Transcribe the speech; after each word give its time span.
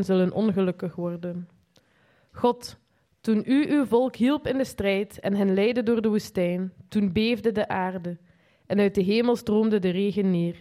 zullen 0.00 0.32
ongelukkig 0.32 0.94
worden. 0.94 1.48
God, 2.32 2.76
toen 3.20 3.42
u 3.46 3.70
uw 3.72 3.84
volk 3.84 4.16
hielp 4.16 4.46
in 4.46 4.58
de 4.58 4.64
strijd 4.64 5.20
en 5.20 5.34
hen 5.34 5.54
leidde 5.54 5.82
door 5.82 6.02
de 6.02 6.08
woestijn, 6.08 6.72
toen 6.88 7.12
beefde 7.12 7.52
de 7.52 7.68
aarde 7.68 8.18
en 8.66 8.78
uit 8.78 8.94
de 8.94 9.02
hemel 9.02 9.36
stroomde 9.36 9.78
de 9.78 9.90
regen 9.90 10.30
neer. 10.30 10.56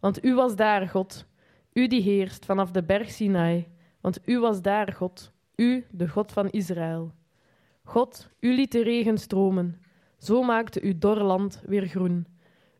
Want 0.00 0.24
u 0.24 0.34
was 0.34 0.56
daar, 0.56 0.88
God, 0.88 1.26
u 1.72 1.86
die 1.86 2.02
heerst 2.02 2.44
vanaf 2.44 2.70
de 2.70 2.82
berg 2.82 3.10
Sinai, 3.10 3.68
want 4.00 4.18
u 4.24 4.38
was 4.38 4.62
daar, 4.62 4.92
God, 4.92 5.32
u, 5.56 5.84
de 5.90 6.08
God 6.08 6.32
van 6.32 6.50
Israël. 6.50 7.12
God, 7.84 8.30
u 8.40 8.54
liet 8.54 8.72
de 8.72 8.82
regen 8.82 9.18
stromen, 9.18 9.80
zo 10.18 10.42
maakte 10.42 10.82
uw 10.82 10.98
dor 10.98 11.22
land 11.22 11.62
weer 11.66 11.86
groen. 11.86 12.26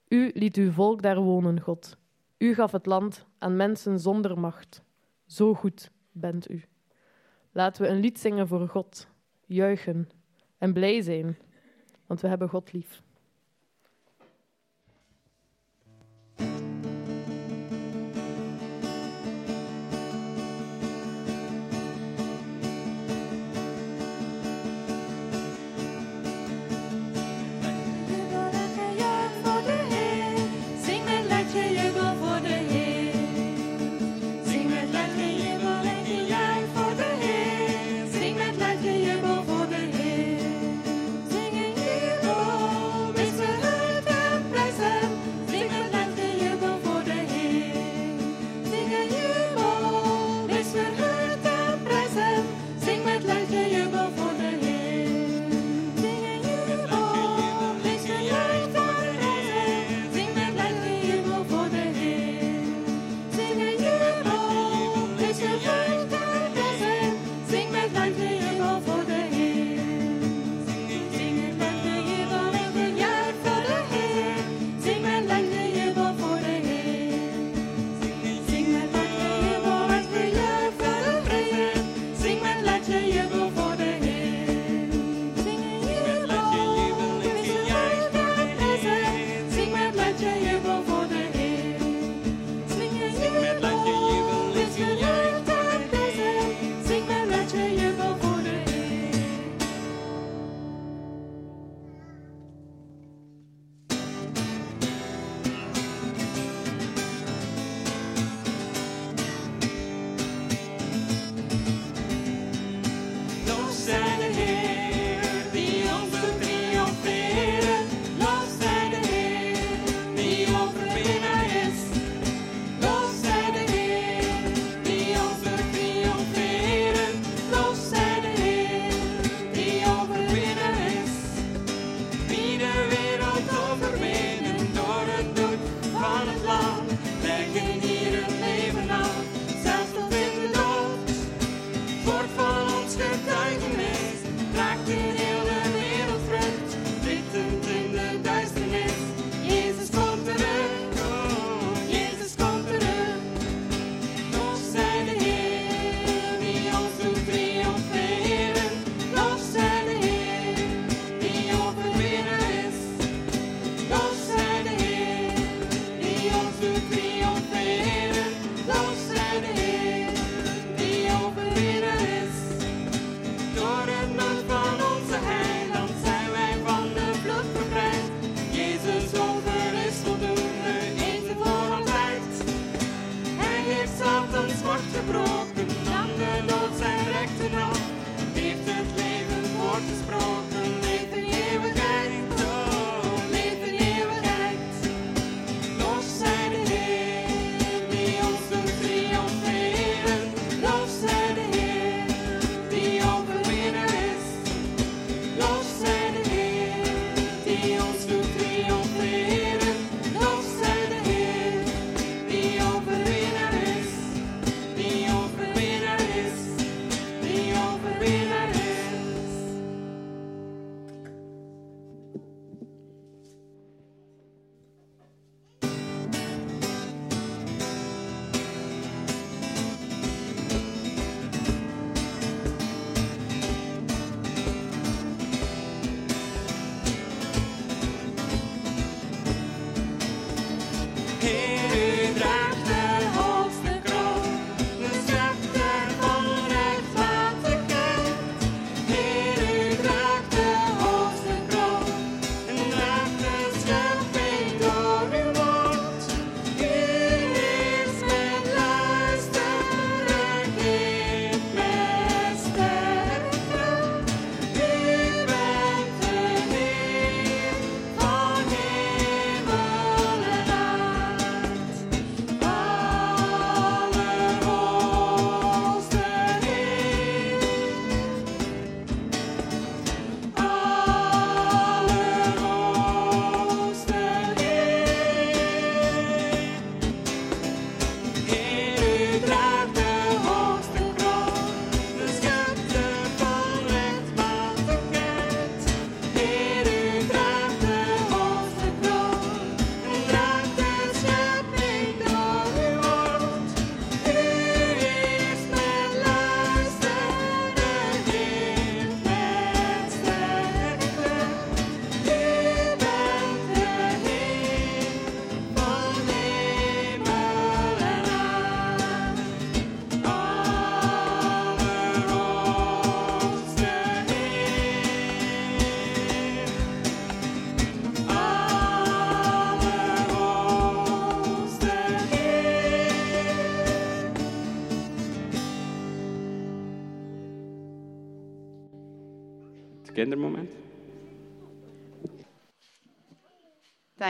U 0.09 0.31
liet 0.35 0.57
uw 0.57 0.71
volk 0.71 1.03
daar 1.03 1.21
wonen, 1.21 1.61
God. 1.61 1.97
U 2.39 2.55
gaf 2.55 2.73
het 2.73 2.87
land 2.87 3.27
aan 3.39 3.57
mensen 3.57 3.99
zonder 3.99 4.39
macht. 4.39 4.83
Zo 5.33 5.55
goed 5.55 5.91
bent 6.11 6.51
u. 6.51 6.65
Laten 7.53 7.83
we 7.83 7.89
een 7.89 8.01
lied 8.01 8.19
zingen 8.19 8.49
voor 8.49 8.69
God, 8.69 9.09
juichen 9.47 10.09
en 10.59 10.73
blij 10.73 11.01
zijn, 11.01 11.39
want 12.07 12.21
we 12.21 12.29
hebben 12.29 12.49
God 12.49 12.73
lief. 12.73 13.03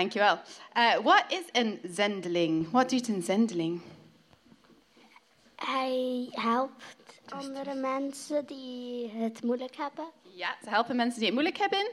Dankjewel. 0.02 0.38
Uh, 0.76 1.04
wat 1.04 1.24
is 1.28 1.44
een 1.52 1.80
zendeling? 1.82 2.70
Wat 2.70 2.90
doet 2.90 3.08
een 3.08 3.22
zendeling? 3.22 3.82
Hij 5.56 6.28
helpt 6.30 7.20
andere 7.28 7.74
mensen 7.74 8.46
die 8.46 9.08
het 9.08 9.42
moeilijk 9.42 9.76
hebben. 9.76 10.04
Ja, 10.22 10.56
ze 10.62 10.68
helpen 10.68 10.96
mensen 10.96 11.18
die 11.18 11.24
het 11.26 11.34
moeilijk 11.34 11.58
hebben. 11.58 11.90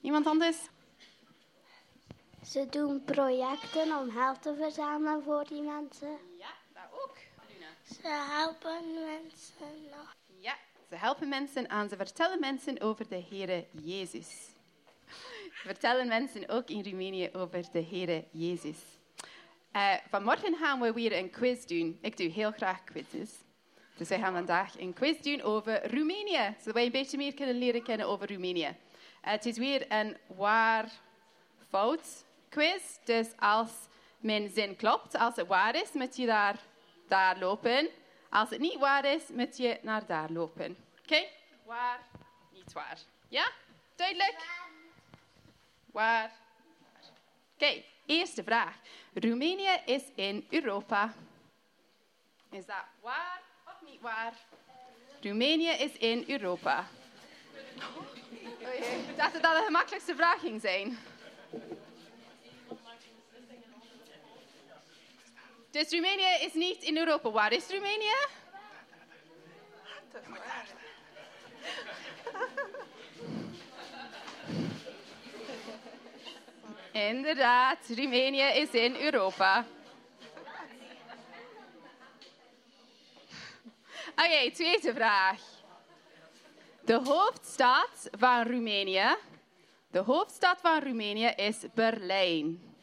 Iemand 0.00 0.26
anders? 0.26 0.56
Ze 2.44 2.66
doen 2.70 3.04
projecten 3.04 3.98
om 3.98 4.10
geld 4.10 4.42
te 4.42 4.54
verzamelen 4.58 5.22
voor 5.22 5.44
die 5.48 5.62
mensen. 5.62 6.18
Ja, 6.38 6.50
daar 6.74 6.90
ook. 6.92 7.16
Ze 8.02 8.08
helpen 8.08 8.94
mensen 8.94 9.88
nog. 9.90 10.14
Ja, 10.38 10.54
ze 10.88 10.96
helpen 10.96 11.28
mensen 11.28 11.68
en 11.68 11.88
ze 11.88 11.96
vertellen 11.96 12.40
mensen 12.40 12.80
over 12.80 13.08
de 13.08 13.24
Heere 13.30 13.66
Jezus. 13.70 14.54
Vertellen 15.66 16.08
mensen 16.08 16.48
ook 16.48 16.68
in 16.68 16.84
Roemenië 16.84 17.30
over 17.32 17.64
de 17.72 17.84
Heere 17.90 18.24
Jezus. 18.30 18.76
Uh, 19.72 19.94
vanmorgen 20.10 20.56
gaan 20.56 20.80
we 20.80 20.92
weer 20.92 21.16
een 21.16 21.30
quiz 21.30 21.64
doen. 21.64 21.98
Ik 22.02 22.16
doe 22.16 22.28
heel 22.28 22.52
graag 22.52 22.84
quizzes. 22.84 23.30
Dus 23.96 24.08
wij 24.08 24.18
gaan 24.18 24.32
vandaag 24.32 24.78
een 24.78 24.92
quiz 24.92 25.20
doen 25.20 25.42
over 25.42 25.94
Roemenië, 25.94 26.54
zodat 26.58 26.74
wij 26.74 26.84
een 26.84 26.92
beetje 26.92 27.16
meer 27.16 27.34
kunnen 27.34 27.58
leren 27.58 27.82
kennen 27.82 28.06
over 28.06 28.28
Roemenië. 28.28 28.66
Uh, 28.68 28.74
het 29.20 29.46
is 29.46 29.58
weer 29.58 29.92
een 29.92 30.16
waar-fout 30.26 32.24
quiz. 32.48 32.82
Dus 33.04 33.28
als 33.38 33.70
mijn 34.18 34.50
zin 34.54 34.76
klopt, 34.76 35.14
als 35.14 35.36
het 35.36 35.46
waar 35.46 35.74
is, 35.74 35.92
moet 35.92 36.16
je 36.16 36.26
daar, 36.26 36.58
daar 37.08 37.38
lopen. 37.38 37.88
Als 38.30 38.50
het 38.50 38.60
niet 38.60 38.78
waar 38.78 39.04
is, 39.04 39.22
moet 39.28 39.56
je 39.56 39.78
naar 39.82 40.06
daar 40.06 40.30
lopen. 40.30 40.76
Oké? 41.02 41.24
Waar, 41.64 42.00
niet 42.52 42.72
waar. 42.72 42.98
Ja? 43.28 43.50
Duidelijk? 43.96 44.55
Waar? 45.96 46.32
Oké, 47.54 47.82
eerste 48.06 48.42
vraag. 48.42 48.74
Roemenië 49.14 49.80
is 49.84 50.02
in 50.14 50.46
Europa. 50.50 51.14
Is 52.50 52.66
dat 52.66 52.84
waar 53.00 53.42
of 53.66 53.88
niet 53.90 54.00
waar? 54.00 54.32
Roemenië 55.22 55.68
is 55.68 55.92
in 55.92 56.24
Europa. 56.26 56.86
Ik 59.08 59.16
dacht 59.16 59.32
dat 59.32 59.42
dat 59.42 59.56
de 59.56 59.62
gemakkelijkste 59.64 60.14
vraag 60.14 60.40
ging 60.40 60.60
zijn. 60.60 60.98
Dus 65.70 65.90
Roemenië 65.90 66.36
is 66.40 66.52
niet 66.52 66.82
in 66.82 66.96
Europa. 66.96 67.30
Waar 67.30 67.52
is 67.52 67.68
Roemenië? 67.68 68.14
Inderdaad, 76.96 77.78
Roemenië 77.88 78.42
is 78.54 78.70
in 78.70 78.96
Europa. 78.96 79.66
Oké, 84.10 84.50
tweede 84.52 84.94
vraag. 84.94 85.40
De 86.84 87.00
hoofdstad 87.04 88.08
van 88.18 88.42
Roemenië. 88.42 89.16
De 89.90 89.98
hoofdstad 89.98 90.58
van 90.60 90.82
Roemenië 90.82 91.32
is 91.36 91.56
Berlijn. 91.74 92.74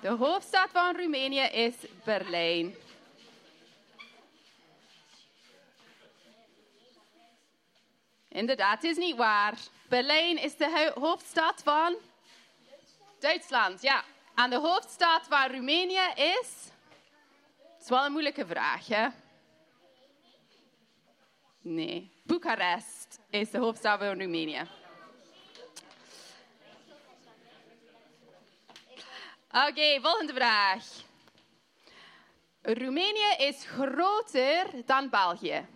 De 0.00 0.08
hoofdstad 0.08 0.68
van 0.72 0.96
Roemenië 0.96 1.48
is 1.52 1.74
Berlijn. 2.04 2.74
Inderdaad, 8.32 8.84
is 8.84 8.96
niet 8.96 9.16
waar. 9.16 9.54
Berlijn 9.88 10.38
is 10.38 10.56
de 10.56 10.92
hoofdstad 10.94 11.62
van 11.62 11.96
Duitsland. 13.18 13.82
Ja. 13.82 14.04
En 14.34 14.50
de 14.50 14.58
hoofdstad 14.58 15.26
van 15.28 15.50
Roemenië 15.50 16.12
is. 16.14 16.70
Het 17.72 17.82
is 17.82 17.88
wel 17.88 18.04
een 18.04 18.12
moeilijke 18.12 18.46
vraag, 18.46 18.86
hè? 18.86 19.08
Nee. 21.60 22.10
Boekarest 22.22 23.18
is 23.30 23.50
de 23.50 23.58
hoofdstad 23.58 23.98
van 23.98 24.18
Roemenië. 24.20 24.68
Oké, 29.50 30.00
volgende 30.00 30.34
vraag. 30.34 30.84
Roemenië 32.62 33.34
is 33.38 33.64
groter 33.64 34.66
dan 34.86 35.10
België. 35.10 35.66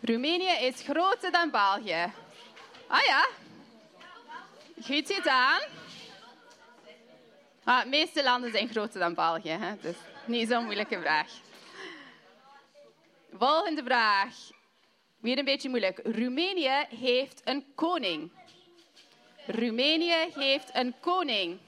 Roemenië 0.00 0.52
is 0.60 0.82
groter 0.82 1.32
dan 1.32 1.50
België. 1.50 2.12
Ah 2.86 3.04
ja. 3.06 3.28
Goed 4.84 5.12
gedaan. 5.12 5.60
Ah, 7.64 7.82
de 7.82 7.88
meeste 7.88 8.22
landen 8.22 8.50
zijn 8.50 8.68
groter 8.68 9.00
dan 9.00 9.14
België, 9.14 9.50
hè? 9.50 9.76
dus 9.80 9.96
niet 10.24 10.48
zo'n 10.48 10.64
moeilijke 10.64 11.00
vraag. 11.00 11.30
Volgende 13.32 13.82
vraag. 13.82 14.34
Weer 15.20 15.38
een 15.38 15.44
beetje 15.44 15.68
moeilijk. 15.68 16.00
Roemenië 16.04 16.86
heeft 16.88 17.40
een 17.44 17.66
koning. 17.74 18.32
Roemenië 19.46 20.30
heeft 20.34 20.70
een 20.72 20.94
koning. 21.00 21.58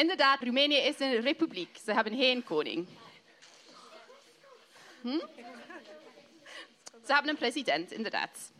Inderdaad, 0.00 0.42
Roemenië 0.42 0.76
is 0.76 1.00
een 1.00 1.20
republiek. 1.20 1.78
Ze 1.84 1.92
hebben 1.92 2.16
geen 2.16 2.44
koning. 2.44 2.86
Hm? 5.00 5.18
Ze 7.06 7.12
hebben 7.12 7.30
een 7.30 7.36
president, 7.36 7.92
inderdaad. 7.92 8.52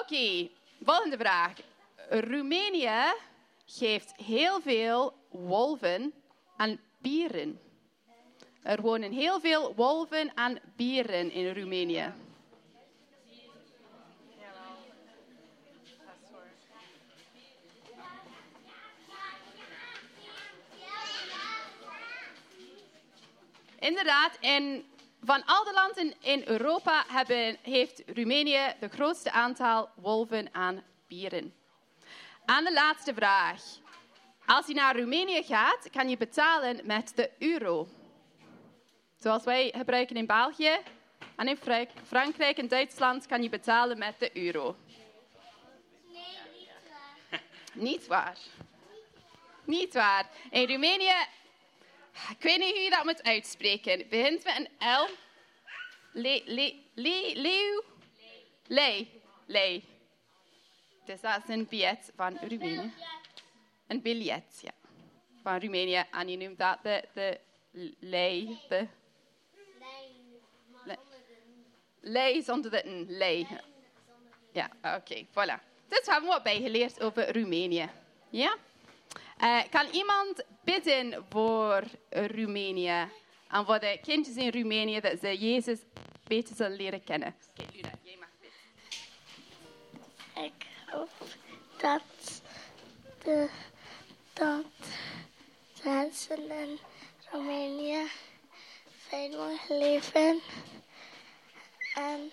Oké, 0.00 0.48
volgende 0.82 1.16
vraag. 1.16 1.52
Roemenië 2.08 3.14
geeft 3.66 4.12
heel 4.16 4.60
veel 4.60 5.14
wolven 5.30 6.12
en 6.56 6.80
bieren. 6.98 7.60
Er 8.62 8.80
wonen 8.80 9.12
heel 9.12 9.40
veel 9.40 9.74
wolven 9.74 10.34
en 10.34 10.60
bieren 10.76 11.32
in 11.32 11.54
Roemenië. 11.54 12.12
Inderdaad, 23.84 24.38
en 24.40 24.84
van 25.22 25.44
al 25.44 25.64
de 25.64 25.72
landen 25.72 26.14
in 26.20 26.42
Europa 26.46 27.04
hebben, 27.08 27.56
heeft 27.62 28.02
Roemenië 28.06 28.74
het 28.78 28.92
grootste 28.92 29.30
aantal 29.30 29.88
wolven 29.94 30.48
aan 30.52 30.82
bieren. 31.08 31.54
Aan 32.44 32.64
de 32.64 32.72
laatste 32.72 33.14
vraag. 33.14 33.62
Als 34.46 34.66
je 34.66 34.74
naar 34.74 34.96
Roemenië 34.96 35.42
gaat, 35.42 35.90
kan 35.90 36.08
je 36.08 36.16
betalen 36.16 36.80
met 36.84 37.12
de 37.14 37.30
euro. 37.38 37.88
Zoals 39.18 39.44
wij 39.44 39.72
gebruiken 39.76 40.16
in 40.16 40.26
België. 40.26 40.78
En 41.36 41.48
in 41.48 41.58
Frankrijk 42.06 42.58
en 42.58 42.68
Duitsland 42.68 43.26
kan 43.26 43.42
je 43.42 43.48
betalen 43.48 43.98
met 43.98 44.18
de 44.18 44.30
euro. 44.36 44.76
Nee, 46.12 46.22
niet 46.52 46.68
waar. 46.86 47.38
Niet 47.72 48.06
waar. 48.06 48.38
Niet 49.64 49.94
waar. 49.94 50.30
In 50.50 50.68
Roemenië 50.68 51.14
ik 52.14 52.42
weet 52.42 52.58
niet 52.58 52.70
hoe 52.70 52.80
je 52.80 52.90
dat 52.90 53.04
moet 53.04 53.22
uitspreken. 53.22 53.98
Het 53.98 54.08
begint 54.08 54.44
met 54.44 54.56
een 54.56 54.88
L. 54.88 55.08
Le, 56.12 56.42
le, 56.44 56.74
le, 56.94 57.32
leeuw? 57.34 57.82
Lei. 58.66 59.22
Lei. 59.46 59.84
Dus 61.04 61.20
dat 61.20 61.42
is 61.42 61.54
een 61.54 61.66
biljet 61.68 62.12
van 62.16 62.38
Roemenië. 62.40 62.92
Een 63.86 64.02
biljet, 64.02 64.60
ja. 64.62 64.72
Van 65.42 65.60
Roemenië. 65.60 66.04
En 66.10 66.28
je 66.28 66.36
noemt 66.36 66.58
dat 66.58 66.78
de, 66.82 67.04
de 67.14 67.40
lei. 67.98 68.58
De, 68.68 68.86
le, 70.84 70.96
lei 72.00 72.42
zonder 72.42 72.70
de 72.70 72.86
een. 72.86 73.06
Lei. 73.08 73.46
Ja, 74.52 74.70
oké. 74.76 74.94
Okay, 74.96 75.26
voilà. 75.30 75.72
Dus 75.88 76.06
hebben 76.06 76.28
we 76.28 76.34
wat 76.34 76.42
bijgeleerd 76.42 77.02
over 77.02 77.32
Roemenië. 77.32 77.88
Ja? 78.30 78.56
Uh, 79.42 79.60
kan 79.70 79.86
iemand 79.92 80.44
bidden 80.64 81.24
voor 81.30 81.82
Roemenië 82.10 83.08
en 83.48 83.64
voor 83.64 83.78
de 83.78 83.98
kindjes 84.02 84.36
in 84.36 84.50
Roemenië 84.50 85.00
dat 85.00 85.20
ze 85.20 85.38
Jezus 85.38 85.78
beter 86.26 86.56
zullen 86.56 86.76
leren 86.76 87.04
kennen? 87.04 87.34
Oké, 87.50 87.64
Luna, 87.72 87.90
jij 88.02 88.16
mag 88.18 88.28
bidden. 88.40 88.58
Ik 90.44 90.66
hoop 90.86 91.10
dat 91.76 92.02
de 93.24 93.48
dat 94.32 94.64
mensen 95.84 96.50
in 96.50 96.78
Roemenië 97.30 98.06
fijn 99.08 99.30
mogen 99.30 99.78
leven. 99.78 100.40
En 101.94 102.30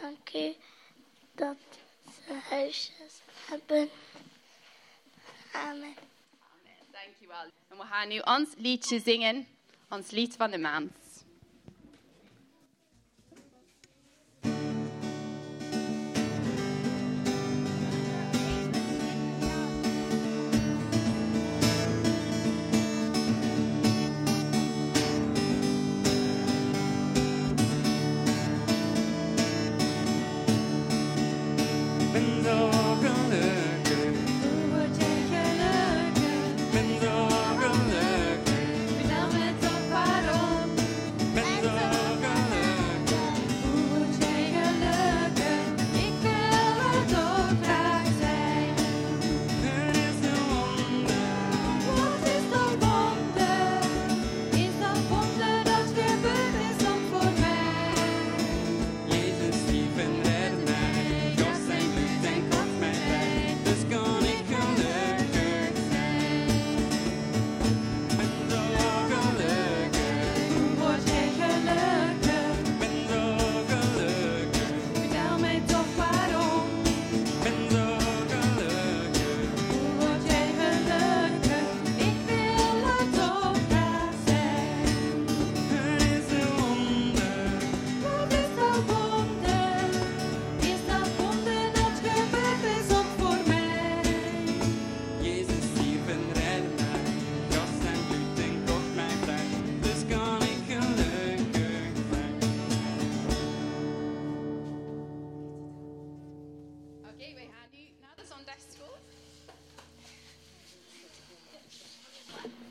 dank 0.00 0.32
u 0.34 0.54
dat 1.32 1.56
ze 2.26 2.32
huisjes 2.48 3.20
hebben. 3.48 3.90
Amen. 5.64 5.80
Amen. 5.82 5.94
Dankjewel. 6.90 7.50
En 7.68 7.76
we 7.76 7.82
gaan 7.82 8.08
nu 8.08 8.18
ons 8.18 8.48
liedje 8.56 9.00
zingen, 9.00 9.46
ons 9.88 10.10
lied 10.10 10.36
van 10.36 10.50
de 10.50 10.58
maand. 10.58 11.05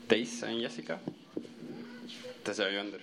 Thijs 0.06 0.42
en 0.42 0.60
Jessica. 0.60 1.00
Het 2.42 2.58
is 2.58 2.80
onder. 2.80 3.00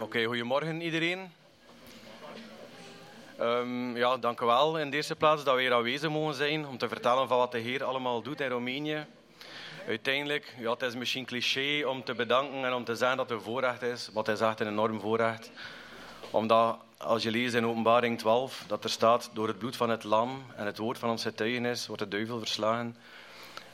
Oké, 0.00 0.24
goedemorgen 0.24 0.80
iedereen. 0.80 1.30
Ehm, 3.38 3.96
ja, 3.96 4.16
dank 4.16 4.40
u 4.40 4.46
wel 4.46 4.78
in 4.78 4.90
de 4.90 4.96
eerste 4.96 5.16
plaats 5.16 5.44
dat 5.44 5.54
we 5.54 5.60
hier 5.60 5.72
aanwezig 5.72 6.10
mogen 6.10 6.34
zijn 6.34 6.66
om 6.66 6.78
te 6.78 6.88
vertellen 6.88 7.28
van 7.28 7.38
wat 7.38 7.52
de 7.52 7.58
Heer 7.58 7.84
allemaal 7.84 8.22
doet 8.22 8.40
in 8.40 8.48
Roemenië. 8.48 9.06
Uiteindelijk, 9.86 10.54
ja, 10.58 10.70
het 10.70 10.82
is 10.82 10.94
misschien 10.94 11.24
cliché 11.24 11.86
om 11.86 12.04
te 12.04 12.14
bedanken 12.14 12.64
en 12.64 12.72
om 12.72 12.84
te 12.84 12.94
zeggen 12.94 13.16
dat 13.16 13.28
het 13.28 13.38
een 13.38 13.44
voorrecht 13.44 13.82
is, 13.82 14.10
wat 14.12 14.28
is 14.28 14.40
echt 14.40 14.60
een 14.60 14.68
enorm 14.68 15.00
voorrecht. 15.00 15.50
Omdat 16.30 16.78
als 16.98 17.22
je 17.22 17.30
leest 17.30 17.54
in 17.54 17.66
openbaring 17.66 18.18
12, 18.18 18.64
dat 18.66 18.84
er 18.84 18.90
staat, 18.90 19.30
door 19.32 19.48
het 19.48 19.58
bloed 19.58 19.76
van 19.76 19.90
het 19.90 20.04
lam 20.04 20.44
en 20.56 20.66
het 20.66 20.78
woord 20.78 20.98
van 20.98 21.10
ons 21.10 21.22
getuigenis 21.22 21.86
wordt 21.86 22.02
de 22.02 22.08
duivel 22.08 22.38
verslagen. 22.38 22.96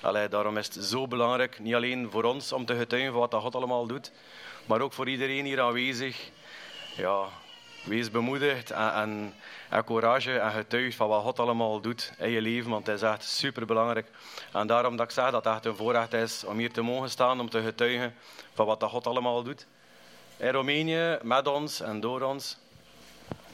Allee, 0.01 0.29
daarom 0.29 0.57
is 0.57 0.75
het 0.75 0.85
zo 0.85 1.09
belangrijk, 1.09 1.59
niet 1.59 1.75
alleen 1.75 2.11
voor 2.11 2.25
ons 2.25 2.53
om 2.53 2.65
te 2.65 2.77
getuigen 2.77 3.13
van 3.13 3.21
wat 3.21 3.35
God 3.35 3.55
allemaal 3.55 3.87
doet, 3.87 4.13
maar 4.67 4.81
ook 4.81 4.93
voor 4.93 5.09
iedereen 5.09 5.45
hier 5.45 5.61
aanwezig. 5.61 6.31
Ja, 6.97 7.25
wees 7.85 8.11
bemoedigd 8.11 8.71
en, 8.71 9.35
en, 9.71 9.85
courage 9.85 10.39
en 10.39 10.51
getuig 10.51 10.95
van 10.95 11.09
wat 11.09 11.23
God 11.23 11.39
allemaal 11.39 11.81
doet 11.81 12.13
in 12.19 12.31
je 12.31 12.41
leven, 12.41 12.71
want 12.71 12.87
het 12.87 12.97
is 12.97 13.03
echt 13.03 13.25
superbelangrijk. 13.25 14.11
En 14.53 14.67
daarom 14.67 14.97
dat 14.97 15.07
ik 15.07 15.13
zeg 15.13 15.31
dat 15.31 15.45
het 15.45 15.55
echt 15.55 15.65
een 15.65 15.77
voorrecht 15.77 16.13
is 16.13 16.45
om 16.45 16.59
hier 16.59 16.73
te 16.73 16.83
mogen 16.83 17.11
staan, 17.11 17.41
om 17.41 17.51
te 17.51 17.63
getuigen 17.63 18.15
van 18.55 18.67
wat 18.67 18.83
God 18.83 19.07
allemaal 19.07 19.43
doet. 19.43 19.67
In 20.37 20.51
Roemenië, 20.51 21.19
met 21.23 21.47
ons 21.47 21.81
en 21.81 22.01
door 22.01 22.23
ons. 22.23 22.59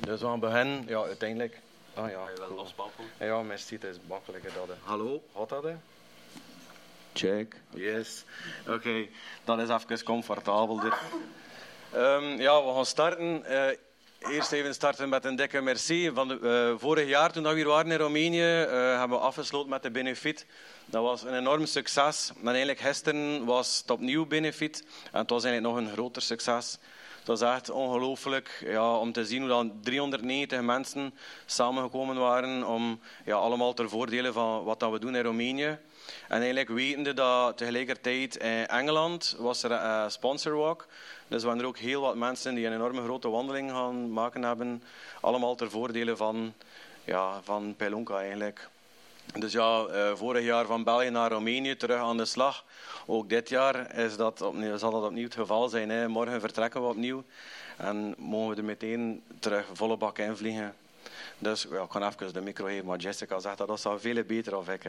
Dus 0.00 0.20
we 0.20 0.26
gaan 0.26 0.40
beginnen, 0.40 0.84
ja, 0.86 1.02
uiteindelijk. 1.02 1.58
Ah 1.94 2.10
ja, 2.10 2.20
wel 2.36 2.54
losbabbelen. 2.54 3.10
Ja, 3.18 3.42
merci, 3.42 3.74
het 3.74 3.84
is 3.84 3.96
makkelijker 4.08 4.52
dat. 4.54 4.68
hè. 4.68 4.74
Hallo, 4.84 5.22
wat 5.32 5.48
dat? 5.48 5.62
hè? 5.62 5.74
Check. 7.12 7.56
Yes. 7.70 8.24
Oké, 8.68 9.06
dan 9.44 9.60
is 9.60 9.68
even 9.68 10.04
comfortabeler. 10.04 10.98
Ehm, 11.92 12.40
ja, 12.40 12.64
we 12.64 12.72
gaan 12.74 12.86
starten. 12.86 13.44
Eh, 13.44 13.76
eerst 14.18 14.52
even 14.52 14.74
starten 14.74 15.08
met 15.08 15.24
een 15.24 15.36
dikke 15.36 15.60
merci. 15.60 16.10
Van 16.14 16.28
de, 16.28 16.38
eh, 16.74 16.80
vorig 16.80 17.08
jaar, 17.08 17.32
toen 17.32 17.42
we 17.42 17.54
hier 17.54 17.66
waren 17.66 17.90
in 17.90 17.98
Roemenië, 17.98 18.62
eh, 18.62 18.98
hebben 18.98 19.18
we 19.18 19.24
afgesloten 19.24 19.70
met 19.70 19.82
de 19.82 19.90
Benefit. 19.90 20.46
Dat 20.86 21.02
was 21.02 21.22
een 21.22 21.34
enorm 21.36 21.66
succes. 21.66 22.32
En 22.40 22.46
eigenlijk 22.48 22.80
gisteren 22.80 23.44
was 23.44 23.78
het 23.78 23.90
opnieuw 23.90 24.26
Benefit. 24.26 24.84
En 25.12 25.18
het 25.20 25.30
was 25.30 25.44
eigenlijk 25.44 25.74
nog 25.74 25.84
een 25.86 25.92
groter 25.92 26.22
succes. 26.22 26.78
Het 27.20 27.28
was 27.28 27.40
echt 27.40 27.70
ongelooflijk 27.70 28.62
ja, 28.66 28.96
om 28.96 29.12
te 29.12 29.24
zien 29.24 29.40
hoe 29.40 29.48
dan 29.48 29.72
390 29.82 30.60
mensen 30.60 31.14
samengekomen 31.46 32.16
waren 32.16 32.66
om 32.66 33.00
ja, 33.24 33.34
allemaal 33.34 33.74
ter 33.74 33.88
voordele 33.88 34.32
van 34.32 34.64
wat 34.64 34.80
dat 34.80 34.90
we 34.90 34.98
doen 34.98 35.16
in 35.16 35.22
Roemenië. 35.22 35.78
En 36.28 36.36
eigenlijk 36.36 36.68
wetende 36.68 37.14
dat 37.14 37.56
tegelijkertijd 37.56 38.36
in 38.36 38.66
Engeland 38.66 39.36
was 39.38 39.62
er 39.62 39.70
een 39.70 40.10
sponsorwalk. 40.10 40.86
Dus 41.28 41.42
waren 41.42 41.60
er 41.60 41.66
ook 41.66 41.78
heel 41.78 42.00
wat 42.00 42.16
mensen 42.16 42.54
die 42.54 42.66
een 42.66 42.72
enorme 42.72 43.02
grote 43.02 43.28
wandeling 43.28 43.70
gaan 43.70 44.12
maken 44.12 44.42
hebben. 44.42 44.82
Allemaal 45.20 45.54
ter 45.54 45.70
voordele 45.70 46.16
van, 46.16 46.54
ja, 47.04 47.40
van 47.42 47.74
Pelonka 47.76 48.18
eigenlijk. 48.18 48.68
Dus 49.38 49.52
ja, 49.52 49.84
eh, 49.84 50.14
vorig 50.14 50.44
jaar 50.44 50.66
van 50.66 50.84
België 50.84 51.10
naar 51.10 51.30
Roemenië 51.30 51.76
terug 51.76 52.00
aan 52.00 52.16
de 52.16 52.24
slag. 52.24 52.64
Ook 53.06 53.28
dit 53.28 53.48
jaar 53.48 53.98
is 53.98 54.16
dat 54.16 54.40
opnieuw, 54.40 54.76
zal 54.76 54.90
dat 54.90 55.04
opnieuw 55.04 55.24
het 55.24 55.34
geval 55.34 55.68
zijn. 55.68 55.90
Hè. 55.90 56.08
Morgen 56.08 56.40
vertrekken 56.40 56.80
we 56.80 56.86
opnieuw 56.86 57.24
en 57.76 58.14
mogen 58.18 58.50
we 58.50 58.56
er 58.56 58.64
meteen 58.64 59.22
terug 59.38 59.66
volle 59.72 59.96
bak 59.96 60.18
in 60.18 60.36
vliegen. 60.36 60.74
Dus 61.38 61.66
ja, 61.70 61.82
ik 61.82 61.88
kan 61.88 62.02
even 62.02 62.32
de 62.32 62.40
micro 62.40 62.64
geven, 62.64 62.86
maar 62.86 62.98
Jessica 62.98 63.38
zegt 63.38 63.58
dat 63.58 63.68
dat 63.68 63.80
zou 63.80 64.00
veel 64.00 64.22
beter 64.24 64.56
of 64.56 64.68
ik. 64.68 64.84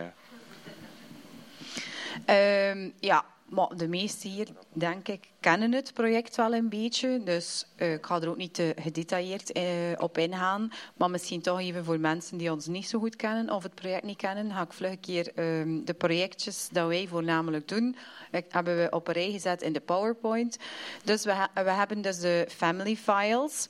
Ehm, 2.26 2.90
ja, 3.00 3.26
maar 3.52 3.78
de 3.78 3.88
meesten 3.88 4.30
hier, 4.30 4.48
denk 4.74 5.08
ik, 5.08 5.30
kennen 5.40 5.72
het 5.72 5.94
project 5.94 6.36
wel 6.36 6.54
een 6.54 6.70
beetje. 6.70 7.22
Dus 7.24 7.66
eh, 7.76 7.94
ik 7.94 8.06
ga 8.06 8.22
er 8.22 8.30
ook 8.30 8.38
niet 8.38 8.54
te 8.54 8.74
gedetailleerd 8.80 9.52
eh, 9.52 9.64
op 9.98 10.18
ingaan. 10.18 10.72
Maar 10.98 11.10
misschien 11.10 11.42
toch 11.42 11.60
even 11.60 11.86
voor 11.86 12.00
mensen 12.00 12.38
die 12.38 12.52
ons 12.52 12.68
niet 12.68 12.88
zo 12.88 13.00
goed 13.00 13.16
kennen 13.16 13.56
of 13.56 13.64
het 13.64 13.76
project 13.76 14.04
niet 14.04 14.18
kennen, 14.18 14.52
ga 14.52 14.62
ik 14.62 14.74
vlug 14.74 14.92
een 14.92 15.00
keer 15.00 15.32
ehm, 15.36 15.84
de 15.84 15.94
projectjes 15.94 16.70
dat 16.72 16.88
wij 16.88 17.08
voornamelijk 17.08 17.68
doen, 17.68 17.96
eh, 18.32 18.42
hebben 18.50 18.78
we 18.78 18.88
op 18.90 19.08
een 19.08 19.14
rij 19.14 19.32
gezet 19.32 19.62
in 19.62 19.74
de 19.74 19.82
PowerPoint. 19.82 20.58
Dus 21.04 21.24
we, 21.24 21.48
we 21.54 21.72
hebben 21.72 22.02
dus 22.02 22.20
de 22.20 22.46
family 22.50 22.96
files. 22.96 23.70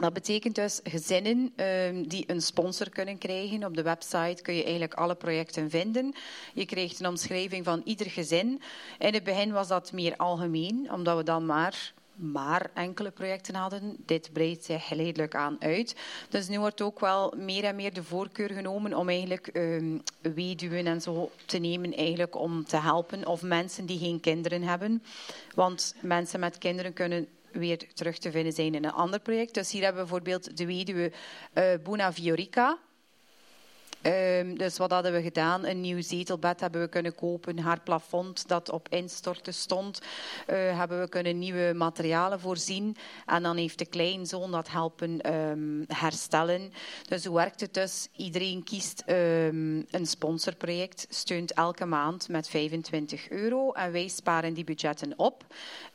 Dat 0.00 0.12
betekent 0.12 0.54
dus 0.54 0.80
gezinnen 0.84 1.52
ehm, 1.56 2.02
die 2.02 2.24
een 2.26 2.42
sponsor 2.42 2.90
kunnen 2.90 3.18
krijgen. 3.18 3.64
Op 3.64 3.76
de 3.76 3.82
website 3.82 4.42
kun 4.42 4.54
je 4.54 4.62
eigenlijk 4.62 4.94
alle 4.94 5.14
projecten 5.14 5.70
vinden. 5.70 6.14
Je 6.54 6.66
krijgt 6.66 7.00
een 7.00 7.06
omschrijving 7.06 7.64
van 7.64 7.80
ieder 7.84 8.10
gezin. 8.10 8.62
In 8.98 9.14
het 9.14 9.24
begin 9.24 9.52
was 9.52 9.68
dat 9.68 9.92
meer 9.92 10.16
algemeen, 10.16 10.92
omdat 10.92 11.16
we 11.16 11.22
dan 11.22 11.46
maar, 11.46 11.92
maar 12.14 12.70
enkele 12.74 13.10
projecten 13.10 13.54
hadden. 13.54 13.96
Dit 14.06 14.32
breidt 14.32 14.64
zich 14.64 14.86
geleidelijk 14.86 15.34
aan 15.34 15.56
uit. 15.58 15.96
Dus 16.28 16.48
nu 16.48 16.58
wordt 16.58 16.80
ook 16.80 17.00
wel 17.00 17.34
meer 17.36 17.64
en 17.64 17.76
meer 17.76 17.94
de 17.94 18.04
voorkeur 18.04 18.50
genomen 18.50 18.94
om 18.94 19.08
eigenlijk 19.08 19.46
ehm, 19.46 19.98
weduwen 20.20 20.86
en 20.86 21.00
zo 21.00 21.30
te 21.46 21.58
nemen 21.58 21.96
eigenlijk 21.96 22.36
om 22.36 22.64
te 22.64 22.76
helpen. 22.76 23.26
Of 23.26 23.42
mensen 23.42 23.86
die 23.86 23.98
geen 23.98 24.20
kinderen 24.20 24.62
hebben. 24.62 25.02
Want 25.54 25.94
mensen 26.00 26.40
met 26.40 26.58
kinderen 26.58 26.92
kunnen 26.92 27.28
weer 27.52 27.94
terug 27.94 28.18
te 28.18 28.30
vinden 28.30 28.52
zijn 28.52 28.74
in 28.74 28.84
een 28.84 28.92
ander 28.92 29.20
project. 29.20 29.54
Dus 29.54 29.72
hier 29.72 29.82
hebben 29.82 30.02
we 30.02 30.08
bijvoorbeeld 30.08 30.56
de 30.56 30.66
weduwe 30.66 31.12
eh 31.52 31.64
Buna 31.82 32.12
Viorica. 32.12 32.78
Ehm, 34.02 34.54
dus 34.54 34.76
wat 34.76 34.90
hadden 34.90 35.12
we 35.12 35.22
gedaan? 35.22 35.66
Een 35.66 35.80
nieuw 35.80 36.00
zetelbed 36.02 36.60
hebben 36.60 36.80
we 36.80 36.88
kunnen 36.88 37.14
kopen. 37.14 37.58
Haar 37.58 37.80
plafond 37.80 38.48
dat 38.48 38.70
op 38.70 38.88
instorten 38.88 39.54
stond, 39.54 40.00
eh, 40.46 40.56
hebben 40.78 41.00
we 41.00 41.08
kunnen 41.08 41.38
nieuwe 41.38 41.72
materialen 41.74 42.40
voorzien. 42.40 42.96
En 43.26 43.42
dan 43.42 43.56
heeft 43.56 43.78
de 43.78 43.86
kleinzoon 43.86 44.50
dat 44.50 44.70
helpen 44.70 45.20
ehm, 45.20 45.84
herstellen. 45.86 46.72
Dus 47.08 47.24
hoe 47.24 47.36
werkt 47.36 47.60
het 47.60 47.74
dus? 47.74 48.08
Iedereen 48.16 48.64
kiest 48.64 49.02
ehm, 49.06 49.82
een 49.90 50.06
sponsorproject, 50.06 51.06
steunt 51.08 51.52
elke 51.52 51.84
maand 51.84 52.28
met 52.28 52.48
25 52.48 53.30
euro. 53.30 53.72
En 53.72 53.92
wij 53.92 54.08
sparen 54.08 54.54
die 54.54 54.64
budgetten 54.64 55.12
op. 55.16 55.44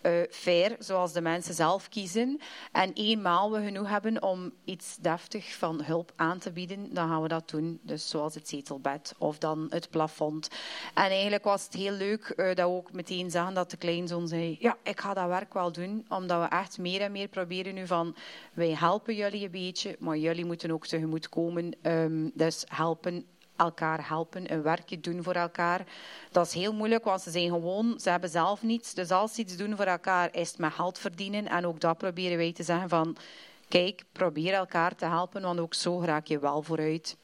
Eh, 0.01 0.11
fair, 0.29 0.75
zoals 0.79 1.13
de 1.13 1.21
mensen 1.21 1.53
zelf 1.53 1.89
kiezen. 1.89 2.39
En 2.71 2.93
eenmaal 2.93 3.51
we 3.51 3.63
genoeg 3.63 3.89
hebben 3.89 4.23
om 4.23 4.53
iets 4.65 4.97
deftig 5.01 5.53
van 5.53 5.83
hulp 5.83 6.11
aan 6.15 6.39
te 6.39 6.51
bieden, 6.51 6.93
dan 6.93 7.09
gaan 7.09 7.21
we 7.21 7.27
dat 7.27 7.49
doen. 7.49 7.79
Dus 7.81 7.94
zoals 7.97 8.35
het 8.35 8.49
zetelbed 8.49 9.13
of 9.17 9.37
dan 9.37 9.67
het 9.69 9.89
plafond. 9.89 10.49
En 10.93 11.09
eigenlijk 11.09 11.43
was 11.43 11.63
het 11.63 11.73
heel 11.73 11.91
leuk 11.91 12.29
eh, 12.29 12.45
dat 12.45 12.69
we 12.69 12.75
ook 12.75 12.91
meteen 12.91 13.31
zagen 13.31 13.53
dat 13.53 13.71
de 13.71 13.77
kleinzoon 13.77 14.27
zei: 14.27 14.57
Ja, 14.59 14.77
ik 14.83 14.99
ga 14.99 15.13
dat 15.13 15.27
werk 15.27 15.53
wel 15.53 15.71
doen. 15.71 16.05
Omdat 16.09 16.41
we 16.41 16.55
echt 16.55 16.77
meer 16.77 17.01
en 17.01 17.11
meer 17.11 17.27
proberen 17.27 17.73
nu 17.73 17.87
van: 17.87 18.15
wij 18.53 18.73
helpen 18.73 19.15
jullie 19.15 19.45
een 19.45 19.51
beetje, 19.51 19.95
maar 19.99 20.17
jullie 20.17 20.45
moeten 20.45 20.71
ook 20.71 20.87
tegemoet 20.87 21.29
komen. 21.29 21.75
Ehm, 21.81 22.29
dus 22.33 22.63
helpen 22.67 23.25
elkaar 23.55 24.07
helpen, 24.07 24.53
een 24.53 24.61
werkje 24.61 24.99
doen 24.99 25.23
voor 25.23 25.33
elkaar. 25.33 25.85
Dat 26.31 26.45
is 26.45 26.53
heel 26.53 26.73
moeilijk, 26.73 27.03
want 27.03 27.21
ze 27.21 27.31
zijn 27.31 27.49
gewoon, 27.49 27.99
ze 27.99 28.09
hebben 28.09 28.29
zelf 28.29 28.63
niets. 28.63 28.93
Dus 28.93 29.11
als 29.11 29.33
ze 29.33 29.41
iets 29.41 29.57
doen 29.57 29.75
voor 29.75 29.85
elkaar, 29.85 30.29
is 30.35 30.49
het 30.49 30.57
met 30.57 30.73
geld 30.73 30.99
verdienen. 30.99 31.47
En 31.47 31.65
ook 31.65 31.79
dat 31.79 31.97
proberen 31.97 32.37
wij 32.37 32.53
te 32.53 32.63
zeggen 32.63 32.89
van, 32.89 33.17
kijk, 33.67 34.03
probeer 34.11 34.53
elkaar 34.53 34.95
te 34.95 35.05
helpen, 35.05 35.41
want 35.41 35.59
ook 35.59 35.73
zo 35.73 36.01
raak 36.01 36.27
je 36.27 36.39
wel 36.39 36.61
vooruit. 36.61 37.17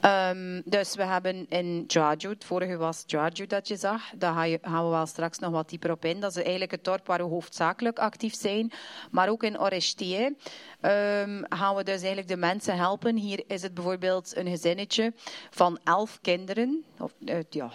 Ehm, 0.00 0.60
dus 0.64 0.94
we 0.94 1.04
hebben 1.04 1.46
in 1.48 1.84
Jaju, 1.86 2.28
het 2.28 2.44
vorige 2.44 2.76
was 2.76 3.02
Jaju 3.06 3.46
dat 3.46 3.68
je 3.68 3.76
zag, 3.76 4.02
daar 4.16 4.58
gaan 4.62 4.84
we 4.84 4.90
wel 4.90 5.06
straks 5.06 5.38
nog 5.38 5.50
wat 5.50 5.68
dieper 5.68 5.90
op 5.90 6.04
in. 6.04 6.20
Dat 6.20 6.30
is 6.30 6.42
eigenlijk 6.42 6.70
het 6.70 6.84
dorp 6.84 7.06
waar 7.06 7.18
we 7.18 7.24
hoofdzakelijk 7.24 7.98
actief 7.98 8.34
zijn. 8.34 8.72
Maar 9.10 9.28
ook 9.28 9.42
in 9.42 9.60
Orestië 9.60 10.36
ehm, 10.80 11.42
gaan 11.48 11.74
we 11.74 11.84
dus 11.84 11.98
eigenlijk 11.98 12.28
de 12.28 12.36
mensen 12.36 12.76
helpen. 12.76 13.16
Hier 13.16 13.42
is 13.46 13.62
het 13.62 13.74
bijvoorbeeld 13.74 14.36
een 14.36 14.48
gezinnetje 14.48 15.12
van 15.50 15.78
elf 15.84 16.18
kinderen. 16.20 16.84
Of, 16.98 17.12
eh, 17.24 17.38
ja, 17.50 17.70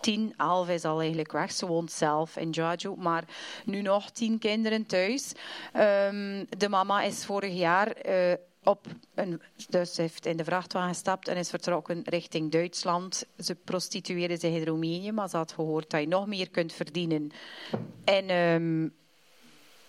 tien, 0.00 0.34
elf 0.36 0.68
is 0.68 0.84
al 0.84 0.98
eigenlijk 0.98 1.32
weg. 1.32 1.52
Ze 1.52 1.66
woont 1.66 1.92
zelf 1.92 2.36
in 2.36 2.50
Jaju, 2.50 2.94
maar 2.96 3.24
nu 3.64 3.82
nog 3.82 4.10
tien 4.10 4.38
kinderen 4.38 4.86
thuis. 4.86 5.32
Ehm, 5.72 6.44
de 6.58 6.68
mama 6.68 7.02
is 7.02 7.24
vorig 7.24 7.54
jaar... 7.54 7.86
eh, 7.88 8.32
op 8.64 8.86
een, 9.14 9.40
dus 9.68 9.96
heeft 9.96 10.26
in 10.26 10.36
de 10.36 10.44
vrachtwagen 10.44 10.88
gestapt 10.88 11.28
en 11.28 11.36
is 11.36 11.50
vertrokken 11.50 12.02
richting 12.04 12.50
Duitsland. 12.50 13.26
Ze 13.38 13.54
prostitueerde 13.54 14.36
zich 14.36 14.54
in 14.54 14.64
Roemenië, 14.64 15.12
maar 15.12 15.28
ze 15.28 15.36
had 15.36 15.52
gehoord 15.52 15.90
dat 15.90 16.00
je 16.00 16.06
nog 16.06 16.26
meer 16.26 16.50
kunt 16.50 16.72
verdienen. 16.72 17.30
En 18.04 18.28
ehm, 18.28 18.88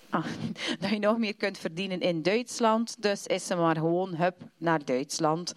ah, 0.09 0.25
dat 0.79 0.89
je 0.89 0.99
nog 0.99 1.17
meer 1.17 1.35
kunt 1.35 1.57
verdienen 1.57 1.99
in 1.99 2.21
Duitsland. 2.21 3.01
Dus 3.01 3.27
is 3.27 3.45
ze 3.45 3.55
maar 3.55 3.75
gewoon 3.75 4.15
hup 4.15 4.37
naar 4.57 4.85
Duitsland. 4.85 5.53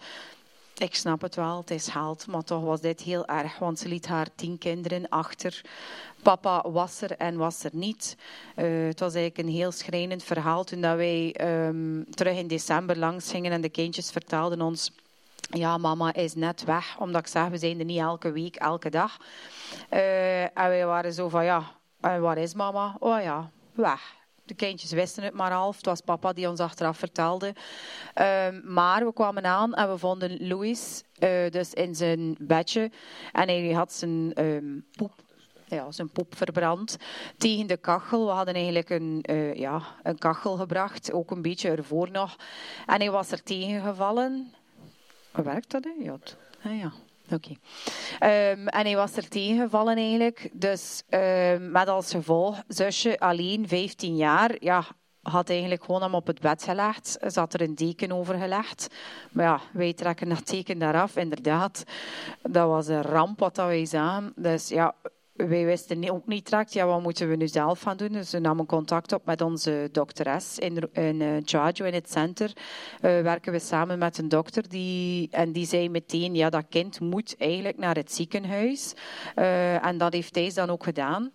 Ik 0.77 0.95
snap 0.95 1.21
het 1.21 1.35
wel, 1.35 1.57
het 1.57 1.71
is 1.71 1.87
geld, 1.87 2.27
maar 2.27 2.43
toch 2.43 2.63
was 2.63 2.81
dit 2.81 3.01
heel 3.01 3.25
erg, 3.25 3.59
want 3.59 3.79
ze 3.79 3.87
liet 3.87 4.07
haar 4.07 4.27
tien 4.35 4.57
kinderen 4.57 5.09
achter. 5.09 5.61
Papa 6.27 6.63
was 6.71 7.01
er 7.01 7.11
en 7.11 7.37
was 7.37 7.63
er 7.63 7.71
niet. 7.73 8.17
Eh, 8.55 8.65
het 8.87 8.99
was 8.99 9.13
eigenlijk 9.13 9.47
een 9.47 9.53
heel 9.53 9.71
schrijnend 9.71 10.23
verhaal 10.23 10.63
toen 10.63 10.81
dat 10.81 10.95
wij 10.95 11.33
ehm, 11.33 12.03
terug 12.09 12.37
in 12.37 12.47
december 12.47 12.97
langs 12.97 13.31
gingen 13.31 13.51
en 13.51 13.61
de 13.61 13.69
kindjes 13.69 14.11
vertelden 14.11 14.61
ons... 14.61 14.91
Ja, 15.49 15.77
mama 15.77 16.13
is 16.13 16.35
net 16.35 16.63
weg, 16.63 16.99
omdat 16.99 17.21
ik 17.21 17.27
zeg, 17.27 17.47
we 17.47 17.57
zijn 17.57 17.79
er 17.79 17.85
niet 17.85 17.99
elke 17.99 18.31
week, 18.31 18.55
elke 18.55 18.89
dag. 18.89 19.17
Eh, 19.89 20.41
en 20.41 20.49
wij 20.53 20.85
waren 20.85 21.13
zo 21.13 21.29
van, 21.29 21.45
ja, 21.45 21.63
en 22.01 22.21
waar 22.21 22.37
is 22.37 22.53
mama? 22.53 22.95
Oh 22.99 23.21
ja, 23.21 23.49
weg. 23.73 24.15
De 24.45 24.53
kindjes 24.53 24.91
wisten 24.91 25.23
het 25.23 25.33
maar 25.33 25.51
half. 25.51 25.75
Het 25.75 25.85
was 25.85 26.01
papa 26.01 26.33
die 26.33 26.49
ons 26.49 26.59
achteraf 26.59 26.97
vertelde. 26.97 27.53
Ehm, 28.13 28.73
maar 28.73 29.05
we 29.05 29.13
kwamen 29.13 29.45
aan 29.45 29.73
en 29.73 29.89
we 29.91 29.97
vonden 29.97 30.47
Louis 30.47 31.03
eh, 31.19 31.49
dus 31.49 31.73
in 31.73 31.95
zijn 31.95 32.35
bedje. 32.39 32.91
En 33.31 33.47
hij 33.47 33.71
had 33.71 33.93
zijn 33.93 34.33
ehm, 34.33 34.79
poep 34.91 35.25
ja, 35.67 35.91
zijn 35.91 36.09
poep 36.09 36.35
verbrand 36.35 36.97
tegen 37.37 37.67
de 37.67 37.77
kachel. 37.77 38.25
We 38.25 38.31
hadden 38.31 38.53
eigenlijk 38.53 38.89
een, 38.89 39.19
eh, 39.21 39.53
ja, 39.53 39.81
een 40.03 40.17
kachel 40.17 40.55
gebracht, 40.55 41.11
ook 41.11 41.31
een 41.31 41.41
beetje 41.41 41.69
ervoor 41.69 42.11
nog. 42.11 42.35
En 42.85 42.99
hij 42.99 43.11
was 43.11 43.31
er 43.31 43.43
tegengevallen. 43.43 44.53
Werkt 45.31 45.71
dat? 45.71 45.83
Hè? 45.83 46.03
Ja, 46.03 46.17
ah, 46.63 46.79
ja. 46.79 46.91
Oké. 47.31 47.55
Ehm, 48.19 48.67
en 48.67 48.85
hij 48.85 48.95
was 48.95 49.17
er 49.17 49.27
tegengevallen 49.27 49.97
eigenlijk. 49.97 50.49
Dus 50.53 51.03
ehm, 51.09 51.71
met 51.71 51.87
als 51.87 52.11
gevolg, 52.11 52.63
zusje 52.67 53.19
alleen, 53.19 53.67
15 53.67 54.15
jaar, 54.15 54.55
ja, 54.59 54.83
had 55.21 55.49
eigenlijk 55.49 55.83
gewoon 55.83 56.01
hem 56.01 56.15
op 56.15 56.27
het 56.27 56.39
bed 56.39 56.63
gelegd. 56.63 57.17
Ze 57.27 57.39
had 57.39 57.53
er 57.53 57.61
een 57.61 57.75
deken 57.75 58.11
over 58.11 58.35
gelegd. 58.35 58.87
Maar 59.31 59.45
ja, 59.45 59.59
wij 59.73 59.93
trekken 59.93 60.29
dat 60.29 60.45
teken 60.45 60.79
daaraf, 60.79 61.15
inderdaad. 61.15 61.83
Dat 62.41 62.67
was 62.67 62.87
een 62.87 63.01
ramp 63.01 63.39
wat 63.39 63.57
wij 63.57 63.85
zagen. 63.85 64.33
Dus 64.35 64.67
ja, 64.67 64.95
wij 65.37 65.65
wisten 65.65 66.09
ook 66.09 66.27
niet 66.27 66.49
direct, 66.49 66.73
ja, 66.73 66.85
wat 66.85 67.01
moeten 67.01 67.29
we 67.29 67.35
nu 67.35 67.47
zelf 67.47 67.81
gaan 67.81 67.97
doen? 67.97 68.11
Dus 68.11 68.31
we 68.31 68.39
namen 68.39 68.65
contact 68.65 69.13
op 69.13 69.25
met 69.25 69.41
onze 69.41 69.89
dokteres 69.91 70.59
in, 70.59 70.89
in 70.93 71.21
uh, 71.21 71.41
Jaju, 71.41 71.85
in 71.85 71.93
het 71.93 72.11
center. 72.11 72.53
Eh, 73.01 73.21
werken 73.21 73.51
we 73.51 73.59
samen 73.59 73.99
met 73.99 74.17
een 74.17 74.29
dokter 74.29 74.69
die, 74.69 75.27
en 75.31 75.51
die 75.51 75.65
zei 75.65 75.89
meteen, 75.89 76.35
ja, 76.35 76.49
dat 76.49 76.65
kind 76.69 76.99
moet 76.99 77.35
eigenlijk 77.37 77.77
naar 77.77 77.95
het 77.95 78.11
ziekenhuis. 78.11 78.93
Eh, 79.35 79.85
en 79.85 79.97
dat 79.97 80.13
heeft 80.13 80.33
Thijs 80.33 80.53
dan 80.53 80.69
ook 80.69 80.83
gedaan. 80.83 81.31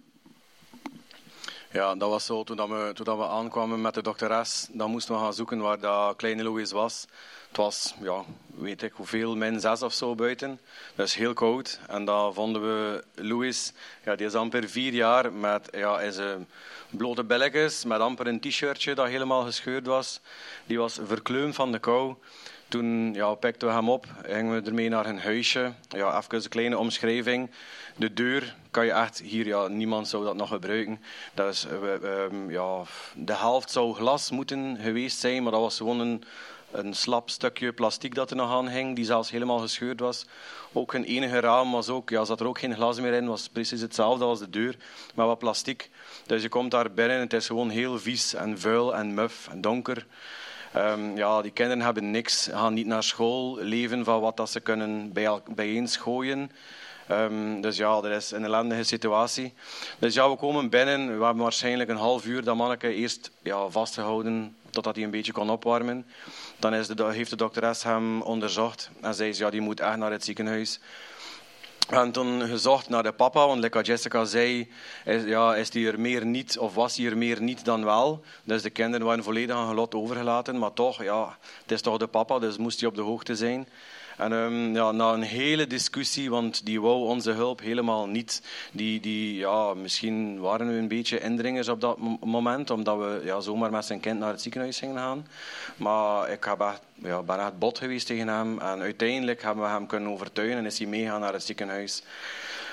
Ja, 1.72 1.94
dat 1.94 2.08
was 2.08 2.26
zo. 2.26 2.44
Toen, 2.44 2.56
dat 2.56 2.68
we, 2.68 2.90
toen 2.94 3.04
dat 3.04 3.16
we 3.16 3.26
aankwamen 3.26 3.80
met 3.80 3.94
de 3.94 4.02
dokteres, 4.02 4.66
dan 4.70 4.90
moesten 4.90 5.14
we 5.14 5.20
gaan 5.20 5.34
zoeken 5.34 5.58
waar 5.58 5.80
dat 5.80 6.16
kleine 6.16 6.42
Louis 6.42 6.72
was. 6.72 7.06
Het 7.48 7.56
was, 7.56 7.94
ja, 8.00 8.24
weet 8.46 8.82
ik 8.82 8.92
hoeveel, 8.92 9.36
min 9.36 9.60
6 9.60 9.82
of 9.82 9.92
zo 9.92 10.14
buiten. 10.14 10.60
Is 10.96 11.14
heel 11.14 11.32
koud. 11.32 11.80
En 11.88 12.04
dan 12.04 12.34
vonden 12.34 12.62
we 12.62 13.04
Louis, 13.14 13.72
ja, 14.04 14.16
die 14.16 14.26
is 14.26 14.34
amper 14.34 14.68
vier 14.68 14.92
jaar, 14.92 15.32
met 15.32 15.68
ja, 15.70 16.00
in 16.00 16.12
zijn 16.12 16.48
blote 16.90 17.24
belletjes, 17.24 17.84
met 17.84 18.00
amper 18.00 18.26
een 18.26 18.40
t-shirtje 18.40 18.94
dat 18.94 19.06
helemaal 19.06 19.44
gescheurd 19.44 19.86
was. 19.86 20.20
Die 20.66 20.78
was 20.78 20.98
verkleumd 21.04 21.54
van 21.54 21.72
de 21.72 21.78
kou. 21.78 22.14
Toen 22.72 23.14
ja, 23.14 23.36
we 23.38 23.66
hem 23.66 23.88
op, 23.88 24.06
gingen 24.22 24.54
we 24.54 24.68
ermee 24.68 24.88
naar 24.88 25.06
een 25.06 25.18
huisje. 25.18 25.72
Ja, 25.88 26.18
even 26.18 26.36
een 26.36 26.48
kleine 26.48 26.78
omschrijving. 26.78 27.50
De 27.96 28.12
deur 28.12 28.56
kan 28.70 28.84
je 28.84 28.92
echt 28.92 29.20
hier, 29.20 29.46
ja, 29.46 29.66
niemand 29.68 30.08
zou 30.08 30.24
dat 30.24 30.36
nog 30.36 30.48
gebruiken. 30.48 31.00
Dat 31.34 31.52
is, 31.52 31.66
eh, 31.66 31.94
ehm, 31.94 32.50
ja, 32.50 32.82
de 33.14 33.34
helft 33.34 33.70
zou 33.70 33.94
glas 33.94 34.30
moeten 34.30 34.78
geweest 34.80 35.18
zijn, 35.18 35.42
maar 35.42 35.52
dat 35.52 35.60
was 35.60 35.76
gewoon 35.76 36.00
een, 36.00 36.24
een 36.70 36.94
slap 36.94 37.30
stukje 37.30 37.72
plastiek 37.72 38.14
dat 38.14 38.30
er 38.30 38.36
nog 38.36 38.50
aan 38.50 38.68
hing, 38.68 38.96
die 38.96 39.04
zelfs 39.04 39.30
helemaal 39.30 39.58
gescheurd 39.58 40.00
was. 40.00 40.26
Ook 40.72 40.90
geen 40.90 41.04
enige 41.04 41.40
raam 41.40 41.72
was 41.72 41.88
ook, 41.88 42.10
ja, 42.10 42.24
zat 42.24 42.40
er 42.40 42.46
ook 42.46 42.58
geen 42.58 42.74
glas 42.74 43.00
meer 43.00 43.12
in, 43.12 43.26
was 43.26 43.48
precies 43.48 43.80
hetzelfde 43.80 44.24
als 44.24 44.38
de 44.38 44.50
deur, 44.50 44.76
maar 45.14 45.26
wat 45.26 45.38
plastiek. 45.38 45.90
Dus 46.26 46.42
je 46.42 46.48
komt 46.48 46.70
daar 46.70 46.92
binnen, 46.92 47.20
het 47.20 47.32
is 47.32 47.46
gewoon 47.46 47.70
heel 47.70 47.98
vies 47.98 48.34
en 48.34 48.58
vuil 48.58 48.94
en 48.94 49.14
muf 49.14 49.48
en 49.50 49.60
donker. 49.60 50.06
Um, 50.76 51.16
ja, 51.16 51.42
die 51.42 51.50
kinderen 51.50 51.84
hebben 51.84 52.10
niks, 52.10 52.48
gaan 52.52 52.74
niet 52.74 52.86
naar 52.86 53.02
school, 53.02 53.58
leven 53.60 54.04
van 54.04 54.20
wat 54.20 54.36
dat 54.36 54.50
ze 54.50 54.60
kunnen 54.60 55.12
bij, 55.12 55.40
bijeen 55.54 55.88
gooien. 55.88 56.50
Um, 57.10 57.60
dus 57.60 57.76
ja, 57.76 58.00
dat 58.00 58.10
is 58.10 58.30
een 58.30 58.44
ellendige 58.44 58.82
situatie. 58.82 59.52
Dus 59.98 60.14
ja, 60.14 60.30
we 60.30 60.36
komen 60.36 60.68
binnen. 60.68 61.18
We 61.18 61.24
hebben 61.24 61.42
waarschijnlijk 61.42 61.90
een 61.90 61.96
half 61.96 62.24
uur 62.24 62.44
dat 62.44 62.56
manneke 62.56 62.94
eerst 62.94 63.30
ja, 63.42 63.68
vastgehouden 63.68 64.56
totdat 64.70 64.94
hij 64.94 65.04
een 65.04 65.10
beetje 65.10 65.32
kon 65.32 65.50
opwarmen. 65.50 66.06
Dan 66.58 66.74
is 66.74 66.86
de, 66.86 67.04
heeft 67.04 67.30
de 67.30 67.36
dokteres 67.36 67.82
hem 67.82 68.22
onderzocht 68.22 68.90
en 69.00 69.14
zei 69.14 69.32
ja, 69.36 69.50
die 69.50 69.60
moet 69.60 69.80
echt 69.80 69.96
naar 69.96 70.10
het 70.10 70.24
ziekenhuis. 70.24 70.80
En 71.92 72.12
toen 72.12 72.42
gezocht 72.48 72.88
naar 72.88 73.02
de 73.02 73.12
papa, 73.12 73.46
want 73.46 73.60
like 73.60 73.80
Jessica 73.80 74.24
zei, 74.24 74.70
is, 75.04 75.22
ja, 75.24 75.54
is 75.54 75.70
die 75.70 75.86
er 75.86 76.00
meer 76.00 76.26
niet 76.26 76.58
of 76.58 76.74
was 76.74 76.96
hij 76.96 77.06
er 77.06 77.16
meer 77.16 77.42
niet 77.42 77.64
dan 77.64 77.84
wel. 77.84 78.20
Dus 78.44 78.62
de 78.62 78.70
kinderen 78.70 79.06
waren 79.06 79.24
volledig 79.24 79.56
aan 79.56 79.68
gelot 79.68 79.94
overgelaten, 79.94 80.58
maar 80.58 80.72
toch, 80.72 81.02
ja, 81.02 81.36
het 81.62 81.72
is 81.72 81.80
toch 81.80 81.98
de 81.98 82.06
papa, 82.06 82.38
dus 82.38 82.56
moest 82.56 82.80
hij 82.80 82.88
op 82.88 82.94
de 82.94 83.00
hoogte 83.00 83.36
zijn. 83.36 83.68
En 84.22 84.32
um, 84.32 84.74
ja, 84.74 84.92
na 84.92 85.12
een 85.12 85.22
hele 85.22 85.66
discussie, 85.66 86.30
want 86.30 86.66
die 86.66 86.80
wou 86.80 87.06
onze 87.06 87.30
hulp 87.30 87.60
helemaal 87.60 88.06
niet. 88.06 88.42
Die, 88.72 89.00
die, 89.00 89.36
ja, 89.36 89.74
misschien 89.74 90.40
waren 90.40 90.66
we 90.66 90.72
een 90.74 90.88
beetje 90.88 91.20
indringers 91.20 91.68
op 91.68 91.80
dat 91.80 91.98
moment, 92.20 92.70
omdat 92.70 92.98
we 92.98 93.20
ja, 93.24 93.40
zomaar 93.40 93.70
met 93.70 93.84
zijn 93.84 94.00
kind 94.00 94.18
naar 94.18 94.30
het 94.30 94.42
ziekenhuis 94.42 94.78
gingen 94.78 94.96
gaan. 94.96 95.26
Maar 95.76 96.30
ik 96.30 96.44
heb 96.44 96.60
echt, 96.60 96.80
ja, 96.94 97.22
ben 97.22 97.40
echt 97.40 97.58
bot 97.58 97.78
geweest 97.78 98.06
tegen 98.06 98.28
hem. 98.28 98.58
En 98.58 98.80
uiteindelijk 98.80 99.42
hebben 99.42 99.64
we 99.64 99.70
hem 99.70 99.86
kunnen 99.86 100.10
overtuigen 100.10 100.56
en 100.56 100.66
is 100.66 100.78
hij 100.78 100.86
meegaan 100.86 101.20
naar 101.20 101.32
het 101.32 101.44
ziekenhuis. 101.44 102.02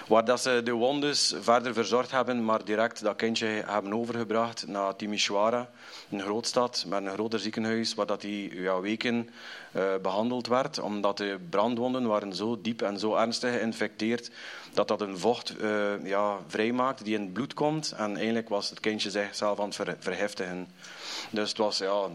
Waar 0.10 0.26
dat 0.26 0.42
ze 0.42 0.62
de 0.64 0.72
wondes 0.72 1.34
verder 1.42 1.74
verzorgd 1.74 2.12
hebben, 2.12 2.46
maar 2.46 2.66
direct 2.66 3.04
dat 3.04 3.16
kindje 3.16 3.46
hebben 3.46 3.94
overgebracht 3.94 4.68
naar 4.68 4.96
Timisoara, 4.96 5.70
een 6.10 6.22
grootstad 6.22 6.86
met 6.88 7.06
een 7.06 7.12
groter 7.12 7.40
ziekenhuis, 7.40 7.94
waar 7.94 8.06
dat 8.06 8.22
hij 8.22 8.50
ja, 8.54 8.80
weken 8.80 9.30
eh, 9.72 9.84
behandeld 10.02 10.48
werd, 10.48 10.80
omdat 10.80 11.18
de 11.18 11.40
brandwonden 11.50 12.08
waren 12.08 12.36
zo 12.36 12.62
diep 12.62 12.82
en 12.82 13.00
zo 13.00 13.16
ernstig 13.16 13.54
geïnfecteerd 13.54 14.32
dat 14.74 14.88
dat 14.88 15.02
een 15.02 15.18
vocht 15.18 15.58
eh, 15.58 16.06
ja, 16.06 16.38
vrijmaakt 16.48 17.04
die 17.04 17.16
in 17.16 17.22
het 17.22 17.34
bloed 17.34 17.54
komt. 17.54 17.92
En 17.98 18.16
eigenlijk 18.16 18.50
was 18.50 18.70
het 18.70 18.80
kindje 18.80 19.10
zichzelf 19.10 19.60
aan 19.60 19.66
het 19.66 19.76
ver- 19.76 19.98
vergiftigen. 20.00 20.68
Dus 21.30 21.50
het 21.50 21.58
was, 21.58 21.78
ja, 21.78 22.08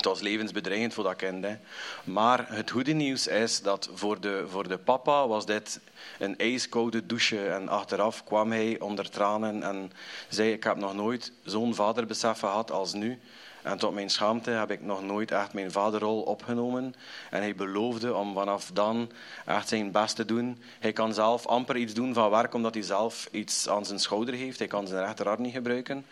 het 0.00 0.08
was 0.08 0.20
levensbedreigend 0.20 0.94
voor 0.94 1.04
dat 1.04 1.16
kind. 1.16 1.44
Hè. 1.44 1.56
Maar 2.04 2.46
het 2.48 2.70
goede 2.70 2.92
nieuws 2.92 3.26
is 3.26 3.62
dat 3.62 3.90
voor 3.94 4.20
de, 4.20 4.44
voor 4.48 4.68
de 4.68 4.78
papa 4.78 5.26
was 5.26 5.46
dit 5.46 5.80
een 6.18 6.38
ijskoude 6.38 7.06
douche. 7.06 7.48
En 7.48 7.68
achteraf 7.68 8.24
kwam 8.24 8.50
hij 8.50 8.80
onder 8.80 9.10
tranen 9.10 9.62
en 9.62 9.92
zei: 10.28 10.52
Ik 10.52 10.64
heb 10.64 10.76
nog 10.76 10.94
nooit 10.94 11.32
zo'n 11.44 11.74
vaderbesef 11.74 12.38
gehad 12.38 12.70
als 12.70 12.92
nu. 12.92 13.18
En 13.62 13.78
tot 13.78 13.94
mijn 13.94 14.10
schaamte 14.10 14.50
heb 14.50 14.70
ik 14.70 14.82
nog 14.82 15.02
nooit 15.02 15.30
echt 15.30 15.52
mijn 15.52 15.72
vaderrol 15.72 16.20
opgenomen. 16.20 16.94
En 17.30 17.40
hij 17.40 17.54
beloofde 17.54 18.14
om 18.14 18.34
vanaf 18.34 18.70
dan 18.72 19.10
echt 19.46 19.68
zijn 19.68 19.90
best 19.90 20.16
te 20.16 20.24
doen. 20.24 20.62
Hij 20.78 20.92
kan 20.92 21.14
zelf 21.14 21.46
amper 21.46 21.76
iets 21.76 21.94
doen 21.94 22.14
van 22.14 22.30
werk, 22.30 22.54
omdat 22.54 22.74
hij 22.74 22.82
zelf 22.82 23.28
iets 23.30 23.68
aan 23.68 23.86
zijn 23.86 23.98
schouder 23.98 24.34
heeft. 24.34 24.58
Hij 24.58 24.68
kan 24.68 24.86
zijn 24.86 25.04
rechterarm 25.04 25.42
niet 25.42 25.52
gebruiken. 25.52 26.06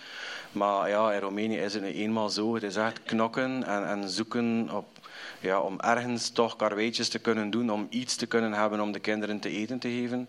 Maar 0.53 0.89
ja, 0.89 1.13
in 1.13 1.21
Roemenië 1.21 1.59
is 1.59 1.75
het 1.75 1.83
nu 1.83 1.93
eenmaal 1.93 2.31
zo. 2.31 2.55
Het 2.55 2.63
is 2.63 2.77
echt 2.77 3.03
knokken 3.03 3.65
en, 3.65 3.89
en 3.89 4.09
zoeken 4.09 4.69
op, 4.73 4.98
ja, 5.41 5.61
om 5.61 5.81
ergens 5.81 6.31
toch 6.31 6.57
karweitjes 6.57 7.09
te 7.09 7.19
kunnen 7.19 7.51
doen, 7.51 7.71
om 7.71 7.87
iets 7.91 8.17
te 8.17 8.27
kunnen 8.27 8.53
hebben 8.53 8.81
om 8.81 8.93
de 8.93 8.99
kinderen 8.99 9.41
te 9.41 9.49
eten 9.49 9.79
te 9.79 9.89
geven. 9.89 10.29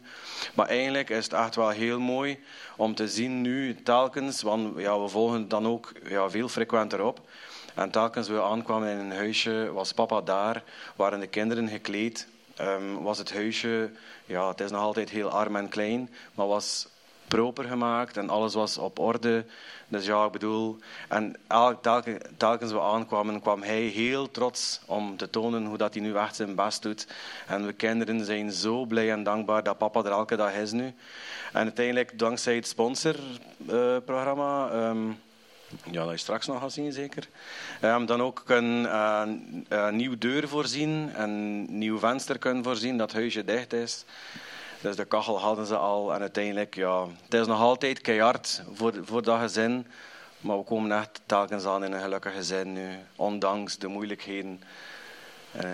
Maar 0.53 0.67
eigenlijk 0.67 1.09
is 1.09 1.23
het 1.23 1.33
echt 1.33 1.55
wel 1.55 1.69
heel 1.69 1.99
mooi 1.99 2.39
om 2.77 2.95
te 2.95 3.07
zien 3.07 3.41
nu 3.41 3.75
telkens, 3.83 4.41
want 4.41 4.79
ja, 4.79 5.01
we 5.01 5.07
volgen 5.07 5.47
dan 5.47 5.67
ook 5.67 5.91
ja, 6.03 6.29
veel 6.29 6.49
frequenter 6.49 7.03
op. 7.03 7.21
En 7.75 7.91
telkens 7.91 8.27
we 8.27 8.41
aankwamen 8.41 8.89
in 8.89 8.97
een 8.97 9.11
huisje, 9.11 9.71
was 9.73 9.91
papa 9.91 10.21
daar, 10.21 10.63
waren 10.95 11.19
de 11.19 11.27
kinderen 11.27 11.67
gekleed, 11.67 12.27
Ehm, 12.59 12.93
was 12.93 13.17
het 13.17 13.33
huisje, 13.33 13.91
ja, 14.25 14.47
het 14.47 14.59
is 14.59 14.71
nog 14.71 14.81
altijd 14.81 15.09
heel 15.09 15.29
arm 15.29 15.55
en 15.55 15.69
klein, 15.69 16.09
maar 16.33 16.47
was 16.47 16.87
proper 17.29 17.63
gemaakt 17.63 18.17
en 18.17 18.29
alles 18.29 18.53
was 18.53 18.77
op 18.77 18.99
orde. 18.99 19.45
Dus 19.87 20.05
ja, 20.05 20.25
ik 20.25 20.31
bedoel, 20.31 20.77
en 21.07 21.35
elk, 21.47 21.81
telke- 21.81 22.21
telkens 22.37 22.71
we 22.71 22.81
aankwamen, 22.81 23.41
kwam 23.41 23.61
hij 23.61 23.81
heel 23.81 24.31
trots 24.31 24.79
om 24.85 25.17
te 25.17 25.29
tonen 25.29 25.65
hoe 25.65 25.77
dat 25.77 25.93
hij 25.93 26.03
nu 26.03 26.15
echt 26.15 26.35
zijn 26.35 26.55
best 26.55 26.81
doet. 26.81 27.07
En 27.47 27.65
we 27.65 27.73
kinderen 27.73 28.25
zijn 28.25 28.51
zo 28.51 28.85
blij 28.85 29.11
en 29.11 29.23
dankbaar 29.23 29.63
dat 29.63 29.77
papa 29.77 29.99
er 30.03 30.11
elke 30.11 30.35
dag 30.35 30.53
is 30.53 30.71
nu. 30.71 30.93
En 31.53 31.63
uiteindelijk, 31.63 32.19
dankzij 32.19 32.55
het 32.55 32.67
sponsorprogramma, 32.67 34.69
ehm, 34.69 35.07
ja, 35.91 36.03
dat 36.03 36.11
je 36.11 36.17
straks 36.17 36.47
nog 36.47 36.59
gaat 36.61 36.71
zien 36.71 36.91
zeker, 36.91 37.27
Ehm, 37.81 38.05
dan 38.05 38.21
ook 38.21 38.43
een 38.45 38.85
eh, 38.85 39.21
een 39.67 39.95
nieuw 39.95 40.17
deur 40.17 40.47
voorzien, 40.47 41.21
een 41.21 41.65
nieuw 41.77 41.99
venster 41.99 42.37
kunnen 42.37 42.63
voorzien, 42.63 42.97
dat 42.97 43.13
huisje 43.13 43.45
dicht 43.45 43.73
is. 43.73 44.05
Dus 44.81 44.95
de 44.95 45.05
kachel 45.05 45.39
hadden 45.39 45.65
ze 45.65 45.75
al 45.77 46.13
en 46.13 46.21
uiteindelijk, 46.21 46.75
ja, 46.75 47.07
het 47.23 47.33
is 47.33 47.47
nog 47.47 47.59
altijd 47.59 48.01
keihard 48.01 48.63
voor, 48.73 48.93
voor 49.03 49.23
dat 49.23 49.39
gezin. 49.39 49.87
Maar 50.39 50.57
we 50.57 50.63
komen 50.63 50.99
echt 50.99 51.21
telkens 51.25 51.65
aan 51.65 51.83
in 51.83 51.91
een 51.91 52.01
gelukkig 52.01 52.33
gezin 52.33 52.73
nu, 52.73 52.89
ondanks 53.15 53.77
de 53.77 53.87
moeilijkheden. 53.87 54.61
Eh, 55.51 55.69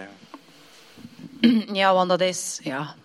Ja, 1.74 1.94
want 1.94 2.10
dat 2.10 2.22
is, 2.22 2.60
ja, 2.64 2.96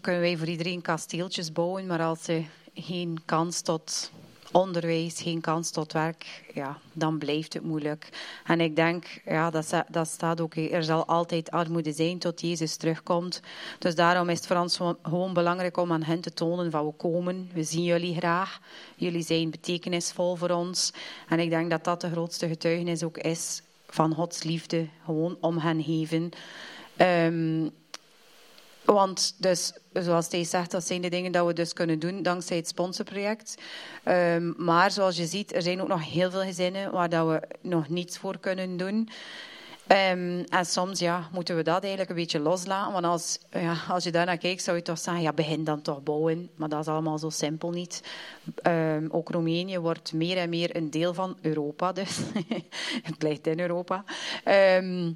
kunnen 0.00 0.20
wij 0.20 0.36
voor 0.36 0.46
iedereen 0.46 0.82
kasteeltjes 0.82 1.52
bouwen, 1.52 1.86
maar 1.86 2.02
als 2.02 2.24
ze 2.24 2.44
geen 2.74 3.22
kans 3.24 3.60
tot 3.60 4.10
onderwijs, 4.54 5.22
geen 5.22 5.40
kans 5.40 5.70
tot 5.70 5.92
werk, 5.92 6.44
ja, 6.54 6.78
dan 6.92 7.18
blijft 7.18 7.52
het 7.52 7.62
moeilijk. 7.64 8.08
En 8.44 8.60
ik 8.60 8.76
denk, 8.76 9.20
ja, 9.24 9.50
dat, 9.50 9.82
dat 9.88 10.08
staat 10.08 10.40
ook, 10.40 10.56
er 10.56 10.84
zal 10.84 11.06
altijd 11.06 11.50
armoede 11.50 11.92
zijn 11.92 12.18
tot 12.18 12.40
Jezus 12.40 12.76
terugkomt. 12.76 13.40
Dus 13.78 13.94
daarom 13.94 14.28
is 14.28 14.36
het 14.36 14.46
voor 14.46 14.56
ons 14.56 14.76
gewoon- 14.76 14.98
gewoon 15.02 15.32
belangrijk 15.32 15.76
om 15.76 15.92
aan 15.92 16.02
hen 16.02 16.20
te 16.20 16.32
tonen 16.32 16.70
van 16.70 16.86
we 16.86 16.92
komen, 16.92 17.50
we 17.52 17.62
zien 17.62 17.84
jullie 17.84 18.14
graag, 18.16 18.60
jullie 18.96 19.22
zijn 19.22 19.50
betekenisvol 19.50 20.36
voor 20.36 20.50
ons. 20.50 20.92
En 21.28 21.38
ik 21.40 21.50
denk 21.50 21.70
dat 21.70 21.84
dat 21.84 22.00
de 22.00 22.10
grootste 22.10 22.48
getuigenis 22.48 23.02
ook 23.02 23.18
is 23.18 23.62
van 23.88 24.14
Gods 24.14 24.42
liefde, 24.42 24.88
gewoon 25.04 25.36
om 25.40 25.58
hen 25.58 25.82
geven. 25.82 26.30
Ehm, 26.96 27.68
want 28.84 29.34
dus, 29.38 29.72
zoals 29.92 30.28
Thijs 30.28 30.50
zegt, 30.50 30.70
dat 30.70 30.86
zijn 30.86 31.00
de 31.00 31.08
dingen 31.08 31.32
dat 31.32 31.46
we 31.46 31.52
dus 31.52 31.72
kunnen 31.72 31.98
doen 31.98 32.22
dankzij 32.22 32.56
het 32.56 32.68
sponsorproject. 32.68 33.54
Ehm, 34.02 34.52
maar 34.56 34.90
zoals 34.90 35.16
je 35.16 35.26
ziet, 35.26 35.54
er 35.54 35.62
zijn 35.62 35.80
ook 35.80 35.88
nog 35.88 36.10
heel 36.10 36.30
veel 36.30 36.42
gezinnen 36.42 36.92
waar 36.92 37.08
dat 37.08 37.28
we 37.28 37.42
nog 37.60 37.88
niets 37.88 38.18
voor 38.18 38.38
kunnen 38.38 38.76
doen. 38.76 39.08
Ehm, 39.86 40.42
en 40.48 40.66
soms 40.66 40.98
ja, 40.98 41.28
moeten 41.32 41.56
we 41.56 41.62
dat 41.62 41.80
eigenlijk 41.80 42.10
een 42.10 42.16
beetje 42.16 42.40
loslaten. 42.40 42.92
Want 42.92 43.04
als, 43.04 43.38
ja, 43.50 43.76
als 43.88 44.04
je 44.04 44.10
daarnaar 44.10 44.38
kijkt, 44.38 44.62
zou 44.62 44.76
je 44.76 44.82
toch 44.82 44.98
zeggen, 44.98 45.22
ja, 45.22 45.32
begin 45.32 45.64
dan 45.64 45.82
toch 45.82 46.02
bouwen. 46.02 46.50
Maar 46.56 46.68
dat 46.68 46.80
is 46.80 46.86
allemaal 46.86 47.18
zo 47.18 47.30
simpel 47.30 47.70
niet. 47.70 48.02
Ehm, 48.62 49.06
ook 49.10 49.28
Roemenië 49.28 49.78
wordt 49.78 50.12
meer 50.12 50.36
en 50.36 50.48
meer 50.48 50.76
een 50.76 50.90
deel 50.90 51.14
van 51.14 51.36
Europa. 51.40 51.92
Dus 51.92 52.18
het 53.08 53.18
blijft 53.18 53.46
in 53.46 53.60
Europa. 53.60 54.04
Ehm, 54.44 55.12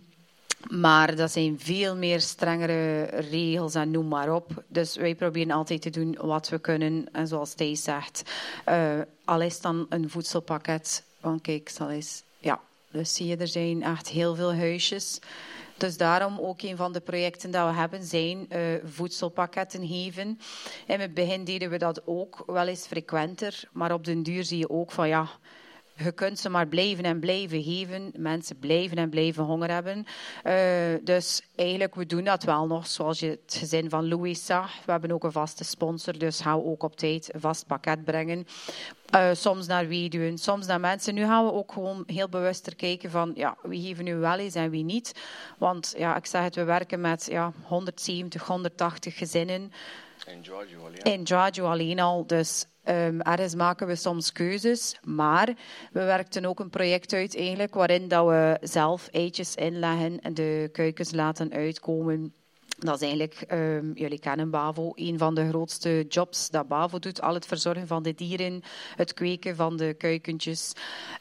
maar 0.66 1.16
dat 1.16 1.32
zijn 1.32 1.60
veel 1.60 1.96
meer 1.96 2.20
strengere 2.20 3.02
regels 3.04 3.74
en 3.74 3.90
noem 3.90 4.08
maar 4.08 4.34
op. 4.34 4.64
Dus 4.68 4.96
wij 4.96 5.14
proberen 5.14 5.50
altijd 5.50 5.82
te 5.82 5.90
doen 5.90 6.18
wat 6.20 6.48
we 6.48 6.58
kunnen. 6.58 7.08
En 7.12 7.26
zoals 7.26 7.54
Thijs 7.54 7.82
zegt, 7.82 8.22
eh, 8.64 9.00
al 9.24 9.40
is 9.40 9.60
dan 9.60 9.86
een 9.88 10.10
voedselpakket. 10.10 11.04
Want 11.20 11.40
kijk, 11.40 11.68
zal 11.68 11.90
eens... 11.90 12.22
Ja, 12.38 12.60
dus 12.90 13.14
zie 13.14 13.26
je, 13.26 13.36
er 13.36 13.48
zijn 13.48 13.82
echt 13.82 14.08
heel 14.08 14.34
veel 14.34 14.54
huisjes. 14.54 15.20
Dus 15.76 15.96
daarom 15.96 16.38
ook 16.38 16.62
een 16.62 16.76
van 16.76 16.92
de 16.92 17.00
projecten 17.00 17.50
dat 17.50 17.68
we 17.68 17.74
hebben 17.74 18.02
zijn 18.02 18.46
eh, 18.48 18.60
voedselpakketten 18.84 19.86
geven. 19.86 20.40
In 20.86 21.00
het 21.00 21.14
begin 21.14 21.44
deden 21.44 21.70
we 21.70 21.78
dat 21.78 22.06
ook 22.06 22.42
wel 22.46 22.66
eens 22.66 22.86
frequenter. 22.86 23.62
Maar 23.72 23.92
op 23.92 24.04
den 24.04 24.22
duur 24.22 24.44
zie 24.44 24.58
je 24.58 24.70
ook 24.70 24.90
van 24.90 25.08
ja, 25.08 25.28
je 26.04 26.12
kunt 26.12 26.38
ze 26.38 26.48
maar 26.48 26.66
blijven 26.66 27.04
en 27.04 27.20
blijven 27.20 27.62
geven. 27.62 28.12
Mensen 28.16 28.58
blijven 28.58 28.96
en 28.96 29.10
blijven 29.10 29.44
honger 29.44 29.70
hebben. 29.70 30.06
Eh, 30.42 30.54
dus 31.02 31.42
eigenlijk, 31.56 31.94
we 31.94 32.06
doen 32.06 32.24
dat 32.24 32.42
wel 32.42 32.66
nog. 32.66 32.86
Zoals 32.86 33.20
je 33.20 33.26
het 33.26 33.56
gezin 33.58 33.90
van 33.90 34.08
Louis 34.08 34.46
zag. 34.46 34.84
We 34.84 34.90
hebben 34.90 35.12
ook 35.12 35.24
een 35.24 35.32
vaste 35.32 35.64
sponsor. 35.64 36.18
Dus 36.18 36.42
we 36.42 36.64
ook 36.64 36.82
op 36.82 36.96
tijd 36.96 37.34
een 37.34 37.40
vast 37.40 37.66
pakket 37.66 38.04
brengen. 38.04 38.46
Eh, 39.10 39.28
soms 39.32 39.66
naar 39.66 39.88
weduwen, 39.88 40.38
soms 40.38 40.66
naar 40.66 40.80
mensen. 40.80 41.14
Nu 41.14 41.24
gaan 41.24 41.44
we 41.44 41.52
ook 41.52 41.72
gewoon 41.72 42.02
heel 42.06 42.28
bewuster 42.28 42.76
kijken 42.76 43.10
van 43.10 43.32
ja, 43.34 43.56
wie 43.62 43.86
geven 43.86 44.04
nu 44.04 44.16
wel 44.16 44.38
eens 44.38 44.54
en 44.54 44.70
wie 44.70 44.84
niet. 44.84 45.20
Want 45.58 45.94
ja, 45.96 46.16
ik 46.16 46.26
zeg 46.26 46.42
het, 46.42 46.54
we 46.54 46.64
werken 46.64 47.00
met 47.00 47.26
ja, 47.30 47.52
170, 47.62 48.46
180 48.46 49.16
gezinnen. 49.18 49.72
Giorgio 50.42 50.86
alleen. 50.86 51.02
In 51.02 51.26
alleen 51.66 52.00
al. 52.00 52.26
Dus 52.26 52.66
ehm, 52.84 53.20
ergens 53.20 53.54
maken 53.54 53.86
we 53.86 53.96
soms 53.96 54.32
keuzes. 54.32 54.98
Maar 55.02 55.46
we 55.92 56.04
werkten 56.04 56.44
ook 56.44 56.60
een 56.60 56.70
project 56.70 57.12
uit 57.12 57.36
eigenlijk 57.36 57.74
waarin 57.74 58.08
dat 58.08 58.26
we 58.26 58.58
zelf 58.60 59.08
eitjes 59.08 59.54
inleggen 59.54 60.20
en 60.20 60.34
de 60.34 60.68
kuikens 60.72 61.12
laten 61.12 61.52
uitkomen. 61.52 62.34
Dat 62.78 62.94
is 62.94 63.00
eigenlijk, 63.00 63.34
ehm, 63.40 63.92
jullie 63.94 64.18
kennen 64.18 64.50
Bavo, 64.50 64.92
een 64.94 65.18
van 65.18 65.34
de 65.34 65.48
grootste 65.48 66.04
jobs 66.08 66.50
dat 66.50 66.68
Bavo 66.68 66.98
doet. 66.98 67.20
Al 67.20 67.34
het 67.34 67.46
verzorgen 67.46 67.86
van 67.86 68.02
de 68.02 68.14
dieren, 68.14 68.62
het 68.96 69.14
kweken 69.14 69.56
van 69.56 69.76
de 69.76 69.94
kuikentjes. 69.94 70.72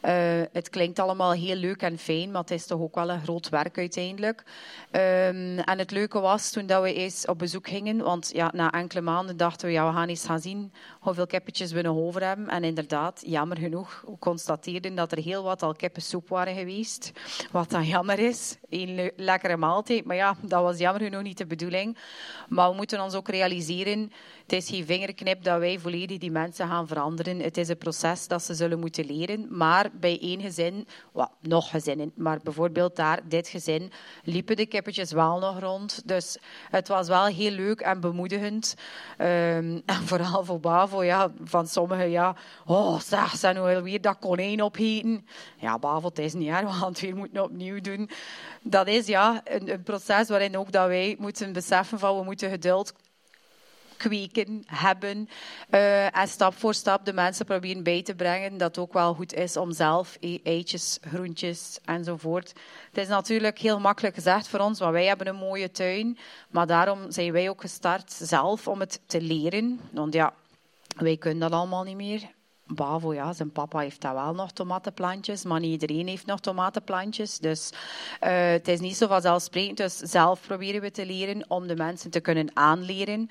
Eh, 0.02 0.13
het 0.52 0.70
klinkt 0.70 1.00
allemaal 1.00 1.32
heel 1.32 1.56
leuk 1.56 1.82
en 1.82 1.98
fijn, 1.98 2.32
maar 2.32 2.41
het 2.41 2.52
is 2.52 2.65
toch 2.65 2.80
ook 2.82 2.96
wel 2.96 3.10
een 3.10 3.22
groot 3.22 3.50
werk 3.50 3.78
uiteindelijk. 3.78 4.43
Ehm, 4.91 5.60
en 5.60 5.78
het 5.78 5.91
leuke 5.91 6.20
was 6.20 6.52
toen 6.52 6.65
dat 6.65 6.82
we 6.84 6.93
eens 6.93 7.26
op 7.26 7.38
bezoek 7.39 7.67
gingen, 7.67 7.98
want 7.98 8.30
ja, 8.34 8.52
na 8.54 8.72
enkele 8.72 9.02
maanden 9.02 9.38
dachten 9.38 9.67
we, 9.67 9.74
ja, 9.74 9.88
we 9.88 9.93
gaan 9.93 10.08
eens 10.10 10.26
gaan 10.26 10.41
zien 10.41 10.72
hoeveel 11.00 11.28
kippetjes 11.28 11.72
we 11.72 11.82
nog 11.82 11.98
over 11.98 12.24
hebben. 12.24 12.48
En 12.48 12.63
inderdaad, 12.63 13.24
jammer 13.26 13.58
genoeg, 13.58 14.04
we 14.06 14.17
constateerden 14.20 14.96
dat 14.96 15.12
er 15.12 15.17
heel 15.24 15.43
wat 15.43 15.63
al 15.63 15.74
kippensoep 15.74 16.30
waren 16.30 16.56
geweest. 16.56 17.12
Wat 17.52 17.70
dan 17.70 17.86
jammer 17.86 18.20
is. 18.20 18.58
Een 18.70 18.96
le- 18.96 19.12
lekkere 19.15 19.58
maaltijd, 19.58 20.06
maar 20.06 20.15
ja, 20.15 20.36
dat 20.41 20.62
was 20.62 20.78
jammer 20.78 21.02
genoeg 21.02 21.22
niet 21.22 21.38
de 21.38 21.46
bedoeling. 21.47 21.97
Maar 22.47 22.69
we 22.69 22.75
moeten 22.75 23.01
ons 23.01 23.13
ook 23.13 23.27
realiseren, 23.27 24.12
het 24.41 24.53
is 24.53 24.69
geen 24.69 24.86
vingerknip 24.86 25.43
dat 25.43 25.60
wij 25.60 25.79
volledig 25.79 26.17
die 26.17 26.31
mensen 26.31 26.67
gaan 26.67 26.88
veranderen. 26.88 27.39
Het 27.39 27.57
is 27.57 27.67
een 27.67 27.77
proces 27.77 28.27
dat 28.27 28.43
ze 28.43 28.53
zullen 28.53 28.79
moeten 28.79 29.05
leren. 29.05 29.57
Maar 29.57 29.89
bij 29.99 30.19
één 30.21 30.41
gezin, 30.41 30.88
nog 31.41 31.69
gezinnen, 31.69 32.12
maar 32.15 32.39
bijvoorbeeld 32.43 32.95
daar, 32.95 33.19
dit 33.27 33.47
gezin, 33.47 33.91
liepen 34.23 34.55
de 34.55 34.65
kippetjes 34.65 35.12
wel 35.12 35.39
nog 35.39 35.60
rond. 35.60 36.01
Dus 36.05 36.38
het 36.69 36.88
was 36.88 37.07
wel 37.07 37.25
heel 37.25 37.51
leuk 37.51 37.79
en 37.79 37.99
bemoedigend. 37.99 38.75
Ehm, 39.17 39.79
en 39.86 40.01
vooral 40.05 40.45
voor 40.45 40.60
Bavo, 40.60 41.03
ja, 41.03 41.31
van 41.43 41.67
sommigen, 41.67 42.10
ja, 42.10 42.36
oh, 42.65 42.99
zeg, 42.99 43.36
ze 43.36 43.47
nu 43.47 43.60
alweer 43.60 44.01
dat 44.01 44.19
konijn 44.19 44.63
opeten. 44.63 45.27
Ja, 45.57 45.79
Bavo, 45.79 46.07
het 46.07 46.19
is 46.19 46.33
niet 46.33 46.49
erg, 46.49 46.79
we 46.79 46.86
het 46.86 46.99
weer 46.99 47.15
moeten 47.15 47.43
opnieuw 47.43 47.81
doen. 47.81 48.10
Dat 48.69 48.88
is 48.88 49.08
ja, 49.08 49.41
een, 49.43 49.84
proces 49.84 50.27
waarin 50.27 50.58
ook 50.58 50.71
dat 50.71 50.88
wij 50.88 51.15
moeten 51.19 51.53
beseffen 51.53 51.99
van 51.99 52.17
we 52.17 52.23
moeten 52.23 52.49
geduld 52.49 52.93
kweken, 53.97 54.63
hebben. 54.65 55.30
eh, 55.69 56.17
en 56.17 56.27
stap 56.27 56.53
voor 56.53 56.73
stap 56.73 57.06
de 57.06 57.13
mensen 57.13 57.45
proberen 57.45 57.84
bij 57.84 58.03
te 58.03 58.15
brengen 58.15 58.58
dat 58.58 58.67
het 58.67 58.77
ook 58.77 58.93
wel 58.93 59.13
goed 59.13 59.34
is 59.34 59.58
om 59.58 59.71
zelf 59.71 60.17
e- 60.19 60.39
eitjes, 60.43 60.97
groentjes 61.01 61.80
enzovoort. 61.86 62.53
Het 62.89 62.97
is 62.97 63.08
natuurlijk 63.08 63.60
heel 63.60 63.80
makkelijk 63.80 64.15
gezegd 64.15 64.47
voor 64.47 64.60
ons, 64.60 64.80
want 64.80 64.91
wij 64.91 65.06
hebben 65.06 65.27
een 65.27 65.36
mooie 65.36 65.71
tuin. 65.71 66.17
Maar 66.49 66.67
daarom 66.67 67.12
zijn 67.12 67.32
wij 67.32 67.49
ook 67.49 67.62
gestart 67.62 68.12
zelf 68.12 68.67
om 68.67 68.80
het 68.80 69.01
te 69.06 69.21
leren. 69.21 69.80
Want 69.91 70.13
ja, 70.13 70.34
wij 70.97 71.17
kunnen 71.17 71.39
dat 71.39 71.60
allemaal 71.60 71.84
niet 71.84 71.95
meer. 71.95 72.36
Bavo, 72.67 73.13
ja, 73.13 73.34
zijn 73.34 73.51
papa 73.51 73.80
heeft 73.80 74.01
daar 74.01 74.13
wel 74.13 74.34
nog 74.34 74.51
tomatenplantjes, 74.51 75.43
maar 75.43 75.60
niet 75.60 75.82
iedereen 75.82 76.08
heeft 76.08 76.25
nog 76.25 76.39
tomatenplantjes. 76.39 77.39
Dus 77.39 77.71
eh, 78.19 78.49
het 78.49 78.67
is 78.67 78.80
niet 78.80 78.97
zo 78.97 79.08
vanzelfsprekend. 79.08 79.77
Dus 79.77 79.97
zelf 79.97 80.41
proberen 80.47 80.82
we 80.82 80.91
te 80.91 81.06
leren 81.06 81.45
om 81.47 81.67
de 81.67 81.75
mensen 81.75 82.12
te 82.12 82.19
kunnen 82.19 82.49
aanleren. 82.53 83.30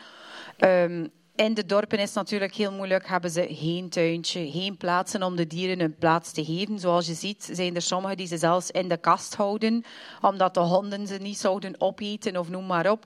Ehm, 0.56 1.06
in 1.36 1.54
de 1.54 1.66
dorpen 1.66 1.98
is 1.98 2.04
het 2.04 2.14
natuurlijk 2.14 2.54
heel 2.54 2.72
moeilijk. 2.72 3.08
Hebben 3.08 3.30
ze 3.30 3.46
geen 3.50 3.88
tuintje, 3.88 4.50
geen 4.50 4.76
plaatsen 4.76 5.22
om 5.22 5.36
de 5.36 5.46
dieren 5.46 5.80
een 5.80 5.96
plaats 5.96 6.32
te 6.32 6.44
geven. 6.44 6.78
Zoals 6.78 7.06
je 7.06 7.14
ziet 7.14 7.48
zijn 7.52 7.74
er 7.74 7.82
sommigen 7.82 8.16
die 8.16 8.26
ze 8.26 8.38
zelfs 8.38 8.70
in 8.70 8.88
de 8.88 8.96
kast 8.96 9.34
houden, 9.34 9.84
omdat 10.20 10.54
de 10.54 10.60
honden 10.60 11.06
ze 11.06 11.16
niet 11.16 11.38
zouden 11.38 11.80
opeten 11.80 12.36
of 12.36 12.48
noem 12.48 12.66
maar 12.66 12.90
op. 12.90 13.04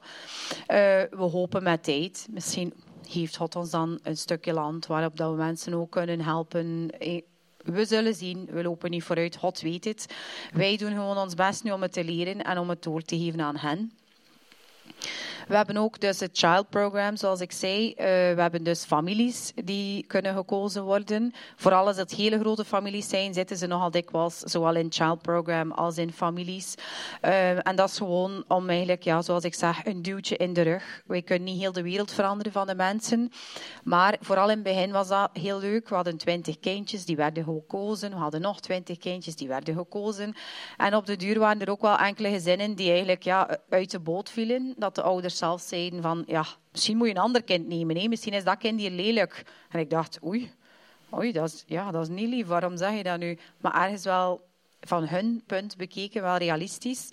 Eh, 0.67 0.77
we 1.11 1.29
hopen 1.33 1.63
met 1.63 1.83
tijd, 1.83 2.27
misschien 2.31 2.73
heeft 3.13 3.37
God 3.37 3.57
ons 3.57 3.71
dan 3.71 3.99
een 4.03 4.17
stukje 4.17 4.53
land 4.53 4.87
waarop 4.87 5.17
dat 5.17 5.31
we 5.31 5.37
mensen 5.37 5.75
ook 5.75 5.91
kunnen 5.91 6.21
helpen. 6.21 6.91
Eh, 6.99 7.23
We 7.61 7.85
zullen 7.85 8.15
zien, 8.15 8.49
we 8.51 8.63
lopen 8.63 8.91
niet 8.91 9.03
vooruit, 9.05 9.37
God 9.37 9.61
weet 9.61 9.85
het. 9.85 10.07
Wij 10.53 10.77
doen 10.77 10.91
gewoon 10.91 11.17
ons 11.19 11.35
best 11.35 11.65
nu 11.65 11.71
om 11.71 11.83
het 11.83 11.93
te 11.93 12.05
leren 12.05 12.45
en 12.45 12.59
om 12.59 12.69
het 12.69 12.83
door 12.83 13.03
te 13.03 13.19
geven 13.19 13.41
aan 13.41 13.57
hen. 13.57 13.93
We 15.51 15.57
hebben 15.57 15.77
ook 15.77 16.01
dus 16.01 16.21
het 16.21 16.39
child 16.39 16.69
program, 16.69 17.17
zoals 17.17 17.41
ik 17.41 17.53
zei. 17.53 17.93
Eh, 17.93 18.07
we 18.07 18.41
hebben 18.41 18.65
dus 18.65 18.85
families 18.85 19.53
die 19.65 20.07
kunnen 20.07 20.35
gekozen 20.35 20.85
worden. 20.85 21.33
Vooral 21.57 21.87
als 21.87 21.97
het 21.97 22.11
hele 22.11 22.39
grote 22.39 22.65
families 22.65 23.09
zijn, 23.09 23.35
zitten 23.35 23.57
ze 23.57 23.67
nogal 23.67 23.91
dikwijls 23.91 24.39
zowel 24.39 24.75
in 24.75 24.93
child 24.93 25.23
program 25.23 25.73
als 25.73 25.99
in 25.99 26.13
families. 26.13 26.75
Eh, 27.21 27.67
en 27.67 27.77
dat 27.77 27.89
is 27.91 27.97
gewoon 27.97 28.45
om 28.49 28.69
eigenlijk, 28.69 29.03
ja, 29.03 29.23
zoals 29.23 29.45
ik 29.45 29.55
zeg, 29.55 29.85
een 29.87 30.03
duwtje 30.03 30.37
in 30.37 30.53
de 30.53 30.63
rug. 30.63 31.03
Wij 31.07 31.23
kunnen 31.23 31.45
niet 31.45 31.61
heel 31.61 31.73
de 31.73 31.83
wereld 31.83 32.13
veranderen 32.13 32.53
van 32.53 32.67
de 32.67 32.75
mensen. 32.75 33.33
Maar 33.85 34.17
vooral 34.21 34.49
in 34.49 34.55
het 34.55 34.63
begin 34.63 34.93
was 34.93 35.09
dat 35.09 35.31
heel 35.33 35.61
leuk. 35.61 35.89
We 35.89 35.95
hadden 35.95 36.17
twintig 36.17 36.59
kindjes, 36.59 37.05
die 37.05 37.17
werden 37.17 37.45
gekozen. 37.45 38.11
We 38.11 38.17
hadden 38.17 38.41
nog 38.41 38.61
twintig 38.61 38.99
kindjes, 38.99 39.37
die 39.37 39.49
werden 39.49 39.75
gekozen. 39.75 40.35
En 40.77 40.95
op 40.95 41.07
de 41.07 41.17
duur 41.17 41.39
waren 41.39 41.61
er 41.61 41.71
ook 41.71 41.81
wel 41.81 41.99
enkele 41.99 42.31
gezinnen 42.31 42.75
die 42.75 42.91
eigenlijk 42.91 43.23
ja, 43.23 43.59
uit 43.69 43.91
de 43.91 44.01
boot 44.01 44.31
vielen. 44.31 44.75
Dat 44.77 44.95
de 44.95 45.03
ouders 45.03 45.39
zelf 45.41 45.61
zeiden 45.61 46.03
van, 46.03 46.25
ja, 46.27 46.45
misschien 46.73 46.97
moet 46.97 47.07
je 47.07 47.15
een 47.15 47.21
ander 47.21 47.43
kind 47.43 47.69
nemen. 47.69 47.97
Hè? 47.97 48.09
Misschien 48.09 48.33
is 48.33 48.45
dat 48.45 48.59
kind 48.59 48.81
hier 48.81 48.91
lelijk. 48.91 49.45
En 49.71 49.79
ik 49.81 49.91
dacht, 49.91 50.19
oei, 50.25 50.51
oei 51.15 51.33
dat, 51.33 51.49
is, 51.53 51.65
ja, 51.67 51.91
dat 51.91 52.03
is 52.03 52.09
niet 52.09 52.29
lief. 52.29 52.47
Waarom 52.47 52.77
zeg 52.77 52.97
je 52.97 53.03
dat 53.03 53.19
nu? 53.19 53.39
Maar 53.61 53.83
ergens 53.83 54.05
wel 54.05 54.49
van 54.81 55.07
hun 55.07 55.43
punt 55.47 55.77
bekeken 55.77 56.23
wel 56.23 56.37
realistisch. 56.37 57.09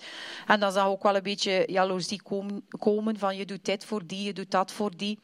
En 0.47 0.59
dan 0.59 0.71
zag 0.71 0.85
ook 0.87 1.03
wel 1.03 1.15
een 1.15 1.23
beetje 1.23 1.63
jaloezie 1.67 2.21
kom- 2.21 2.65
komen 2.79 3.17
van 3.17 3.37
je 3.37 3.45
doet 3.45 3.65
dit 3.65 3.85
voor 3.85 4.05
die, 4.05 4.23
je 4.23 4.33
doet 4.33 4.51
dat 4.51 4.71
voor 4.71 4.91
die. 4.97 5.19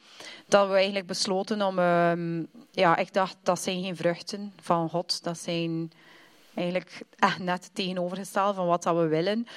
Dat 0.47 0.67
we 0.67 0.73
eigenlijk 0.73 1.07
besloten 1.07 1.61
om... 1.61 1.79
ehm, 1.79 2.43
ja, 2.71 2.97
ik 2.97 3.13
dacht, 3.13 3.37
dat 3.43 3.61
zijn 3.61 3.83
geen 3.83 3.95
vruchten 3.95 4.53
van 4.61 4.89
God. 4.89 5.23
Dat 5.23 5.37
zijn 5.37 5.91
eigenlijk 6.55 7.01
echt 7.19 7.39
net 7.39 7.63
het 7.63 7.75
tegenovergestelde 7.75 8.53
van 8.53 8.67
wat 8.67 8.83
dat 8.83 8.95
we 8.95 9.07
willen. 9.07 9.47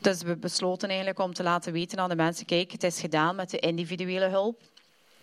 Dus 0.00 0.22
we 0.22 0.36
besloten 0.36 0.88
eigenlijk 0.88 1.18
om 1.18 1.34
te 1.34 1.42
laten 1.42 1.72
weten 1.72 1.98
aan 1.98 2.08
de 2.08 2.16
mensen, 2.16 2.46
kijk, 2.46 2.72
het 2.72 2.82
is 2.82 3.00
gedaan 3.00 3.36
met 3.36 3.50
de 3.50 3.58
individuele 3.58 4.26
hulp. 4.28 4.60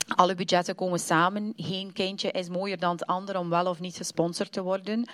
Alle 0.07 0.35
budgetten 0.35 0.75
komen 0.75 0.99
samen. 0.99 1.53
Geen 1.55 1.93
kindje 1.93 2.31
is 2.31 2.49
mooier 2.49 2.79
dan 2.79 2.91
het 2.91 3.05
ander 3.05 3.37
om 3.37 3.49
wel 3.49 3.65
of 3.65 3.79
niet 3.79 3.95
gesponsord 3.95 4.51
te 4.51 4.61
worden. 4.61 5.09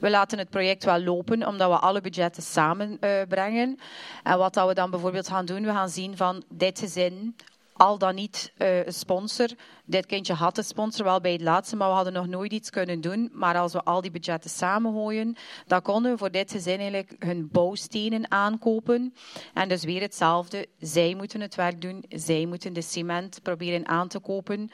We 0.00 0.10
laten 0.10 0.38
het 0.38 0.50
project 0.50 0.84
wel 0.84 1.02
lopen, 1.02 1.46
omdat 1.46 1.70
we 1.70 1.78
alle 1.78 2.00
budgetten 2.00 2.42
samen 2.42 2.96
eh, 3.00 3.22
brengen. 3.28 3.78
En 4.22 4.38
wat 4.38 4.54
dat 4.54 4.68
we 4.68 4.74
dan 4.74 4.90
bijvoorbeeld 4.90 5.28
gaan 5.28 5.44
doen, 5.44 5.62
we 5.62 5.70
gaan 5.70 5.88
zien 5.88 6.16
van 6.16 6.42
dit 6.48 6.78
gezin, 6.78 7.36
al 7.78 7.98
dan 7.98 8.14
niet 8.14 8.52
eh, 8.56 8.86
een 8.86 8.92
sponsor. 8.92 9.48
Dit 9.84 10.06
kindje 10.06 10.32
had 10.32 10.58
een 10.58 10.64
sponsor 10.64 11.04
wel 11.04 11.20
bij 11.20 11.32
het 11.32 11.40
laatste, 11.40 11.76
maar 11.76 11.88
we 11.88 11.94
hadden 11.94 12.12
nog 12.12 12.26
nooit 12.26 12.52
iets 12.52 12.70
kunnen 12.70 13.00
doen. 13.00 13.30
Maar 13.32 13.56
als 13.56 13.72
we 13.72 13.82
al 13.82 14.00
die 14.00 14.10
budgetten 14.10 14.50
samengooien, 14.50 15.36
dan 15.66 15.82
konden 15.82 16.12
we 16.12 16.18
voor 16.18 16.30
dit 16.30 16.50
gezin 16.50 16.78
eigenlijk 16.78 17.14
hun 17.18 17.48
bouwstenen 17.52 18.30
aankopen. 18.30 19.14
En 19.54 19.68
dus 19.68 19.84
weer 19.84 20.00
hetzelfde. 20.00 20.66
Zij 20.78 21.14
moeten 21.14 21.40
het 21.40 21.54
werk 21.54 21.80
doen. 21.80 22.04
Zij 22.08 22.46
moeten 22.46 22.72
de 22.72 22.82
cement 22.82 23.42
proberen 23.42 23.86
aan 23.86 24.08
te 24.08 24.18
kopen. 24.18 24.70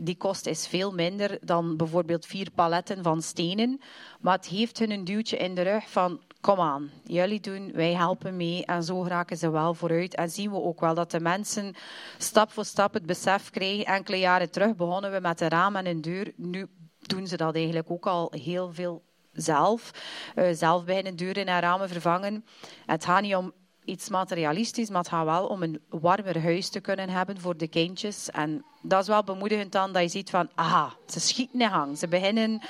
Die 0.00 0.16
kost 0.16 0.46
is 0.46 0.66
veel 0.66 0.92
minder 0.92 1.38
dan 1.40 1.76
bijvoorbeeld 1.76 2.26
vier 2.26 2.50
paletten 2.54 3.02
van 3.02 3.22
stenen. 3.22 3.80
Maar 4.20 4.36
het 4.36 4.46
heeft 4.46 4.78
hun 4.78 4.90
een 4.90 5.04
duwtje 5.04 5.36
in 5.36 5.54
de 5.54 5.62
rug 5.62 5.90
van 5.90 6.20
kom 6.46 6.60
aan, 6.60 6.90
jullie 7.04 7.40
doen, 7.40 7.72
wij 7.72 7.94
helpen 7.94 8.36
mee. 8.36 8.64
En 8.64 8.82
zo 8.82 9.04
raken 9.04 9.36
ze 9.36 9.50
wel 9.50 9.74
vooruit. 9.74 10.14
En 10.14 10.30
zien 10.30 10.50
we 10.50 10.62
ook 10.62 10.80
wel 10.80 10.94
dat 10.94 11.10
de 11.10 11.20
mensen 11.20 11.74
stap 12.18 12.52
voor 12.52 12.64
stap 12.64 12.94
het 12.94 13.06
besef 13.06 13.50
krijgen. 13.50 13.84
Enkele 13.84 14.18
jaren 14.18 14.50
terug 14.50 14.76
begonnen 14.76 15.12
we 15.12 15.20
met 15.20 15.40
een 15.40 15.48
raam 15.48 15.76
en 15.76 15.86
een 15.86 16.00
deur. 16.00 16.32
Nu 16.36 16.66
doen 16.98 17.26
ze 17.26 17.36
dat 17.36 17.54
eigenlijk 17.54 17.90
ook 17.90 18.06
al 18.06 18.32
heel 18.36 18.72
veel 18.72 19.02
zelf. 19.32 19.90
Eh, 20.34 20.48
zelf 20.52 20.84
beginnen 20.84 21.16
deuren 21.16 21.46
en 21.46 21.60
ramen 21.60 21.88
vervangen. 21.88 22.44
Het 22.86 23.04
gaat 23.04 23.22
niet 23.22 23.36
om 23.36 23.52
iets 23.86 24.08
materialistisch, 24.08 24.88
maar 24.88 24.98
het 24.98 25.08
gaat 25.08 25.24
wel 25.24 25.46
om 25.46 25.62
een 25.62 25.80
warmer 25.88 26.42
huis 26.42 26.68
te 26.68 26.80
kunnen 26.80 27.08
hebben 27.08 27.40
voor 27.40 27.56
de 27.56 27.68
kindjes. 27.68 28.30
En 28.30 28.64
dat 28.82 29.00
is 29.00 29.08
wel 29.08 29.24
bemoedigend 29.24 29.72
dan 29.72 29.92
dat 29.92 30.02
je 30.02 30.08
ziet 30.08 30.30
van, 30.30 30.48
aha, 30.54 30.92
ze 31.06 31.20
schieten 31.20 31.60
in 31.60 31.70
gang, 31.70 31.98
ze 31.98 32.08
beginnen. 32.08 32.60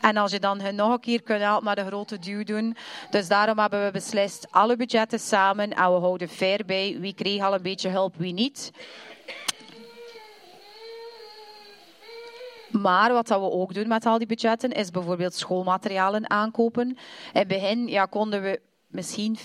En 0.00 0.16
als 0.16 0.30
je 0.30 0.40
dan 0.40 0.60
hun 0.60 0.74
nog 0.74 0.92
een 0.92 1.00
keer 1.00 1.22
kunt 1.22 1.40
helpen 1.40 1.64
met 1.64 1.78
een 1.78 1.86
grote 1.86 2.18
duw 2.18 2.44
doen. 2.44 2.76
Dus 3.10 3.28
daarom 3.28 3.58
hebben 3.58 3.84
we 3.84 3.90
beslist, 3.90 4.46
alle 4.50 4.76
budgetten 4.76 5.20
samen 5.20 5.72
en 5.72 5.92
we 5.92 5.98
houden 5.98 6.28
fair 6.28 6.64
bij. 6.66 6.96
Wie 7.00 7.14
kreeg 7.14 7.42
al 7.42 7.54
een 7.54 7.62
beetje 7.62 7.88
hulp, 7.88 8.16
wie 8.16 8.32
niet. 8.32 8.72
Maar 12.70 13.12
wat 13.12 13.28
we 13.28 13.34
ook 13.34 13.74
doen 13.74 13.88
met 13.88 14.06
al 14.06 14.18
die 14.18 14.26
budgetten, 14.26 14.72
is 14.72 14.90
bijvoorbeeld 14.90 15.34
schoolmaterialen 15.34 16.30
aankopen. 16.30 16.88
In 16.88 16.96
het 17.32 17.48
begin 17.48 17.88
ja, 17.88 18.04
konden 18.04 18.42
we 18.42 18.60
misschien 18.88 19.38
50% 19.38 19.40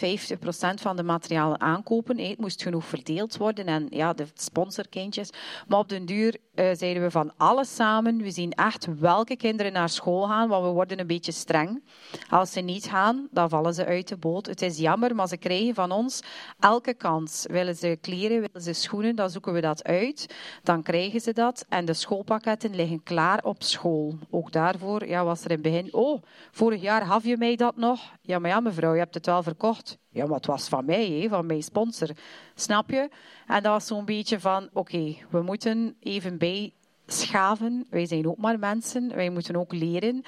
van 0.81 0.95
de 0.95 1.03
materialen 1.03 1.61
aankopen. 1.61 2.19
Het 2.19 2.39
moest 2.39 2.61
genoeg 2.61 2.85
verdeeld 2.85 3.37
worden 3.37 3.65
en 3.65 3.87
ja, 3.89 4.13
de 4.13 4.25
sponsorkindjes. 4.33 5.29
Maar 5.67 5.79
op 5.79 5.89
den 5.89 6.05
duur 6.05 6.37
eh, 6.53 6.69
zeiden 6.73 7.03
we 7.03 7.11
van 7.11 7.31
alles 7.37 7.75
samen. 7.75 8.17
We 8.17 8.31
zien 8.31 8.51
echt 8.51 8.99
welke 8.99 9.35
kinderen 9.35 9.73
naar 9.73 9.89
school 9.89 10.27
gaan, 10.27 10.47
want 10.47 10.65
we 10.65 10.71
worden 10.71 10.99
een 10.99 11.07
beetje 11.07 11.31
streng. 11.31 11.83
Als 12.29 12.51
ze 12.51 12.59
niet 12.59 12.85
gaan, 12.85 13.27
dan 13.31 13.49
vallen 13.49 13.73
ze 13.73 13.85
uit 13.85 14.07
de 14.07 14.17
boot. 14.17 14.45
Het 14.45 14.61
is 14.61 14.77
jammer, 14.77 15.15
maar 15.15 15.27
ze 15.27 15.37
krijgen 15.37 15.73
van 15.73 15.91
ons 15.91 16.23
elke 16.59 16.93
kans. 16.93 17.45
Willen 17.49 17.75
ze 17.75 17.97
kleren, 18.01 18.41
willen 18.41 18.61
ze 18.61 18.73
schoenen, 18.73 19.15
dan 19.15 19.29
zoeken 19.29 19.53
we 19.53 19.61
dat 19.61 19.83
uit. 19.83 20.35
Dan 20.63 20.83
krijgen 20.83 21.21
ze 21.21 21.33
dat. 21.33 21.65
En 21.69 21.85
de 21.85 21.93
schoolpakketten 21.93 22.75
liggen 22.75 23.03
klaar 23.03 23.43
op 23.43 23.63
school. 23.63 24.17
Ook 24.29 24.51
daarvoor 24.51 25.07
ja, 25.07 25.23
was 25.23 25.43
er 25.43 25.51
in 25.51 25.61
het 25.61 25.61
begin... 25.61 25.93
Oh, 25.93 26.23
vorig 26.51 26.81
jaar 26.81 27.05
gaf 27.05 27.23
je 27.23 27.37
mij 27.37 27.55
dat 27.55 27.75
nog? 27.75 28.11
Ja, 28.21 28.39
maar 28.39 28.49
ja, 28.49 28.59
mevrouw, 28.59 28.93
je 28.93 28.99
hebt 28.99 29.13
het 29.13 29.25
wel 29.25 29.32
verkocht. 29.41 29.97
Ja, 30.09 30.25
maar 30.25 30.35
het 30.35 30.45
was 30.45 30.67
van 30.67 30.85
mij, 30.85 31.09
hè, 31.09 31.27
van 31.27 31.45
mijn 31.45 31.63
sponsor. 31.63 32.09
Snap 32.55 32.89
je? 32.89 33.09
En 33.47 33.63
dat 33.63 33.71
was 33.71 33.87
zo'n 33.87 34.05
beetje 34.05 34.39
van... 34.39 34.69
Oké, 34.73 35.15
we 35.29 35.41
moeten 35.41 35.95
even 35.99 36.37
bijschaven. 36.37 37.85
Wij 37.89 38.05
zijn 38.05 38.27
ook 38.27 38.37
maar 38.37 38.59
mensen. 38.59 39.15
Wij 39.15 39.29
moeten 39.29 39.55
ook 39.55 39.73
leren. 39.73 40.23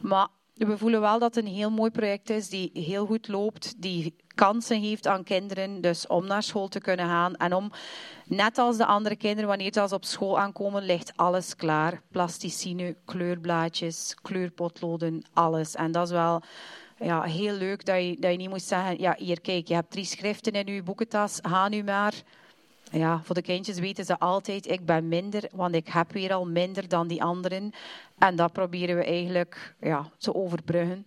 Maar 0.00 0.28
we 0.54 0.78
voelen 0.78 1.00
wel 1.00 1.18
dat 1.18 1.34
het 1.34 1.44
een 1.44 1.50
heel 1.52 1.70
mooi 1.70 1.90
project 1.90 2.30
is, 2.30 2.48
die 2.48 2.70
heel 2.74 3.06
goed 3.06 3.28
loopt, 3.28 3.82
die 3.82 4.14
kansen 4.34 4.80
heeft 4.80 5.06
aan 5.06 5.24
kinderen, 5.24 5.80
dus 5.80 6.06
om 6.06 6.26
naar 6.26 6.42
school 6.42 6.68
te 6.68 6.80
kunnen 6.80 7.06
gaan. 7.06 7.36
En 7.36 7.54
om, 7.54 7.70
net 8.26 8.58
als 8.58 8.76
de 8.76 8.86
andere 8.86 9.16
kinderen, 9.16 9.48
wanneer 9.48 9.72
ze 9.72 9.94
op 9.94 10.04
school 10.04 10.38
aankomen, 10.38 10.82
ligt 10.82 11.12
alles 11.16 11.56
klaar. 11.56 12.02
Plasticine, 12.10 12.96
kleurblaadjes, 13.04 14.14
kleurpotloden, 14.22 15.22
alles. 15.32 15.74
En 15.74 15.92
dat 15.92 16.06
is 16.06 16.12
wel 16.12 16.42
ja, 16.98 17.22
heel 17.22 17.54
leuk 17.54 17.84
dat 17.84 18.02
je, 18.02 18.16
dat 18.18 18.30
je 18.30 18.36
niet 18.36 18.48
moet 18.48 18.62
zeggen, 18.62 19.00
ja, 19.00 19.14
hier 19.18 19.40
kijk, 19.40 19.68
je 19.68 19.74
hebt 19.74 19.90
drie 19.90 20.04
schriften 20.04 20.52
in 20.52 20.74
je 20.74 20.82
boekentas, 20.82 21.38
ga 21.42 21.68
nu 21.68 21.82
maar. 21.82 22.14
Ja, 22.90 23.20
voor 23.24 23.34
de 23.34 23.42
kindjes 23.42 23.78
weten 23.78 24.04
ze 24.04 24.18
altijd, 24.18 24.66
ik 24.66 24.86
ben 24.86 25.08
minder, 25.08 25.48
want 25.52 25.74
ik 25.74 25.88
heb 25.88 26.12
weer 26.12 26.32
al 26.32 26.46
minder 26.46 26.88
dan 26.88 27.08
die 27.08 27.22
anderen. 27.22 27.72
En 28.18 28.36
dat 28.36 28.52
proberen 28.52 28.96
we 28.96 29.04
eigenlijk 29.04 29.74
ja, 29.80 30.10
te 30.18 30.34
overbruggen. 30.34 31.06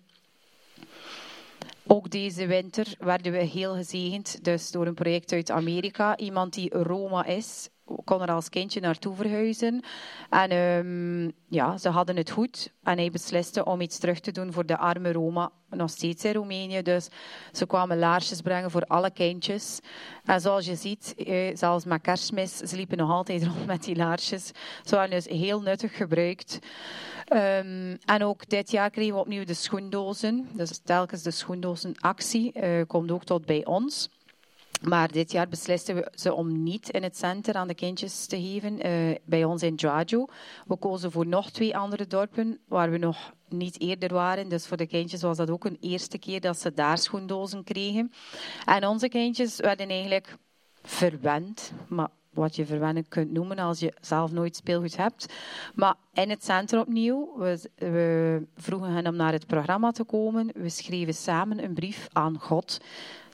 Ook 1.88 2.10
deze 2.10 2.48
winter 2.48 2.96
werden 3.00 3.32
we 3.32 3.38
heel 3.38 3.74
gezegend, 3.74 4.44
dus 4.44 4.72
door 4.72 4.86
een 4.88 4.94
project 4.94 5.32
uit 5.32 5.52
Amerika. 5.52 6.18
Iemand 6.18 6.54
die 6.54 6.78
Roma 6.78 7.26
is, 7.26 7.70
kon 8.04 8.22
er 8.22 8.32
als 8.32 8.50
kindje 8.50 8.80
naartoe 8.80 9.16
verhuizen. 9.16 9.84
En 10.30 10.50
ehm, 10.50 11.32
ja, 11.48 11.78
ze 11.78 11.90
hadden 11.90 12.18
het 12.18 12.30
goed. 12.30 12.72
En 12.84 12.98
hij 12.98 13.12
besliste 13.12 13.66
om 13.66 13.82
iets 13.82 13.98
terug 13.98 14.20
te 14.20 14.32
doen 14.32 14.54
voor 14.54 14.66
de 14.66 14.78
arme 14.78 15.12
Roma, 15.12 15.52
nog 15.70 15.90
steeds 15.90 16.24
in 16.24 16.34
Roemenië. 16.34 16.82
Dus 16.82 17.10
ze 17.52 17.66
kwamen 17.66 18.00
laarsjes 18.00 18.42
brengen 18.42 18.72
voor 18.72 18.86
alle 18.86 19.12
kindjes. 19.12 19.80
En 20.26 20.42
zoals 20.42 20.66
je 20.66 20.76
ziet, 20.76 21.14
eh, 21.18 21.56
zelfs 21.58 21.86
met 21.86 22.02
kerstmis, 22.02 22.58
ze 22.58 22.76
liepen 22.76 22.98
nog 22.98 23.10
altijd 23.10 23.44
rond 23.54 23.66
met 23.66 23.84
die 23.84 23.96
laarsjes. 23.96 24.52
Ze 24.84 24.96
waren 24.96 25.10
dus 25.12 25.28
heel 25.28 25.62
nuttig 25.62 25.96
gebruikt. 25.96 26.60
Ehm, 27.26 27.96
en 28.06 28.24
ook 28.24 28.50
dit 28.50 28.72
jaar 28.72 28.90
kregen 28.90 29.14
we 29.14 29.20
opnieuw 29.20 29.46
de 29.46 29.54
schoendozen. 29.54 30.50
Dus 30.54 30.80
telkens 30.84 31.22
de 31.22 31.32
schoendozenactie 31.32 32.52
eh, 32.52 32.88
komt 32.88 33.12
ook 33.12 33.24
tot 33.24 33.46
bij 33.46 33.66
ons. 33.66 34.10
Maar 34.82 35.12
dit 35.12 35.32
jaar 35.32 35.48
beslisten 35.48 35.96
we 35.96 36.12
ze 36.16 36.34
om 36.34 36.64
niet 36.64 36.90
in 36.90 37.04
het 37.04 37.18
center 37.18 37.56
aan 37.56 37.68
de 37.68 37.76
kindjes 37.76 38.26
te 38.26 38.42
geven, 38.42 38.80
eh, 38.80 39.16
bij 39.26 39.44
ons 39.44 39.64
in 39.64 39.76
Djajo. 39.76 40.26
We 40.68 40.78
kozen 40.78 41.12
voor 41.12 41.28
nog 41.28 41.52
twee 41.52 41.78
andere 41.78 42.08
dorpen 42.08 42.60
waar 42.68 42.92
we 42.92 42.98
nog 42.98 43.34
niet 43.50 43.82
eerder 43.82 44.14
waren. 44.14 44.50
Dus 44.50 44.68
voor 44.68 44.78
de 44.78 44.88
kindjes 44.88 45.22
was 45.22 45.38
dat 45.38 45.50
ook 45.50 45.66
een 45.66 45.78
eerste 45.80 46.18
keer 46.18 46.42
dat 46.42 46.60
ze 46.60 46.74
daar 46.74 46.98
schoendozen 46.98 47.64
kregen. 47.64 48.12
En 48.66 48.88
onze 48.88 49.10
kindjes 49.10 49.56
werden 49.56 49.90
eigenlijk 49.90 50.38
verwend, 50.84 51.74
maar 51.88 52.10
wat 52.34 52.56
je 52.56 52.66
verwennen 52.66 53.08
kunt 53.08 53.32
noemen 53.32 53.58
als 53.58 53.80
je 53.80 53.94
zelf 54.02 54.32
nooit 54.32 54.56
speelgoed 54.56 54.98
hebt. 54.98 55.34
Maar 55.76 55.96
in 56.14 56.30
het 56.30 56.44
centrum 56.44 56.80
opnieuw, 56.82 57.34
we, 57.38 57.70
we 57.76 58.48
vroegen 58.56 58.92
hen 58.92 59.08
om 59.08 59.16
naar 59.16 59.32
het 59.32 59.48
programma 59.48 59.92
te 59.92 60.04
komen. 60.04 60.52
We 60.54 60.70
schreven 60.70 61.14
samen 61.14 61.64
een 61.64 61.74
brief 61.74 62.08
aan 62.12 62.40
God. 62.40 62.80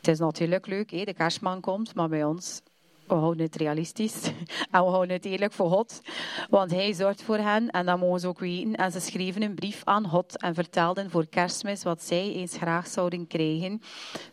Het 0.07 0.15
is 0.15 0.21
natuurlijk 0.21 0.67
leuk, 0.67 0.91
hè? 0.91 1.03
de 1.03 1.13
kerstman 1.13 1.61
komt, 1.61 1.95
maar 1.95 2.09
bij 2.09 2.23
ons, 2.23 2.61
we 3.07 3.13
houden 3.13 3.45
het 3.45 3.55
realistisch. 3.55 4.21
En 4.71 4.83
we 4.83 4.89
houden 4.89 5.15
het 5.15 5.25
eerlijk 5.25 5.53
voor 5.53 5.69
God. 5.69 6.01
Want 6.49 6.71
hij 6.71 6.93
zorgt 6.93 7.21
voor 7.21 7.37
hen 7.37 7.69
en 7.69 7.85
dat 7.85 7.99
mogen 7.99 8.19
ze 8.19 8.27
ook 8.27 8.39
weten. 8.39 8.75
En 8.75 8.91
ze 8.91 8.99
schreven 8.99 9.41
een 9.41 9.55
brief 9.55 9.81
aan 9.83 10.07
God 10.07 10.37
en 10.37 10.53
vertelden 10.53 11.09
voor 11.09 11.27
kerstmis 11.27 11.83
wat 11.83 12.03
zij 12.03 12.33
eens 12.33 12.57
graag 12.57 12.87
zouden 12.87 13.27
krijgen. 13.27 13.81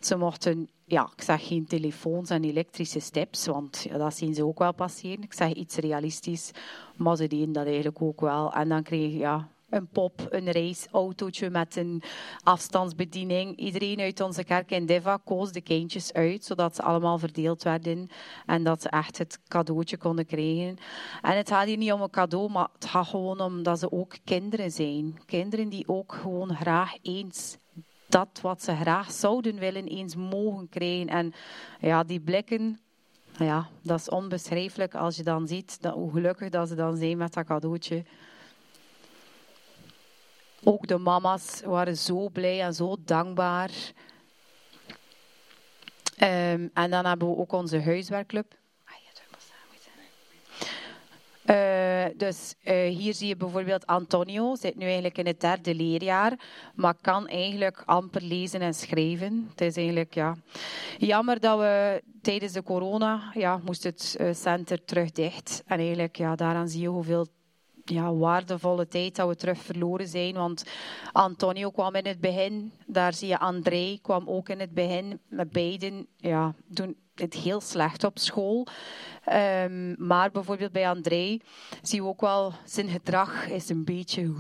Ze 0.01 0.17
mochten, 0.17 0.69
ja, 0.85 1.11
ik 1.17 1.23
zeg 1.23 1.47
geen 1.47 1.67
telefoons 1.67 2.31
en 2.31 2.45
elektrische 2.45 3.01
steps, 3.01 3.47
want 3.47 3.87
dat 3.99 4.17
zien 4.17 4.35
ze 4.35 4.45
ook 4.45 4.59
wel 4.59 4.75
passeren. 4.75 5.23
Ik 5.23 5.33
zeg 5.33 5.53
iets 5.53 5.77
realistisch, 5.77 6.51
maar 6.97 7.17
ze 7.17 7.27
deden 7.27 7.53
dat 7.53 7.67
eigenlijk 7.67 8.03
ook 8.03 8.21
wel. 8.21 8.53
En 8.53 8.69
dan 8.69 8.83
kreeg 8.83 9.13
ja, 9.13 9.49
een 9.75 9.89
pop, 9.89 10.27
een 10.31 10.53
raceautootje 10.53 11.51
met 11.51 11.77
een 11.77 12.03
afstandsbediening. 12.43 13.57
Iedereen 13.57 14.01
uit 14.01 14.21
onze 14.21 14.45
kerk 14.45 14.71
in 14.71 14.87
Deva 14.87 15.19
koos 15.25 15.53
de 15.53 15.61
kindjes 15.61 16.13
uit, 16.13 16.45
zodat 16.45 16.75
ze 16.75 16.83
allemaal 16.83 17.19
verdeeld 17.19 17.63
werden 17.63 18.09
en 18.47 18.65
dat 18.65 18.83
ze 18.83 18.89
echt 18.89 19.19
het 19.19 19.39
cadeautje 19.49 19.97
konden 19.97 20.27
krijgen. 20.27 20.77
En 21.23 21.37
het 21.37 21.49
gaat 21.49 21.67
hier 21.67 21.77
niet 21.77 21.93
om 21.93 22.03
een 22.03 22.11
cadeau, 22.11 22.51
maar 22.51 22.69
het 22.75 22.85
gaat 22.85 23.07
gewoon 23.07 23.41
om 23.41 23.63
dat 23.63 23.79
ze 23.79 23.93
ook 23.93 24.17
kinderen 24.25 24.71
zijn. 24.71 25.21
Kinderen 25.27 25.69
die 25.69 25.89
ook 25.89 26.13
gewoon 26.13 26.57
graag 26.57 26.97
eens 27.03 27.57
dat 28.09 28.41
wat 28.43 28.63
ze 28.63 28.75
graag 28.75 29.13
zouden 29.13 29.59
willen 29.59 29.87
eens 29.87 30.17
mogen 30.17 30.69
krijgen. 30.69 31.09
En 31.09 31.33
ja, 31.81 32.05
die 32.05 32.21
blikken, 32.21 32.81
ja, 33.39 33.69
dat 33.83 33.99
is 33.99 34.09
onbeschrijfelijk 34.09 34.95
als 34.95 35.17
je 35.17 35.23
dan 35.23 35.47
ziet 35.47 35.79
hoe 35.95 36.13
gelukkig 36.13 36.49
dat 36.49 36.69
ze 36.69 36.75
dan 36.75 36.97
zijn 36.97 37.17
met 37.17 37.33
dat 37.33 37.47
cadeautje. 37.47 38.05
Ook 40.65 40.87
de 40.87 40.99
mama's 40.99 41.61
waren 41.65 41.97
zo 41.97 42.29
blij 42.29 42.63
en 42.63 42.75
zo 42.75 42.97
dankbaar. 43.05 43.71
Ehm, 46.17 46.69
en 46.75 46.91
dan 46.91 47.07
hebben 47.07 47.29
we 47.29 47.37
ook 47.37 47.53
onze 47.53 47.81
huiswerkclub. 47.83 48.55
Eh, 51.45 52.05
dus 52.17 52.55
eh, 52.63 52.97
hier 52.97 53.15
zie 53.15 53.29
je 53.29 53.37
bijvoorbeeld 53.37 53.87
Antonio, 53.87 54.55
zit 54.55 54.77
nu 54.77 54.85
eigenlijk 54.85 55.19
in 55.19 55.27
het 55.27 55.41
derde 55.41 55.75
leerjaar, 55.75 56.39
maar 56.75 56.95
kan 57.01 57.29
eigenlijk 57.29 57.83
amper 57.85 58.23
lezen 58.23 58.61
en 58.61 58.75
schrijven. 58.75 59.47
Het 59.51 59.61
is 59.61 59.77
eigenlijk 59.77 60.15
ja, 60.15 60.37
jammer 60.99 61.41
dat 61.41 61.59
we 61.59 62.03
tijdens 62.23 62.53
de 62.53 62.63
corona, 62.63 63.31
ja, 63.35 63.61
moest 63.65 63.83
het 63.83 64.17
eh, 64.19 64.35
center 64.35 64.85
terug 64.85 65.11
dicht. 65.11 65.63
En 65.67 65.79
eigenlijk, 65.79 66.17
ja, 66.17 66.35
daaraan 66.35 66.69
zie 66.69 66.81
je 66.81 66.89
hoeveel 66.89 67.27
ja, 67.85 68.15
waardevolle 68.15 68.89
tijd 68.89 69.17
dat 69.17 69.29
we 69.29 69.37
terug 69.37 69.59
verloren 69.59 70.09
zijn. 70.09 70.35
Want 70.35 70.65
Antonio 71.13 71.71
kwam 71.71 71.95
in 71.95 72.07
het 72.07 72.21
begin, 72.21 72.73
daar 72.87 73.15
zie 73.15 73.29
je 73.29 73.39
André 73.39 73.99
kwam 74.03 74.29
ook 74.29 74.49
in 74.49 74.61
het 74.61 74.75
begin. 74.75 75.21
Beiden 75.51 76.07
ja, 76.17 76.55
doen 76.67 76.97
het 77.15 77.35
heel 77.35 77.61
slecht 77.61 78.05
op 78.05 78.19
school. 78.19 78.67
Ehm, 79.25 80.07
maar 80.07 80.31
bijvoorbeeld 80.31 80.73
bij 80.73 80.89
André 80.89 81.39
zie 81.83 82.03
je 82.03 82.05
ook 82.05 82.21
wel 82.21 82.53
zijn 82.65 82.89
gedrag 82.89 83.49
is 83.49 83.69
een 83.69 83.85
beetje. 83.85 84.33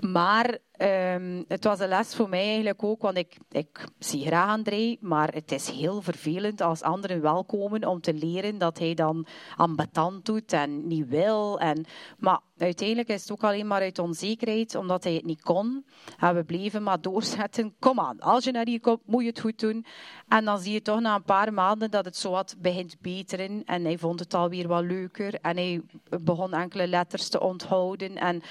Maar 0.00 0.58
ehm, 0.80 1.42
het 1.48 1.64
was 1.64 1.80
een 1.80 1.88
les 1.88 2.14
voor 2.14 2.28
mij 2.28 2.44
eigenlijk 2.44 2.82
ook, 2.82 3.02
want 3.02 3.16
ik, 3.16 3.36
ik 3.50 3.84
zie 3.98 4.26
graag 4.26 4.48
André, 4.48 4.96
maar 5.00 5.32
het 5.32 5.52
is 5.52 5.68
heel 5.68 6.02
vervelend 6.02 6.60
als 6.60 6.82
anderen 6.82 7.20
wel 7.20 7.44
komen 7.44 7.86
om 7.86 8.00
te 8.00 8.14
leren 8.14 8.58
dat 8.58 8.78
hij 8.78 8.94
dan 8.94 9.26
ambetant 9.56 10.24
doet 10.24 10.52
en 10.52 10.86
niet 10.86 11.08
wil. 11.08 11.60
En, 11.60 11.84
maar 12.18 12.40
uiteindelijk 12.58 13.08
is 13.08 13.20
het 13.20 13.32
ook 13.32 13.44
alleen 13.44 13.66
maar 13.66 13.80
uit 13.80 13.98
onzekerheid, 13.98 14.74
omdat 14.74 15.04
hij 15.04 15.14
het 15.14 15.24
niet 15.24 15.42
kon. 15.42 15.84
We 16.18 16.44
bleven 16.46 16.82
maar 16.82 17.00
doorzetten. 17.00 17.74
Kom 17.78 18.00
aan, 18.00 18.20
als 18.20 18.44
je 18.44 18.52
naar 18.52 18.66
hier 18.66 18.80
komt, 18.80 19.06
moet 19.06 19.22
je 19.22 19.28
het 19.28 19.40
goed 19.40 19.58
doen. 19.58 19.84
En 20.28 20.44
dan 20.44 20.58
zie 20.58 20.72
je 20.72 20.82
toch 20.82 21.00
na 21.00 21.14
een 21.14 21.22
paar 21.22 21.52
maanden 21.52 21.90
dat 21.90 22.04
het 22.04 22.16
zo 22.16 22.30
wat 22.30 22.56
begint 22.58 23.00
beteren. 23.00 23.62
En 23.64 23.84
hij 23.84 23.98
vond 23.98 24.20
het 24.20 24.34
alweer 24.34 24.68
wat 24.68 24.84
leuker. 24.84 25.34
En 25.34 25.56
hij 25.56 25.80
begon 26.22 26.52
enkele 26.52 26.86
letters 26.86 27.28
te 27.28 27.40
onthouden. 27.40 28.16
En 28.16 28.42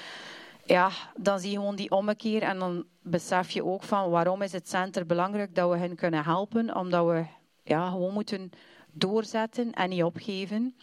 ja, 0.70 0.90
dan 1.16 1.40
zie 1.40 1.50
je 1.50 1.56
gewoon 1.56 1.76
die 1.76 1.90
ommekeer. 1.90 2.42
En 2.42 2.58
dan 2.58 2.84
besef 3.02 3.50
je 3.50 3.64
ook 3.64 3.82
van 3.82 4.10
waarom 4.10 4.42
is 4.42 4.52
het 4.52 4.68
center 4.68 5.06
belangrijk 5.06 5.54
dat 5.54 5.70
we 5.70 5.76
hen 5.76 5.96
kunnen 5.96 6.24
helpen. 6.24 6.76
Omdat 6.76 7.06
we 7.06 7.24
ja, 7.62 7.90
gewoon 7.90 8.12
moeten 8.12 8.50
doorzetten 8.92 9.72
en 9.72 9.88
niet 9.88 10.02
opgeven. 10.02 10.74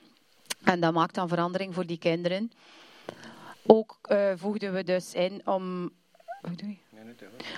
En 0.64 0.80
dat 0.80 0.94
maakt 0.94 1.16
dan 1.16 1.28
verandering 1.28 1.74
voor 1.74 1.86
die 1.86 1.98
kinderen. 1.98 2.52
Ook 3.66 4.00
uh, 4.12 4.32
voegden 4.36 4.74
we 4.74 4.84
dus 4.84 5.14
in 5.14 5.42
om... 5.46 5.92
Hoe 6.42 6.56
doe 6.56 6.70
je? 6.70 6.78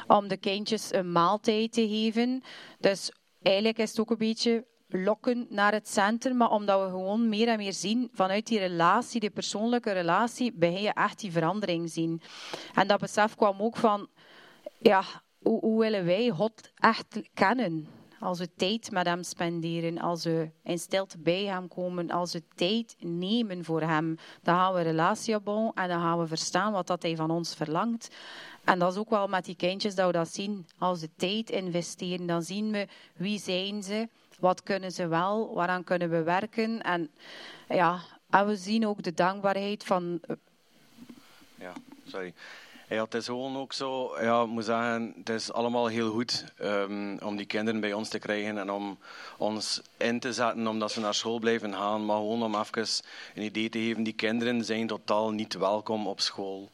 Om 0.07 0.27
de 0.27 0.37
kindjes 0.37 0.93
een 0.93 1.11
maaltijd 1.11 1.73
te 1.73 1.87
geven. 1.87 2.43
Dus 2.79 3.11
eigenlijk 3.41 3.77
is 3.77 3.89
het 3.89 3.99
ook 3.99 4.11
een 4.11 4.17
beetje 4.17 4.65
lokken 4.89 5.45
naar 5.49 5.71
het 5.71 5.89
centrum, 5.89 6.37
maar 6.37 6.51
omdat 6.51 6.83
we 6.83 6.89
gewoon 6.89 7.29
meer 7.29 7.47
en 7.47 7.57
meer 7.57 7.73
zien 7.73 8.09
vanuit 8.13 8.47
die 8.47 8.59
relatie, 8.59 9.19
die 9.19 9.29
persoonlijke 9.29 9.91
relatie, 9.91 10.53
begin 10.53 10.81
je 10.81 10.93
echt 10.93 11.19
die 11.19 11.31
verandering 11.31 11.89
zien. 11.89 12.21
En 12.75 12.87
dat 12.87 12.99
besef 12.99 13.35
kwam 13.35 13.61
ook 13.61 13.77
van, 13.77 14.07
ja, 14.77 15.03
hoe, 15.41 15.59
hoe 15.59 15.79
willen 15.79 16.05
wij 16.05 16.29
God 16.29 16.71
echt 16.75 17.21
kennen? 17.33 17.87
Als 18.19 18.39
we 18.39 18.49
tijd 18.55 18.91
met 18.91 19.05
hem 19.05 19.23
spenderen, 19.23 19.97
als 19.97 20.23
we 20.23 20.49
in 20.63 20.79
stilte 20.79 21.17
bij 21.17 21.43
hem 21.43 21.67
komen, 21.67 22.11
als 22.11 22.33
we 22.33 22.43
tijd 22.55 22.95
nemen 22.99 23.63
voor 23.63 23.81
hem, 23.81 24.17
dan 24.43 24.55
gaan 24.55 24.73
we 24.73 24.79
een 24.79 24.85
relatie 24.85 25.35
opbouwen 25.35 25.71
en 25.73 25.87
dan 25.87 26.01
gaan 26.01 26.19
we 26.19 26.27
verstaan 26.27 26.71
wat 26.71 26.87
dat 26.87 27.01
hij 27.01 27.15
van 27.15 27.31
ons 27.31 27.55
verlangt. 27.55 28.15
En 28.63 28.79
dat 28.79 28.91
is 28.91 28.97
ook 28.97 29.09
wel 29.09 29.27
met 29.27 29.45
die 29.45 29.55
kindjes 29.55 29.95
dat 29.95 30.05
we 30.05 30.11
dat 30.11 30.33
zien. 30.33 30.67
Als 30.77 31.01
we 31.01 31.09
tijd 31.17 31.49
investeren, 31.49 32.25
dan 32.25 32.41
zien 32.41 32.71
we 32.71 32.87
wie 33.15 33.39
zijn 33.39 33.83
ze, 33.83 34.09
wat 34.39 34.63
kunnen 34.63 34.91
ze 34.91 35.07
wel, 35.07 35.53
waaraan 35.53 35.83
kunnen 35.83 36.09
we 36.09 36.23
werken. 36.23 36.81
En, 36.81 37.09
ja, 37.69 37.99
en 38.29 38.47
we 38.47 38.55
zien 38.55 38.87
ook 38.87 39.03
de 39.03 39.13
dankbaarheid 39.13 39.83
van... 39.83 40.19
Ja, 41.55 41.73
sorry. 42.05 42.33
Het 42.89 43.13
is 43.13 43.25
gewoon 43.25 43.57
ook 43.57 43.73
zo, 43.73 44.17
ja, 44.21 44.41
ik 44.41 44.47
moet 44.47 44.65
zeggen, 44.65 45.13
het 45.17 45.29
is 45.29 45.51
allemaal 45.51 45.87
heel 45.87 46.11
goed 46.11 46.45
um, 46.61 47.19
om 47.19 47.35
die 47.35 47.45
kinderen 47.45 47.79
bij 47.79 47.93
ons 47.93 48.09
te 48.09 48.19
krijgen 48.19 48.57
en 48.57 48.71
om 48.71 48.97
ons 49.37 49.81
in 49.97 50.19
te 50.19 50.33
zetten 50.33 50.67
omdat 50.67 50.91
ze 50.91 50.99
naar 50.99 51.13
school 51.13 51.39
blijven 51.39 51.73
gaan. 51.73 52.05
Maar 52.05 52.15
gewoon 52.15 52.43
om 52.43 52.55
even 52.55 52.87
een 53.35 53.43
idee 53.43 53.69
te 53.69 53.79
geven, 53.79 54.03
die 54.03 54.13
kinderen 54.13 54.65
zijn 54.65 54.87
totaal 54.87 55.31
niet 55.31 55.53
welkom 55.53 56.07
op 56.07 56.19
school. 56.19 56.69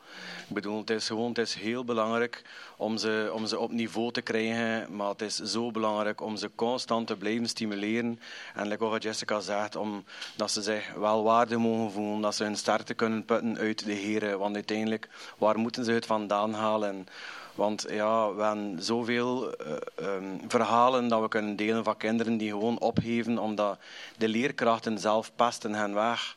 Ik 0.48 0.54
bedoel, 0.54 0.78
het 0.80 0.90
is 0.90 1.08
gewoon 1.08 1.30
het 1.30 1.38
is 1.38 1.54
heel 1.54 1.84
belangrijk 1.86 2.44
om 2.78 2.98
ze, 2.98 3.30
om 3.34 3.46
ze 3.46 3.60
op 3.60 3.72
niveau 3.72 4.12
te 4.12 4.22
krijgen, 4.22 4.96
maar 4.96 5.10
het 5.10 5.22
is 5.22 5.36
zo 5.36 5.72
belangrijk 5.72 6.22
om 6.22 6.38
ze 6.38 6.50
constant 6.56 7.08
te 7.08 7.16
blijven 7.16 7.48
stimuleren. 7.48 8.20
En 8.56 8.68
like 8.68 8.86
wat 8.86 9.04
Jessica 9.04 9.40
zegt, 9.40 9.76
om, 9.76 10.04
dat 10.36 10.52
ze 10.52 10.62
zich 10.62 10.94
wel 10.94 11.24
waarde 11.24 11.58
mogen 11.58 11.92
voelen, 11.92 12.22
dat 12.22 12.36
ze 12.36 12.44
hun 12.44 12.58
sterkte 12.58 12.94
kunnen 12.94 13.26
putten 13.26 13.58
uit 13.58 13.86
de 13.86 13.94
heren. 13.94 14.40
Want 14.40 14.56
uiteindelijk, 14.56 15.10
waar 15.38 15.60
moeten 15.60 15.86
ze 15.86 15.92
het 15.92 16.06
vandaan 16.06 16.54
halen? 16.54 17.08
Want 17.56 17.86
ja, 17.90 18.34
we 18.34 18.44
hebben 18.44 18.84
zoveel 18.84 19.54
uh, 19.62 20.16
um, 20.16 20.40
verhalen 20.48 21.08
dat 21.08 21.22
we 21.22 21.28
kunnen 21.28 21.56
delen 21.56 21.84
van 21.84 21.98
kinderen 21.98 22.38
die 22.38 22.50
gewoon 22.50 22.80
opgeven 22.80 23.38
omdat 23.38 23.80
de 24.18 24.28
leerkrachten 24.28 25.00
zelf 25.00 25.32
pesten 25.36 25.74
hen 25.74 25.94
weg. 25.94 26.36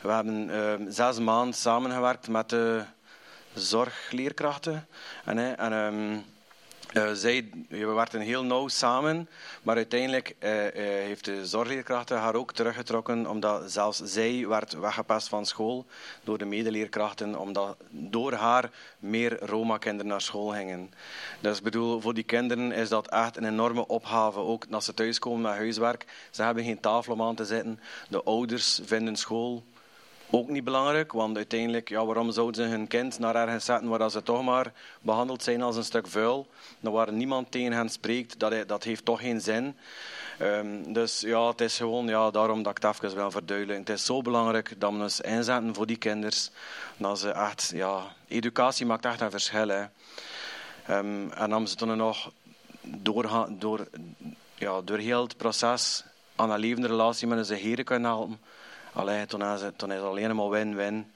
We 0.00 0.12
hebben 0.12 0.48
uh, 0.48 0.86
zes 0.88 1.18
maanden 1.18 1.54
samengewerkt 1.54 2.28
met 2.28 2.50
de 2.50 2.84
zorgleerkrachten. 3.56 4.86
En, 5.24 5.58
en 5.58 5.72
um, 5.72 6.24
Eh, 6.96 7.10
zij, 7.12 7.50
we 7.68 7.86
werkten 7.86 8.20
heel 8.20 8.44
nauw 8.44 8.68
samen, 8.68 9.28
maar 9.62 9.76
uiteindelijk 9.76 10.34
eh, 10.38 10.66
eh, 10.66 10.74
heeft 11.04 11.24
de 11.24 11.46
zorgleerkrachten 11.46 12.18
haar 12.18 12.34
ook 12.34 12.52
teruggetrokken, 12.52 13.26
omdat 13.26 13.72
zelfs 13.72 14.00
zij 14.04 14.48
werd 14.48 14.72
weggepest 14.72 15.28
van 15.28 15.46
school 15.46 15.86
door 16.24 16.38
de 16.38 16.44
medeleerkrachten, 16.44 17.38
omdat 17.38 17.76
door 17.90 18.32
haar 18.32 18.70
meer 18.98 19.44
Roma-kinderen 19.44 20.10
naar 20.10 20.20
school 20.20 20.48
gingen. 20.48 20.90
Dus 21.40 21.62
bedoel, 21.62 22.00
voor 22.00 22.14
die 22.14 22.24
kinderen 22.24 22.72
is 22.72 22.88
dat 22.88 23.08
echt 23.08 23.36
een 23.36 23.48
enorme 23.48 23.86
opgave, 23.86 24.38
ook 24.38 24.66
als 24.70 24.84
ze 24.84 24.94
thuiskomen 24.94 25.40
met 25.40 25.56
huiswerk. 25.56 26.06
Ze 26.30 26.42
hebben 26.42 26.64
geen 26.64 26.80
tafel 26.80 27.12
om 27.12 27.22
aan 27.22 27.34
te 27.34 27.44
zitten. 27.44 27.80
De 28.08 28.22
ouders 28.22 28.80
vinden 28.84 29.16
school 29.16 29.64
ook 30.30 30.48
niet 30.48 30.64
belangrijk, 30.64 31.12
want 31.12 31.36
uiteindelijk, 31.36 31.88
ja, 31.88 32.04
waarom 32.04 32.30
zouden 32.30 32.64
ze 32.64 32.70
hun 32.70 32.86
kind 32.86 33.18
naar 33.18 33.34
ergens 33.34 33.64
zetten 33.64 33.88
waar 33.88 34.10
ze 34.10 34.22
toch 34.22 34.42
maar 34.42 34.72
behandeld 35.00 35.42
zijn 35.42 35.62
als 35.62 35.76
een 35.76 35.84
stuk 35.84 36.06
vuil, 36.06 36.46
dan 36.80 36.92
waar 36.92 37.12
niemand 37.12 37.50
tegen 37.50 37.72
hen 37.72 37.88
spreekt, 37.88 38.38
dat, 38.38 38.68
dat 38.68 38.84
heeft 38.84 39.04
toch 39.04 39.20
geen 39.20 39.40
zin. 39.40 39.76
Ehm, 40.38 40.92
dus 40.92 41.20
ja, 41.20 41.48
het 41.48 41.60
is 41.60 41.76
gewoon 41.76 42.06
ja, 42.06 42.30
daarom 42.30 42.62
dat 42.62 42.76
ik 42.76 42.82
het 42.82 42.94
even 42.94 43.16
wil 43.16 43.30
verduidelijken. 43.30 43.84
Het 43.84 43.94
is 43.98 44.04
zo 44.04 44.22
belangrijk 44.22 44.74
dat 44.78 44.92
we 44.92 44.98
ons 44.98 45.20
inzetten 45.20 45.74
voor 45.74 45.86
die 45.86 45.96
kinders. 45.96 46.50
Dat 46.96 47.18
ze 47.18 47.30
echt, 47.30 47.70
ja, 47.74 48.02
educatie 48.28 48.86
maakt 48.86 49.04
echt 49.04 49.20
een 49.20 49.30
verschil. 49.30 49.70
Ehm, 49.70 51.30
en 51.30 51.50
dan 51.50 51.68
ze 51.68 51.74
toen 51.74 51.96
nog 51.96 52.30
door, 52.82 53.48
door, 53.50 53.88
ja, 54.54 54.80
door 54.80 54.98
heel 54.98 55.22
het 55.22 55.36
proces 55.36 56.04
aan 56.36 56.50
een 56.50 56.58
levende 56.58 56.88
relatie 56.88 57.26
met 57.26 57.38
onze 57.38 57.54
heren 57.54 57.84
kunnen 57.84 58.10
helpen. 58.10 58.40
Allee, 58.96 59.26
toen, 59.26 59.42
is 59.42 59.60
het, 59.60 59.78
toen 59.78 59.90
is 59.92 59.96
het 59.96 60.06
alleen 60.06 60.36
maar 60.36 60.48
win-win. 60.48 61.12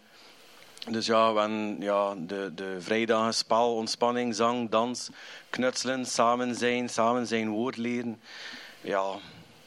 Dus 0.88 1.06
ja, 1.06 1.32
we 1.32 1.76
ja, 1.78 2.14
de, 2.18 2.52
de 2.54 2.76
vrijdagen 2.80 3.34
spel, 3.34 3.74
ontspanning, 3.74 4.34
zang, 4.34 4.70
dans, 4.70 5.10
knutselen, 5.50 6.06
samen 6.06 6.54
zijn, 6.54 6.88
samen 6.88 7.26
zijn 7.26 7.48
woord 7.48 7.76
leren. 7.76 8.20
Ja, 8.80 9.14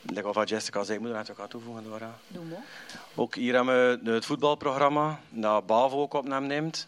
like 0.01 0.31
wat 0.31 0.49
Jessica 0.49 0.83
zei, 0.83 0.99
moet 0.99 1.09
er 1.09 1.15
net 1.15 1.31
ook 1.31 1.39
aan 1.39 1.47
toevoegen. 1.47 1.83
Dora. 1.83 2.15
Doe 2.27 2.43
maar. 2.45 2.63
Ook 3.15 3.35
hier 3.35 3.53
hebben 3.55 4.03
we 4.03 4.11
het 4.11 4.25
voetbalprogramma, 4.25 5.19
dat 5.29 5.65
BAVO 5.65 6.01
ook 6.01 6.13
op 6.13 6.27
hem 6.27 6.45
neemt. 6.45 6.87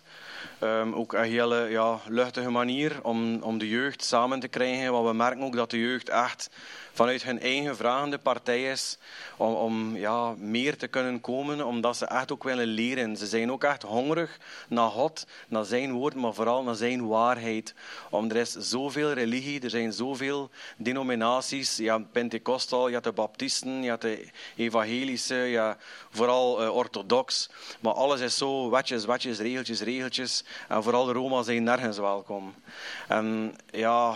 Ehm, 0.59 0.93
ook 0.93 1.13
een 1.13 1.23
hele 1.23 1.67
ja, 1.69 1.99
luchtige 2.07 2.49
manier 2.49 2.99
om, 3.01 3.41
om 3.41 3.57
de 3.57 3.69
jeugd 3.69 4.03
samen 4.03 4.39
te 4.39 4.47
krijgen. 4.47 4.91
Want 4.91 5.07
we 5.07 5.13
merken 5.13 5.43
ook 5.43 5.55
dat 5.55 5.69
de 5.69 5.79
jeugd 5.79 6.09
echt 6.09 6.49
vanuit 6.95 7.23
hun 7.23 7.39
eigen 7.39 7.75
vragende 7.75 8.17
partij 8.17 8.71
is 8.71 8.97
om, 9.37 9.53
om 9.53 9.97
ja, 9.97 10.33
meer 10.37 10.77
te 10.77 10.87
kunnen 10.87 11.21
komen, 11.21 11.65
omdat 11.65 11.97
ze 11.97 12.05
echt 12.05 12.31
ook 12.31 12.43
willen 12.43 12.67
leren. 12.67 13.17
Ze 13.17 13.25
zijn 13.25 13.51
ook 13.51 13.63
echt 13.63 13.81
hongerig 13.81 14.37
naar 14.67 14.89
God, 14.89 15.27
naar 15.47 15.65
zijn 15.65 15.91
woord, 15.91 16.15
maar 16.15 16.33
vooral 16.33 16.63
naar 16.63 16.75
zijn 16.75 17.07
waarheid. 17.07 17.73
Om, 18.09 18.29
er 18.29 18.35
is 18.35 18.51
zoveel 18.51 19.11
religie, 19.11 19.61
er 19.61 19.69
zijn 19.69 19.93
zoveel 19.93 20.49
denominaties. 20.77 21.77
Hebt 21.77 22.11
Pentecostal, 22.11 22.87
je 22.87 23.01
de 23.01 23.11
Baptisten, 23.11 23.83
je 23.83 23.97
de 23.99 24.27
Evangelische, 24.55 25.33
hebt 25.33 25.83
vooral 26.11 26.63
uh, 26.63 26.75
orthodox. 26.75 27.49
Maar 27.79 27.93
alles 27.93 28.19
is 28.19 28.37
zo 28.37 28.69
wetjes, 28.69 29.05
wetjes, 29.05 29.39
regeltjes, 29.39 29.81
regeltjes. 29.81 30.43
En 30.67 30.83
vooral 30.83 31.05
de 31.05 31.11
Roma 31.11 31.43
zijn 31.43 31.63
nergens 31.63 31.97
welkom. 31.97 32.53
En 33.07 33.55
ja 33.71 34.15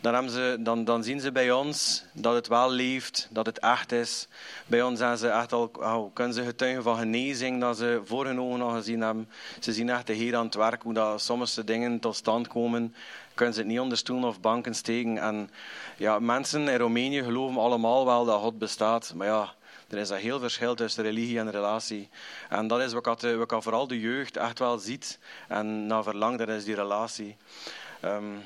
dan, 0.00 0.30
ze, 0.30 0.56
dan, 0.60 0.84
dan 0.84 1.04
zien 1.04 1.20
ze 1.20 1.32
bij 1.32 1.52
ons 1.52 2.04
dat 2.12 2.34
het 2.34 2.48
wel 2.48 2.70
leeft, 2.70 3.28
dat 3.30 3.46
het 3.46 3.58
echt 3.58 3.92
is. 3.92 4.28
Bij 4.66 4.82
ons 4.82 4.98
zijn 4.98 5.18
ze 5.18 5.28
echt 5.28 5.52
al, 5.52 5.70
oh, 5.72 6.14
kunnen 6.14 6.34
ze 6.34 6.44
getuigen 6.44 6.82
van 6.82 6.98
genezing 6.98 7.60
dat 7.60 7.76
ze 7.76 8.00
voor 8.04 8.26
hun 8.26 8.40
ogen 8.40 8.60
al 8.60 8.70
gezien 8.70 9.00
hebben. 9.00 9.28
Ze 9.60 9.72
zien 9.72 9.88
echt 9.90 10.06
de 10.06 10.12
Heer 10.12 10.36
aan 10.36 10.44
het 10.44 10.54
werk, 10.54 10.82
hoe 10.82 10.94
dat 10.94 11.20
sommige 11.20 11.64
dingen 11.64 12.00
tot 12.00 12.16
stand 12.16 12.48
komen. 12.48 12.94
Kunnen 13.34 13.54
ze 13.54 13.60
het 13.60 13.68
niet 13.68 13.80
onder 13.80 13.98
stoelen 13.98 14.28
of 14.28 14.40
banken 14.40 14.74
steken. 14.74 15.18
En 15.18 15.50
ja, 15.96 16.18
mensen 16.18 16.68
in 16.68 16.78
Roemenië 16.78 17.22
geloven 17.22 17.60
allemaal 17.60 18.04
wel 18.06 18.24
dat 18.24 18.40
God 18.40 18.58
bestaat. 18.58 19.12
Maar 19.14 19.26
ja, 19.26 19.54
er 19.88 19.98
is 19.98 20.08
een 20.08 20.16
heel 20.16 20.38
verschil 20.38 20.74
tussen 20.74 21.02
religie 21.02 21.38
en 21.38 21.50
relatie. 21.50 22.08
En 22.48 22.66
dat 22.66 22.80
is 22.80 22.92
wat 22.92 23.26
vooral 23.48 23.86
de 23.86 24.00
jeugd 24.00 24.36
echt 24.36 24.58
wel 24.58 24.78
ziet 24.78 25.18
en 25.48 25.86
naar 25.86 26.02
verlangt, 26.02 26.38
dat 26.38 26.48
is 26.48 26.64
die 26.64 26.74
relatie. 26.74 27.36
Um, 28.04 28.42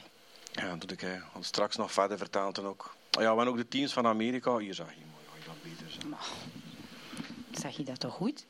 ja, 0.52 0.76
dat 0.76 0.90
ik 0.90 1.02
eh, 1.02 1.22
straks 1.40 1.76
nog 1.76 1.92
verder 1.92 2.18
vertellen 2.18 2.54
dan 2.54 2.66
ook. 2.66 2.94
Oh 3.16 3.22
ja, 3.22 3.28
hebben 3.28 3.48
ook 3.48 3.56
de 3.56 3.68
teams 3.68 3.92
van 3.92 4.06
Amerika. 4.06 4.58
Hier 4.58 4.74
zag 4.74 4.90
je 4.90 5.04
mooi, 5.12 5.44
dat 5.44 5.54
beter. 5.62 6.18
Zeg 7.60 7.76
je 7.76 7.82
dat 7.82 8.00
toch 8.00 8.14
goed? 8.14 8.46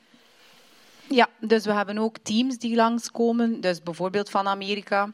Ja, 1.09 1.28
dus 1.40 1.64
we 1.64 1.72
hebben 1.72 1.98
ook 1.98 2.18
teams 2.18 2.59
die 2.59 2.74
langskomen. 2.74 3.61
Dus 3.61 3.82
bijvoorbeeld 3.82 4.30
van 4.30 4.48
Amerika, 4.48 5.11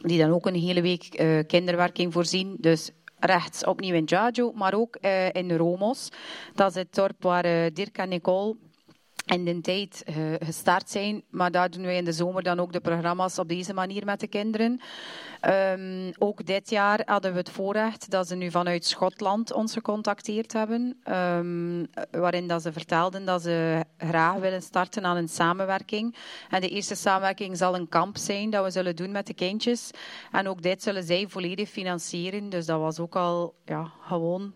die 0.00 0.18
dan 0.18 0.30
ook 0.30 0.46
een 0.46 0.54
hele 0.54 0.82
week 0.82 1.20
uh, 1.20 1.46
kinderwerking 1.46 2.12
voorzien. 2.12 2.56
Dus 2.58 2.90
rechts 3.18 3.64
opnieuw 3.64 3.94
in 3.94 4.08
Giaggio, 4.08 4.52
maar 4.52 4.74
ook 4.74 4.96
uh, 5.00 5.32
in 5.32 5.56
Romos. 5.56 6.08
Dat 6.54 6.70
is 6.70 6.74
het 6.74 6.94
dorp 6.94 7.22
waar 7.22 7.46
uh, 7.46 7.66
Dirk 7.72 7.98
en 7.98 8.08
Nicole 8.08 8.56
in 9.24 9.44
de 9.44 9.60
tijd 9.60 10.04
uh, 10.08 10.14
gestart 10.38 10.90
zijn. 10.90 11.22
Maar 11.30 11.50
daar 11.50 11.70
doen 11.70 11.82
wij 11.82 11.96
in 11.96 12.04
de 12.04 12.12
zomer 12.12 12.42
dan 12.42 12.60
ook 12.60 12.72
de 12.72 12.80
programma's 12.80 13.38
op 13.38 13.48
deze 13.48 13.74
manier 13.74 14.04
met 14.04 14.20
de 14.20 14.26
kinderen. 14.26 14.80
Um, 15.48 16.12
ook 16.18 16.46
dit 16.46 16.70
jaar 16.70 17.02
hadden 17.04 17.32
we 17.32 17.38
het 17.38 17.50
voorrecht 17.50 18.10
dat 18.10 18.28
ze 18.28 18.34
nu 18.34 18.50
vanuit 18.50 18.84
Schotland 18.84 19.52
ons 19.52 19.72
gecontacteerd 19.72 20.52
hebben. 20.52 21.00
Um, 21.10 21.86
waarin 22.10 22.46
dat 22.46 22.62
ze 22.62 22.72
vertelden 22.72 23.24
dat 23.24 23.42
ze 23.42 23.84
graag 23.98 24.34
willen 24.34 24.62
starten 24.62 25.04
aan 25.04 25.16
een 25.16 25.28
samenwerking. 25.28 26.16
En 26.50 26.60
de 26.60 26.68
eerste 26.68 26.94
samenwerking 26.94 27.56
zal 27.56 27.74
een 27.74 27.88
kamp 27.88 28.16
zijn 28.16 28.50
dat 28.50 28.64
we 28.64 28.70
zullen 28.70 28.96
doen 28.96 29.12
met 29.12 29.26
de 29.26 29.34
kindjes. 29.34 29.90
En 30.32 30.48
ook 30.48 30.62
dit 30.62 30.82
zullen 30.82 31.04
zij 31.04 31.26
volledig 31.28 31.68
financieren. 31.68 32.48
Dus 32.48 32.66
dat 32.66 32.80
was 32.80 32.98
ook 32.98 33.16
al 33.16 33.54
ja, 33.64 33.92
gewoon 34.00 34.52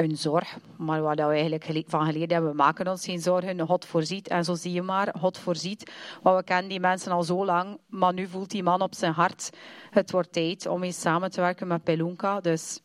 een 0.00 0.16
zorg, 0.16 0.56
maar 0.76 1.02
waar 1.02 1.16
we 1.16 1.22
eigenlijk 1.22 1.84
van 1.86 2.06
geleerd 2.06 2.30
hebben, 2.30 2.50
we 2.50 2.56
maken 2.56 2.88
ons 2.88 3.04
geen 3.04 3.20
zorgen. 3.20 3.60
God 3.66 3.84
voorziet 3.84 4.28
en 4.28 4.44
zo 4.44 4.54
zie 4.54 4.72
je 4.72 4.82
maar, 4.82 5.14
God 5.18 5.38
voorziet. 5.38 5.92
Want 6.22 6.36
we 6.36 6.44
kennen 6.44 6.68
die 6.68 6.80
mensen 6.80 7.12
al 7.12 7.22
zo 7.22 7.44
lang, 7.44 7.78
maar 7.88 8.12
nu 8.12 8.26
voelt 8.26 8.50
die 8.50 8.62
man 8.62 8.82
op 8.82 8.94
zijn 8.94 9.12
hart, 9.12 9.50
het 9.90 10.10
wordt 10.10 10.32
tijd 10.32 10.66
om 10.66 10.82
eens 10.82 11.00
samen 11.00 11.30
te 11.30 11.40
werken 11.40 11.66
met 11.66 11.84
Pelunka. 11.84 12.40
Dus 12.40 12.80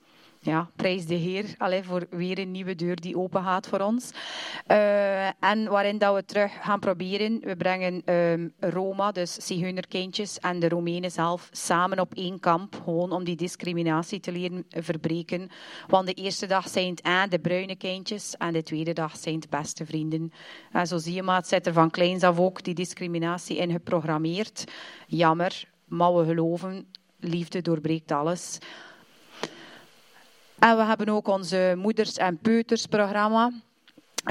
ja, 0.45 0.69
prijs 0.75 1.05
de 1.05 1.15
Heer 1.15 1.55
allee, 1.57 1.83
voor 1.83 2.07
weer 2.09 2.39
een 2.39 2.51
nieuwe 2.51 2.75
deur 2.75 3.01
die 3.01 3.17
open 3.17 3.43
gaat 3.43 3.67
voor 3.67 3.79
ons. 3.79 4.11
Uh, 4.67 5.25
en 5.25 5.69
waarin 5.69 5.97
dat 5.97 6.15
we 6.15 6.25
terug 6.25 6.51
gaan 6.61 6.79
proberen, 6.79 7.39
we 7.39 7.55
brengen 7.55 8.13
um, 8.13 8.53
Roma, 8.59 9.11
dus 9.11 9.33
Zigeunerkindjes 9.33 10.39
en 10.39 10.59
de 10.59 10.69
Roemenen 10.69 11.11
zelf 11.11 11.49
samen 11.51 11.99
op 11.99 12.13
één 12.13 12.39
kamp, 12.39 12.81
gewoon 12.83 13.11
om 13.11 13.23
die 13.23 13.35
discriminatie 13.35 14.19
te 14.19 14.31
leren 14.31 14.65
verbreken. 14.69 15.49
Want 15.87 16.07
de 16.07 16.13
eerste 16.13 16.45
dag 16.45 16.67
zijn 16.67 16.89
het 16.89 17.03
aan 17.03 17.29
de 17.29 17.39
bruine 17.39 17.75
kindjes 17.75 18.35
en 18.37 18.53
de 18.53 18.63
tweede 18.63 18.93
dag 18.93 19.17
zijn 19.17 19.35
het 19.35 19.49
beste 19.49 19.85
vrienden. 19.85 20.31
En 20.71 20.87
zo 20.87 20.97
zie 20.97 21.13
je 21.13 21.23
maar, 21.23 21.37
het 21.37 21.47
zit 21.47 21.67
er 21.67 21.73
van 21.73 21.89
kleins 21.89 22.23
af 22.23 22.39
ook 22.39 22.63
die 22.63 22.73
discriminatie 22.73 23.57
in 23.57 23.71
geprogrammeerd. 23.71 24.63
Jammer, 25.07 25.69
maar 25.85 26.15
we 26.15 26.25
geloven, 26.25 26.87
liefde 27.19 27.61
doorbreekt 27.61 28.11
alles. 28.11 28.59
En 30.59 30.77
we 30.77 30.83
hebben 30.83 31.09
ook 31.09 31.27
onze 31.27 31.73
moeders- 31.77 32.17
en 32.17 32.37
peutersprogramma. 32.37 33.51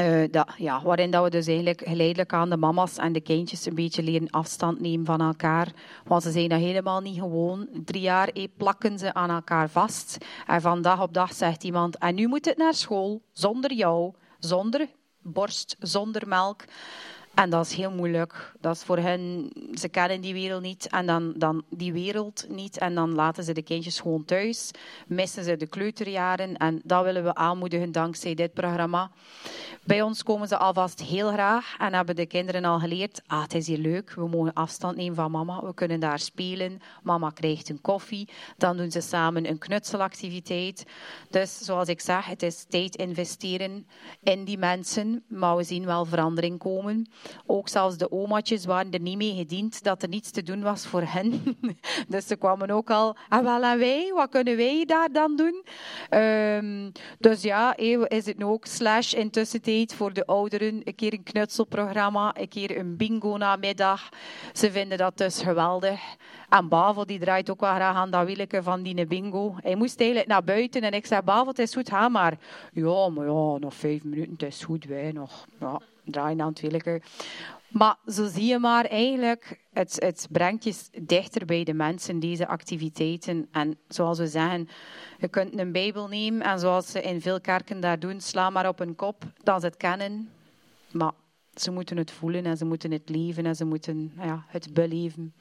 Uh, 0.01 0.25
dat, 0.31 0.49
ja, 0.57 0.83
waarin 0.83 1.11
dat 1.11 1.25
we 1.25 1.31
dus 1.31 1.47
eigenlijk 1.47 1.83
geleidelijk 1.87 2.33
aan 2.33 2.51
de 2.51 2.57
mama's 2.57 2.97
en 2.97 3.13
de 3.13 3.21
kindjes 3.21 3.67
een 3.67 3.75
beetje 3.75 4.03
leren 4.03 4.31
afstand 4.31 4.81
nemen 4.81 5.07
van 5.07 5.21
elkaar. 5.21 5.73
Want 6.05 6.23
ze 6.23 6.31
zijn 6.31 6.49
dat 6.49 6.61
helemaal 6.61 7.01
niet 7.01 7.19
gewoon. 7.19 7.69
Drie 7.85 8.01
jaar 8.01 8.29
eh, 8.29 8.49
plakken 8.57 8.99
ze 8.99 9.15
aan 9.15 9.31
elkaar 9.31 9.69
vast. 9.69 10.19
En 10.47 10.61
van 10.61 10.83
dag 10.83 11.03
op 11.03 11.15
dag 11.15 11.33
zegt 11.33 11.65
iemand, 11.65 11.99
en 11.99 12.15
nu 12.15 12.27
moet 12.27 12.45
het 12.45 12.57
naar 12.57 12.75
school, 12.75 13.23
zonder 13.33 13.73
jou, 13.73 14.13
zonder 14.39 14.89
borst, 15.23 15.77
zonder 15.79 16.29
melk. 16.29 16.65
En 17.35 17.51
dat 17.51 17.67
is 17.67 17.73
heel 17.73 17.91
moeilijk. 17.91 18.53
Dat 18.61 18.77
is 18.77 18.83
voor 18.83 18.99
hen, 18.99 19.51
ze 19.75 19.89
kennen 19.89 20.21
die 20.21 20.33
wereld 20.33 20.63
niet 20.63 20.89
en 20.89 21.07
dan, 21.07 21.33
dan 21.37 21.65
die 21.71 21.93
wereld 21.93 22.47
niet. 22.49 22.79
En 22.79 22.95
dan 22.95 23.15
laten 23.15 23.45
ze 23.45 23.53
de 23.53 23.63
kindjes 23.63 24.01
gewoon 24.01 24.25
thuis. 24.25 24.71
Missen 25.07 25.45
ze 25.45 25.57
de 25.57 25.67
kleuterjaren. 25.67 26.57
En 26.57 26.81
dat 26.85 27.05
willen 27.05 27.25
we 27.25 27.35
aanmoedigen 27.35 27.93
dankzij 27.93 28.35
dit 28.35 28.53
programma. 28.53 29.11
Bij 29.85 30.03
ons 30.03 30.23
komen 30.23 30.49
ze 30.49 30.57
alvast 30.57 31.03
heel 31.03 31.33
graag 31.33 31.75
en 31.79 31.95
hebben 31.95 32.17
de 32.17 32.27
kinderen 32.27 32.65
al 32.65 32.79
geleerd. 32.79 33.23
Ah, 33.27 33.43
het 33.43 33.55
is 33.55 33.67
hier 33.67 33.79
leuk. 33.79 34.13
We 34.15 34.29
mogen 34.29 34.53
afstand 34.53 34.97
nemen 34.97 35.15
van 35.15 35.31
mama. 35.31 35.61
We 35.65 35.75
kunnen 35.75 36.01
daar 36.01 36.19
spelen. 36.19 36.81
Mama 37.03 37.31
krijgt 37.31 37.69
een 37.69 37.81
koffie. 37.81 38.29
Dan 38.57 38.77
doen 38.77 38.91
ze 38.91 39.01
samen 39.01 39.49
een 39.49 39.59
knutselactiviteit. 39.59 40.85
Dus 41.31 41.59
zoals 41.59 41.89
ik 41.89 42.01
zeg, 42.01 42.27
het 42.27 42.43
is 42.43 42.65
tijd 42.69 42.97
investeren 42.97 43.87
in 44.23 44.45
die 44.45 44.59
mensen. 44.59 45.25
Maar 45.27 45.57
we 45.57 45.63
zien 45.63 45.85
wel 45.85 46.05
verandering 46.05 46.59
komen. 46.59 47.07
Ook 47.47 47.69
zelfs 47.69 47.97
de 47.97 48.11
omaatjes 48.11 48.65
waren 48.65 48.93
er 48.93 49.01
niet 49.01 49.17
mee 49.17 49.35
gediend 49.35 49.83
dat 49.83 50.03
er 50.03 50.09
niets 50.09 50.31
te 50.31 50.43
doen 50.43 50.63
was 50.63 50.87
voor 50.87 51.03
hen. 51.03 51.43
dus 52.09 52.27
ze 52.27 52.37
kwamen 52.37 52.71
ook 52.71 52.91
al, 52.91 53.17
ah 53.29 53.45
wel 53.45 53.63
en 53.63 53.79
wij, 53.79 54.13
wat 54.15 54.29
kunnen 54.29 54.57
wij 54.57 54.85
daar 54.85 55.13
dan 55.13 55.37
doen? 55.37 55.65
Ehm, 56.09 56.91
dus 57.19 57.43
ja, 57.43 57.77
is 58.09 58.27
het 58.27 58.39
nu 58.39 58.45
ook 58.45 58.67
slash 58.67 59.13
intussentijd 59.13 59.95
voor 59.95 60.13
de 60.13 60.27
ouderen, 60.27 60.81
een 60.85 60.95
keer 60.95 61.13
een 61.13 61.23
knutselprogramma, 61.23 62.35
een 62.39 62.49
keer 62.49 62.79
een 62.79 62.97
bingo 62.97 63.37
namiddag. 63.37 64.09
Ze 64.53 64.71
vinden 64.71 64.99
dat 64.99 65.17
dus 65.17 65.43
geweldig. 65.43 66.01
En 66.49 66.69
Bavo 66.69 67.05
die 67.05 67.19
draait 67.19 67.51
ook 67.51 67.61
wel 67.61 67.75
graag 67.75 67.97
aan 67.97 68.11
dat 68.11 68.27
wielke 68.27 68.63
van 68.63 68.83
die 68.83 69.07
bingo. 69.07 69.55
Hij 69.63 69.77
moest 69.77 69.99
eigenlijk 70.01 70.29
naar 70.29 70.45
buiten 70.45 70.83
en 70.83 70.93
ik 70.93 71.07
zei, 71.07 71.23
Bavo, 71.23 71.49
het 71.49 71.59
is 71.59 71.75
goed, 71.75 71.89
ga 71.89 72.09
maar. 72.09 72.39
Ja, 72.73 73.09
maar 73.09 73.27
ja, 73.27 73.57
nog 73.59 73.75
vijf 73.75 74.05
minuten, 74.05 74.33
het 74.33 74.43
is 74.43 74.65
goed, 74.65 74.85
wij 74.85 75.13
nog. 75.13 75.47
Ja, 75.61 75.81
draaien 76.05 76.41
aan 76.41 76.53
het. 76.61 77.03
Maar 77.69 77.97
zo 78.07 78.29
zie 78.29 78.45
je 78.45 78.59
maar 78.59 78.85
eigenlijk, 78.85 79.61
het, 79.73 79.97
het 79.99 80.27
brengt 80.31 80.65
je 80.65 80.75
dichter 81.03 81.47
bij 81.47 81.65
de 81.65 81.75
mensen, 81.75 82.19
deze 82.19 82.47
activiteiten. 82.47 83.49
En 83.53 83.79
zoals 83.89 84.19
we 84.19 84.27
zeggen, 84.27 84.69
je 85.19 85.29
kunt 85.29 85.59
een 85.59 85.73
Bijbel 85.73 86.09
nemen 86.09 86.43
en 86.43 86.59
zoals 86.59 86.91
ze 86.91 87.03
in 87.03 87.21
veel 87.21 87.41
kerken 87.41 87.81
daar 87.81 87.99
doen, 87.99 88.21
sla 88.21 88.51
maar 88.51 88.69
op 88.69 88.81
een 88.81 88.95
kop 88.95 89.25
dat 89.43 89.61
ze 89.61 89.67
het 89.67 89.77
kennen. 89.77 90.31
Maar 90.91 91.13
ze 91.55 91.71
moeten 91.71 91.97
het 91.97 92.11
voelen 92.11 92.45
en 92.45 92.57
ze 92.57 92.65
moeten 92.65 92.91
het 92.91 93.09
leven 93.09 93.47
en 93.47 93.57
ze 93.57 93.65
moeten 93.65 94.13
ja, 94.17 94.45
het 94.49 94.75
beleven. 94.75 95.35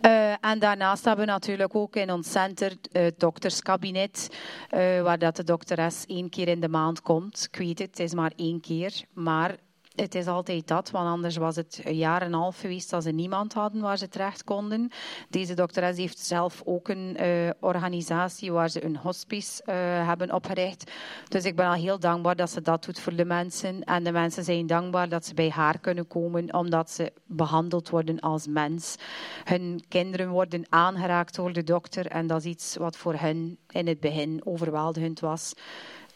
Uh, 0.00 0.32
en 0.40 0.58
daarnaast 0.58 1.04
hebben 1.04 1.24
we 1.24 1.30
natuurlijk 1.30 1.74
ook 1.74 1.96
in 1.96 2.12
ons 2.12 2.30
center 2.30 2.70
uh, 2.72 3.02
het 3.02 3.20
dokterskabinet, 3.20 4.28
uh, 4.74 5.02
waar 5.02 5.18
dat 5.18 5.36
de 5.36 5.44
dokteres 5.44 6.04
één 6.06 6.28
keer 6.28 6.48
in 6.48 6.60
de 6.60 6.68
maand 6.68 7.02
komt. 7.02 7.48
Ik 7.50 7.58
weet 7.58 7.78
het, 7.78 7.88
het 7.88 7.98
is 7.98 8.14
maar 8.14 8.32
één 8.36 8.60
keer, 8.60 9.04
maar 9.12 9.56
het 10.00 10.14
is 10.14 10.26
altijd 10.26 10.68
dat, 10.68 10.90
want 10.90 11.08
anders 11.08 11.36
was 11.36 11.56
het 11.56 11.80
een 11.84 11.96
jaar 11.96 12.20
en 12.20 12.26
een 12.26 12.38
half 12.38 12.60
geweest 12.60 12.90
dat 12.90 13.02
ze 13.02 13.10
niemand 13.10 13.52
hadden 13.52 13.82
waar 13.82 13.98
ze 13.98 14.08
terecht 14.08 14.44
konden. 14.44 14.90
Deze 15.28 15.54
dokteres 15.54 15.96
heeft 15.96 16.18
zelf 16.18 16.62
ook 16.64 16.88
een 16.88 17.16
uh, 17.20 17.50
organisatie 17.60 18.52
waar 18.52 18.68
ze 18.68 18.84
een 18.84 18.96
hospice 18.96 19.62
uh, 19.66 19.74
hebben 20.06 20.34
opgericht. 20.34 20.90
Dus 21.28 21.44
ik 21.44 21.56
ben 21.56 21.66
al 21.66 21.72
heel 21.72 21.98
dankbaar 21.98 22.36
dat 22.36 22.50
ze 22.50 22.60
dat 22.60 22.84
doet 22.84 23.00
voor 23.00 23.16
de 23.16 23.24
mensen. 23.24 23.84
En 23.84 24.04
de 24.04 24.12
mensen 24.12 24.44
zijn 24.44 24.66
dankbaar 24.66 25.08
dat 25.08 25.26
ze 25.26 25.34
bij 25.34 25.50
haar 25.50 25.78
kunnen 25.78 26.06
komen, 26.06 26.54
omdat 26.54 26.90
ze 26.90 27.12
behandeld 27.26 27.88
worden 27.88 28.20
als 28.20 28.46
mens. 28.46 28.96
Hun 29.44 29.84
kinderen 29.88 30.28
worden 30.28 30.64
aangeraakt 30.68 31.34
door 31.34 31.52
de 31.52 31.64
dokter 31.64 32.06
en 32.06 32.26
dat 32.26 32.38
is 32.38 32.50
iets 32.50 32.76
wat 32.76 32.96
voor 32.96 33.14
hen 33.14 33.58
in 33.68 33.86
het 33.86 34.00
begin 34.00 34.40
overweldigend 34.44 35.20
was. 35.20 35.54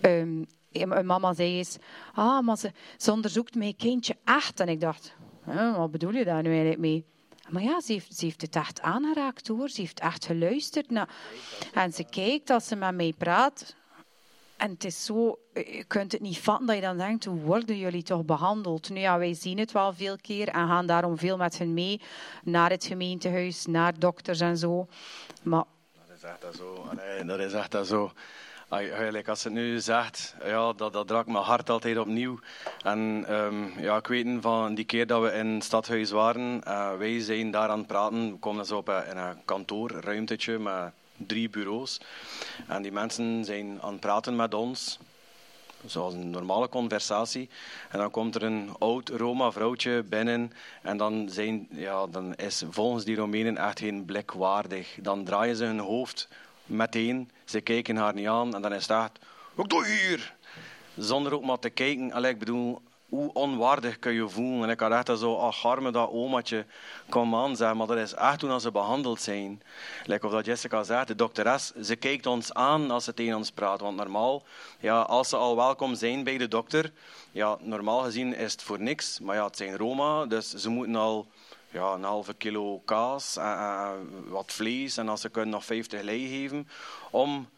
Um, 0.00 0.46
mijn 0.82 1.06
mama 1.06 1.34
zei 1.34 1.56
eens, 1.56 1.76
ah, 2.14 2.40
maar 2.40 2.56
ze, 2.56 2.70
ze 2.96 3.12
onderzoekt 3.12 3.54
mijn 3.54 3.76
kindje 3.76 4.16
echt. 4.24 4.60
En 4.60 4.68
ik 4.68 4.80
dacht, 4.80 5.14
wat 5.76 5.90
bedoel 5.90 6.12
je 6.12 6.24
daar 6.24 6.42
nu 6.42 6.48
eigenlijk 6.48 6.80
mee? 6.80 7.04
Maar 7.48 7.62
ja, 7.62 7.80
ze 7.80 7.92
heeft, 7.92 8.16
ze 8.16 8.24
heeft 8.24 8.40
het 8.40 8.56
echt 8.56 8.80
aangeraakt 8.80 9.48
hoor. 9.48 9.68
Ze 9.68 9.80
heeft 9.80 10.00
echt 10.00 10.26
geluisterd. 10.26 10.90
Naar... 10.90 11.08
En 11.74 11.92
ze 11.92 12.04
kijkt 12.04 12.50
als 12.50 12.68
ze 12.68 12.76
met 12.76 12.94
mij 12.94 13.14
praat. 13.18 13.76
En 14.56 14.70
het 14.70 14.84
is 14.84 15.04
zo, 15.04 15.38
je 15.52 15.84
kunt 15.86 16.12
het 16.12 16.20
niet 16.20 16.38
vatten 16.38 16.66
dat 16.66 16.76
je 16.76 16.82
dan 16.82 16.96
denkt, 16.96 17.24
hoe 17.24 17.40
worden 17.40 17.78
jullie 17.78 18.02
toch 18.02 18.24
behandeld? 18.24 18.90
Nu 18.90 19.00
ja, 19.00 19.18
wij 19.18 19.34
zien 19.34 19.58
het 19.58 19.72
wel 19.72 19.92
veel 19.92 20.16
keer 20.16 20.48
en 20.48 20.68
gaan 20.68 20.86
daarom 20.86 21.18
veel 21.18 21.36
met 21.36 21.58
hen 21.58 21.74
mee 21.74 22.00
naar 22.42 22.70
het 22.70 22.84
gemeentehuis, 22.84 23.66
naar 23.66 23.98
dokters 23.98 24.40
en 24.40 24.56
zo. 24.56 24.86
Maar... 25.42 25.64
Dat 26.06 26.16
is 26.16 26.22
echt 26.22 26.40
dat 26.40 26.54
zo. 26.54 26.84
Nee, 26.96 27.24
dat 27.24 27.38
is 27.38 27.52
echt 27.52 27.70
dat 27.70 27.86
zo 27.86 28.12
als 29.28 29.44
het 29.44 29.52
nu 29.52 29.80
zegt, 29.80 30.34
ja, 30.44 30.72
dat, 30.72 30.92
dat 30.92 31.10
raakt 31.10 31.28
mijn 31.28 31.44
hart 31.44 31.70
altijd 31.70 31.98
opnieuw. 31.98 32.38
En 32.82 33.24
um, 33.34 33.72
ja, 33.78 33.96
ik 33.96 34.06
weet 34.06 34.26
van 34.40 34.74
die 34.74 34.84
keer 34.84 35.06
dat 35.06 35.22
we 35.22 35.32
in 35.32 35.46
het 35.46 35.64
stadhuis 35.64 36.10
waren, 36.10 36.60
uh, 36.66 36.96
wij 36.96 37.20
zijn 37.20 37.50
daar 37.50 37.68
aan 37.68 37.78
het 37.78 37.86
praten. 37.86 38.30
We 38.30 38.38
komen 38.38 38.66
zo 38.66 38.76
op 38.76 38.88
een, 38.88 39.06
in 39.06 39.16
een 39.16 39.44
kantoorruimtetje 39.44 40.58
met 40.58 40.92
drie 41.16 41.50
bureaus. 41.50 42.00
En 42.68 42.82
die 42.82 42.92
mensen 42.92 43.44
zijn 43.44 43.78
aan 43.82 43.92
het 43.92 44.00
praten 44.00 44.36
met 44.36 44.54
ons. 44.54 44.98
Zoals 45.86 46.14
een 46.14 46.30
normale 46.30 46.68
conversatie. 46.68 47.48
En 47.90 47.98
dan 47.98 48.10
komt 48.10 48.34
er 48.34 48.42
een 48.42 48.70
oud 48.78 49.08
Roma-vrouwtje 49.08 50.02
binnen. 50.02 50.52
En 50.82 50.96
dan, 50.96 51.28
zijn, 51.30 51.68
ja, 51.70 52.06
dan 52.06 52.34
is 52.34 52.64
volgens 52.70 53.04
die 53.04 53.16
Romeinen 53.16 53.56
echt 53.56 53.78
geen 53.78 54.04
blik 54.04 54.30
waardig. 54.30 54.96
Dan 55.00 55.24
draaien 55.24 55.56
ze 55.56 55.64
hun 55.64 55.78
hoofd 55.78 56.28
meteen. 56.66 57.30
Ze 57.44 57.60
kijken 57.60 57.96
haar 57.96 58.14
niet 58.14 58.26
aan 58.26 58.54
en 58.54 58.62
dan 58.62 58.72
is 58.72 58.86
het 58.86 58.98
echt, 58.98 59.18
wat 59.54 59.68
doe 59.68 59.86
je 59.86 59.92
hier? 59.92 60.34
Zonder 60.96 61.34
ook 61.34 61.44
maar 61.44 61.58
te 61.58 61.70
kijken. 61.70 62.12
Allee, 62.12 62.30
ik 62.30 62.38
bedoel, 62.38 62.82
hoe 63.08 63.32
onwaardig 63.32 63.98
kun 63.98 64.12
je 64.12 64.28
voelen? 64.28 64.62
En 64.62 64.70
ik 64.70 64.80
had 64.80 64.92
echt 64.92 65.18
zo, 65.18 65.36
ach, 65.36 65.66
arme 65.66 65.90
dat 65.90 66.10
omaatje, 66.10 66.66
kom 67.08 67.34
aan, 67.34 67.56
zeg, 67.56 67.74
maar 67.74 67.86
dat 67.86 67.96
is 67.96 68.14
echt 68.14 68.38
toen 68.38 68.60
ze 68.60 68.70
behandeld 68.70 69.20
zijn. 69.20 69.62
Like 70.04 70.26
of 70.26 70.32
dat 70.32 70.46
Jessica 70.46 70.82
zegt, 70.82 71.06
de 71.06 71.14
dokteres, 71.14 71.72
ze 71.82 71.96
kijkt 71.96 72.26
ons 72.26 72.52
aan 72.52 72.90
als 72.90 73.04
ze 73.04 73.14
tegen 73.14 73.36
ons 73.36 73.50
praat. 73.50 73.80
Want 73.80 73.96
normaal, 73.96 74.42
ja, 74.80 75.00
als 75.00 75.28
ze 75.28 75.36
al 75.36 75.56
welkom 75.56 75.94
zijn 75.94 76.24
bij 76.24 76.38
de 76.38 76.48
dokter, 76.48 76.92
ja, 77.32 77.58
normaal 77.60 78.02
gezien 78.02 78.36
is 78.36 78.52
het 78.52 78.62
voor 78.62 78.80
niks. 78.80 79.20
Maar 79.20 79.36
ja, 79.36 79.44
het 79.44 79.56
zijn 79.56 79.76
Roma, 79.76 80.26
dus 80.26 80.50
ze 80.50 80.68
moeten 80.68 80.96
al 80.96 81.26
ja, 81.74 81.92
een 81.92 82.02
halve 82.02 82.34
kilo 82.34 82.82
kaas, 82.84 83.36
en, 83.36 83.58
en, 83.58 84.28
wat 84.28 84.52
vlees 84.52 84.96
en 84.96 85.08
als 85.08 85.20
ze 85.20 85.28
kunnen 85.28 85.50
nog 85.50 85.64
50 85.64 86.02
lei 86.02 86.28
geven 86.28 86.68
om 87.10 87.48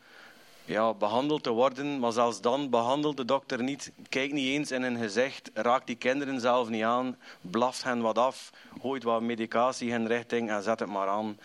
ja, 0.64 0.94
behandeld 0.94 1.42
te 1.42 1.50
worden. 1.50 1.98
Maar 1.98 2.12
zelfs 2.12 2.40
dan 2.40 2.70
behandelt 2.70 3.16
de 3.16 3.24
dokter 3.24 3.62
niet, 3.62 3.92
kijkt 4.08 4.32
niet 4.32 4.48
eens 4.48 4.70
in 4.70 4.82
hun 4.82 4.96
gezicht, 4.96 5.50
raakt 5.54 5.86
die 5.86 5.96
kinderen 5.96 6.40
zelf 6.40 6.68
niet 6.68 6.82
aan, 6.82 7.16
blaft 7.40 7.84
hen 7.84 8.00
wat 8.00 8.18
af, 8.18 8.50
gooit 8.80 9.02
wat 9.02 9.22
medicatie 9.22 9.90
in 9.90 10.06
richting 10.06 10.50
en 10.50 10.62
zet 10.62 10.80
het 10.80 10.88
maar 10.88 11.08
aan. 11.08 11.38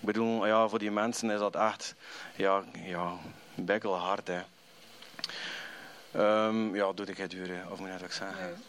Ik 0.00 0.06
bedoel, 0.06 0.46
ja, 0.46 0.68
voor 0.68 0.78
die 0.78 0.90
mensen 0.90 1.30
is 1.30 1.38
dat 1.38 1.56
echt 1.56 1.94
ja, 2.36 2.64
ja, 2.84 3.12
bekkelhard. 3.54 4.28
Hè. 4.28 4.40
Um, 6.46 6.74
ja, 6.74 6.92
doe 6.92 7.06
ik 7.06 7.16
het 7.16 7.30
duren, 7.30 7.70
of 7.70 7.78
moet 7.78 7.88
ik 7.88 8.00
dat 8.00 8.12
zeggen? 8.12 8.62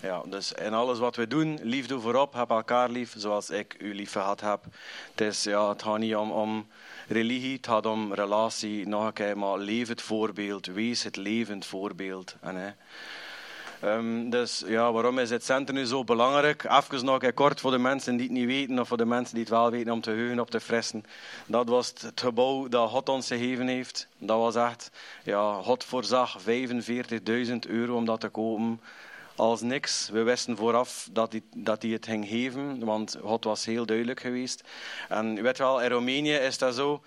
Ja, 0.00 0.22
dus 0.26 0.52
in 0.52 0.74
alles 0.74 0.98
wat 0.98 1.16
we 1.16 1.26
doen, 1.26 1.58
liefde 1.62 2.00
voorop, 2.00 2.32
heb 2.32 2.50
elkaar 2.50 2.90
lief, 2.90 3.14
zoals 3.16 3.50
ik 3.50 3.76
u 3.78 3.94
lief 3.94 4.12
gehad 4.12 4.40
heb. 4.40 4.64
Het, 5.10 5.20
is, 5.20 5.44
ja, 5.44 5.68
het 5.68 5.82
gaat 5.82 5.98
niet 5.98 6.16
om, 6.16 6.30
om 6.30 6.66
religie, 7.08 7.56
het 7.56 7.66
gaat 7.66 7.86
om 7.86 8.14
relatie. 8.14 8.88
Nog 8.88 9.06
een 9.06 9.12
keer, 9.12 9.38
maar 9.38 9.58
leef 9.58 9.88
het 9.88 10.02
voorbeeld, 10.02 10.66
wees 10.66 11.02
het 11.02 11.16
levend 11.16 11.66
voorbeeld. 11.66 12.34
En. 12.40 12.76
Um, 13.84 14.30
dus 14.30 14.64
ja, 14.66 14.92
waarom 14.92 15.18
is 15.18 15.30
het 15.30 15.44
centrum 15.44 15.76
nu 15.76 15.84
zo 15.84 16.04
belangrijk? 16.04 16.64
Even 16.64 17.04
nog 17.04 17.22
een 17.22 17.34
kort 17.34 17.60
voor 17.60 17.70
de 17.70 17.78
mensen 17.78 18.16
die 18.16 18.26
het 18.26 18.36
niet 18.36 18.46
weten, 18.46 18.78
of 18.78 18.88
voor 18.88 18.96
de 18.96 19.04
mensen 19.04 19.34
die 19.34 19.42
het 19.42 19.52
wel 19.52 19.70
weten, 19.70 19.92
om 19.92 20.00
te 20.00 20.10
heugen 20.10 20.40
op 20.40 20.50
te 20.50 20.60
fressen. 20.60 21.04
Dat 21.46 21.68
was 21.68 21.92
het 22.00 22.20
gebouw 22.20 22.68
dat 22.68 22.90
God 22.90 23.08
ons 23.08 23.26
gegeven 23.26 23.66
heeft. 23.66 24.08
Dat 24.18 24.38
was 24.38 24.54
echt, 24.54 24.90
ja, 25.24 25.60
God 25.62 25.84
voorzag 25.84 26.38
45.000 26.42 26.46
euro 27.68 27.96
om 27.96 28.04
dat 28.04 28.20
te 28.20 28.28
kopen 28.28 28.80
als 29.36 29.60
niks. 29.60 30.08
We 30.08 30.22
wisten 30.22 30.56
vooraf 30.56 31.08
dat 31.12 31.32
hij, 31.32 31.42
dat 31.56 31.82
het 31.82 32.06
ging 32.06 32.28
geven, 32.28 32.84
want 32.84 33.16
God 33.22 33.44
was 33.44 33.64
heel 33.64 33.86
duidelijk 33.86 34.20
geweest. 34.20 34.64
En 35.08 35.36
u 35.36 35.42
weet 35.42 35.58
wel, 35.58 35.82
in 35.82 35.90
Roemenië 35.90 36.32
is 36.32 36.58
dat 36.58 36.74
zo, 36.74 37.02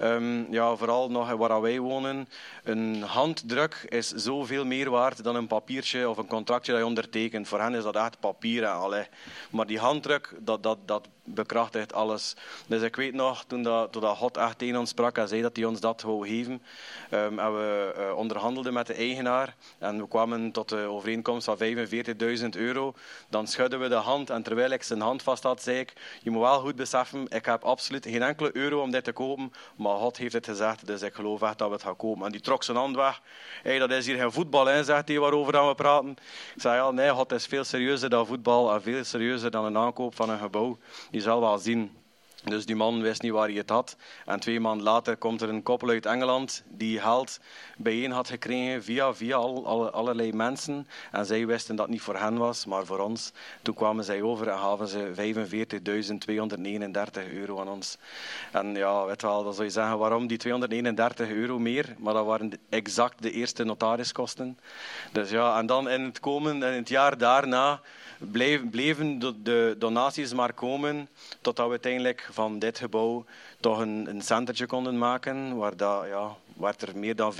um, 0.00 0.46
ja, 0.50 0.76
vooral 0.76 1.10
nog 1.10 1.30
waar 1.32 1.60
wij 1.60 1.78
wonen, 1.78 2.28
een 2.64 3.02
handdruk 3.02 3.86
is 3.88 4.08
zoveel 4.08 4.64
meer 4.64 4.90
waard 4.90 5.24
dan 5.24 5.36
een 5.36 5.46
papiertje 5.46 6.08
of 6.08 6.16
een 6.16 6.26
contractje 6.26 6.72
dat 6.72 6.80
je 6.80 6.86
ondertekent. 6.86 7.48
Voor 7.48 7.60
hen 7.60 7.74
is 7.74 7.82
dat 7.82 7.96
echt 7.96 8.20
papier. 8.20 8.66
Allee. 8.66 9.06
Maar 9.50 9.66
die 9.66 9.78
handdruk, 9.78 10.34
dat, 10.40 10.62
dat, 10.62 10.78
dat 10.86 11.08
bekrachtigt 11.24 11.92
alles. 11.92 12.36
Dus 12.66 12.82
ik 12.82 12.96
weet 12.96 13.14
nog, 13.14 13.44
toen, 13.44 13.62
dat, 13.62 13.92
dat 13.92 14.16
God 14.16 14.36
echt 14.36 14.58
tegen 14.58 14.76
ons 14.76 14.90
sprak 14.90 15.18
en 15.18 15.28
zei 15.28 15.42
dat 15.42 15.56
hij 15.56 15.64
ons 15.64 15.80
dat 15.80 16.02
wou 16.02 16.28
geven, 16.28 16.62
um, 17.10 17.38
en 17.38 17.54
we 17.54 17.94
uh, 17.98 18.16
onderhandelden 18.16 18.72
met 18.72 18.86
de 18.86 18.94
eigenaar 18.94 19.54
en 19.78 19.98
we 19.98 20.08
kwamen 20.08 20.52
tot 20.52 20.68
de 20.68 20.76
overeenkomst 20.76 21.44
van 21.44 21.58
45.000 22.38 22.48
euro, 22.50 22.94
dan 23.28 23.46
schudden 23.46 23.80
we 23.80 23.88
de 23.88 23.94
hand 23.94 24.30
en 24.30 24.42
terwijl 24.42 24.70
ik 24.70 24.82
zijn 24.82 25.00
hand 25.00 25.22
vast 25.22 25.42
had, 25.42 25.62
zei 25.62 25.78
ik, 25.78 25.92
je 26.22 26.30
moet 26.30 26.42
wel 26.42 26.60
goed 26.60 26.76
beseffen, 26.76 27.26
ik 27.28 27.44
heb 27.44 27.64
absoluut 27.64 28.06
geen 28.06 28.22
enkele 28.22 28.50
euro 28.56 28.80
om 28.80 28.90
dit 28.90 29.04
te 29.04 29.12
kopen, 29.12 29.52
maar 29.76 29.96
God 29.96 30.16
heeft 30.16 30.32
het 30.32 30.46
gezegd, 30.46 30.86
dus 30.86 31.02
ik 31.02 31.14
geloof 31.14 31.42
echt 31.42 31.58
dat 31.58 31.68
we 31.68 31.74
het 31.74 31.82
gaan 31.82 31.96
kopen. 31.96 32.26
En 32.26 32.32
die 32.32 32.40
trok 32.40 32.62
zijn 32.62 32.76
hand 32.76 32.96
weg. 32.96 33.20
Hey, 33.62 33.78
dat 33.78 33.90
is 33.90 34.06
hier 34.06 34.16
geen 34.16 34.32
voetbal, 34.32 34.66
hè, 34.66 34.84
zegt 34.84 35.08
hij, 35.08 35.18
waarover 35.18 35.68
we 35.68 35.74
praten. 35.74 36.10
Ik 36.54 36.60
zei, 36.60 36.76
ja, 36.76 36.90
nee, 36.90 37.10
God 37.10 37.32
is 37.32 37.46
veel 37.46 37.64
serieuzer 37.64 38.10
dan 38.10 38.26
voetbal 38.26 38.74
en 38.74 38.82
veel 38.82 39.04
serieuzer 39.04 39.50
dan 39.50 39.64
een 39.64 39.76
aankoop 39.76 40.14
van 40.14 40.30
een 40.30 40.38
gebouw. 40.38 40.78
Je 41.12 41.20
zal 41.20 41.40
wel 41.40 41.58
zien. 41.58 41.90
Dus 42.44 42.66
die 42.66 42.76
man 42.76 43.02
wist 43.02 43.22
niet 43.22 43.32
waar 43.32 43.48
hij 43.48 43.56
het 43.56 43.68
had. 43.70 43.96
En 44.26 44.40
twee 44.40 44.60
maanden 44.60 44.84
later 44.84 45.16
komt 45.16 45.42
er 45.42 45.48
een 45.48 45.62
koppel 45.62 45.88
uit 45.88 46.06
Engeland 46.06 46.62
die 46.68 47.00
geld 47.00 47.40
bijeen 47.76 48.10
had 48.10 48.28
gekregen 48.28 48.84
via, 48.84 49.14
via 49.14 49.36
al, 49.36 49.66
alle- 49.66 49.90
allerlei 49.90 50.32
mensen. 50.32 50.86
En 51.12 51.26
zij 51.26 51.46
wisten 51.46 51.76
dat 51.76 51.84
het 51.84 51.94
niet 51.94 52.02
voor 52.04 52.16
hen 52.16 52.36
was, 52.38 52.66
maar 52.66 52.86
voor 52.86 52.98
ons. 52.98 53.32
Toen 53.62 53.74
kwamen 53.74 54.04
zij 54.04 54.22
over 54.22 54.48
en 54.48 54.58
gaven 54.58 54.88
ze 54.88 55.10
45.239 55.14 57.32
euro 57.32 57.60
aan 57.60 57.68
ons. 57.68 57.96
En 58.52 58.74
ja, 58.74 59.04
weet 59.04 59.22
wel, 59.22 59.44
dan 59.44 59.52
zou 59.54 59.66
je 59.66 59.72
zeggen, 59.72 59.98
waarom 59.98 60.26
die 60.26 60.38
239 60.38 61.28
euro 61.30 61.58
meer? 61.58 61.94
Maar 61.98 62.14
dat 62.14 62.26
waren 62.26 62.50
exact 62.68 63.22
de 63.22 63.30
eerste 63.30 63.64
notariskosten. 63.64 64.58
Dus 65.12 65.30
ja, 65.30 65.58
en 65.58 65.66
dan 65.66 65.88
in 65.88 66.02
het 66.04 66.20
komen, 66.20 66.54
in 66.54 66.62
het 66.62 66.88
jaar 66.88 67.18
daarna, 67.18 67.80
bleven 68.70 69.18
de, 69.18 69.42
de 69.42 69.76
donaties 69.78 70.32
maar 70.32 70.52
komen, 70.52 71.08
totdat 71.40 71.64
we 71.64 71.70
uiteindelijk 71.70 72.28
van 72.32 72.58
dit 72.58 72.78
gebouw 72.78 73.24
toch 73.60 73.78
een, 73.78 74.06
een 74.08 74.22
centertje 74.22 74.66
konden 74.66 74.98
maken, 74.98 75.56
waar 75.56 75.76
dat, 75.76 76.06
ja, 76.06 76.36
werd 76.56 76.82
er 76.82 76.98
meer 76.98 77.16
dan 77.16 77.32
15.000 77.32 77.38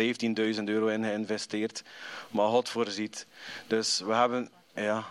euro 0.64 0.86
in 0.86 1.04
geïnvesteerd. 1.04 1.82
Maar 2.30 2.48
God 2.48 2.68
voorziet. 2.68 3.26
Dus 3.66 4.00
we 4.00 4.14
hebben, 4.14 4.48
ja... 4.74 5.04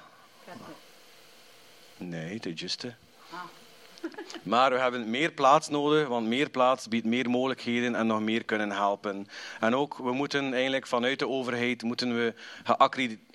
Nee, 1.98 2.40
de 2.40 2.54
juiste. 2.54 2.94
Maar 4.44 4.72
we 4.72 4.80
hebben 4.80 5.10
meer 5.10 5.32
plaats 5.32 5.68
nodig, 5.68 6.08
want 6.08 6.28
meer 6.28 6.50
plaats 6.50 6.88
biedt 6.88 7.06
meer 7.06 7.30
mogelijkheden 7.30 7.96
en 7.96 8.08
nog 8.08 8.22
meer 8.22 8.46
kunnen 8.46 8.72
helpen. 8.72 9.28
En 9.60 9.76
ook, 9.76 9.98
we 9.98 10.12
moeten 10.12 10.54
eigenlijk 10.54 10.88
vanuit 10.88 11.20
de 11.20 11.28
overheid 11.28 11.84
moeten 11.84 12.16
we 12.16 12.34
geaccrediteerd 12.64 13.31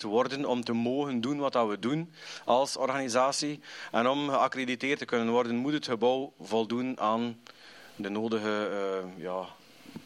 worden 0.00 0.44
om 0.44 0.64
te 0.64 0.72
mogen 0.72 1.20
doen 1.20 1.38
wat 1.38 1.54
we 1.54 1.78
doen 1.78 2.12
als 2.44 2.76
organisatie. 2.76 3.60
En 3.92 4.08
om 4.08 4.28
geaccrediteerd 4.28 4.98
te 4.98 5.04
kunnen 5.04 5.30
worden, 5.30 5.56
moet 5.56 5.72
het 5.72 5.86
gebouw 5.86 6.32
voldoen 6.40 7.00
aan 7.00 7.36
de 7.96 8.08
nodige, 8.08 8.68
eh, 8.70 9.22
ja, 9.22 9.46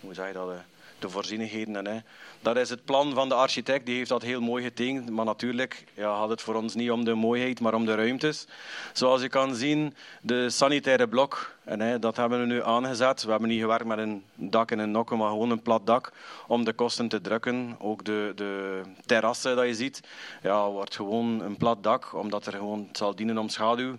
hoe 0.00 0.14
zeg 0.14 0.26
je 0.26 0.32
dat, 0.32 0.50
eh, 0.50 0.56
de 0.98 1.08
voorzienigheden. 1.10 1.76
En, 1.76 1.86
hè. 1.86 1.98
Dat 2.40 2.56
is 2.56 2.70
het 2.70 2.84
plan 2.84 3.14
van 3.14 3.28
de 3.28 3.34
architect, 3.34 3.86
die 3.86 3.96
heeft 3.96 4.08
dat 4.08 4.22
heel 4.22 4.40
mooi 4.40 4.64
getekend. 4.64 5.10
Maar 5.10 5.24
natuurlijk 5.24 5.84
ja, 5.94 6.16
gaat 6.16 6.28
het 6.28 6.42
voor 6.42 6.54
ons 6.54 6.74
niet 6.74 6.90
om 6.90 7.04
de 7.04 7.14
mooiheid, 7.14 7.60
maar 7.60 7.74
om 7.74 7.84
de 7.84 7.94
ruimtes. 7.94 8.46
Zoals 8.92 9.22
je 9.22 9.28
kan 9.28 9.54
zien, 9.54 9.94
de 10.22 10.50
sanitaire 10.50 11.08
blok, 11.08 11.56
en, 11.68 11.80
hè, 11.80 11.98
dat 11.98 12.16
hebben 12.16 12.40
we 12.40 12.46
nu 12.46 12.62
aangezet. 12.62 13.22
We 13.22 13.30
hebben 13.30 13.48
niet 13.48 13.60
gewerkt 13.60 13.84
met 13.84 13.98
een 13.98 14.24
dak 14.34 14.70
en 14.70 14.78
een 14.78 14.90
nokken, 14.90 15.18
maar 15.18 15.28
gewoon 15.28 15.50
een 15.50 15.62
plat 15.62 15.86
dak 15.86 16.12
om 16.46 16.64
de 16.64 16.72
kosten 16.72 17.08
te 17.08 17.20
drukken. 17.20 17.76
Ook 17.78 18.04
de, 18.04 18.32
de 18.34 18.80
terrassen 19.06 19.56
dat 19.56 19.66
je 19.66 19.74
ziet, 19.74 20.00
ja, 20.42 20.70
wordt 20.70 20.96
gewoon 20.96 21.40
een 21.40 21.56
plat 21.56 21.82
dak, 21.82 22.14
omdat 22.14 22.46
er 22.46 22.52
gewoon, 22.52 22.84
het 22.88 22.96
zal 22.96 23.14
dienen 23.14 23.38
om 23.38 23.48
schaduw 23.48 23.96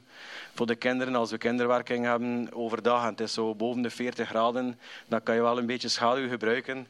voor 0.53 0.65
de 0.65 0.75
kinderen. 0.75 1.15
Als 1.15 1.31
we 1.31 1.37
kinderwerking 1.37 2.05
hebben 2.05 2.49
overdag 2.53 3.03
en 3.03 3.09
het 3.09 3.19
is 3.19 3.33
zo 3.33 3.55
boven 3.55 3.81
de 3.81 3.89
40 3.89 4.29
graden, 4.29 4.79
dan 5.07 5.23
kan 5.23 5.35
je 5.35 5.41
wel 5.41 5.57
een 5.57 5.65
beetje 5.65 5.87
schaduw 5.87 6.27
gebruiken. 6.27 6.87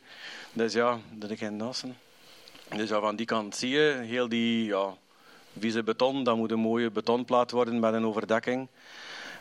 Dus 0.54 0.74
ja, 0.74 0.98
dat 1.12 1.30
ik 1.30 1.42
in 1.42 1.56
nassen. 1.56 1.98
Dus 2.76 2.90
ja, 2.90 3.00
van 3.00 3.16
die 3.16 3.26
kant 3.26 3.56
zie 3.56 3.70
je 3.70 4.00
heel 4.02 4.30
die 4.30 4.66
ja, 4.66 4.94
vieze 5.60 5.84
beton. 5.84 6.24
Dat 6.24 6.36
moet 6.38 6.52
een 6.52 6.60
mooie 6.60 6.92
betonplaat 6.92 7.52
worden 7.52 7.80
met 7.80 7.94
een 7.94 8.06
overdekking 8.06 8.68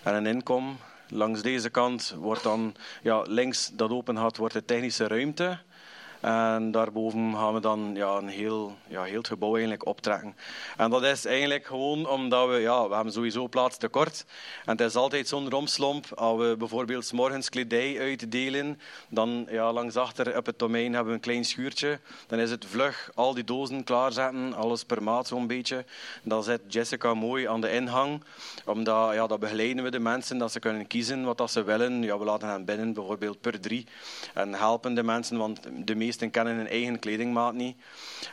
en 0.03 0.15
een 0.15 0.27
inkom. 0.27 0.79
Langs 1.11 1.43
deze 1.43 1.71
kant 1.71 2.15
wordt 2.19 2.43
dan, 2.43 2.75
ja, 3.03 3.23
links 3.23 3.71
dat 3.73 3.91
open 3.91 4.17
had, 4.17 4.37
wordt 4.37 4.55
de 4.55 4.65
technische 4.65 5.07
ruimte. 5.07 5.59
En 6.21 6.71
daarboven 6.71 7.35
gaan 7.35 7.55
we 7.55 7.61
dan 7.61 7.91
ja, 7.95 8.17
een 8.17 8.29
heel, 8.29 8.77
ja, 8.89 9.03
heel 9.03 9.23
gebouw 9.23 9.51
eigenlijk 9.51 9.87
optrekken. 9.87 10.37
En 10.77 10.91
dat 10.91 11.05
is 11.05 11.25
eigenlijk 11.25 11.67
gewoon 11.67 12.09
omdat 12.09 12.49
we, 12.49 12.57
ja, 12.57 12.89
we 12.89 12.95
hebben 12.95 13.13
sowieso 13.13 13.49
plaatstekort. 13.49 14.25
En 14.65 14.73
het 14.77 14.81
is 14.81 14.97
altijd 14.97 15.29
zo'n 15.29 15.51
romslomp. 15.51 16.07
Als 16.15 16.41
we 16.41 16.55
bijvoorbeeld 16.59 17.05
's 17.05 17.13
morgens 17.13 17.49
kledij 17.49 18.01
uitdelen, 18.01 18.81
dan 19.09 19.47
ja, 19.51 19.73
langs 19.73 19.97
achter 19.97 20.37
op 20.37 20.47
het 20.47 20.59
domein 20.59 20.93
hebben 20.93 21.07
we 21.13 21.19
een 21.19 21.25
klein 21.25 21.45
schuurtje. 21.45 22.01
Dan 22.27 22.39
is 22.39 22.51
het 22.51 22.65
vlug 22.65 23.11
al 23.15 23.35
die 23.35 23.45
dozen 23.45 23.85
klaarzetten, 23.85 24.55
alles 24.55 24.85
per 24.85 25.03
maat 25.03 25.27
zo'n 25.27 25.47
beetje. 25.47 25.85
Dan 26.23 26.43
zet 26.43 26.61
Jessica 26.69 27.15
mooi 27.15 27.49
aan 27.49 27.61
de 27.61 27.73
ingang. 27.73 28.23
Omdat, 28.65 29.15
ja, 29.15 29.27
dat 29.27 29.41
begeleiden 29.41 29.85
we 29.85 29.91
de 29.91 29.99
mensen, 29.99 30.39
dat 30.39 30.53
ze 30.53 30.59
kunnen 30.59 30.87
kiezen 30.87 31.25
wat 31.25 31.39
dat 31.39 31.51
ze 31.51 31.63
willen. 31.63 32.03
Ja, 32.03 32.19
we 32.19 32.25
laten 32.25 32.49
hen 32.49 32.65
binnen, 32.65 32.93
bijvoorbeeld 32.93 33.41
per 33.41 33.61
drie. 33.61 33.87
En 34.35 34.55
helpen 34.55 34.95
de 34.95 35.03
mensen, 35.03 35.37
want 35.37 35.61
de 35.75 35.95
meesten 36.09 36.31
kennen 36.31 36.57
hun 36.57 36.69
eigen 36.69 36.99
kledingmaat 36.99 37.55
niet. 37.55 37.77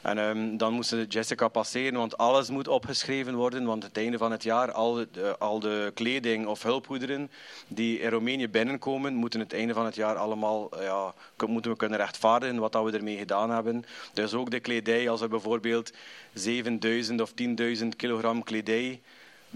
En 0.01 0.17
ehm, 0.17 0.57
dan 0.57 0.73
moesten 0.73 1.05
Jessica 1.07 1.47
passeren, 1.47 1.93
want 1.99 2.17
alles 2.17 2.49
moet 2.49 2.67
opgeschreven 2.67 3.35
worden. 3.35 3.65
Want 3.65 3.83
het 3.83 3.97
einde 3.97 4.17
van 4.17 4.31
het 4.31 4.43
jaar, 4.43 4.71
al 4.71 4.93
de, 4.93 5.35
al 5.39 5.59
de 5.59 5.91
kleding 5.93 6.47
of 6.47 6.63
hulpgoederen 6.63 7.31
die 7.67 7.99
in 7.99 8.09
Roemenië 8.09 8.49
binnenkomen, 8.49 9.13
moeten 9.13 9.39
het 9.39 9.53
einde 9.53 9.73
van 9.73 9.85
het 9.85 9.95
jaar 9.95 10.15
allemaal, 10.15 10.81
ja, 10.81 11.13
k- 11.35 11.47
moeten 11.47 11.71
we 11.71 11.77
kunnen 11.77 11.97
rechtvaardigen 11.97 12.59
wat 12.59 12.71
dat 12.71 12.83
we 12.83 12.91
ermee 12.91 13.17
gedaan 13.17 13.49
hebben. 13.49 13.85
Dus 14.13 14.33
ook 14.33 14.51
de 14.51 14.59
kledij, 14.59 15.09
als 15.09 15.21
er 15.21 15.29
bijvoorbeeld 15.29 15.91
7000 16.33 17.21
of 17.21 17.31
10.000 17.81 17.87
kilogram 17.97 18.43
kledij 18.43 19.01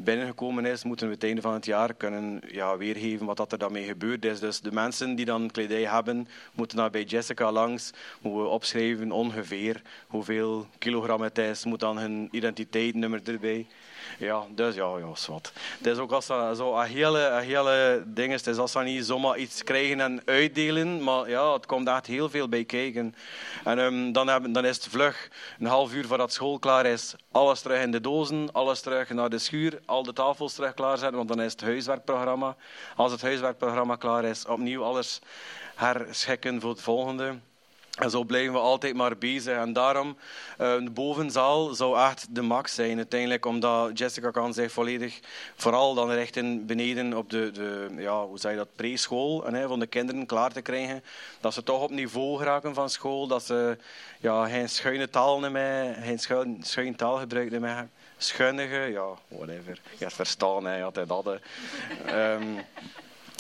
binnengekomen 0.04 0.66
is, 0.66 0.84
moeten 0.84 1.08
we 1.08 1.14
het 1.14 1.24
einde 1.24 1.42
van 1.42 1.54
het 1.54 1.66
jaar 1.66 1.94
kunnen 1.94 2.42
ja, 2.48 2.78
weergeven 2.78 3.26
wat 3.26 3.38
dat 3.38 3.52
er 3.52 3.58
daarmee 3.58 3.86
gebeurd 3.86 4.26
is. 4.26 4.40
Dus 4.40 4.60
de 4.62 4.72
mensen 4.72 5.16
die 5.16 5.26
dan 5.26 5.52
kledij 5.52 5.86
hebben, 5.86 6.28
moeten 6.54 6.78
daar 6.78 6.90
bij 6.90 7.04
Jessica 7.04 7.52
langs, 7.52 7.92
moeten 8.22 8.42
we 8.42 8.48
opschrijven 8.48 9.12
ongeveer 9.12 9.82
hoeveel 10.08 10.68
kilogram 10.78 11.22
het 11.22 11.38
is, 11.38 11.66
moet 11.66 11.80
dan 11.80 11.98
hun 11.98 12.28
identiteitsnummer 12.32 13.22
erbij. 13.24 13.68
Ja, 14.18 14.46
dus 14.50 14.76
ja, 14.76 14.98
is 15.14 15.28
wat. 15.28 15.52
Het 15.78 15.88
is 15.88 15.98
ook 15.98 16.12
als 16.12 16.28
dat 16.28 16.58
zo 16.58 16.76
een 16.76 16.88
hele, 16.88 17.40
hele 17.42 18.04
ding 18.06 18.34
is, 18.34 18.46
het 18.46 18.54
is 18.56 18.58
als 18.58 18.72
dat 18.72 18.84
niet 18.84 19.06
zomaar 19.06 19.38
iets 19.38 19.64
krijgen 19.64 20.00
en 20.00 20.22
uitdelen, 20.26 21.04
maar 21.04 21.30
ja, 21.30 21.54
het 21.54 21.66
komt 21.66 21.88
echt 21.88 22.06
heel 22.06 22.30
veel 22.30 22.50
bij 22.50 22.66
kijken. 22.66 23.16
En 23.64 23.80
ehm, 23.80 24.12
dan, 24.12 24.28
hebben, 24.28 24.52
dan 24.52 24.66
is 24.66 24.76
het 24.76 24.88
vlug, 24.88 25.30
een 25.60 25.66
half 25.66 25.94
uur 25.94 26.08
voordat 26.08 26.34
school 26.34 26.60
klaar 26.60 26.86
is, 26.86 27.16
alles 27.32 27.62
terug 27.62 27.82
in 27.82 27.92
de 27.92 28.02
dozen, 28.02 28.52
alles 28.52 28.82
terug 28.82 29.10
naar 29.10 29.30
de 29.30 29.40
schuur, 29.40 29.80
al 29.86 30.04
de 30.04 30.14
tafels 30.14 30.54
terug 30.54 30.74
klaarzetten, 30.74 31.18
want 31.18 31.30
dan 31.30 31.42
is 31.42 31.52
het 31.52 31.62
huiswerkprogramma. 31.62 32.56
Als 32.96 33.12
het 33.12 33.22
huiswerkprogramma 33.22 33.96
klaar 33.96 34.24
is, 34.24 34.46
opnieuw 34.46 34.84
alles 34.84 35.20
herschikken 35.76 36.62
voor 36.62 36.70
het 36.70 36.82
volgende. 36.82 37.36
En 38.00 38.10
zo 38.10 38.24
blijven 38.24 38.54
we 38.54 38.60
altijd 38.60 38.96
maar 38.96 39.18
bezig. 39.18 39.58
En 39.58 39.74
daarom, 39.74 40.18
eh, 40.58 40.76
de 40.78 40.90
bovenzaal 40.90 41.74
zou 41.74 42.00
echt 42.00 42.36
de 42.36 42.42
max 42.42 42.76
zijn 42.76 42.98
uiteindelijk. 42.98 43.46
Omdat 43.46 43.98
Jessica 43.98 44.32
kan 44.32 44.54
zich 44.54 44.72
volledig, 44.72 45.20
vooral 45.56 45.94
dan 45.94 46.12
richten 46.12 46.66
beneden 46.66 47.14
op 47.14 47.30
de, 47.30 47.52
de 47.52 47.88
ja, 47.98 48.26
hoe 48.26 48.50
je 48.50 48.56
dat, 48.56 48.76
preschool. 48.76 49.46
En, 49.46 49.54
hè, 49.54 49.68
van 49.68 49.80
de 49.80 49.88
kinderen 49.88 50.26
klaar 50.26 50.52
te 50.52 50.62
krijgen. 50.62 51.04
Dat 51.40 51.54
ze 51.54 51.64
toch 51.64 51.82
op 51.82 51.90
niveau 51.90 52.38
geraken 52.38 52.74
van 52.74 52.90
school. 52.90 53.28
Dat 53.28 53.44
ze 53.44 53.78
ja, 54.20 54.48
geen 54.48 54.70
schuine 54.70 55.10
taal 55.10 55.40
meer, 55.40 55.96
geen 56.02 56.20
schuin, 56.20 56.58
schuin 56.64 56.96
taalgebruik 56.96 57.60
meer 57.60 57.88
ja, 58.90 59.08
whatever. 59.28 59.82
Je 59.98 60.04
hebt 60.04 60.14
verstaan, 60.14 60.66
hè, 60.66 60.84
altijd 60.84 61.08
dat. 61.08 61.40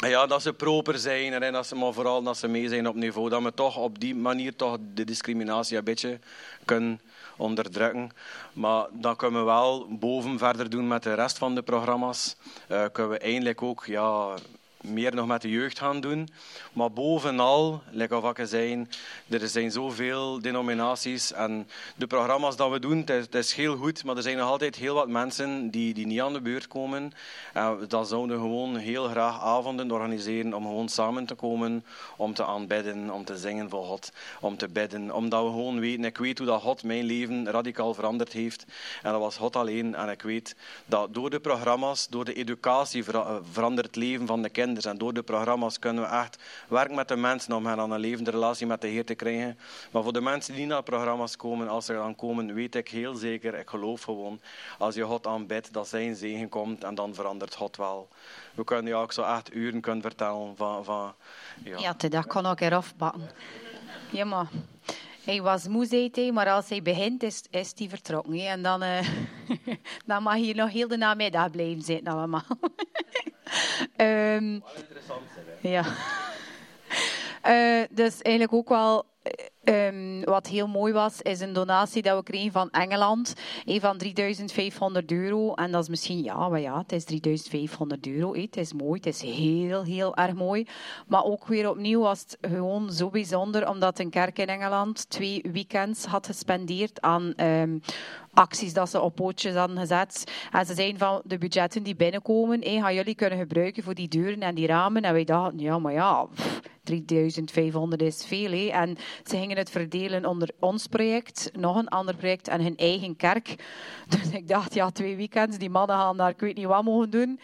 Ja, 0.07 0.25
dat 0.25 0.41
ze 0.41 0.53
proper 0.53 0.97
zijn 0.97 1.43
en 1.43 1.53
dat 1.53 1.67
ze, 1.67 1.75
maar 1.75 1.93
vooral 1.93 2.23
dat 2.23 2.37
ze 2.37 2.47
mee 2.47 2.69
zijn 2.69 2.87
op 2.87 2.95
niveau. 2.95 3.29
Dat 3.29 3.43
we 3.43 3.53
toch 3.53 3.77
op 3.77 3.99
die 3.99 4.15
manier 4.15 4.55
toch 4.55 4.77
de 4.93 5.03
discriminatie 5.03 5.77
een 5.77 5.83
beetje 5.83 6.19
kunnen 6.65 7.01
onderdrukken. 7.37 8.11
Maar 8.53 8.87
dan 8.91 9.15
kunnen 9.15 9.39
we 9.39 9.45
wel 9.45 9.87
boven 9.89 10.37
verder 10.37 10.69
doen 10.69 10.87
met 10.87 11.03
de 11.03 11.13
rest 11.13 11.37
van 11.37 11.55
de 11.55 11.61
programma's. 11.61 12.35
Eh, 12.67 12.85
kunnen 12.91 13.11
we 13.11 13.17
eindelijk 13.17 13.61
ook 13.61 13.85
ja, 13.85 14.35
meer 14.81 15.15
nog 15.15 15.27
met 15.27 15.41
de 15.41 15.49
jeugd 15.49 15.79
gaan 15.79 15.99
doen. 15.99 16.29
Maar 16.73 16.91
bovenal, 16.91 17.81
lekker 17.91 18.23
of 18.23 18.33
zijn, 18.43 18.89
er 19.29 19.47
zijn 19.47 19.71
zoveel 19.71 20.41
denominaties 20.41 21.33
en 21.33 21.67
de 21.95 22.07
programma's 22.07 22.55
dat 22.55 22.71
we 22.71 22.79
doen, 22.79 23.03
het 23.05 23.35
is, 23.35 23.53
heel 23.53 23.75
goed, 23.75 24.03
maar 24.03 24.15
er 24.15 24.21
zijn 24.21 24.37
nog 24.37 24.49
altijd 24.49 24.75
heel 24.75 24.93
wat 24.93 25.07
mensen 25.07 25.69
die, 25.69 25.93
die 25.93 26.05
niet 26.07 26.21
aan 26.21 26.33
de 26.33 26.41
beurt 26.41 26.67
komen. 26.67 27.11
En 27.53 27.85
dan 27.87 28.05
zouden 28.05 28.35
we 28.35 28.41
gewoon 28.41 28.75
heel 28.75 29.07
graag 29.07 29.41
avonden 29.41 29.91
organiseren 29.91 30.53
om 30.53 30.63
gewoon 30.63 30.89
samen 30.89 31.25
te 31.25 31.35
komen, 31.35 31.85
om 32.15 32.33
te 32.33 32.45
aanbidden, 32.45 33.09
om 33.09 33.25
te 33.25 33.37
zingen 33.37 33.69
voor 33.69 33.85
God, 33.85 34.11
om 34.39 34.57
te 34.57 34.67
bidden. 34.67 35.15
Omdat 35.15 35.43
we 35.43 35.49
gewoon 35.49 35.79
weten, 35.79 36.05
ik 36.05 36.17
weet 36.17 36.37
hoe 36.37 36.47
dat 36.47 36.61
God 36.61 36.83
mijn 36.83 37.03
leven 37.03 37.51
radicaal 37.51 37.93
veranderd 37.93 38.33
heeft. 38.33 38.65
En 39.03 39.11
dat 39.11 39.21
was 39.21 39.37
God 39.37 39.55
alleen. 39.55 39.95
En 39.95 40.09
ik 40.09 40.21
weet 40.21 40.55
dat 40.85 41.13
door 41.13 41.29
de 41.29 41.39
programma's, 41.39 42.07
door 42.09 42.25
de 42.25 42.33
educatie 42.33 43.03
vera- 43.03 43.39
verandert 43.51 43.87
het 43.87 43.95
leven 43.95 44.27
van 44.27 44.41
de 44.41 44.49
kinderen. 44.49 44.67
En 44.77 44.97
door 44.97 45.13
de 45.13 45.23
programma's 45.23 45.79
kunnen 45.79 46.03
we 46.03 46.09
echt 46.09 46.43
werken 46.67 46.95
met 46.95 47.07
de 47.07 47.15
mensen 47.15 47.53
om 47.53 47.65
hen 47.65 47.79
aan 47.79 47.91
een 47.91 47.99
levende 47.99 48.31
relatie 48.31 48.67
met 48.67 48.81
de 48.81 48.87
Heer 48.87 49.05
te 49.05 49.15
krijgen. 49.15 49.59
Maar 49.91 50.03
voor 50.03 50.13
de 50.13 50.21
mensen 50.21 50.55
die 50.55 50.65
naar 50.65 50.83
programma's 50.83 51.35
komen, 51.35 51.67
als 51.67 51.85
ze 51.85 51.93
dan 51.93 52.15
komen, 52.15 52.53
weet 52.53 52.75
ik 52.75 52.89
heel 52.89 53.13
zeker, 53.15 53.53
ik 53.53 53.69
geloof 53.69 54.01
gewoon, 54.01 54.39
als 54.77 54.95
je 54.95 55.03
God 55.03 55.27
aanbidt, 55.27 55.73
dat 55.73 55.87
zijn 55.87 56.15
zegen 56.15 56.49
komt 56.49 56.83
en 56.83 56.95
dan 56.95 57.13
verandert 57.13 57.55
God 57.55 57.77
wel. 57.77 58.07
We 58.53 58.63
kunnen 58.63 58.91
ja 58.91 59.01
ook 59.01 59.11
zo 59.11 59.23
echt 59.23 59.53
uren 59.53 59.81
kunnen 59.81 60.01
vertellen 60.01 60.55
van... 60.55 60.83
van 60.83 61.13
ja. 61.63 61.77
Ja, 61.77 61.93
dat 62.09 62.27
kan 62.27 62.45
ook 62.45 62.59
eraf 62.59 62.95
bakken. 62.95 63.29
Ja, 64.11 64.25
maar 64.25 64.47
hij 65.23 65.41
was 65.41 65.67
moe, 65.67 65.85
zei 65.85 66.09
hij, 66.11 66.31
maar 66.31 66.49
als 66.49 66.69
hij 66.69 66.81
begint, 66.81 67.23
is, 67.23 67.43
is 67.49 67.71
hij 67.75 67.89
vertrokken. 67.89 68.47
En 68.47 68.61
dan, 68.61 68.81
eh, 68.81 69.07
dan 70.05 70.23
mag 70.23 70.37
je 70.37 70.55
nog 70.55 70.69
heel 70.71 70.87
de 70.87 70.97
namiddag 70.97 71.51
blijven 71.51 71.81
zitten 71.81 72.13
allemaal. 72.13 72.45
Ehm, 73.95 74.59
ja. 75.61 75.83
Eh, 77.41 77.83
dus 77.89 78.21
eigenlijk 78.21 78.53
ook 78.53 78.69
wel 78.69 79.05
eh, 79.63 79.87
ehm, 79.87 80.23
wat 80.23 80.47
heel 80.47 80.67
mooi 80.67 80.93
was, 80.93 81.21
is 81.21 81.39
een 81.39 81.53
donatie 81.53 82.01
dat 82.01 82.17
we 82.17 82.23
kregen 82.23 82.51
van 82.51 82.69
Engeland. 82.69 83.33
Een 83.65 83.79
van 83.79 83.97
3500 83.97 85.11
euro. 85.11 85.53
En 85.53 85.71
dat 85.71 85.81
is 85.83 85.89
misschien, 85.89 86.23
ja, 86.23 86.49
maar 86.49 86.59
ja, 86.59 86.77
het 86.77 86.91
is 86.91 87.03
3500 87.03 88.07
euro. 88.07 88.35
Het 88.35 88.57
is 88.57 88.73
mooi, 88.73 88.99
het 89.03 89.05
is 89.05 89.21
heel, 89.21 89.83
heel 89.83 90.15
erg 90.15 90.33
mooi. 90.33 90.67
Maar 91.07 91.23
ook 91.23 91.47
weer 91.47 91.69
opnieuw 91.69 92.01
was 92.01 92.19
het 92.19 92.37
gewoon 92.41 92.91
zo 92.91 93.09
bijzonder, 93.09 93.69
omdat 93.69 93.99
een 93.99 94.09
kerk 94.09 94.39
in 94.39 94.47
Engeland 94.47 95.09
twee 95.09 95.45
weekends 95.51 96.05
had 96.05 96.25
gespendeerd 96.25 97.01
aan 97.01 97.33
ehm, 97.35 97.77
acties 98.33 98.73
dat 98.73 98.89
ze 98.89 99.01
op 99.01 99.15
pootjes 99.15 99.55
hadden 99.55 99.77
gezet. 99.77 100.31
En 100.51 100.65
ze 100.65 100.73
zeiden 100.73 100.99
van 100.99 101.21
de 101.23 101.37
budgetten 101.37 101.83
die 101.83 101.95
binnenkomen, 101.95 102.61
hé, 102.61 102.79
gaan 102.79 102.93
jullie 102.93 103.15
kunnen 103.15 103.39
gebruiken 103.39 103.83
voor 103.83 103.93
die 103.93 104.07
deuren 104.07 104.39
en 104.39 104.55
die 104.55 104.67
ramen. 104.67 105.01
En 105.01 105.13
wij 105.13 105.23
dachten, 105.23 105.59
ja, 105.59 105.79
maar 105.79 105.93
ja, 105.93 106.27
3500 106.89 108.01
is 108.01 108.25
veel. 108.25 108.71
En 108.71 108.97
ze 109.23 109.37
gingen 109.37 109.57
het 109.57 109.69
verdelen 109.69 110.25
onder 110.25 110.51
ons 110.59 110.87
project, 110.87 111.51
nog 111.53 111.75
een 111.75 111.87
ander 111.87 112.15
project 112.15 112.47
en 112.47 112.61
hun 112.61 112.77
eigen 112.77 113.15
kerk. 113.15 113.55
Dus 114.19 114.31
ik 114.31 114.47
dacht, 114.47 114.73
ja, 114.73 114.89
twee 114.91 115.15
weekends, 115.15 115.57
die 115.57 115.69
mannen 115.69 115.95
gaan 115.95 116.17
daar 116.17 116.29
ik 116.29 116.39
weet 116.39 116.55
niet 116.55 116.65
wat 116.65 116.83
mogen 116.83 117.09
doen. 117.09 117.39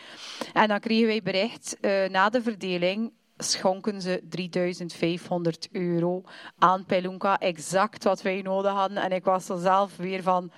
En 0.53 0.67
dan 0.67 0.79
kregen 0.79 1.07
wij 1.07 1.21
bericht, 1.21 1.77
eh, 1.79 2.09
na 2.09 2.29
de 2.29 2.41
verdeling 2.41 3.11
schonken 3.37 4.01
ze 4.01 4.21
3500 4.29 5.69
euro 5.71 6.23
aan 6.57 6.85
Pelunka. 6.85 7.39
Exact 7.39 8.03
wat 8.03 8.21
wij 8.21 8.41
nodig 8.41 8.71
hadden. 8.71 8.97
En 8.97 9.11
ik 9.11 9.23
was 9.23 9.49
er 9.49 9.59
zelf 9.59 9.97
weer 9.97 10.23
van, 10.23 10.51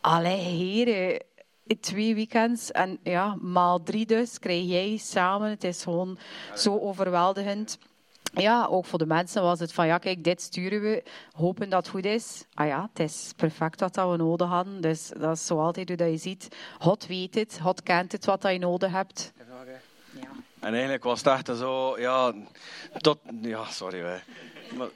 allee 0.00 0.38
heren, 0.38 1.24
twee 1.80 2.14
weekends 2.14 2.70
en 2.70 2.98
ja, 3.02 3.36
maal 3.40 3.82
drie 3.82 4.06
dus, 4.06 4.38
krijg 4.38 4.64
jij 4.64 4.96
samen. 4.96 5.50
Het 5.50 5.64
is 5.64 5.82
gewoon 5.82 6.18
zo 6.54 6.78
overweldigend. 6.78 7.78
Ja, 8.30 8.66
ook 8.66 8.86
voor 8.86 8.98
de 8.98 9.06
mensen 9.06 9.42
was 9.42 9.60
het 9.60 9.72
van, 9.72 9.86
ja 9.86 9.98
kijk, 9.98 10.24
dit 10.24 10.42
sturen 10.42 10.80
we, 10.80 11.02
hopen 11.32 11.70
dat 11.70 11.82
het 11.82 11.94
goed 11.94 12.04
is. 12.04 12.44
Ah 12.54 12.66
ja, 12.66 12.88
het 12.92 13.00
is 13.08 13.32
perfect 13.36 13.80
wat 13.80 13.94
dat 13.94 14.10
we 14.10 14.16
nodig 14.16 14.48
hadden. 14.48 14.80
Dus 14.80 15.10
dat 15.18 15.36
is 15.36 15.46
zo 15.46 15.60
altijd 15.60 15.88
hoe 15.88 15.96
dat 15.96 16.10
je 16.10 16.16
ziet. 16.16 16.56
God 16.78 17.06
weet 17.06 17.34
het, 17.34 17.58
God 17.62 17.82
kent 17.82 18.12
het 18.12 18.24
wat 18.24 18.42
dat 18.42 18.52
je 18.52 18.58
nodig 18.58 18.90
hebt. 18.90 19.32
En 20.60 20.72
eigenlijk 20.72 21.04
was 21.04 21.18
het 21.18 21.48
echt 21.48 21.58
zo, 21.58 21.98
ja, 21.98 22.32
tot, 22.98 23.18
ja, 23.40 23.64
sorry. 23.64 24.22
Maar, 24.76 24.88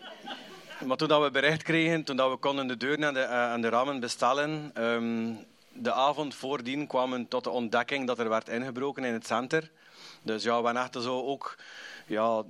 maar 0.85 0.97
toen 0.97 1.09
dat 1.09 1.23
we 1.23 1.31
bericht 1.31 1.63
kregen, 1.63 2.05
toen 2.05 2.17
dat 2.17 2.31
we 2.31 2.37
konden 2.37 2.67
de 2.67 2.77
deuren 2.77 3.05
en 3.05 3.15
de, 3.15 3.21
eh, 3.21 3.53
en 3.53 3.61
de 3.61 3.69
ramen 3.69 4.01
bestellen, 4.01 4.71
ehm, 4.75 5.33
de 5.73 5.93
avond 5.93 6.35
voordien 6.35 6.87
kwamen 6.87 7.29
tot 7.29 7.45
de 7.45 7.51
ontdekking 7.51 8.07
dat 8.07 8.19
er 8.19 8.29
werd 8.29 8.49
ingebroken 8.49 9.05
in 9.05 9.13
het 9.13 9.27
center. 9.27 9.71
Dus 10.23 10.43
ja, 10.43 10.57
we 10.57 10.63
waren 10.63 10.83
echt 10.83 11.03
zo 11.03 11.23
ook, 11.23 11.57
ja, 12.07 12.45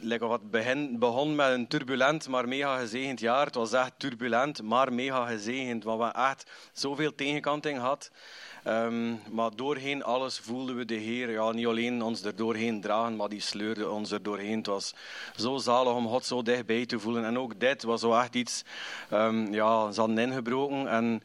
lekker 0.00 0.28
wat 0.28 0.50
begin, 0.50 0.98
begon 0.98 1.34
met 1.34 1.52
een 1.52 1.66
turbulent, 1.66 2.28
maar 2.28 2.48
mega 2.48 2.78
gezegend 2.78 3.20
jaar. 3.20 3.46
Het 3.46 3.54
was 3.54 3.72
echt 3.72 3.92
turbulent, 3.96 4.62
maar 4.62 4.92
mega 4.92 5.26
gezegend, 5.26 5.84
want 5.84 6.00
we 6.00 6.20
echt 6.20 6.50
zoveel 6.72 7.14
tegenkanting 7.14 7.78
had. 7.78 8.10
Ehm, 8.64 9.14
maar 9.30 9.50
doorheen 9.56 10.04
alles 10.04 10.38
voelden 10.38 10.76
we 10.76 10.84
de 10.84 10.94
Heer, 10.94 11.30
ja, 11.30 11.52
niet 11.52 11.66
alleen 11.66 12.02
ons 12.02 12.22
er 12.22 12.36
doorheen 12.36 12.80
dragen, 12.80 13.16
maar 13.16 13.28
die 13.28 13.40
sleurde 13.40 13.90
ons 13.90 14.10
er 14.10 14.22
doorheen. 14.22 14.56
Het 14.56 14.66
was 14.66 14.94
zo 15.36 15.56
zalig 15.56 15.94
om 15.94 16.08
God 16.08 16.24
zo 16.24 16.42
dichtbij 16.42 16.86
te 16.86 16.98
voelen. 16.98 17.24
En 17.24 17.38
ook 17.38 17.60
dit 17.60 17.82
was 17.82 18.00
zo 18.00 18.12
echt 18.12 18.34
iets, 18.34 18.64
ehm, 19.10 19.52
ja, 19.52 19.90
ze 19.90 20.00
hadden 20.00 20.18
ingebroken 20.18 20.88
en 20.88 21.22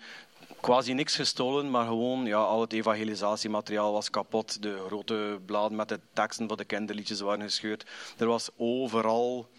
quasi 0.62 0.94
niks 0.94 1.16
gestolen, 1.16 1.70
maar 1.72 1.86
gewoon 1.86 2.26
ja, 2.26 2.38
al 2.38 2.62
het 2.62 2.74
evangelisatiemateriaal 2.74 3.92
was 3.92 4.10
kapot. 4.10 4.62
De 4.62 4.84
grote 4.88 5.40
bladen 5.46 5.78
met 5.78 5.90
de 5.90 6.00
teksten 6.14 6.48
van 6.48 6.58
de 6.58 6.66
kinderliedjes 6.66 7.22
waren 7.22 7.42
gescheurd. 7.42 7.86
Er 8.18 8.28
was 8.28 8.50
overal 8.58 9.50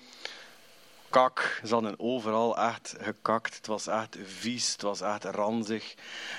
kak. 1.10 1.60
Ze 1.64 1.72
hadden 1.72 1.94
overal 1.98 2.58
echt 2.58 2.94
gekakt. 3.00 3.56
Het 3.56 3.66
was 3.66 3.86
echt 3.86 4.16
vies, 4.22 4.72
het 4.72 4.82
was 4.82 5.00
echt 5.00 5.24
ranzig. 5.24 5.94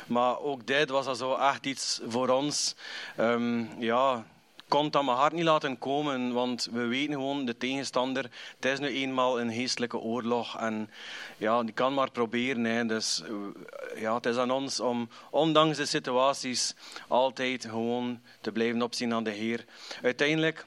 Maar 0.07 0.39
ook 0.39 0.68
dit 0.68 0.89
was 0.89 1.18
zo 1.18 1.36
echt 1.36 1.66
iets 1.66 2.01
voor 2.07 2.30
ons. 2.30 2.76
Ehm, 3.16 3.82
ja, 3.82 4.26
kon 4.68 4.86
het 4.86 4.95
aan 4.95 5.05
mijn 5.05 5.18
hart 5.18 5.34
niet 5.34 5.43
laten 5.43 5.78
komen, 5.78 6.34
want 6.34 6.68
we 6.72 6.86
weten 6.86 7.14
gewoon, 7.14 7.45
de 7.45 7.57
tegenstander, 7.57 8.24
het 8.55 8.66
is 8.66 8.80
nu 8.80 8.88
eenmaal 8.88 9.39
een 9.39 9.51
geestelijke 9.51 9.97
oorlog 9.97 10.57
en 10.57 10.89
ja, 11.38 11.64
die 11.64 11.74
kan 11.74 11.93
maar 11.93 12.11
proberen. 12.11 12.64
Hè. 12.64 12.86
Dus 12.86 13.22
eh, 13.22 14.01
ja, 14.01 14.16
het 14.16 14.26
is 14.26 14.36
aan 14.36 14.51
ons 14.51 14.80
om, 14.80 15.09
ondanks 15.30 15.78
de 15.78 15.86
situaties, 15.86 16.76
altijd 17.07 17.66
gewoon 17.66 18.22
te 18.41 18.51
blijven 18.51 18.82
opzien 18.82 19.14
aan 19.14 19.24
de 19.24 19.32
Heer. 19.32 19.66
Uiteindelijk, 20.01 20.66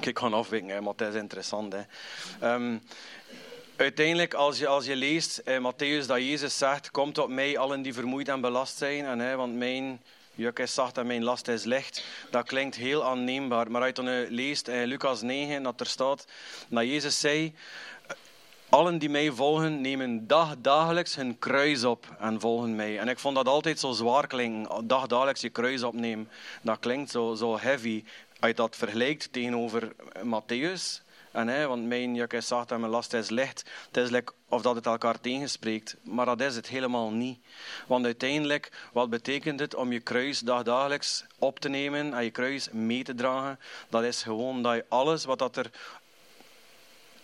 ik 0.00 0.18
ga 0.18 0.28
afwijken, 0.28 0.68
hè, 0.68 0.80
maar 0.80 0.94
het 0.96 1.08
is 1.08 1.20
interessant. 1.20 1.72
Hè. 1.72 1.82
Ehm, 2.40 2.76
Uiteindelijk, 3.80 4.34
als 4.34 4.58
je, 4.58 4.66
als 4.66 4.84
je 4.86 4.96
leest 4.96 5.38
in 5.38 5.72
Matthäus 5.72 6.06
dat 6.06 6.18
Jezus 6.18 6.58
zegt, 6.58 6.90
komt 6.90 7.18
op 7.18 7.28
mij 7.28 7.58
allen 7.58 7.82
die 7.82 7.94
vermoeid 7.94 8.28
en 8.28 8.40
belast 8.40 8.76
zijn, 8.76 9.04
en, 9.04 9.18
hè, 9.18 9.36
want 9.36 9.54
mijn 9.54 10.00
juk 10.40 10.58
is 10.58 10.78
en 10.94 11.06
mijn 11.06 11.24
last 11.24 11.48
is 11.48 11.64
licht. 11.64 12.04
Dat 12.30 12.46
klinkt 12.46 12.76
heel 12.76 13.04
aanneembaar. 13.04 13.70
Maar 13.70 13.80
als 13.80 13.90
je 13.96 14.02
dan 14.02 14.26
leest 14.28 14.68
in 14.68 14.84
Lucas 14.84 15.22
9, 15.22 15.62
dat 15.62 15.80
er 15.80 15.86
staat, 15.86 16.26
dat 16.68 16.84
Jezus 16.84 17.20
zei, 17.20 17.54
allen 18.68 18.98
die 18.98 19.10
mij 19.10 19.30
volgen, 19.30 19.80
nemen 19.80 20.26
dag, 20.26 20.54
dagelijks 20.58 21.14
hun 21.14 21.38
kruis 21.38 21.84
op 21.84 22.16
en 22.18 22.40
volgen 22.40 22.76
mij. 22.76 22.98
En 22.98 23.08
ik 23.08 23.18
vond 23.18 23.36
dat 23.36 23.48
altijd 23.48 23.80
zo 23.80 23.92
zwaar 23.92 24.26
klinken, 24.26 24.86
dag, 24.86 25.06
dagelijks 25.06 25.40
je 25.40 25.48
kruis 25.48 25.82
opnemen. 25.82 26.28
Dat 26.62 26.78
klinkt 26.78 27.10
zo, 27.10 27.34
zo 27.34 27.58
heavy. 27.58 28.04
Als 28.40 28.50
je 28.50 28.56
dat 28.56 28.76
vergelijkt 28.76 29.32
tegenover 29.32 29.92
Matthäus, 30.24 31.09
en, 31.32 31.48
hè, 31.48 31.66
want 31.66 31.86
mijn 31.86 32.14
juk 32.14 32.32
is 32.32 32.46
zacht 32.46 32.70
en 32.70 32.80
mijn 32.80 32.92
last 32.92 33.12
is 33.12 33.30
licht. 33.30 33.70
Het 33.86 33.96
is 33.96 34.10
like 34.10 34.32
of 34.48 34.62
dat 34.62 34.74
het 34.74 34.86
elkaar 34.86 35.20
tegenspreekt. 35.20 35.96
Maar 36.02 36.26
dat 36.26 36.40
is 36.40 36.56
het 36.56 36.68
helemaal 36.68 37.10
niet. 37.10 37.38
Want 37.86 38.04
uiteindelijk, 38.04 38.72
wat 38.92 39.10
betekent 39.10 39.60
het 39.60 39.74
om 39.74 39.92
je 39.92 40.00
kruis 40.00 40.38
dagdagelijks 40.38 41.24
op 41.38 41.60
te 41.60 41.68
nemen 41.68 42.14
en 42.14 42.24
je 42.24 42.30
kruis 42.30 42.68
mee 42.70 43.04
te 43.04 43.14
dragen? 43.14 43.58
Dat 43.88 44.02
is 44.02 44.22
gewoon 44.22 44.62
dat 44.62 44.74
je 44.74 44.84
alles 44.88 45.24
wat 45.24 45.38
dat 45.38 45.56
er 45.56 45.70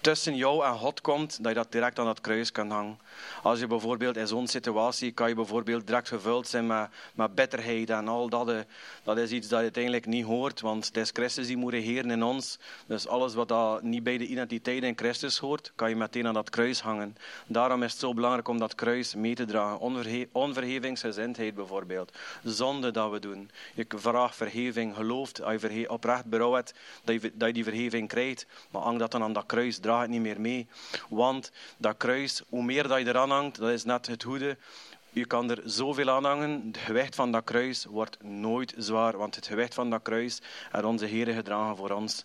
tussen 0.06 0.36
jou 0.36 0.64
en 0.64 0.74
God 0.74 1.00
komt, 1.00 1.38
dat 1.42 1.48
je 1.48 1.58
dat 1.58 1.72
direct 1.72 1.98
aan 1.98 2.04
dat 2.04 2.20
kruis 2.20 2.52
kan 2.52 2.70
hangen. 2.70 2.98
Als 3.42 3.58
je 3.58 3.66
bijvoorbeeld 3.66 4.16
in 4.16 4.26
zo'n 4.26 4.46
situatie, 4.46 5.12
kan 5.12 5.28
je 5.28 5.34
bijvoorbeeld 5.34 5.86
direct 5.86 6.08
gevuld 6.08 6.48
zijn 6.48 6.66
met, 6.66 6.88
met 7.14 7.34
bitterheid 7.34 7.90
en 7.90 8.08
al 8.08 8.28
dat. 8.28 8.48
eh, 8.48 8.58
Dat 9.04 9.18
is 9.18 9.30
iets 9.30 9.48
dat 9.48 9.58
je 9.58 9.64
uiteindelijk 9.64 10.06
niet 10.06 10.24
hoort, 10.24 10.60
want 10.60 10.86
het 10.86 10.96
is 10.96 11.10
Christus 11.12 11.46
die 11.46 11.56
moet 11.56 11.72
regeren 11.72 12.10
in 12.10 12.22
ons. 12.22 12.58
Dus 12.86 13.08
alles 13.08 13.34
wat 13.34 13.48
dat 13.48 13.82
niet 13.82 14.02
bij 14.02 14.18
de 14.18 14.26
identiteit 14.26 14.82
in 14.82 14.96
Christus 14.96 15.38
hoort, 15.38 15.72
kan 15.74 15.88
je 15.88 15.96
meteen 15.96 16.26
aan 16.26 16.34
dat 16.34 16.50
kruis 16.50 16.80
hangen. 16.80 17.16
Daarom 17.46 17.82
is 17.82 17.90
het 17.90 18.00
zo 18.00 18.14
belangrijk 18.14 18.48
om 18.48 18.58
dat 18.58 18.74
kruis 18.74 19.14
mee 19.14 19.34
te 19.34 19.44
dragen. 19.44 19.78
Onverhe 19.78 20.28
onvergevingsgezindheid 20.32 21.54
bijvoorbeeld. 21.54 22.12
Zonde 22.44 22.90
dat 22.90 23.10
we 23.10 23.18
doen. 23.18 23.50
Je 23.74 23.86
vraagt 23.88 24.36
vergeving, 24.36 24.94
gelooft, 24.94 25.42
als 25.42 25.62
je 25.62 25.90
oprecht 25.90 26.24
berouw 26.24 26.52
hebt, 26.52 26.74
dat 27.04 27.22
je, 27.22 27.32
dat 27.34 27.48
je 27.48 27.54
die 27.54 27.64
vergeving 27.64 28.08
krijgt. 28.08 28.46
Maar 28.70 28.82
hang 28.82 28.98
dat 28.98 29.10
dan 29.10 29.22
aan 29.22 29.32
dat 29.32 29.46
kruis, 29.46 29.78
draag 29.78 29.94
het 30.00 30.10
niet 30.10 30.20
meer 30.20 30.40
mee. 30.40 30.68
Want 31.08 31.52
dat 31.76 31.96
kruis, 31.96 32.42
hoe 32.48 32.62
meer 32.62 32.88
dat 32.88 32.98
je 32.98 33.06
eraan 33.06 33.30
hangt, 33.30 33.58
dat 33.58 33.70
is 33.70 33.84
net 33.84 34.06
het 34.06 34.22
goede. 34.22 34.56
Je 35.10 35.24
kan 35.26 35.50
er 35.50 35.62
zoveel 35.64 36.10
aan 36.10 36.24
hangen. 36.24 36.62
Het 36.66 36.78
gewicht 36.78 37.14
van 37.14 37.32
dat 37.32 37.44
kruis 37.44 37.84
wordt 37.84 38.22
nooit 38.22 38.74
zwaar, 38.76 39.16
want 39.16 39.34
het 39.34 39.46
gewicht 39.46 39.74
van 39.74 39.90
dat 39.90 40.02
kruis 40.02 40.40
heeft 40.70 40.84
onze 40.84 41.06
Heer 41.06 41.26
gedragen 41.26 41.76
voor 41.76 41.90
ons. 41.90 42.24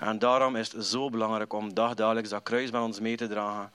En 0.00 0.18
daarom 0.18 0.56
is 0.56 0.72
het 0.72 0.86
zo 0.86 1.10
belangrijk 1.10 1.52
om 1.52 1.74
dagdagelijks 1.74 2.28
dat 2.28 2.42
kruis 2.42 2.70
bij 2.70 2.80
ons 2.80 3.00
mee 3.00 3.16
te 3.16 3.28
dragen. 3.28 3.70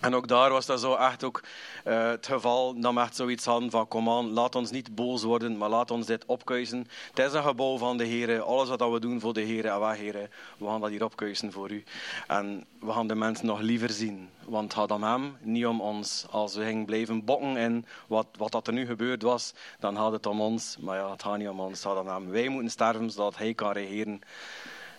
En 0.00 0.14
ook 0.14 0.28
daar 0.28 0.50
was 0.50 0.66
dat 0.66 0.80
zo 0.80 0.94
echt 0.94 1.24
ook 1.24 1.42
eh, 1.84 2.08
het 2.08 2.26
geval 2.26 2.74
we 2.74 3.00
echt 3.00 3.16
zoiets 3.16 3.44
hadden 3.44 3.70
van 3.70 3.88
kom 3.88 4.08
aan, 4.08 4.30
laat 4.30 4.54
ons 4.54 4.70
niet 4.70 4.94
boos 4.94 5.22
worden, 5.22 5.56
maar 5.56 5.68
laat 5.68 5.90
ons 5.90 6.06
dit 6.06 6.24
opkuisen. 6.26 6.86
Het 7.14 7.26
is 7.26 7.32
een 7.32 7.42
gebouw 7.42 7.78
van 7.78 7.96
de 7.96 8.04
Heer. 8.04 8.40
Alles 8.42 8.68
wat 8.68 8.90
we 8.90 9.00
doen 9.00 9.20
voor 9.20 9.32
de 9.32 9.40
Heer, 9.40 9.66
en 9.66 9.80
wij 9.80 10.28
we 10.58 10.66
gaan 10.66 10.80
dat 10.80 10.90
hier 10.90 11.04
opkuisen 11.04 11.52
voor 11.52 11.70
u. 11.70 11.84
En 12.26 12.64
we 12.80 12.92
gaan 12.92 13.06
de 13.06 13.14
mensen 13.14 13.46
nog 13.46 13.60
liever 13.60 13.90
zien, 13.90 14.28
want 14.44 14.64
het 14.64 14.74
gaat 14.74 14.90
om 14.90 15.02
hem, 15.02 15.36
niet 15.40 15.66
om 15.66 15.80
ons. 15.80 16.26
Als 16.30 16.54
we 16.54 16.64
gingen 16.64 16.84
blijven 16.84 17.24
bokken 17.24 17.56
in 17.56 17.86
wat, 18.06 18.26
wat 18.36 18.52
dat 18.52 18.66
er 18.66 18.72
nu 18.72 18.86
gebeurd 18.86 19.22
was, 19.22 19.54
dan 19.80 19.96
gaat 19.96 20.12
het 20.12 20.26
om 20.26 20.40
ons. 20.40 20.76
Maar 20.80 20.96
ja, 20.96 21.10
het 21.10 21.22
gaat 21.22 21.38
niet 21.38 21.48
om 21.48 21.60
ons, 21.60 21.82
het 21.82 21.92
gaat 21.92 22.00
om 22.00 22.08
hem. 22.08 22.30
Wij 22.30 22.48
moeten 22.48 22.70
sterven 22.70 23.10
zodat 23.10 23.36
hij 23.36 23.54
kan 23.54 23.72
regeren. 23.72 24.20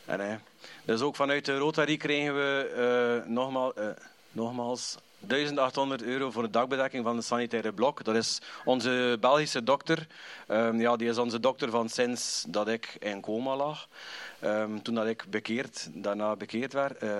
En, 0.06 0.42
dus 0.86 1.02
ook 1.02 1.16
vanuit 1.16 1.46
de 1.46 1.58
Rotary 1.58 1.98
kregen 1.98 2.36
we 2.36 3.22
uh, 3.26 3.30
nogmaals... 3.32 3.74
Uh, 3.78 3.86
Nogmaals, 4.32 4.98
1800 5.20 6.02
euro 6.04 6.32
voor 6.32 6.44
de 6.44 6.50
dagbedekking 6.50 7.04
van 7.04 7.16
het 7.16 7.26
sanitaire 7.26 7.74
blok. 7.74 8.04
Dat 8.04 8.16
is 8.16 8.42
onze 8.66 9.18
Belgische 9.20 9.64
dokter. 9.64 10.08
Um, 10.48 10.80
ja, 10.80 10.96
die 10.96 11.10
is 11.10 11.18
onze 11.18 11.40
dokter 11.40 11.70
van 11.70 11.90
sinds 11.90 12.46
dat 12.48 12.68
ik 12.68 12.96
in 13.00 13.22
coma 13.22 13.56
lag. 13.56 13.88
Um, 14.44 14.82
toen 14.82 14.96
dat 14.96 15.08
ik 15.08 15.26
bekeerd, 15.30 15.90
daarna 15.94 16.36
bekeerd, 16.36 16.74
werd, 16.74 17.04
uh, 17.04 17.20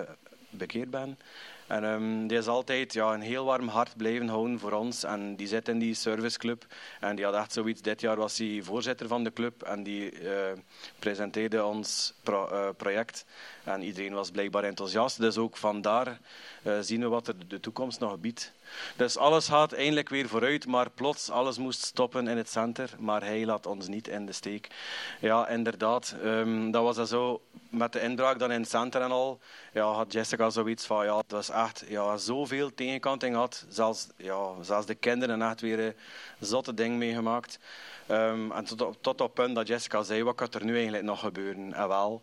bekeerd 0.50 0.90
ben. 0.90 1.18
En 1.70 1.84
ehm, 1.84 2.28
die 2.28 2.38
is 2.38 2.48
altijd 2.48 2.94
ja, 2.94 3.14
een 3.14 3.22
heel 3.22 3.46
warm 3.46 3.68
hart 3.68 3.98
blijven 3.98 4.28
houden 4.28 4.60
voor 4.60 4.72
ons. 4.72 5.04
En 5.04 5.36
die 5.36 5.48
zit 5.48 5.68
in 5.68 5.80
die 5.80 5.94
serviceclub. 5.94 6.66
En 7.00 7.16
die 7.16 7.26
had 7.26 7.36
echt 7.36 7.54
zoiets. 7.54 7.82
Dit 7.82 8.02
jaar 8.02 8.16
was 8.16 8.38
hij 8.38 8.60
voorzitter 8.64 9.08
van 9.08 9.24
de 9.24 9.34
club. 9.34 9.64
En 9.64 9.84
die 9.84 10.12
eh, 10.12 10.52
presenteerde 11.00 11.64
ons 11.64 12.14
eh, 12.24 12.70
project. 12.78 13.26
En 13.70 13.84
iedereen 13.84 14.14
was 14.14 14.32
blijkbaar 14.32 14.64
enthousiast. 14.64 15.20
Dus 15.20 15.38
ook 15.38 15.58
vandaar 15.58 16.20
eh, 16.64 16.74
zien 16.82 17.00
we 17.00 17.08
wat 17.08 17.28
er 17.28 17.48
de 17.48 17.60
toekomst 17.60 18.00
nog 18.00 18.20
biedt. 18.20 18.52
Dus 18.96 19.18
alles 19.18 19.48
gaat 19.48 19.72
eindelijk 19.72 20.10
weer 20.10 20.28
vooruit, 20.28 20.68
maar 20.68 20.90
plots 20.90 21.30
alles 21.30 21.58
moest 21.58 21.82
stoppen 21.82 22.28
in 22.28 22.38
het 22.38 22.50
center. 22.50 22.90
Maar 23.00 23.24
hij 23.24 23.46
laat 23.46 23.66
ons 23.66 23.88
niet 23.88 24.08
in 24.08 24.26
de 24.26 24.32
steek. 24.32 24.68
Ja, 25.20 25.48
inderdaad. 25.48 26.16
ehm, 26.24 26.72
dat 26.72 26.84
was 26.84 26.96
dat 26.96 27.08
zo 27.08 27.42
met 27.70 27.94
de 27.94 28.02
inbraak 28.02 28.40
dan 28.40 28.52
in 28.52 28.62
het 28.62 28.70
center 28.70 29.02
en 29.02 29.12
al. 29.12 29.40
Ja, 29.74 29.92
had 29.92 30.14
Jessica 30.14 30.50
zoiets 30.50 30.86
van, 30.86 31.06
ja, 31.06 31.18
het 31.18 31.32
was 31.32 31.50
echt 31.50 31.84
ja, 31.88 32.18
zoveel 32.18 32.74
tegenkanting 32.74 33.36
had. 33.36 33.66
Zelfs, 33.70 34.08
ja, 34.18 34.50
zelfs 34.62 34.86
de 34.86 34.96
kinderen 34.96 35.42
echt 35.42 35.62
weer 35.62 35.80
een 35.80 35.96
zotte 36.40 36.74
ding 36.74 36.98
meegemaakt. 36.98 37.60
Ehm, 38.10 38.52
en 38.52 38.66
tot, 39.02 39.22
op- 39.22 39.34
punt 39.34 39.56
dat 39.56 39.68
Jessica 39.68 40.04
zei, 40.04 40.24
wat 40.24 40.36
kan 40.36 40.48
er 40.52 40.66
nu 40.66 40.74
eigenlijk 40.74 41.04
nog 41.04 41.20
gebeuren? 41.20 41.74
En 41.74 41.88
wel, 41.88 42.22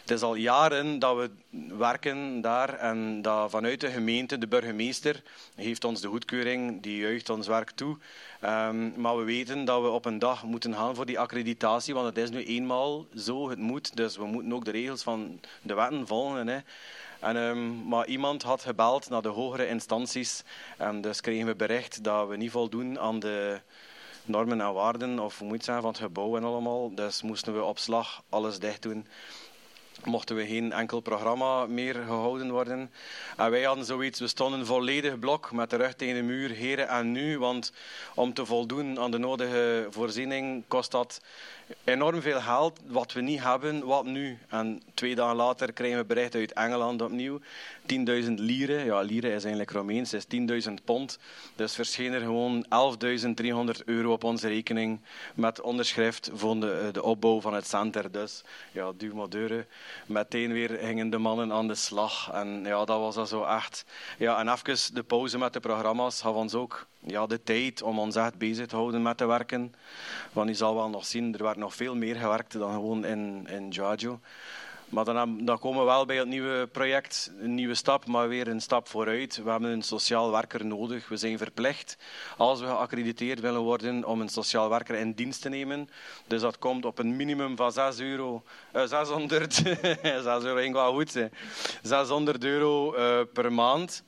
het 0.00 0.10
is 0.10 0.22
al 0.22 0.34
jaren 0.34 0.98
dat 0.98 1.16
we 1.16 1.30
werken 1.76 2.40
daar 2.40 2.74
en 2.74 3.22
dat 3.22 3.50
vanuit 3.50 3.80
de 3.80 3.90
gemeente, 3.90 4.38
de 4.38 4.48
burgemeester, 4.48 5.22
heeft 5.54 5.84
ons 5.84 6.00
de 6.00 6.08
goedkeuring, 6.08 6.82
die 6.82 7.00
juicht 7.00 7.30
ons 7.30 7.46
werk 7.46 7.70
toe. 7.70 7.96
Ehm, 8.40 9.00
maar 9.00 9.16
we 9.16 9.24
weten 9.24 9.64
dat 9.64 9.82
we 9.82 9.88
op 9.88 10.04
een 10.04 10.18
dag 10.18 10.44
moeten 10.44 10.74
gaan 10.74 10.94
voor 10.94 11.06
die 11.06 11.18
accreditatie, 11.18 11.94
want 11.94 12.06
het 12.06 12.18
is 12.18 12.30
nu 12.30 12.44
eenmaal 12.44 13.06
zo, 13.16 13.48
het 13.50 13.58
moet. 13.58 13.96
Dus 13.96 14.16
we 14.16 14.24
moeten 14.24 14.52
ook 14.52 14.64
de 14.64 14.70
regels 14.70 15.02
van 15.02 15.40
de 15.62 15.74
wetten 15.74 16.06
volgen. 16.06 16.46
Hè. 16.46 16.58
En, 17.20 17.36
ehm, 17.36 17.88
maar 17.88 18.06
iemand 18.06 18.42
had 18.42 18.62
gebeld 18.62 19.08
naar 19.08 19.22
de 19.22 19.28
hogere 19.28 19.68
instanties 19.68 20.42
en 20.76 21.00
dus 21.00 21.20
kregen 21.20 21.46
we 21.46 21.54
bericht 21.54 22.04
dat 22.04 22.28
we 22.28 22.36
niet 22.36 22.50
voldoen 22.50 22.98
aan 22.98 23.18
de 23.18 23.60
normen 24.28 24.60
en 24.60 24.72
waarden, 24.72 25.18
of 25.18 25.38
het 25.38 25.64
zeggen, 25.64 25.82
van 25.82 25.92
het 25.92 26.00
gebouw 26.00 26.36
en 26.36 26.44
allemaal. 26.44 26.94
Dus 26.94 27.22
moesten 27.22 27.54
we 27.54 27.62
op 27.62 27.78
slag 27.78 28.22
alles 28.28 28.58
dicht 28.58 28.82
doen. 28.82 29.06
Mochten 30.04 30.36
we 30.36 30.46
geen 30.46 30.72
enkel 30.72 31.00
programma 31.00 31.66
meer 31.66 31.94
gehouden 31.94 32.50
worden. 32.50 32.90
En 33.36 33.50
wij 33.50 33.62
hadden 33.62 33.84
zoiets, 33.84 34.20
we 34.20 34.28
stonden 34.28 34.66
volledig 34.66 35.18
blok 35.18 35.52
met 35.52 35.70
de 35.70 35.76
rug 35.76 35.94
tegen 35.94 36.14
de 36.14 36.22
muur, 36.22 36.50
heren 36.50 36.88
en 36.88 37.12
nu. 37.12 37.38
Want 37.38 37.72
om 38.14 38.34
te 38.34 38.46
voldoen 38.46 38.98
aan 38.98 39.10
de 39.10 39.18
nodige 39.18 39.86
voorziening 39.90 40.64
kost 40.68 40.90
dat 40.90 41.20
enorm 41.84 42.22
veel 42.22 42.40
geld, 42.40 42.80
wat 42.86 43.12
we 43.12 43.20
niet 43.20 43.42
hebben, 43.42 43.86
wat 43.86 44.04
nu? 44.04 44.38
En 44.48 44.82
twee 44.94 45.14
dagen 45.14 45.36
later 45.36 45.72
krijgen 45.72 45.98
we 45.98 46.04
bericht 46.04 46.34
uit 46.34 46.52
Engeland 46.52 47.02
opnieuw. 47.02 47.40
10.000 48.22 48.32
lieren, 48.34 48.84
ja 48.84 49.00
lieren 49.00 49.30
is 49.30 49.42
eigenlijk 49.42 49.70
Romeins, 49.70 50.12
is 50.12 50.24
10.000 50.68 50.74
pond. 50.84 51.18
Dus 51.56 51.74
verscheen 51.74 52.12
er 52.12 52.20
gewoon 52.20 52.64
11.300 53.78 53.84
euro 53.84 54.12
op 54.12 54.24
onze 54.24 54.48
rekening 54.48 55.00
met 55.34 55.60
onderschrift 55.60 56.30
voor 56.32 56.60
de, 56.60 56.88
de 56.92 57.02
opbouw 57.02 57.40
van 57.40 57.54
het 57.54 57.66
center. 57.66 58.12
Dus 58.12 58.42
ja, 58.72 58.92
duw 58.96 59.14
maar 59.14 59.28
deuren. 59.28 59.66
Meteen 60.06 60.52
weer 60.52 60.70
gingen 60.70 61.10
de 61.10 61.18
mannen 61.18 61.52
aan 61.52 61.68
de 61.68 61.74
slag. 61.74 62.30
En 62.32 62.62
ja, 62.64 62.84
dat 62.84 62.98
was 62.98 63.14
dan 63.14 63.26
zo 63.26 63.44
echt. 63.44 63.84
Ja, 64.18 64.38
en 64.38 64.48
even 64.48 64.94
de 64.94 65.02
pauze 65.02 65.38
met 65.38 65.52
de 65.52 65.60
programma's 65.60 66.20
gaf 66.20 66.34
ons 66.34 66.54
ook 66.54 66.86
ja, 67.08 67.26
de 67.26 67.42
tijd 67.42 67.82
om 67.82 67.98
ons 67.98 68.16
echt 68.16 68.38
bezig 68.38 68.66
te 68.66 68.76
houden 68.76 69.02
met 69.02 69.16
te 69.16 69.26
werken. 69.26 69.74
Want 70.32 70.48
je 70.48 70.54
zal 70.54 70.74
wel 70.74 70.88
nog 70.88 71.06
zien, 71.06 71.34
er 71.34 71.42
werd 71.42 71.56
nog 71.56 71.74
veel 71.74 71.94
meer 71.96 72.16
gewerkt 72.16 72.52
dan 72.52 72.72
gewoon 72.72 73.04
in, 73.04 73.46
in 73.50 73.72
Giorgio. 73.72 74.20
Maar 74.88 75.04
dan, 75.04 75.44
dan 75.44 75.58
komen 75.58 75.80
we 75.80 75.86
wel 75.86 76.06
bij 76.06 76.16
het 76.16 76.28
nieuwe 76.28 76.66
project, 76.72 77.32
een 77.40 77.54
nieuwe 77.54 77.74
stap, 77.74 78.06
maar 78.06 78.28
weer 78.28 78.48
een 78.48 78.60
stap 78.60 78.88
vooruit. 78.88 79.42
We 79.44 79.50
hebben 79.50 79.70
een 79.70 79.82
sociaal 79.82 80.30
werker 80.30 80.66
nodig. 80.66 81.08
We 81.08 81.16
zijn 81.16 81.38
verplicht, 81.38 81.96
als 82.36 82.60
we 82.60 82.66
geaccrediteerd 82.66 83.40
willen 83.40 83.60
worden, 83.60 84.04
om 84.04 84.20
een 84.20 84.28
sociaal 84.28 84.68
werker 84.68 84.94
in 84.94 85.12
dienst 85.12 85.42
te 85.42 85.48
nemen. 85.48 85.88
Dus 86.26 86.40
dat 86.40 86.58
komt 86.58 86.84
op 86.84 86.98
een 86.98 87.16
minimum 87.16 87.56
van 87.56 87.72
6 87.72 88.00
euro, 88.00 88.42
eh, 88.72 88.86
600, 88.86 89.54
6 89.54 89.64
euro 90.44 90.60
ging 90.60 90.74
wel 90.74 90.92
goed 90.92 91.10
zijn, 91.10 91.32
600 91.82 92.44
euro 92.44 92.94
eh, 92.94 93.20
per 93.32 93.52
maand. 93.52 94.02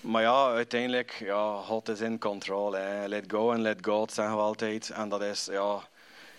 Maar 0.00 0.22
ja, 0.22 0.46
uiteindelijk, 0.46 1.22
ja, 1.24 1.56
God 1.56 1.88
is 1.88 2.00
in 2.00 2.18
control. 2.18 2.70
Let 3.06 3.24
go 3.28 3.50
and 3.50 3.60
let 3.60 3.78
God, 3.86 4.12
zeggen 4.12 4.36
we 4.36 4.42
altijd. 4.42 4.90
En 4.90 5.08
dat 5.08 5.22
is 5.22 5.48
ja, 5.50 5.80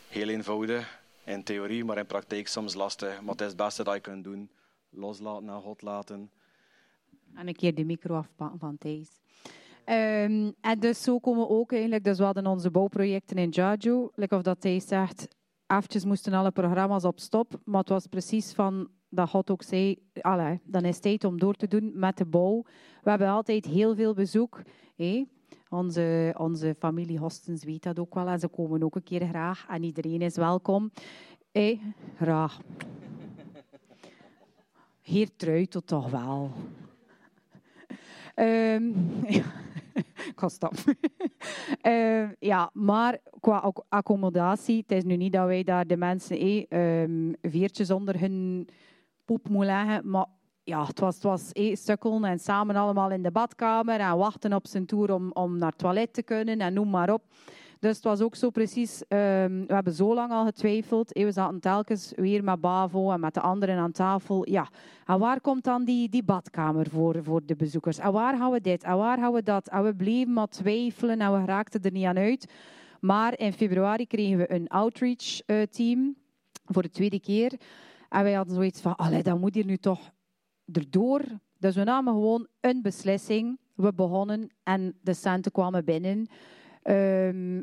heel 0.08 0.28
eenvoudig 0.28 0.99
in 1.24 1.43
theorie, 1.43 1.84
maar 1.86 1.97
in 1.97 2.05
praktijk 2.05 2.47
soms 2.47 2.74
lastig. 2.74 3.22
Maar 3.22 3.32
het 3.32 3.41
is 3.41 3.47
het 3.47 3.57
beste 3.57 3.84
dat 3.84 3.93
je 3.93 3.99
kunt 3.99 4.24
doen. 4.24 4.49
Loslaten 4.89 5.45
naar 5.45 5.61
God 5.61 5.82
laten. 5.82 6.32
En 7.36 7.47
een 7.47 7.55
keer 7.55 7.76
de 7.76 7.86
micro 7.86 8.15
afpakken 8.15 8.59
van 8.59 8.78
Thijs. 8.78 9.20
Ehm, 9.86 10.51
en 10.61 10.80
dus 10.80 11.03
zo 11.03 11.20
komen 11.20 11.47
we 11.47 11.53
ook 11.53 11.72
eigenlijk, 11.72 12.03
dus 12.03 12.17
we 12.17 12.24
hadden 12.24 12.47
onze 12.47 12.72
bouwprojecten 12.72 13.38
in 13.38 13.53
Giorgio. 13.53 14.11
Like 14.15 14.36
of 14.36 14.41
dat 14.41 14.61
Thijs 14.61 14.88
zegt, 14.88 15.28
eventjes 15.67 16.05
moesten 16.05 16.34
alle 16.34 16.51
programma's 16.51 17.03
op 17.03 17.20
stop. 17.20 17.59
Maar 17.63 17.80
het 17.80 17.89
was 17.89 18.07
precies 18.07 18.53
van, 18.53 18.89
dat 19.09 19.30
God 19.30 19.49
ook 19.49 19.63
zei, 19.63 19.95
allee, 20.22 20.59
dan 20.63 20.86
is 20.86 20.93
het 20.93 21.03
tijd 21.03 21.24
om 21.24 21.39
door 21.39 21.53
te 21.53 21.67
doen 21.67 21.91
met 21.93 22.17
de 22.17 22.26
bouw. 22.26 22.63
We 23.03 23.09
hebben 23.09 23.28
altijd 23.28 23.65
heel 23.65 23.95
veel 23.95 24.13
bezoek. 24.13 24.61
hé. 24.95 25.26
Onze, 25.70 26.36
onze 26.38 26.76
familie 26.80 27.20
Hostens 27.20 27.63
weet 27.63 27.84
dat 27.84 27.99
ook 27.99 28.13
wel. 28.13 28.28
En 28.28 28.39
ze 28.39 28.47
komen 28.47 28.84
ook 28.84 28.95
een 28.95 29.03
keer 29.03 29.28
graag. 29.28 29.65
En 29.70 29.84
iedereen 29.84 30.22
is 30.22 30.36
welkom. 30.36 30.91
hé, 31.51 31.80
graag. 32.17 32.59
Heer 35.01 35.30
Truit 35.36 35.72
tot 35.72 35.88
toch 35.88 36.09
wel. 36.09 36.51
Ehm, 38.36 38.84
ja. 39.38 39.43
Ik 39.93 40.34
ga. 40.36 40.72
Ehm, 41.82 42.30
ja, 42.39 42.70
maar 42.74 43.17
qua 43.39 43.57
acc- 43.57 43.86
accommodatie, 43.89 44.78
het 44.78 44.91
is 44.91 45.03
nu 45.03 45.15
niet 45.15 45.34
dat 45.34 45.45
wij 45.45 45.63
daar 45.63 45.88
de 45.88 45.97
mensen 45.97 46.39
eh, 46.39 46.65
ehm, 47.01 47.34
veertjes 47.41 47.91
onder 47.91 48.20
hun 48.20 48.67
poep 49.26 49.49
moeten 49.49 49.76
leggen, 49.76 50.09
maar 50.09 50.26
ja, 50.70 50.86
het 50.86 50.99
was, 50.99 51.15
het 51.15 51.24
was 51.24 51.51
eh, 51.51 51.76
sukkelen 51.76 52.24
en 52.24 52.39
samen 52.39 52.76
allemaal 52.76 53.11
in 53.11 53.24
de 53.24 53.32
badkamer 53.32 53.99
en 53.99 54.17
wachten 54.17 54.53
op 54.53 54.67
zijn 54.67 54.86
toer 54.86 55.13
om, 55.13 55.32
om 55.32 55.57
naar 55.57 55.70
het 55.70 55.78
toilet 55.78 56.13
te 56.13 56.24
kunnen 56.24 56.59
en 56.59 56.74
noem 56.74 56.89
maar 56.89 57.13
op. 57.13 57.24
Dus 57.80 57.95
het 57.95 58.03
was 58.03 58.22
ook 58.22 58.36
zo 58.36 58.49
precies, 58.49 59.03
ehm, 59.07 59.65
we 59.67 59.74
hebben 59.74 59.93
zo 59.93 60.13
lang 60.13 60.32
al 60.32 60.45
getwijfeld. 60.45 61.13
eh, 61.13 61.24
We 61.24 61.32
zaten 61.32 61.59
telkens 61.59 62.13
weer 62.15 62.43
met 62.43 62.61
Bavo 62.61 63.11
en 63.11 63.20
met 63.20 63.34
de 63.34 63.39
anderen 63.41 63.78
aan 63.78 63.91
tafel. 63.91 64.49
Ja, 64.49 64.67
en 65.05 65.20
waar 65.20 65.41
komt 65.41 65.63
dan 65.63 65.84
die, 65.84 66.09
die 66.09 66.24
badkamer 66.24 66.89
voor, 66.89 67.24
voor 67.24 67.41
de 67.45 67.55
bezoekers? 67.55 67.97
En 67.97 68.11
waar 68.11 68.38
gaan 68.38 68.51
we 68.51 68.61
dit? 68.61 68.84
En 68.84 68.97
waar 68.97 69.17
gaan 69.17 69.34
we 69.34 69.43
dat? 69.43 69.67
En 69.70 69.84
we 69.84 69.95
bleven 69.95 70.34
maar 70.34 70.47
twijfelen 70.47 71.20
en 71.20 71.39
we 71.39 71.45
raakten 71.45 71.82
er 71.82 71.91
niet 71.91 72.05
aan 72.05 72.17
uit. 72.17 72.51
Maar 72.99 73.39
in 73.39 73.53
februari 73.53 74.07
kregen 74.07 74.38
we 74.38 74.53
een 74.53 74.67
outreach 74.67 75.39
eh, 75.45 75.61
team 75.61 76.15
voor 76.65 76.82
de 76.82 76.89
tweede 76.89 77.20
keer. 77.20 77.59
En 78.09 78.24
wij 78.24 78.34
hadden 78.34 78.55
zoiets 78.55 78.82
van, 78.82 78.95
allee, 78.95 79.24
dat 79.24 79.39
moet 79.39 79.55
hier 79.55 79.65
nu 79.65 79.78
toch 79.78 79.99
erdoor. 80.72 81.22
Dus 81.57 81.76
we 81.76 81.84
namen 81.84 82.13
gewoon 82.13 82.47
een 82.59 82.82
beslissing. 82.82 83.59
We 83.76 83.93
begonnen 83.93 84.49
en 84.63 84.97
de 85.01 85.13
centen 85.13 85.51
kwamen 85.51 85.86
binnen. 85.86 86.28
Ehm, 86.82 87.61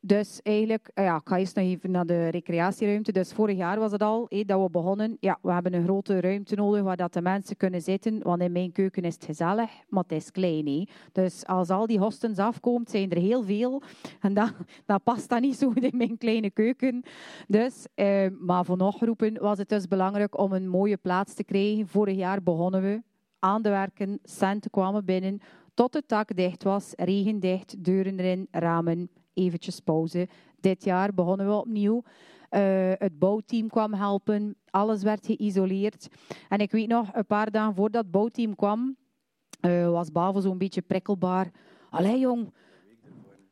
dus 0.00 0.40
eigenlijk, 0.42 0.90
eh, 0.94 1.04
ja, 1.04 1.16
ik 1.16 1.28
ga 1.28 1.38
eerst 1.38 1.56
nog 1.56 1.64
even 1.64 1.90
naar 1.90 2.06
de 2.06 2.28
recreatieruimte. 2.28 3.12
Dus 3.12 3.32
vorig 3.32 3.56
jaar 3.56 3.78
was 3.78 3.92
het 3.92 4.02
al 4.02 4.28
dat 4.46 4.62
we 4.62 4.68
begonnen. 4.70 5.16
Ja, 5.20 5.38
we 5.42 5.52
hebben 5.52 5.74
een 5.74 5.84
grote 5.84 6.20
ruimte 6.20 6.54
nodig 6.54 6.82
waar 6.82 6.96
dat 6.96 7.12
de 7.12 7.20
mensen 7.20 7.56
kunnen 7.56 7.82
zitten. 7.82 8.22
Want 8.22 8.42
in 8.42 8.52
mijn 8.52 8.72
keuken 8.72 9.02
is 9.02 9.14
het 9.14 9.24
gezellig, 9.24 9.70
maar 9.88 10.02
het 10.02 10.12
is 10.12 10.30
klein. 10.30 10.88
Dus 11.12 11.46
als 11.46 11.70
al 11.70 11.86
die 11.86 11.98
hostens 11.98 12.38
afkomt, 12.38 12.90
zijn 12.90 13.10
er 13.10 13.18
heel 13.18 13.42
veel. 13.42 13.82
En 14.20 14.34
dat, 14.34 14.52
dat 14.86 15.02
past 15.02 15.28
dan 15.28 15.40
niet 15.40 15.56
zo 15.56 15.70
goed 15.70 15.84
in 15.84 15.96
mijn 15.96 16.18
kleine 16.18 16.50
keuken. 16.50 17.02
Dus, 17.48 17.86
eh, 17.94 18.26
maar 18.38 18.64
voor 18.64 18.76
nog 18.76 18.98
was 19.40 19.58
het 19.58 19.68
dus 19.68 19.88
belangrijk 19.88 20.38
om 20.38 20.52
een 20.52 20.68
mooie 20.68 20.96
plaats 20.96 21.34
te 21.34 21.44
krijgen. 21.44 21.88
Vorig 21.88 22.16
jaar 22.16 22.42
begonnen 22.42 22.82
we 22.82 23.02
aan 23.38 23.62
de 23.62 23.68
werken. 23.68 24.18
Centen 24.22 24.70
kwamen 24.70 25.04
binnen. 25.04 25.40
Tot 25.74 25.94
het 25.94 26.08
dak 26.08 26.36
dicht 26.36 26.62
was, 26.62 26.92
regendicht, 26.96 27.84
deuren 27.84 28.18
erin, 28.18 28.48
ramen, 28.50 29.10
eventjes 29.36 29.80
pauze. 29.80 30.28
Dit 30.60 30.84
jaar 30.84 31.14
begonnen 31.14 31.46
we 31.46 31.52
opnieuw. 31.52 32.02
Eh, 32.48 32.92
het 32.98 33.18
bouwteam 33.18 33.68
kwam 33.68 33.94
helpen, 33.94 34.56
alles 34.70 35.02
werd 35.02 35.26
geïsoleerd. 35.26 36.08
En 36.48 36.58
ik 36.58 36.70
weet 36.70 36.88
nog, 36.88 37.08
een 37.12 37.26
paar 37.26 37.50
dagen 37.50 37.74
voordat 37.74 38.02
het 38.02 38.10
bouwteam 38.10 38.54
kwam, 38.54 38.96
eh, 39.60 39.90
was 39.90 40.12
Bavo 40.12 40.40
zo'n 40.40 40.58
beetje 40.58 40.82
prikkelbaar. 40.82 41.50
Allee 41.90 42.18
jong, 42.18 42.52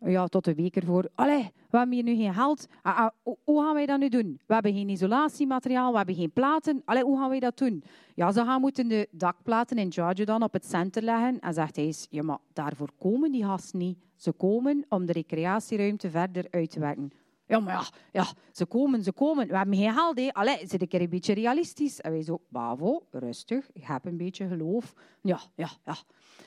ja, 0.07 0.27
tot 0.27 0.47
een 0.47 0.55
week 0.55 0.77
ervoor. 0.77 1.09
Allee, 1.15 1.51
we 1.71 1.77
hebben 1.79 1.95
hier 1.95 2.05
nu 2.05 2.17
geen 2.17 2.35
geld. 2.35 2.67
Ah, 2.83 2.99
ah, 2.99 3.11
hoe- 3.45 3.63
gaan 3.63 3.75
wij 3.75 3.87
dat 3.87 3.99
nu 3.99 4.09
doen? 4.09 4.41
We 4.47 4.55
hebben 4.55 4.73
geen 4.75 4.89
isolatiemateriaal, 4.89 5.91
we 5.91 5.97
hebben 5.97 6.15
geen 6.15 6.33
platen. 6.33 6.83
Allee, 6.85 7.03
hoe 7.03 7.19
gaan 7.19 7.29
wij 7.29 7.41
dat 7.41 7.59
doen? 7.59 7.85
Ja, 8.15 8.33
ze 8.33 8.45
gaan 8.45 8.61
moeten 8.61 8.89
de 8.89 9.09
dakplaten 9.11 9.77
in 9.77 9.93
Giorgio 9.93 10.25
dan 10.25 10.43
op 10.43 10.53
het 10.53 10.65
center 10.67 11.03
leggen. 11.03 11.41
En 11.41 11.55
zegt 11.55 11.77
hij, 11.77 11.95
ja, 12.11 12.23
maar 12.23 12.39
daarvoor 12.53 12.91
komen 12.99 13.33
die 13.33 13.45
gasten 13.45 13.79
niet. 13.79 13.99
Ze 14.17 14.33
komen 14.33 14.85
om 14.89 15.07
de 15.07 15.13
recreatieruimte 15.13 16.11
verder 16.11 16.47
uit 16.51 16.71
te 16.71 16.81
werken. 16.81 17.11
Ja, 17.47 17.61
maar 17.61 17.75
ja, 17.75 17.85
ja, 18.13 18.27
ze 18.53 18.67
komen, 18.67 19.03
ze 19.03 19.13
komen. 19.13 19.49
We 19.49 19.57
hebben 19.57 19.77
geen 19.77 19.93
geld, 19.93 20.19
hè. 20.19 20.33
Allee, 20.33 20.67
zit 20.67 20.81
een 20.81 20.89
keer 20.89 21.01
een 21.01 21.09
beetje 21.09 21.35
realistisch. 21.35 22.01
En 22.01 22.11
wij 22.11 22.23
zo, 22.23 22.41
Bavo, 22.49 23.07
rustig, 23.11 23.71
ik 23.73 23.85
heb 23.85 24.05
een 24.05 24.17
beetje 24.17 24.49
geloof. 24.49 24.95
Ja, 25.23 25.41
ja, 25.55 25.69
ja. 25.85 25.97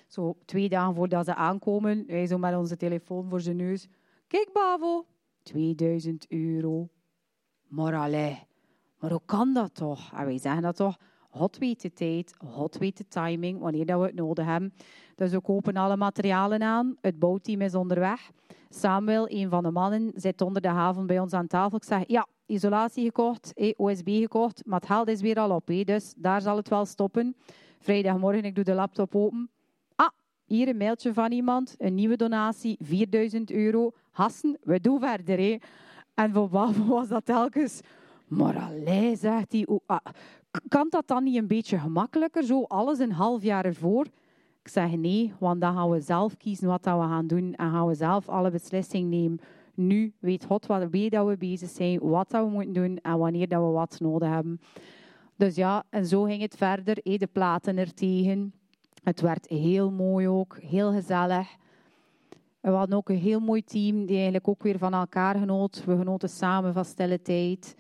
Zo 0.08 0.38
twee 0.46 0.70
dagen 0.70 0.96
voordat 0.96 1.26
ze 1.26 1.36
aankomen, 1.36 2.04
wij 2.08 2.28
zo 2.28 2.38
met 2.38 2.56
onze 2.56 2.78
telefoon 2.78 3.30
voor 3.30 3.42
zijn 3.42 3.56
neus. 3.56 3.88
Kijk, 4.28 4.50
Bavo, 4.54 5.06
2000 5.44 6.26
euro. 6.30 6.90
Maar 7.68 8.10
maar 9.00 9.12
hoe 9.12 9.22
kan 9.26 9.54
dat 9.54 9.76
toch? 9.76 10.12
En 10.14 10.26
wij 10.26 10.38
zeggen 10.38 10.62
dat 10.62 10.76
toch, 10.76 10.98
Weet 11.60 11.82
de 11.82 11.94
tijd, 11.94 12.34
weet 12.80 12.98
de 12.98 13.08
timing, 13.08 13.60
wanneer 13.60 13.86
dat 13.86 14.00
we 14.00 14.06
het 14.06 14.16
nodig 14.16 14.46
hebben. 14.46 14.74
Dus 15.16 15.32
we 15.32 15.42
kopen 15.42 15.76
alle 15.76 15.98
materialen 15.98 16.62
aan, 16.62 16.98
het 17.02 17.20
bouwteam 17.20 17.62
is 17.62 17.76
onderweg. 17.76 18.32
Samuel, 18.70 19.30
een 19.30 19.50
van 19.50 19.64
de 19.64 19.72
mannen, 19.72 20.12
zit 20.16 20.42
onder 20.42 20.62
de 20.62 20.68
avond 20.68 21.08
bij 21.08 21.20
ons 21.20 21.34
aan 21.34 21.48
tafel. 21.48 21.78
Ik 21.78 21.84
zeg, 21.84 22.04
ja, 22.08 22.28
isolatie 22.46 23.06
gekocht, 23.06 23.54
eh, 23.54 23.74
OSB 23.76 24.10
gekocht, 24.10 24.62
maar 24.66 24.80
het 24.80 24.90
geld 24.90 25.08
is 25.08 25.22
weer 25.22 25.40
al 25.40 25.56
op, 25.56 25.70
eh, 25.70 25.86
dus 25.86 26.14
daar 26.18 26.42
zal 26.42 26.56
het 26.56 26.70
wel 26.70 26.86
stoppen. 26.86 27.36
Vrijdagmorgen, 27.80 28.44
ik 28.44 28.56
doe 28.56 28.64
de 28.64 28.74
laptop 28.74 29.16
open. 29.16 29.50
Ah, 29.96 30.10
hier 30.46 30.68
een 30.68 30.78
mailtje 30.78 31.14
van 31.14 31.32
iemand, 31.32 31.76
een 31.78 31.96
nieuwe 31.96 32.16
donatie, 32.16 32.78
4000 32.82 33.52
euro. 33.52 33.92
Hassen, 34.12 34.58
we 34.64 34.80
doen 34.80 35.00
verder. 35.00 35.38
Hè. 35.38 35.58
En 36.14 36.34
voor 36.34 36.50
Bavo 36.50 36.86
was 36.86 37.08
dat 37.08 37.26
telkens... 37.26 37.82
Maar 38.28 38.58
allee, 38.58 39.16
zegt 39.16 39.52
hij, 39.52 39.68
kan 40.68 40.88
dat 40.90 41.08
dan 41.08 41.24
niet 41.24 41.36
een 41.36 41.48
beetje 41.48 41.80
gemakkelijker, 41.80 42.44
zo 42.44 42.64
alles 42.64 43.00
een 43.00 43.12
half 43.12 43.44
jaar 43.44 43.66
ervoor? 43.66 44.06
Ik 44.62 44.68
zeg 44.74 44.96
nee, 44.96 45.34
want 45.40 45.62
dan 45.62 45.74
gaan 45.74 45.90
we 45.90 46.00
zelf 46.00 46.38
kiezen 46.38 46.68
wat 46.68 46.84
dat 46.84 47.00
we 47.00 47.04
gaan 47.04 47.28
doen 47.28 47.54
en 47.54 47.72
gaan 47.72 47.88
we 47.88 47.94
zelf 47.94 48.30
alle 48.30 48.52
beslissingen 48.52 49.10
nemen. 49.10 49.40
Nu 49.74 50.14
weet 50.20 50.46
God 50.46 50.66
wat, 50.66 50.92
dat 50.92 51.28
we 51.28 51.36
bezig 51.38 51.70
zijn, 51.70 52.00
wat 52.00 52.30
dat 52.30 52.44
we 52.46 52.52
moeten 52.52 52.74
doen 52.74 52.98
en 53.02 53.18
wanneer 53.18 53.48
dat 53.48 53.62
we 53.62 53.68
wat 53.70 54.00
nodig 54.00 54.30
hebben. 54.30 54.60
Dus 55.36 55.56
ja, 55.56 55.84
en 55.90 56.06
zo 56.06 56.24
ging 56.24 56.42
het 56.42 56.56
verder. 56.56 56.96
De 57.04 57.30
platen 57.32 57.78
er 57.78 57.94
tegen. 57.94 58.54
Het 59.04 59.22
werd 59.22 59.48
heel 59.48 59.92
mooi 59.92 60.28
ook, 60.28 60.58
heel 60.62 60.92
gezellig. 60.92 61.48
We 62.60 62.70
hadden 62.70 62.98
ook 62.98 63.10
een 63.10 63.18
heel 63.18 63.40
mooi 63.40 63.64
team 63.64 64.06
die 64.06 64.16
eigenlijk 64.16 64.48
ook 64.48 64.64
weer 64.64 64.78
van 64.78 64.94
elkaar 64.94 65.38
genoot. 65.38 65.84
We 65.86 65.98
genoten 65.98 66.30
samen 66.30 66.74
van 66.74 66.86
stille 66.86 67.22
tijd. 67.22 67.76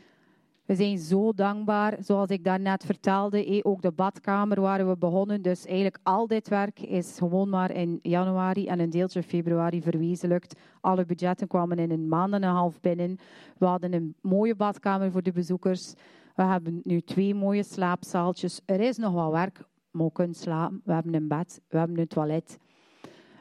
We 0.67 0.75
zijn 0.75 0.97
zo 0.97 1.33
dankbaar, 1.33 1.97
zoals 1.99 2.29
ik 2.29 2.43
daarnet 2.43 2.85
vertelde. 2.85 3.45
eh, 3.45 3.59
Ook 3.63 3.81
de 3.81 3.91
badkamer 3.91 4.61
waren 4.61 4.89
we 4.89 4.97
begonnen. 4.97 5.41
Dus 5.41 5.65
eigenlijk 5.65 5.97
al 6.03 6.27
dit 6.27 6.47
werk 6.47 6.79
is 6.79 7.17
gewoon 7.17 7.49
maar 7.49 7.71
in 7.71 7.99
januari 8.01 8.67
en 8.67 8.79
een 8.79 8.89
deeltje 8.89 9.23
februari 9.23 9.81
verwezenlijkt. 9.81 10.59
Alle 10.81 11.05
budgetten 11.05 11.47
kwamen 11.47 11.79
in 11.79 11.91
een 11.91 12.07
maand 12.07 12.33
en 12.33 12.43
een 12.43 12.53
half 12.53 12.79
binnen. 12.79 13.17
We 13.57 13.65
hadden 13.65 13.93
een 13.93 14.15
mooie 14.21 14.55
badkamer 14.55 15.11
voor 15.11 15.21
de 15.23 15.31
bezoekers. 15.31 15.93
We 16.35 16.43
hebben 16.43 16.81
nu 16.83 17.01
twee 17.01 17.35
mooie 17.35 17.63
slaapzaaltjes. 17.63 18.61
Er 18.65 18.79
is 18.79 18.97
nog 18.97 19.13
wat 19.13 19.31
werk, 19.31 19.65
maar 19.91 20.05
we 20.05 20.11
kunnen 20.11 20.35
slapen. 20.35 20.81
We 20.83 20.93
hebben 20.93 21.13
een 21.13 21.27
bed, 21.27 21.61
we 21.67 21.77
hebben 21.77 21.99
een 21.99 22.07
toilet. 22.07 22.57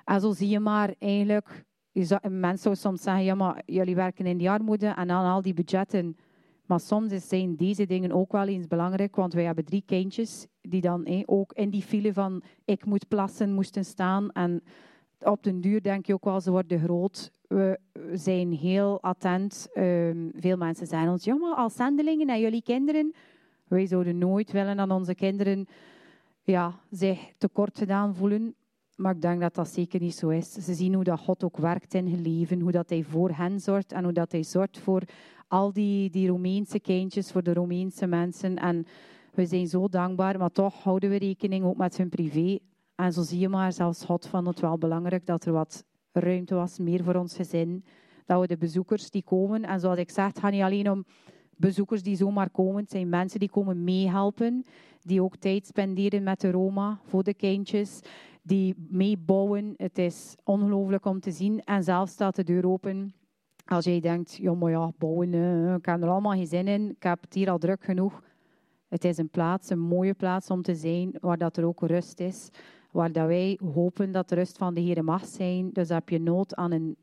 En 0.04 0.20
zo 0.20 0.32
zie 0.32 0.48
je 0.48 0.60
maar 0.60 0.94
eigenlijk, 0.98 1.64
mensen 2.22 2.58
zouden 2.58 2.82
soms 2.82 3.02
zeggen, 3.02 3.24
ja 3.24 3.34
maar 3.34 3.62
jullie 3.64 3.94
werken 3.94 4.26
in 4.26 4.38
die 4.38 4.50
armoede 4.50 4.86
en 4.86 5.08
dan 5.08 5.24
al 5.24 5.42
die 5.42 5.54
budgetten. 5.54 6.16
Maar 6.66 6.80
soms 6.80 7.28
zijn 7.28 7.56
deze 7.56 7.86
dingen 7.86 8.12
ook 8.12 8.32
wel 8.32 8.46
eens 8.46 8.66
belangrijk, 8.66 9.16
want 9.16 9.32
wij 9.32 9.44
hebben 9.44 9.64
drie 9.64 9.82
kindjes 9.86 10.46
die 10.60 10.80
dan 10.80 11.22
ook 11.26 11.52
in 11.52 11.70
die 11.70 11.82
file 11.82 12.12
van 12.12 12.42
ik 12.64 12.84
moet 12.84 13.08
plassen 13.08 13.52
moesten 13.52 13.84
staan. 13.84 14.30
En 14.30 14.62
op 15.20 15.42
den 15.42 15.60
duur 15.60 15.82
denk 15.82 16.06
je 16.06 16.14
ook 16.14 16.24
wel, 16.24 16.40
ze 16.40 16.50
worden 16.50 16.80
groot. 16.80 17.30
We 17.48 17.78
zijn 18.12 18.52
heel 18.52 19.02
attent. 19.02 19.68
Ehm, 19.72 20.28
veel 20.34 20.56
mensen 20.56 20.86
zeggen 20.86 21.10
ons, 21.10 21.26
maar 21.26 21.54
als 21.54 21.74
zendelingen 21.74 22.28
en 22.28 22.40
jullie 22.40 22.62
kinderen, 22.62 23.14
wij 23.68 23.86
zouden 23.86 24.18
nooit 24.18 24.52
willen 24.52 24.76
dat 24.76 24.90
onze 24.90 25.14
kinderen 25.14 25.66
ja, 26.42 26.80
zich 26.90 27.32
tekort 27.38 27.78
gedaan 27.78 28.14
voelen. 28.14 28.54
Maar 28.96 29.14
ik 29.14 29.22
denk 29.22 29.40
dat 29.40 29.54
dat 29.54 29.68
zeker 29.68 30.00
niet 30.00 30.14
zo 30.14 30.28
is. 30.28 30.52
Ze 30.52 30.74
zien 30.74 30.94
hoe 30.94 31.04
dat 31.04 31.20
God 31.20 31.44
ook 31.44 31.56
werkt 31.56 31.94
in 31.94 32.08
hun 32.08 32.22
leven, 32.22 32.60
hoe 32.60 32.72
dat 32.72 32.88
hij 32.88 33.02
voor 33.02 33.30
hen 33.30 33.60
zorgt 33.60 33.92
en 33.92 34.04
hoe 34.04 34.12
dat 34.12 34.32
hij 34.32 34.42
zorgt 34.42 34.78
voor 34.78 35.02
al 35.48 35.72
die, 35.72 36.10
die 36.10 36.28
Romeinse 36.28 36.80
kindjes, 36.80 37.32
voor 37.32 37.42
de 37.42 37.52
Romeinse 37.52 38.06
mensen. 38.06 38.56
En 38.56 38.86
we 39.34 39.46
zijn 39.46 39.66
zo 39.66 39.88
dankbaar, 39.88 40.38
maar 40.38 40.50
toch 40.50 40.82
houden 40.82 41.10
we 41.10 41.16
rekening 41.16 41.64
ook 41.64 41.76
met 41.76 41.96
hun 41.96 42.08
privé. 42.08 42.58
En 42.94 43.12
zo 43.12 43.22
zie 43.22 43.38
je 43.38 43.48
maar, 43.48 43.72
zelfs 43.72 44.04
God 44.04 44.26
vond 44.26 44.46
het 44.46 44.60
wel 44.60 44.78
belangrijk 44.78 45.26
dat 45.26 45.44
er 45.44 45.52
wat 45.52 45.84
ruimte 46.12 46.54
was, 46.54 46.78
meer 46.78 47.04
voor 47.04 47.14
ons 47.14 47.36
gezin. 47.36 47.84
Dat 48.24 48.40
we 48.40 48.46
de 48.46 48.56
bezoekers 48.56 49.10
die 49.10 49.22
komen, 49.22 49.62
en 49.62 49.80
zoals 49.80 49.98
ik 49.98 50.10
zeg, 50.10 50.26
het 50.26 50.38
gaat 50.38 50.52
niet 50.52 50.62
alleen 50.62 50.90
om 50.90 51.04
bezoekers 51.56 52.02
die 52.02 52.16
zomaar 52.16 52.50
komen. 52.50 52.82
Het 52.82 52.90
zijn 52.90 53.08
mensen 53.08 53.40
die 53.40 53.50
komen 53.50 53.84
meehelpen, 53.84 54.64
die 55.00 55.22
ook 55.22 55.36
tijd 55.36 55.66
spenderen 55.66 56.22
met 56.22 56.40
de 56.40 56.50
Roma 56.50 57.00
voor 57.04 57.22
de 57.22 57.34
kindjes, 57.34 58.00
die 58.42 58.74
meebouwen. 58.88 59.74
Het 59.76 59.98
is 59.98 60.34
ongelooflijk 60.44 61.04
om 61.04 61.20
te 61.20 61.30
zien. 61.30 61.64
En 61.64 61.82
zelf 61.82 62.08
staat 62.08 62.36
de 62.36 62.44
deur 62.44 62.66
open. 62.66 63.14
Als 63.66 63.84
jij 63.84 64.00
denkt, 64.00 64.36
ja, 64.36 64.54
maar 64.54 64.70
ja, 64.70 64.92
bouwen, 64.98 65.34
eh, 65.34 65.74
ik 65.74 65.86
heb 65.86 66.02
er 66.02 66.08
allemaal 66.08 66.32
geen 66.32 66.46
zin 66.46 66.68
in, 66.68 66.90
ik 66.90 67.02
heb 67.02 67.20
het 67.20 67.34
hier 67.34 67.50
al 67.50 67.58
druk 67.58 67.84
genoeg. 67.84 68.22
Het 68.88 69.04
is 69.04 69.18
een 69.18 69.28
plaats, 69.28 69.70
een 69.70 69.78
mooie 69.78 70.14
plaats 70.14 70.50
om 70.50 70.62
te 70.62 70.74
zijn, 70.74 71.14
waar 71.20 71.38
dat 71.38 71.56
er 71.56 71.66
ook 71.66 71.80
rust 71.80 72.20
is. 72.20 72.50
Waar 72.92 73.12
dat 73.12 73.26
wij 73.26 73.58
hopen 73.74 74.12
dat 74.12 74.28
de 74.28 74.34
rust 74.34 74.58
van 74.58 74.74
de 74.74 74.80
Heer 74.80 75.04
mag 75.04 75.24
zijn. 75.24 75.70
Dus 75.72 75.88
heb 75.88 76.08
je 76.08 76.20
nood 76.20 76.54
aan 76.54 76.72
een 76.72 76.96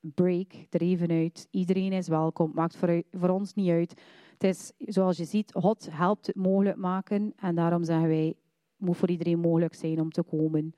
break 0.00 0.52
er 0.70 0.80
even 0.80 1.10
uit. 1.10 1.46
Iedereen 1.50 1.92
is 1.92 2.08
welkom, 2.08 2.50
maakt 2.54 2.76
voor, 2.76 3.02
voor 3.12 3.28
ons 3.28 3.54
niet 3.54 3.70
uit. 3.70 4.00
Het 4.32 4.44
is, 4.44 4.72
zoals 4.78 5.16
je 5.16 5.24
ziet, 5.24 5.52
God 5.52 5.88
helpt 5.90 6.26
het 6.26 6.36
mogelijk 6.36 6.76
maken. 6.76 7.32
En 7.36 7.54
daarom 7.54 7.84
zeggen 7.84 8.08
wij, 8.08 8.34
moet 8.76 8.96
voor 8.96 9.10
iedereen 9.10 9.38
mogelijk 9.38 9.74
zijn 9.74 10.00
om 10.00 10.10
te 10.10 10.22
komen. 10.22 10.74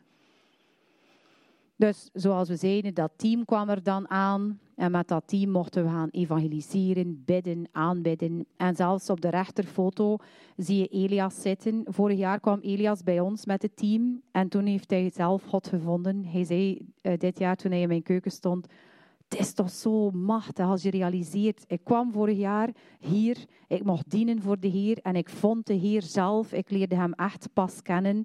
Dus 1.76 2.10
zoals 2.12 2.48
we 2.48 2.56
zeiden, 2.56 2.94
dat 2.94 3.12
team 3.16 3.44
kwam 3.44 3.68
er 3.68 3.82
dan 3.82 4.10
aan. 4.10 4.60
En 4.76 4.90
met 4.90 5.08
dat 5.08 5.22
team 5.26 5.50
mochten 5.50 5.84
we 5.84 5.90
gaan 5.90 6.08
evangeliseren, 6.10 7.22
bidden, 7.24 7.68
aanbidden. 7.72 8.46
En 8.56 8.76
zelfs 8.76 9.10
op 9.10 9.20
de 9.20 9.28
rechterfoto 9.28 10.16
zie 10.56 10.78
je 10.78 10.86
Elias 10.86 11.42
zitten. 11.42 11.82
Vorig 11.86 12.18
jaar 12.18 12.40
kwam 12.40 12.60
Elias 12.60 13.02
bij 13.02 13.20
ons 13.20 13.46
met 13.46 13.62
het 13.62 13.76
team. 13.76 14.22
En 14.30 14.48
toen 14.48 14.66
heeft 14.66 14.90
hij 14.90 15.10
zelf 15.14 15.42
God 15.42 15.68
gevonden. 15.68 16.24
Hij 16.24 16.44
zei 16.44 16.86
eh, 17.00 17.18
dit 17.18 17.38
jaar 17.38 17.56
toen 17.56 17.70
hij 17.70 17.80
in 17.80 17.88
mijn 17.88 18.02
keuken 18.02 18.30
stond... 18.30 18.66
Het 19.28 19.38
is 19.38 19.52
toch 19.52 19.70
zo 19.70 20.10
machtig 20.10 20.66
als 20.66 20.82
je 20.82 20.90
realiseert. 20.90 21.64
Ik 21.66 21.80
kwam 21.84 22.12
vorig 22.12 22.38
jaar 22.38 22.70
hier, 23.00 23.44
ik 23.68 23.84
mocht 23.84 24.10
dienen 24.10 24.42
voor 24.42 24.60
de 24.60 24.68
Heer 24.68 24.98
en 25.02 25.16
ik 25.16 25.28
vond 25.28 25.66
de 25.66 25.74
Heer 25.74 26.02
zelf. 26.02 26.52
Ik 26.52 26.70
leerde 26.70 26.94
hem 26.94 27.12
echt 27.12 27.48
pas 27.52 27.82
kennen. 27.82 28.24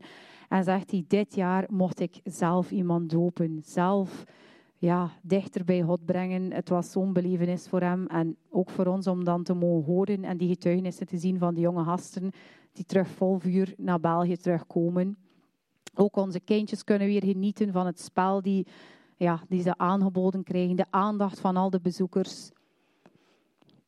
En 0.49 0.64
zegt 0.64 0.91
hij, 0.91 1.04
dit 1.08 1.36
jaar 1.36 1.66
mocht 1.70 1.99
ik 1.99 2.20
zelf 2.24 2.72
iemand 2.72 3.10
dopen. 3.10 3.62
Zelf 3.66 4.24
ja, 4.82 5.11
dichter 5.21 5.65
bij 5.65 5.82
God 5.82 6.05
brengen. 6.05 6.51
Het 6.51 6.69
was 6.69 6.91
zo'n 6.91 7.13
belevenis 7.13 7.67
voor 7.67 7.82
hem. 7.82 8.07
En 8.07 8.38
ook 8.49 8.69
voor 8.69 8.86
ons 8.86 9.07
om 9.07 9.23
dan 9.23 9.43
te 9.43 9.53
mogen 9.53 9.93
horen 9.93 10.23
en 10.23 10.38
die 10.38 10.47
getuigenissen 10.47 11.07
te 11.07 11.17
zien 11.17 11.38
van 11.38 11.53
de 11.53 11.61
jonge 11.61 11.84
gasten 11.84 12.32
die 12.73 12.86
terug 12.86 13.07
vol 13.07 13.39
vuur 13.39 13.73
naar 13.77 13.99
België 13.99 14.38
terugkomen. 14.38 15.17
Ook 15.95 16.15
onze 16.15 16.39
kindjes 16.39 16.84
kunnen 16.84 17.07
weer 17.07 17.23
genieten 17.23 17.71
van 17.71 17.86
het 17.86 17.99
spel 17.99 18.41
die, 18.41 18.67
ja, 19.17 19.41
die 19.49 19.61
ze 19.61 19.77
aangeboden 19.77 20.43
krijgen. 20.43 20.75
De 20.75 20.86
aandacht 20.89 21.39
van 21.39 21.57
al 21.57 21.69
de 21.69 21.79
bezoekers. 21.79 22.51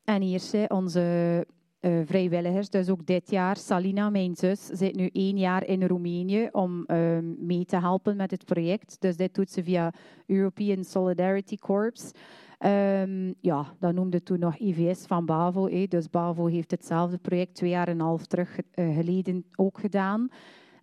En 0.04 0.22
hier 0.22 0.40
zijn 0.40 0.72
onze 0.72 1.48
eh, 1.84 2.00
vrijwilligers. 2.06 2.70
Dus 2.70 2.90
ook 2.90 3.06
dit 3.06 3.30
jaar, 3.30 3.58
Salina, 3.58 4.10
mijn 4.10 4.36
zus, 4.36 4.66
zit 4.66 4.96
nu 4.96 5.10
één 5.14 5.38
jaar 5.38 5.66
in 5.66 5.84
Roemenië 5.84 6.50
om 6.52 6.86
eh, 6.86 7.18
mee 7.38 7.66
te 7.66 7.78
helpen 7.80 8.16
met 8.16 8.32
het 8.32 8.46
project. 8.46 8.96
Dus 9.00 9.16
dit 9.16 9.36
doet 9.36 9.52
ze 9.52 9.64
via 9.64 9.94
European 10.26 10.84
Solidarity 10.84 11.58
Corps. 11.58 12.12
Ehm, 12.58 13.34
ja, 13.42 13.74
dat 13.80 13.94
noemde 13.94 14.24
toen 14.24 14.40
nog 14.40 14.58
IVS 14.58 15.06
van 15.06 15.26
BAVO. 15.26 15.68
eh. 15.68 15.88
Dus 15.88 16.10
BAVO 16.10 16.46
heeft 16.46 16.72
hetzelfde 16.72 17.18
project 17.18 17.56
twee 17.56 17.70
jaar 17.70 17.88
en 17.88 17.94
een 17.94 18.06
half 18.06 18.26
terug 18.26 18.60
eh, 18.72 18.96
geleden 18.96 19.46
ook 19.56 19.80
gedaan. 19.80 20.28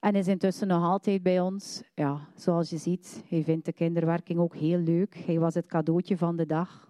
En 0.01 0.15
is 0.15 0.29
intussen 0.29 0.69
nog 0.69 0.85
altijd 0.85 1.23
bij 1.23 1.41
ons. 1.41 1.83
Ja, 1.95 2.29
zoals 2.35 2.71
je 2.71 2.77
ziet, 2.77 3.25
hij 3.29 3.43
vindt 3.43 3.65
de 3.65 3.73
kinderwerking 3.73 4.39
ook 4.39 4.57
heel 4.57 4.79
leuk. 4.79 5.23
Hij 5.27 5.39
was 5.39 5.55
het 5.55 5.67
cadeautje 5.67 6.17
van 6.17 6.37
de 6.37 6.47
dag. 6.47 6.89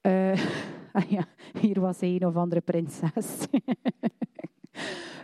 Eh, 0.00 0.32
ja, 1.16 1.26
hier 1.60 1.80
was 1.80 2.00
een 2.00 2.26
of 2.26 2.36
andere 2.36 2.60
prinses. 2.60 3.36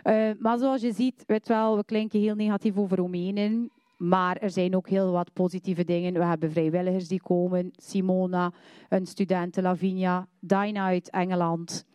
Eh, 0.01 0.29
maar 0.39 0.57
zoals 0.57 0.81
je 0.81 0.93
ziet, 0.93 1.23
weet 1.27 1.47
wel, 1.47 1.75
we 1.77 1.85
klinken 1.85 2.19
heel 2.19 2.35
negatief 2.35 2.77
over 2.77 2.97
Roemenen. 2.97 3.71
Maar 3.97 4.37
er 4.37 4.49
zijn 4.49 4.75
ook 4.75 4.89
heel 4.89 5.11
wat 5.11 5.33
positieve 5.33 5.83
dingen. 5.83 6.13
We 6.13 6.23
hebben 6.23 6.51
vrijwilligers 6.51 7.07
die 7.07 7.21
komen. 7.21 7.69
Simona, 7.71 8.53
een 8.89 9.05
student, 9.05 9.55
Lavinia, 9.55 10.27
Dina 10.39 10.85
uit 10.85 11.09
Engeland. 11.09 11.85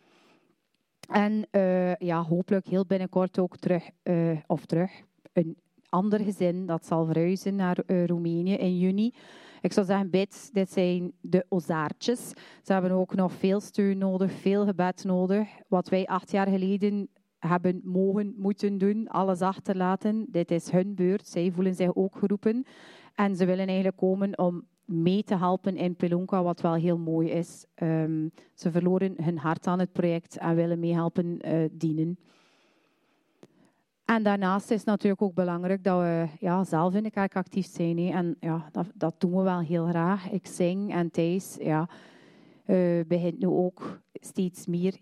En 1.09 1.47
eh, 1.51 1.95
ja, 1.95 2.23
hopelijk 2.23 2.67
heel 2.67 2.85
binnenkort 2.85 3.39
ook 3.39 3.57
terug, 3.57 3.89
eh, 4.03 4.37
of 4.47 4.65
terug, 4.65 4.91
een 5.33 5.57
ander 5.89 6.19
gezin 6.19 6.65
dat 6.65 6.85
zal 6.85 7.05
verhuizen 7.05 7.55
naar 7.55 7.77
Roemenië 8.05 8.53
in 8.53 8.77
juni. 8.77 9.13
Ik 9.67 9.73
zou 9.73 9.85
zeggen, 9.85 10.09
bid, 10.09 10.49
dit 10.53 10.71
zijn 10.71 11.11
de 11.21 11.45
ozaartjes. 11.49 12.29
Ze 12.63 12.73
hebben 12.73 12.91
ook 12.91 13.15
nog 13.15 13.31
veel 13.31 13.59
steun 13.59 13.97
nodig, 13.97 14.31
veel 14.31 14.65
gebed 14.65 15.03
nodig. 15.03 15.47
Wat 15.67 15.89
wij 15.89 16.05
acht 16.05 16.31
jaar 16.31 16.47
geleden 16.47 17.09
hebben 17.39 17.81
mogen, 17.83 18.33
moeten 18.37 18.77
doen, 18.77 19.07
alles 19.07 19.41
achterlaten. 19.41 20.25
Dit 20.29 20.51
is 20.51 20.69
hun 20.69 20.95
beurt. 20.95 21.27
Zij 21.27 21.51
voelen 21.51 21.75
zich 21.75 21.95
ook 21.95 22.17
geroepen. 22.17 22.65
En 23.15 23.35
ze 23.35 23.45
willen 23.45 23.67
eigenlijk 23.67 23.97
komen 23.97 24.37
om 24.37 24.67
mee 24.85 25.23
te 25.23 25.37
helpen 25.37 25.75
in 25.75 25.95
Pelunka, 25.95 26.43
wat 26.43 26.61
wel 26.61 26.75
heel 26.75 26.97
mooi 26.97 27.29
is. 27.29 27.65
Ehm, 27.73 28.27
ze 28.53 28.71
verloren 28.71 29.23
hun 29.23 29.37
hart 29.37 29.67
aan 29.67 29.79
het 29.79 29.91
project 29.91 30.37
en 30.37 30.55
willen 30.55 30.79
meehelpen 30.79 31.39
eh, 31.39 31.65
dienen. 31.71 32.19
En 34.07 34.23
daarnaast 34.23 34.71
is 34.71 34.77
het 34.77 34.85
natuurlijk 34.85 35.21
ook 35.21 35.33
belangrijk 35.33 35.83
dat 35.83 35.99
we 35.99 36.27
ja, 36.39 36.63
zelf 36.63 36.93
in 36.93 37.03
de 37.03 37.11
kerk 37.11 37.35
actief 37.35 37.65
zijn. 37.65 37.97
hè. 37.97 38.11
En 38.11 38.37
ja, 38.39 38.69
dat, 38.71 38.85
dat 38.93 39.15
doen 39.17 39.35
we 39.35 39.41
wel 39.41 39.59
heel 39.59 39.87
graag. 39.87 40.29
Ik 40.29 40.47
zing 40.47 40.93
en 40.93 41.11
Thijs 41.11 41.57
ja, 41.61 41.89
eh, 42.65 42.99
begint 43.07 43.39
nu 43.39 43.47
ook 43.47 44.01
steeds 44.13 44.65
meer 44.65 44.97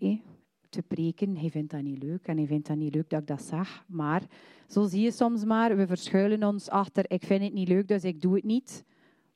te 0.68 0.82
preken. 0.82 1.36
Hij 1.36 1.50
vindt 1.50 1.70
dat 1.70 1.82
niet 1.82 2.02
leuk 2.02 2.26
en 2.26 2.36
hij 2.36 2.46
vindt 2.46 2.66
dat 2.66 2.76
niet 2.76 2.94
leuk 2.94 3.10
dat 3.10 3.20
ik 3.20 3.26
dat 3.26 3.42
zeg. 3.42 3.84
Maar 3.86 4.22
zo 4.68 4.86
zie 4.86 5.02
je 5.02 5.10
soms 5.10 5.44
maar, 5.44 5.76
we 5.76 5.86
verschuilen 5.86 6.42
ons 6.42 6.68
achter 6.68 7.04
ik 7.08 7.24
vind 7.24 7.42
het 7.42 7.52
niet 7.52 7.68
leuk, 7.68 7.88
dus 7.88 8.04
ik 8.04 8.20
doe 8.20 8.34
het 8.34 8.44
niet. 8.44 8.84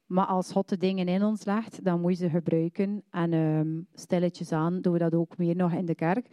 Maar 0.06 0.26
als 0.26 0.52
God 0.52 0.68
de 0.68 0.76
dingen 0.76 1.08
in 1.08 1.22
ons 1.22 1.44
legt, 1.44 1.84
dan 1.84 2.00
moet 2.00 2.18
je 2.18 2.24
ze 2.24 2.30
gebruiken. 2.30 3.02
En 3.10 3.32
ehm, 3.32 3.80
stilletjes 3.94 4.52
aan 4.52 4.80
doen 4.80 4.92
we 4.92 4.98
dat 4.98 5.14
ook 5.14 5.38
meer 5.38 5.56
nog 5.56 5.72
in 5.72 5.86
de 5.86 5.94
kerk. 5.94 6.26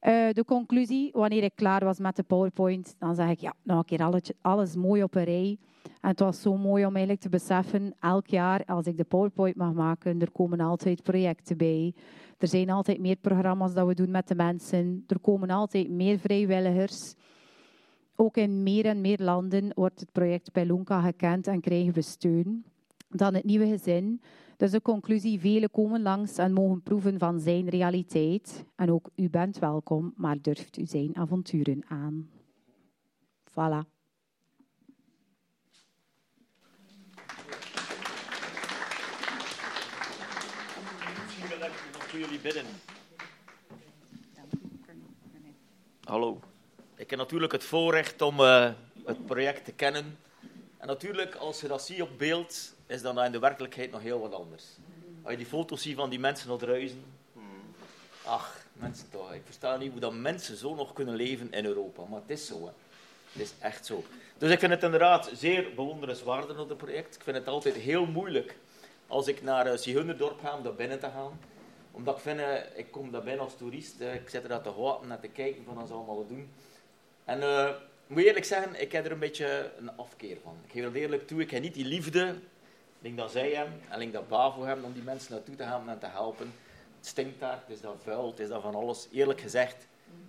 Eh, 0.00 0.28
de 0.32 0.44
conclusie, 0.44 1.10
wanneer 1.12 1.42
ik 1.42 1.52
klaar 1.54 1.84
was 1.84 1.98
met 1.98 2.16
de 2.16 2.22
PowerPoint, 2.22 2.94
dan 2.98 3.14
zeg 3.14 3.28
ik 3.28 3.40
ja, 3.40 3.54
nog 3.62 3.78
een 3.78 3.84
keer 3.84 4.02
alles, 4.02 4.30
alles 4.40 4.76
mooi 4.76 5.02
op 5.02 5.14
een 5.14 5.24
rij. 5.24 5.58
En 6.00 6.08
het 6.08 6.20
was 6.20 6.42
zo 6.42 6.56
mooi 6.56 6.86
om 6.86 6.90
eigenlijk 6.94 7.20
te 7.20 7.28
beseffen, 7.28 7.94
elk 8.00 8.26
jaar 8.26 8.64
als 8.64 8.86
ik 8.86 8.96
de 8.96 9.04
PowerPoint 9.04 9.56
mag 9.56 9.72
maken, 9.72 10.20
er 10.20 10.30
komen 10.30 10.60
altijd 10.60 11.02
projecten 11.02 11.56
bij. 11.56 11.94
Er 12.38 12.48
zijn 12.48 12.70
altijd 12.70 12.98
meer 12.98 13.16
programma's 13.16 13.74
dat 13.74 13.86
we 13.86 13.94
doen 13.94 14.10
met 14.10 14.28
de 14.28 14.34
mensen. 14.34 15.04
Er 15.06 15.18
komen 15.18 15.50
altijd 15.50 15.90
meer 15.90 16.18
vrijwilligers. 16.18 17.14
Ook 18.16 18.36
in 18.36 18.62
meer 18.62 18.86
en 18.86 19.00
meer 19.00 19.18
landen 19.18 19.72
wordt 19.74 20.00
het 20.00 20.12
project 20.12 20.52
Pelunka 20.52 21.00
gekend 21.00 21.46
en 21.46 21.60
krijgen 21.60 21.92
we 21.92 22.02
steun. 22.02 22.64
Dan 23.08 23.34
het 23.34 23.44
nieuwe 23.44 23.66
gezin. 23.66 24.20
Dus 24.60 24.70
de 24.70 24.82
conclusie, 24.82 25.40
velen 25.40 25.70
komen 25.70 26.02
langs 26.02 26.36
en 26.36 26.52
mogen 26.52 26.82
proeven 26.82 27.18
van 27.18 27.40
zijn 27.40 27.68
realiteit. 27.68 28.64
En 28.76 28.90
ook 28.92 29.10
u 29.16 29.30
bent 29.30 29.58
welkom, 29.58 30.12
maar 30.16 30.40
durft 30.40 30.76
u 30.76 30.86
zijn 30.86 31.16
avonturen 31.16 31.84
aan. 31.88 32.30
Voilà. 33.50 33.88
Jullie. 42.12 42.40
Hallo. 46.04 46.40
Ik 46.96 47.10
heb 47.10 47.18
natuurlijk 47.18 47.52
het 47.52 47.64
voorrecht 47.64 48.22
om 48.22 48.40
eh, 48.40 48.70
het 49.04 49.26
project 49.26 49.64
te 49.64 49.72
kennen. 49.72 50.18
En 50.78 50.86
natuurlijk, 50.86 51.34
als 51.34 51.60
je 51.60 51.68
dat 51.68 51.82
ziet 51.82 52.02
op 52.02 52.18
beeld, 52.18 52.78
is 52.90 53.02
dat 53.02 53.18
in 53.18 53.32
de 53.32 53.38
werkelijkheid 53.38 53.90
nog 53.90 54.02
heel 54.02 54.20
wat 54.20 54.34
anders. 54.34 54.64
Als 55.22 55.30
je 55.30 55.36
die 55.36 55.46
foto's 55.46 55.82
ziet 55.82 55.96
van 55.96 56.10
die 56.10 56.18
mensen 56.18 56.48
nog 56.48 56.62
ruizen. 56.62 57.04
Ach, 58.24 58.56
mensen 58.72 59.10
toch. 59.10 59.32
Ik 59.32 59.42
versta 59.44 59.76
niet 59.76 59.90
hoe 59.90 60.00
dat 60.00 60.14
mensen 60.14 60.56
zo 60.56 60.74
nog 60.74 60.92
kunnen 60.92 61.14
leven 61.14 61.52
in 61.52 61.64
Europa. 61.64 62.02
Maar 62.08 62.20
het 62.20 62.30
is 62.30 62.46
zo. 62.46 62.60
Hè. 62.60 62.72
Het 63.32 63.42
is 63.42 63.52
echt 63.58 63.86
zo. 63.86 64.04
Dus 64.38 64.50
ik 64.50 64.58
vind 64.58 64.72
het 64.72 64.82
inderdaad 64.82 65.30
zeer 65.34 65.74
bewonderenswaardig 65.74 66.58
op 66.58 66.68
het 66.68 66.78
project. 66.78 67.14
Ik 67.14 67.22
vind 67.22 67.36
het 67.36 67.48
altijd 67.48 67.74
heel 67.74 68.06
moeilijk 68.06 68.56
als 69.06 69.26
ik 69.28 69.42
naar 69.42 69.66
uh, 69.66 69.76
Zigeunerndorp 69.76 70.40
ga 70.40 70.56
om 70.56 70.62
daar 70.62 70.74
binnen 70.74 70.98
te 71.00 71.10
gaan. 71.14 71.38
Omdat 71.90 72.16
ik 72.16 72.22
vind, 72.22 72.40
eh, 72.40 72.54
ik 72.74 72.90
kom 72.90 73.10
daar 73.10 73.22
binnen 73.22 73.44
als 73.44 73.56
toerist. 73.56 74.00
eh, 74.00 74.14
ik 74.14 74.28
zit 74.28 74.42
er 74.42 74.48
daar 74.48 74.62
te 74.62 74.74
wachten 74.74 75.10
en 75.10 75.20
te 75.20 75.28
kijken 75.28 75.64
van 75.64 75.74
wat 75.74 75.86
ze 75.86 75.92
allemaal 75.92 76.26
doen. 76.26 76.50
En 77.24 77.42
eh, 77.42 77.68
ik 78.06 78.16
moet 78.16 78.24
eerlijk 78.24 78.44
zeggen, 78.44 78.80
ik 78.80 78.92
heb 78.92 79.04
er 79.04 79.12
een 79.12 79.18
beetje 79.18 79.72
een 79.78 79.96
afkeer 79.96 80.36
van. 80.42 80.56
Ik 80.64 80.72
geef 80.72 80.84
het 80.84 80.94
eerlijk 80.94 81.26
toe, 81.26 81.40
ik 81.40 81.50
heb 81.50 81.62
niet 81.62 81.74
die 81.74 81.84
liefde, 81.84 82.34
denk 83.00 83.16
dat 83.16 83.30
zij 83.30 83.50
hebben 83.50 83.80
en 83.88 83.98
denk 83.98 84.12
dat 84.12 84.28
Bavo 84.28 84.62
hebben, 84.62 84.84
om 84.84 84.92
die 84.92 85.02
mensen 85.02 85.32
naartoe 85.32 85.56
te 85.56 85.62
gaan 85.62 85.88
en 85.88 85.98
te 85.98 86.06
helpen. 86.06 86.52
Het 86.96 87.06
stinkt 87.06 87.40
daar, 87.40 87.58
het 87.66 87.76
is 87.76 87.80
daar 87.80 87.92
vuil, 88.02 88.26
het 88.26 88.38
is 88.38 88.48
daar 88.48 88.60
van 88.60 88.74
alles. 88.74 89.08
Eerlijk 89.12 89.40
gezegd, 89.40 89.86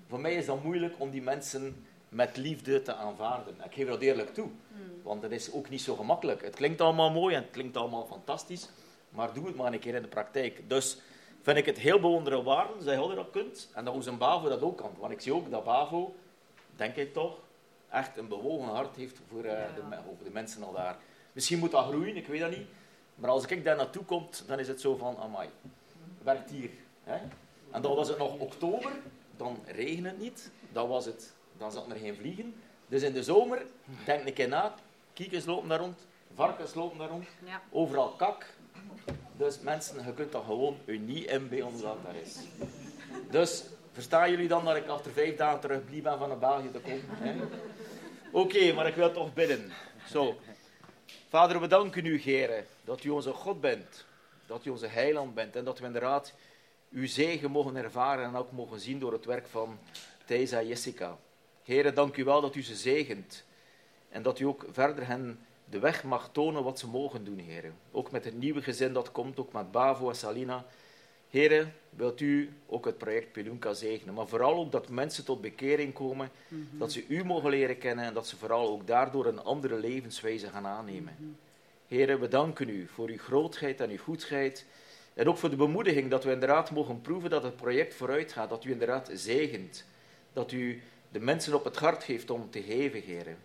voor 0.07 0.19
mij 0.19 0.33
is 0.33 0.45
dat 0.45 0.63
moeilijk 0.63 0.93
om 0.97 1.09
die 1.09 1.21
mensen 1.21 1.85
met 2.09 2.37
liefde 2.37 2.81
te 2.81 2.93
aanvaarden. 2.93 3.55
Ik 3.63 3.73
geef 3.73 3.87
dat 3.87 4.01
eerlijk 4.01 4.33
toe, 4.33 4.49
want 5.03 5.23
het 5.23 5.31
is 5.31 5.51
ook 5.51 5.69
niet 5.69 5.81
zo 5.81 5.95
gemakkelijk. 5.95 6.41
Het 6.41 6.55
klinkt 6.55 6.81
allemaal 6.81 7.11
mooi 7.11 7.35
en 7.35 7.41
het 7.41 7.51
klinkt 7.51 7.77
allemaal 7.77 8.05
fantastisch, 8.05 8.69
maar 9.09 9.33
doe 9.33 9.45
het 9.45 9.55
maar 9.55 9.73
een 9.73 9.79
keer 9.79 9.95
in 9.95 10.01
de 10.01 10.07
praktijk. 10.07 10.69
Dus 10.69 10.97
vind 11.41 11.57
ik 11.57 11.65
het 11.65 11.77
heel 11.77 11.99
bewonderenswaardig 11.99 12.75
dat 12.75 12.83
jij 12.83 13.15
dat 13.15 13.29
kunt 13.31 13.69
en 13.73 13.85
dat 13.85 13.93
onze 13.93 14.11
Bavo 14.11 14.49
dat 14.49 14.61
ook 14.61 14.77
kan. 14.77 14.91
Want 14.99 15.11
ik 15.11 15.21
zie 15.21 15.33
ook 15.33 15.51
dat 15.51 15.63
Bavo, 15.63 16.15
denk 16.75 16.95
ik 16.95 17.13
toch, 17.13 17.37
echt 17.89 18.17
een 18.17 18.27
bewogen 18.27 18.67
hart 18.67 18.95
heeft 18.95 19.19
voor, 19.29 19.43
eh, 19.43 19.75
de, 19.75 19.81
over 20.11 20.23
de 20.23 20.31
mensen 20.31 20.63
al 20.63 20.73
daar. 20.73 20.97
Misschien 21.33 21.59
moet 21.59 21.71
dat 21.71 21.85
groeien, 21.87 22.15
ik 22.15 22.27
weet 22.27 22.39
dat 22.39 22.49
niet. 22.49 22.67
Maar 23.15 23.29
als 23.29 23.45
ik 23.45 23.63
daar 23.63 23.75
naartoe 23.75 24.05
kom, 24.05 24.27
dan 24.47 24.59
is 24.59 24.67
het 24.67 24.81
zo 24.81 24.95
van, 24.95 25.17
amai, 25.17 25.49
werkt 26.23 26.49
hier. 26.49 26.69
Hè? 27.03 27.17
En 27.71 27.81
dan 27.81 27.95
was 27.95 28.07
het 28.07 28.17
nog 28.17 28.37
oktober, 28.37 28.91
dan 29.37 29.59
regent 29.65 30.05
het 30.05 30.19
niet. 30.19 30.51
Dan, 30.71 30.87
was 30.87 31.05
het, 31.05 31.33
dan 31.57 31.71
zat 31.71 31.89
er 31.91 31.97
geen 31.97 32.15
vliegen. 32.15 32.55
Dus 32.87 33.01
in 33.01 33.13
de 33.13 33.23
zomer, 33.23 33.65
denk 34.05 34.27
een 34.27 34.33
keer 34.33 34.47
na, 34.47 34.73
kiekens 35.13 35.45
lopen 35.45 35.69
daar 35.69 35.79
rond, 35.79 36.05
varkens 36.35 36.73
lopen 36.73 36.97
daar 36.97 37.09
rond, 37.09 37.25
Ja. 37.45 37.61
overal 37.71 38.09
kak. 38.09 38.45
Dus 39.37 39.59
mensen, 39.59 40.05
je 40.05 40.13
kunt 40.13 40.31
dat 40.31 40.43
gewoon 40.45 40.77
niet 40.85 41.25
inbeelden 41.29 41.81
dat 41.81 41.97
daar 42.03 42.15
is. 42.15 42.37
Dus 43.29 43.63
verstaan 43.91 44.29
jullie 44.31 44.47
dan 44.47 44.65
dat 44.65 44.75
ik 44.75 44.87
achter 44.87 45.11
vijf 45.11 45.35
dagen 45.35 45.59
terug 45.59 45.81
ben 46.01 46.17
van 46.17 46.27
naar 46.27 46.37
België 46.37 46.71
te 46.71 46.79
komen? 46.79 47.49
Oké, 48.31 48.73
maar 48.73 48.87
ik 48.87 48.95
wil 48.95 49.11
toch 49.11 49.33
bidden. 49.33 49.71
Zo. 50.09 50.35
Vader, 51.29 51.59
we 51.59 51.67
danken 51.67 52.05
u, 52.05 52.19
Gere, 52.19 52.63
dat 52.83 53.03
u 53.03 53.09
onze 53.09 53.33
God 53.33 53.61
bent. 53.61 54.05
Dat 54.45 54.65
u 54.65 54.69
onze 54.69 54.87
heiland 54.87 55.33
bent. 55.33 55.55
En 55.55 55.63
dat 55.63 55.79
we 55.79 55.85
inderdaad 55.85 56.33
uw 56.91 57.07
zegen 57.07 57.51
mogen 57.51 57.75
ervaren 57.75 58.25
en 58.25 58.35
ook 58.35 58.51
mogen 58.51 58.79
zien 58.79 58.99
door 58.99 59.11
het 59.11 59.25
werk 59.25 59.47
van 59.47 59.79
Thijs 60.25 60.51
en 60.51 60.67
Jessica. 60.67 61.17
Heren, 61.63 61.95
dank 61.95 62.17
u 62.17 62.23
wel 62.23 62.41
dat 62.41 62.55
u 62.55 62.63
ze 62.63 62.75
zegent. 62.75 63.43
En 64.09 64.21
dat 64.21 64.39
u 64.39 64.45
ook 64.45 64.65
verder 64.71 65.07
hen 65.07 65.39
de 65.65 65.79
weg 65.79 66.03
mag 66.03 66.29
tonen 66.31 66.63
wat 66.63 66.79
ze 66.79 66.87
mogen 66.87 67.23
doen, 67.23 67.39
heren. 67.39 67.75
Ook 67.91 68.11
met 68.11 68.25
het 68.25 68.37
nieuwe 68.37 68.61
gezin 68.61 68.93
dat 68.93 69.11
komt, 69.11 69.39
ook 69.39 69.53
met 69.53 69.71
Bavo 69.71 70.09
en 70.09 70.15
Salina. 70.15 70.65
Heren, 71.31 71.73
wilt 71.89 72.21
u 72.21 72.53
ook 72.67 72.85
het 72.85 72.97
project 72.97 73.31
Pelunka 73.31 73.73
zegenen. 73.73 74.13
Maar 74.13 74.27
vooral 74.27 74.55
ook 74.55 74.71
dat 74.71 74.89
mensen 74.89 75.25
tot 75.25 75.41
bekering 75.41 75.93
komen, 75.93 76.29
dat 76.71 76.91
ze 76.91 77.03
u 77.07 77.23
mogen 77.23 77.49
leren 77.49 77.77
kennen 77.77 78.05
en 78.05 78.13
dat 78.13 78.27
ze 78.27 78.37
vooral 78.37 78.69
ook 78.69 78.87
daardoor 78.87 79.25
een 79.25 79.39
andere 79.43 79.75
levenswijze 79.75 80.47
gaan 80.47 80.65
aannemen. 80.67 81.37
Heren, 81.87 82.19
we 82.19 82.27
danken 82.27 82.69
u 82.69 82.87
voor 82.87 83.09
uw 83.09 83.17
grootheid 83.17 83.79
en 83.81 83.89
uw 83.89 83.97
goedheid. 83.97 84.65
En 85.13 85.27
ook 85.27 85.37
voor 85.37 85.49
de 85.49 85.55
bemoediging 85.55 86.09
dat 86.09 86.23
we 86.23 86.31
inderdaad 86.31 86.71
mogen 86.71 87.01
proeven 87.01 87.29
dat 87.29 87.43
het 87.43 87.55
project 87.55 87.93
vooruit 87.93 88.31
gaat. 88.31 88.49
Dat 88.49 88.65
u 88.65 88.71
inderdaad 88.71 89.09
zegent. 89.13 89.85
Dat 90.33 90.51
u 90.51 90.81
de 91.11 91.19
mensen 91.19 91.53
op 91.53 91.63
het 91.63 91.75
hart 91.75 92.03
geeft 92.03 92.29
om 92.29 92.49
te 92.49 92.61
geven, 92.61 93.01
heren. 93.01 93.37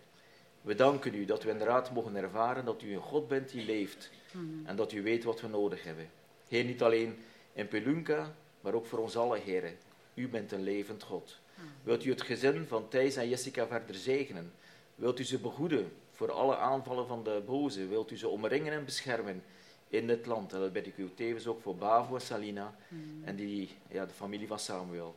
We 0.61 0.75
danken 0.75 1.13
u 1.13 1.25
dat 1.25 1.43
we 1.43 1.51
inderdaad 1.51 1.91
mogen 1.91 2.15
ervaren 2.15 2.65
dat 2.65 2.81
u 2.81 2.93
een 2.93 3.01
God 3.01 3.27
bent 3.27 3.51
die 3.51 3.65
leeft. 3.65 4.09
En 4.65 4.75
dat 4.75 4.91
u 4.91 5.03
weet 5.03 5.23
wat 5.23 5.41
we 5.41 5.47
nodig 5.47 5.83
hebben. 5.83 6.09
Heer, 6.47 6.63
niet 6.63 6.83
alleen 6.83 7.17
in 7.57 7.67
Pelunka, 7.67 8.35
maar 8.61 8.73
ook 8.73 8.85
voor 8.85 8.99
ons 8.99 9.15
allen, 9.17 9.41
heren. 9.41 9.77
U 10.13 10.29
bent 10.29 10.51
een 10.51 10.63
levend 10.63 11.03
God. 11.03 11.39
Wilt 11.83 12.05
u 12.05 12.09
het 12.09 12.21
gezin 12.21 12.65
van 12.67 12.89
Thijs 12.89 13.15
en 13.15 13.29
Jessica 13.29 13.67
verder 13.67 13.95
zegenen? 13.95 14.53
Wilt 14.95 15.19
u 15.19 15.23
ze 15.23 15.39
behoeden 15.39 15.91
voor 16.11 16.31
alle 16.31 16.57
aanvallen 16.57 17.07
van 17.07 17.23
de 17.23 17.43
boze? 17.45 17.87
Wilt 17.87 18.11
u 18.11 18.17
ze 18.17 18.27
omringen 18.27 18.73
en 18.73 18.85
beschermen 18.85 19.43
in 19.87 20.07
dit 20.07 20.25
land? 20.25 20.53
En 20.53 20.59
dat 20.59 20.73
bid 20.73 20.87
ik 20.87 20.97
u 20.97 21.13
tevens 21.13 21.47
ook 21.47 21.61
voor 21.61 21.75
Bavo 21.75 22.15
en 22.15 22.21
Salina 22.21 22.75
en 23.23 23.35
die, 23.35 23.77
ja, 23.89 24.05
de 24.05 24.13
familie 24.13 24.47
van 24.47 24.59
Samuel. 24.59 25.15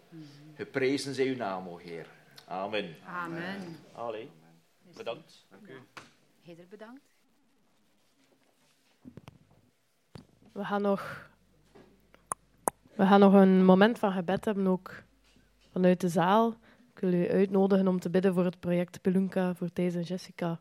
Geprezen 0.54 1.14
zij 1.14 1.26
uw 1.26 1.36
naam, 1.36 1.68
o 1.68 1.76
Heer. 1.76 2.06
Amen. 2.46 2.96
Amen. 3.06 3.76
Allee, 3.92 4.30
bedankt. 4.96 5.46
Dank 5.50 5.68
u. 5.68 5.80
Heder 6.42 6.66
bedankt. 6.68 7.02
We 10.52 10.64
gaan 10.64 10.82
nog, 10.82 11.29
we 12.94 13.06
gaan 13.06 13.20
nog 13.20 13.32
een 13.32 13.64
moment 13.64 13.98
van 13.98 14.12
gebed 14.12 14.44
hebben, 14.44 14.66
ook 14.66 15.02
vanuit 15.70 16.00
de 16.00 16.08
zaal. 16.08 16.54
Ik 16.94 16.98
wil 16.98 17.12
u 17.12 17.30
uitnodigen 17.30 17.88
om 17.88 18.00
te 18.00 18.10
bidden 18.10 18.34
voor 18.34 18.44
het 18.44 18.60
project 18.60 19.00
Pelunka, 19.00 19.54
voor 19.54 19.72
Thijs 19.72 19.94
en 19.94 20.02
Jessica. 20.02 20.60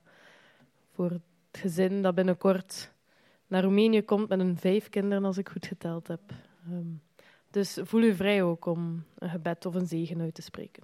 Voor 0.91 1.10
het 1.10 1.22
gezin 1.51 2.01
dat 2.01 2.15
binnenkort 2.15 2.91
naar 3.47 3.64
Roemenië 3.64 4.01
komt 4.01 4.30
met 4.30 4.39
hun 4.39 4.57
vijf 4.57 4.89
kinderen, 4.89 5.26
als 5.26 5.38
ik 5.38 5.49
goed 5.49 5.65
geteld 5.65 6.07
heb. 6.07 6.22
Ehm, 6.65 6.93
dus 7.51 7.80
voel 7.84 8.01
u 8.01 8.15
vrij 8.15 8.43
ook 8.43 8.65
om 8.65 9.03
een 9.18 9.30
gebed 9.30 9.65
of 9.65 9.76
een 9.76 9.88
zegen 9.88 10.22
uit 10.22 10.34
te 10.34 10.41
spreken. 10.41 10.84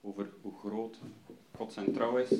Over 0.00 0.30
hoe 0.42 0.58
groot 0.58 0.98
God 1.56 1.72
zijn 1.72 1.92
trouw 1.92 2.16
is, 2.16 2.30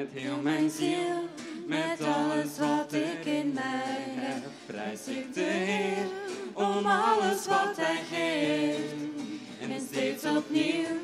Met 0.00 0.22
heel 0.22 0.40
mijn 0.42 0.70
ziel. 0.70 1.28
Met 1.66 2.00
alles 2.00 2.58
wat 2.58 2.92
ik 2.92 3.24
in 3.24 3.52
mij 3.52 4.04
heb, 4.16 4.42
prijs 4.66 5.06
ik 5.06 5.34
de 5.34 5.40
Heer 5.40 6.06
om 6.52 6.86
alles 6.86 7.46
wat 7.46 7.76
Hij 7.76 8.00
geeft. 8.10 8.94
En 9.60 9.80
steeds 9.80 10.24
opnieuw 10.24 10.96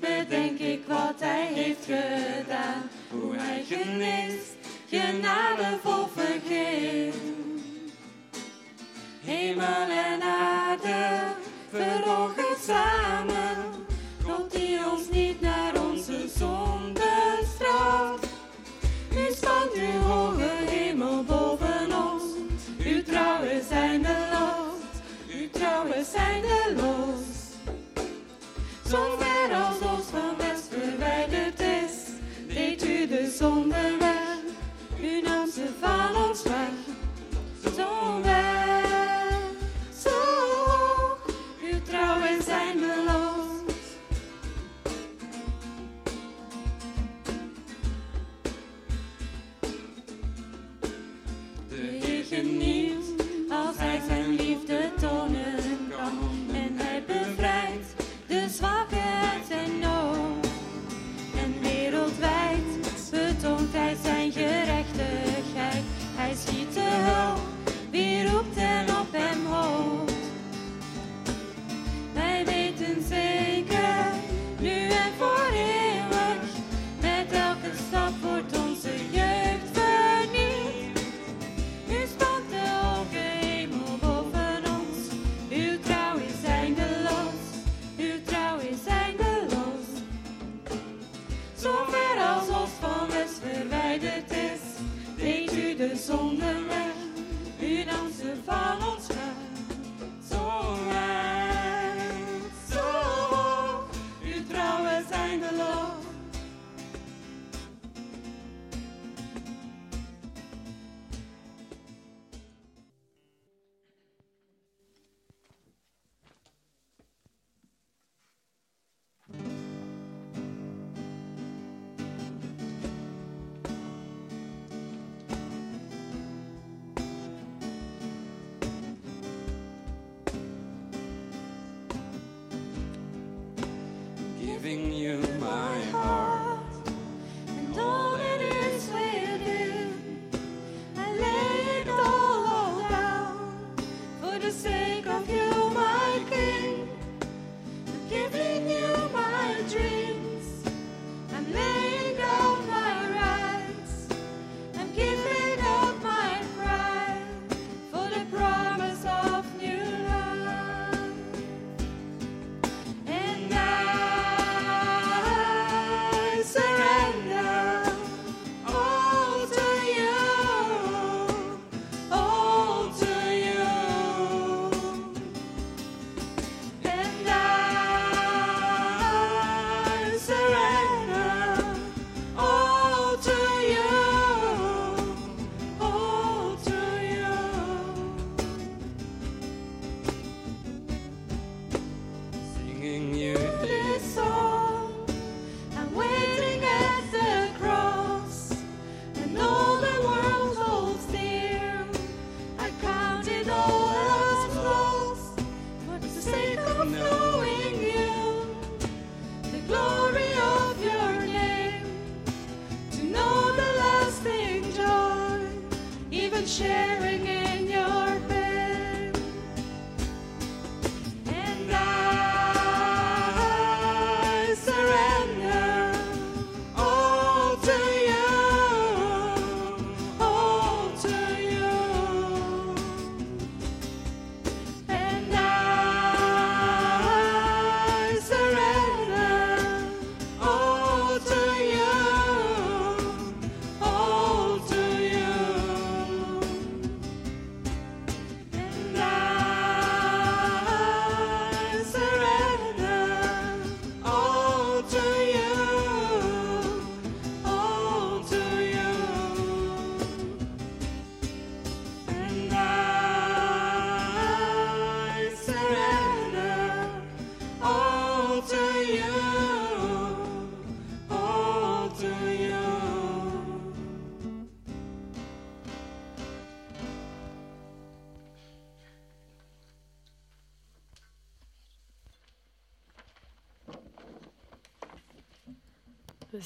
bedenk 0.00 0.58
ik 0.58 0.82
wat 0.86 1.20
Hij 1.20 1.46
heeft 1.46 1.84
gedaan, 1.84 2.90
hoe 3.10 3.36
Hij 3.36 3.64
geneest, 3.64 4.52
genadevol 4.88 6.06
vergeet. 6.14 7.14
Hemel 9.20 9.88
en 9.88 10.22
aarde 10.22 11.20
verhogen 11.70 12.56
samen. 12.66 13.73
we 25.94 26.04
zijn 26.12 26.42
de 26.42 26.74
los. 26.76 27.26
zonder 28.84 29.18
ver 29.18 29.56
als 29.56 29.78
ons 29.78 30.06
van 30.10 30.36
West 30.36 30.68
verwijderd 30.70 31.60
is, 31.60 31.92
deed 32.54 32.84
u 32.84 33.06
de 33.06 33.34
zonde 33.38 33.96
weg. 33.98 34.38
U 35.00 35.20
nam 35.20 35.50
ze 35.50 35.68
van 35.80 36.24
ons 36.28 36.42
weg. 36.42 36.74
zonder. 37.76 38.43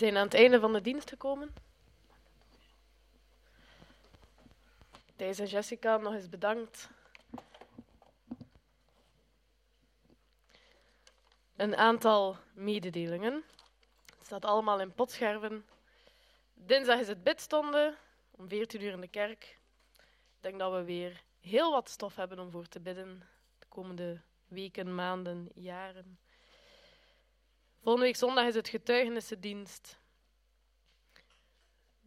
Aan 0.02 0.14
het 0.14 0.34
einde 0.34 0.60
van 0.60 0.72
de 0.72 0.80
dienst 0.80 1.08
gekomen. 1.08 1.54
Thijs 5.16 5.38
en 5.38 5.46
Jessica, 5.46 5.96
nog 5.96 6.14
eens 6.14 6.28
bedankt. 6.28 6.88
Een 11.56 11.76
aantal 11.76 12.36
mededelingen. 12.52 13.44
Het 14.16 14.26
staat 14.26 14.44
allemaal 14.44 14.80
in 14.80 14.92
potscherven. 14.92 15.64
Dinsdag 16.54 17.00
is 17.00 17.08
het 17.08 17.22
bidstonden 17.22 17.96
om 18.30 18.48
14 18.48 18.82
uur 18.82 18.92
in 18.92 19.00
de 19.00 19.08
kerk. 19.08 19.58
Ik 19.96 20.40
denk 20.40 20.58
dat 20.58 20.72
we 20.72 20.84
weer 20.84 21.22
heel 21.40 21.70
wat 21.70 21.88
stof 21.88 22.16
hebben 22.16 22.38
om 22.38 22.50
voor 22.50 22.68
te 22.68 22.80
bidden 22.80 23.22
de 23.58 23.66
komende 23.68 24.20
weken, 24.46 24.94
maanden, 24.94 25.48
jaren. 25.54 26.18
Volgende 27.80 28.06
week 28.06 28.16
zondag 28.16 28.46
is 28.46 28.54
het 28.54 28.68
getuigenissendienst. 28.68 29.98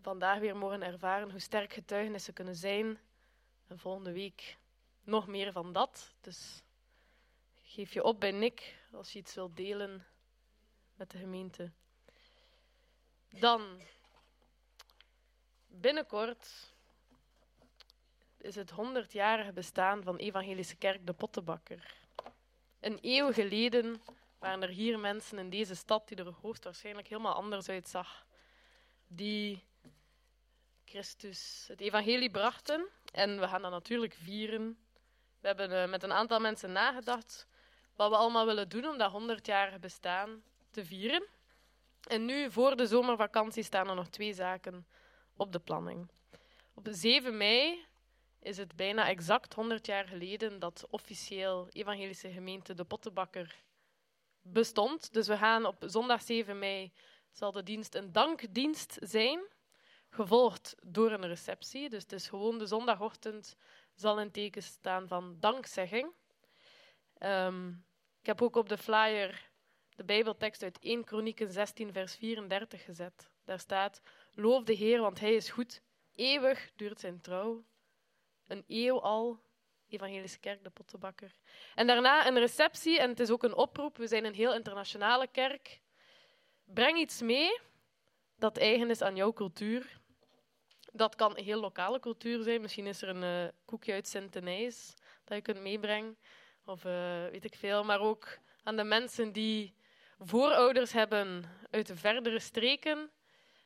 Vandaag 0.02 0.39
weer 0.39 0.57
mogen 0.57 0.81
ervaren 0.81 1.31
hoe 1.31 1.39
sterk 1.39 1.73
getuigenissen 1.73 2.34
kunnen 2.34 2.56
zijn. 2.56 2.99
En 3.68 3.80
volgende 3.80 4.11
week 4.11 4.57
nog 5.03 5.27
meer 5.27 5.52
van 5.52 5.73
dat. 5.73 6.14
Dus 6.22 6.64
geef 7.64 7.93
je 7.93 8.03
op 8.03 8.19
bij 8.19 8.31
Nick 8.31 8.76
als 8.91 9.14
je 9.14 9.19
iets 9.19 9.34
wilt 9.34 9.56
delen 9.56 10.06
met 10.95 11.11
de 11.11 11.18
gemeente. 11.18 11.72
Dan 13.30 13.81
binnenkort 15.68 16.73
is 18.38 18.56
het 18.56 18.72
100-jarige 18.72 19.53
bestaan 19.53 20.03
van 20.03 20.15
Evangelische 20.15 20.76
Kerk 20.76 21.06
de 21.06 21.14
Pottenbakker. 21.14 21.95
Een 22.80 22.98
eeuw 23.02 23.31
geleden 23.31 24.02
waren 24.41 24.61
er 24.61 24.69
hier 24.69 24.99
mensen 24.99 25.38
in 25.38 25.49
deze 25.49 25.76
stad 25.76 26.07
die 26.07 26.18
er 26.18 26.34
hoogstwaarschijnlijk 26.41 27.07
helemaal 27.07 27.34
anders 27.34 27.69
uitzag. 27.69 28.26
Die 29.07 29.63
Christus 30.85 31.65
het 31.68 31.81
evangelie 31.81 32.31
brachten. 32.31 32.88
En 33.13 33.39
we 33.39 33.47
gaan 33.47 33.61
dat 33.61 33.72
natuurlijk 33.72 34.13
vieren. 34.13 34.77
We 35.39 35.47
hebben 35.47 35.72
eh, 35.72 35.89
met 35.89 36.03
een 36.03 36.11
aantal 36.11 36.39
mensen 36.39 36.72
nagedacht 36.72 37.47
wat 37.95 38.09
we 38.09 38.15
allemaal 38.15 38.45
willen 38.45 38.69
doen 38.69 38.85
om 38.85 38.97
dat 38.97 39.39
100-jarige 39.39 39.80
bestaan 39.80 40.43
te 40.72 40.85
vieren. 40.85 41.27
En 42.07 42.26
nu, 42.26 42.51
voor 42.51 42.76
de 42.76 42.88
zomervakantie, 42.88 43.63
staan 43.63 43.89
er 43.89 43.95
nog 43.95 44.09
twee 44.09 44.34
zaken 44.34 44.88
op 45.35 45.51
de 45.51 45.59
planning. 45.59 46.09
Op 46.73 46.88
7 46.91 47.38
mei 47.38 47.85
is 48.39 48.57
het 48.57 48.76
bijna 48.76 49.07
exact 49.07 49.53
100 49.53 49.85
jaar 49.85 50.07
geleden 50.07 50.59
dat 50.59 50.85
officieel 50.89 51.68
Evangelische 51.69 52.31
Gemeente 52.31 52.73
de 52.73 52.84
Pottenbakker 52.84 53.55
bestond. 54.41 55.13
Dus 55.13 55.27
we 55.27 55.38
gaan 55.38 55.65
op 55.65 55.84
zondag 55.85 56.22
7 56.22 56.59
mei 56.59 56.91
zal 57.31 57.51
de 57.51 57.63
dienst 57.63 57.95
een 57.95 58.11
dankdienst 58.11 58.97
zijn, 58.99 59.39
gevolgd 60.09 60.76
door 60.84 61.11
een 61.11 61.27
receptie. 61.27 61.89
Dus 61.89 62.01
het 62.01 62.11
is 62.11 62.27
gewoon 62.27 62.57
de 62.57 62.65
zondagochtend 62.65 63.55
zal 63.95 64.19
in 64.19 64.31
teken 64.31 64.63
staan 64.63 65.07
van 65.07 65.38
dankzegging. 65.39 66.11
Ehm, 67.18 67.68
ik 68.19 68.26
heb 68.26 68.41
ook 68.41 68.55
op 68.55 68.69
de 68.69 68.77
flyer 68.77 69.49
de 69.95 70.03
Bijbeltekst 70.03 70.63
uit 70.63 70.77
1 70.81 71.03
Kronieken 71.03 71.51
16 71.51 71.91
vers 71.91 72.15
34 72.15 72.84
gezet. 72.84 73.30
Daar 73.43 73.59
staat, 73.59 74.01
loof 74.34 74.63
de 74.63 74.73
Heer, 74.73 75.01
want 75.01 75.19
Hij 75.19 75.34
is 75.34 75.49
goed. 75.49 75.81
Eeuwig 76.15 76.72
duurt 76.76 76.99
zijn 76.99 77.22
trouw. 77.22 77.63
Een 78.47 78.63
eeuw 78.68 79.01
al, 79.01 79.39
Evangelische 79.91 80.39
Kerk, 80.39 80.63
de 80.63 80.69
Pottenbakker. 80.69 81.31
En 81.76 81.88
daarna 81.88 82.27
een 82.27 82.39
receptie, 82.39 82.99
en 82.99 83.09
het 83.09 83.19
is 83.19 83.30
ook 83.30 83.43
een 83.43 83.55
oproep. 83.55 83.97
We 83.97 84.07
zijn 84.07 84.26
een 84.26 84.34
heel 84.34 84.53
internationale 84.53 85.27
kerk. 85.27 85.81
Breng 86.65 86.97
iets 86.97 87.22
mee 87.22 87.59
dat 88.35 88.57
eigen 88.57 88.89
is 88.89 89.01
aan 89.01 89.15
jouw 89.15 89.34
cultuur. 89.34 89.99
Dat 90.91 91.15
kan 91.15 91.38
heel 91.38 91.59
lokale 91.59 91.99
cultuur 91.99 92.43
zijn. 92.43 92.61
Misschien 92.61 92.88
is 92.88 93.01
er 93.01 93.09
een 93.09 93.23
eh, 93.23 93.53
koekje 93.65 93.93
uit 93.93 94.07
Sint-Denijs 94.07 94.93
dat 95.23 95.38
je 95.38 95.41
kunt 95.41 95.61
meebrengen. 95.61 96.18
Of 96.65 96.85
eh, 96.85 97.26
weet 97.31 97.45
ik 97.45 97.55
veel. 97.55 97.84
Maar 97.84 97.99
ook 97.99 98.38
aan 98.63 98.76
de 98.76 98.84
mensen 98.84 99.31
die 99.31 99.73
voorouders 100.19 100.91
hebben 100.91 101.43
uit 101.69 101.88
de 101.88 101.95
verdere 101.95 102.39
streken. 102.39 103.11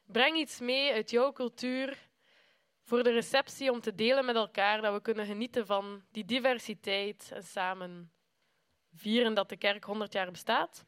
Breng 0.05 0.37
iets 0.37 0.59
mee 0.59 0.91
uit 0.91 1.09
jouw 1.09 1.31
cultuur 1.31 1.97
voor 2.85 3.03
de 3.03 3.11
receptie 3.11 3.71
om 3.71 3.81
te 3.81 3.95
delen 3.95 4.25
met 4.25 4.35
elkaar, 4.35 4.81
dat 4.81 4.93
we 4.93 5.01
kunnen 5.01 5.25
genieten 5.25 5.65
van 5.65 6.03
die 6.11 6.25
diversiteit 6.25 7.31
en 7.33 7.43
samen 7.43 8.11
vieren 8.93 9.33
dat 9.33 9.49
de 9.49 9.57
kerk 9.57 9.83
100 9.83 10.13
jaar 10.13 10.31
bestaat. 10.31 10.85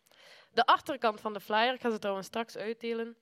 De 0.52 0.66
achterkant 0.66 1.22
van 1.22 1.34
de 1.34 1.40
flyer, 1.40 1.74
ik 1.74 1.82
ga 1.82 1.90
ze 1.90 2.00
trouwens 2.00 2.28
straks 2.28 2.58
uitdelen. 2.58 3.18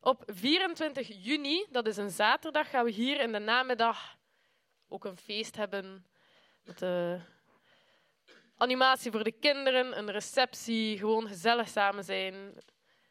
Op 0.00 0.22
24 0.26 1.24
juni, 1.24 1.66
dat 1.70 1.86
is 1.86 1.96
een 1.96 2.10
zaterdag, 2.10 2.70
gaan 2.70 2.84
we 2.84 2.90
hier 2.90 3.20
in 3.20 3.32
de 3.32 3.38
namiddag 3.38 4.16
ook 4.88 5.04
een 5.04 5.16
feest 5.16 5.56
hebben 5.56 6.06
met 6.62 6.78
de 6.78 7.20
animatie 8.56 9.10
voor 9.10 9.24
de 9.24 9.32
kinderen, 9.32 9.98
een 9.98 10.10
receptie, 10.10 10.98
gewoon 10.98 11.28
gezellig 11.28 11.68
samen 11.68 12.04
zijn. 12.04 12.54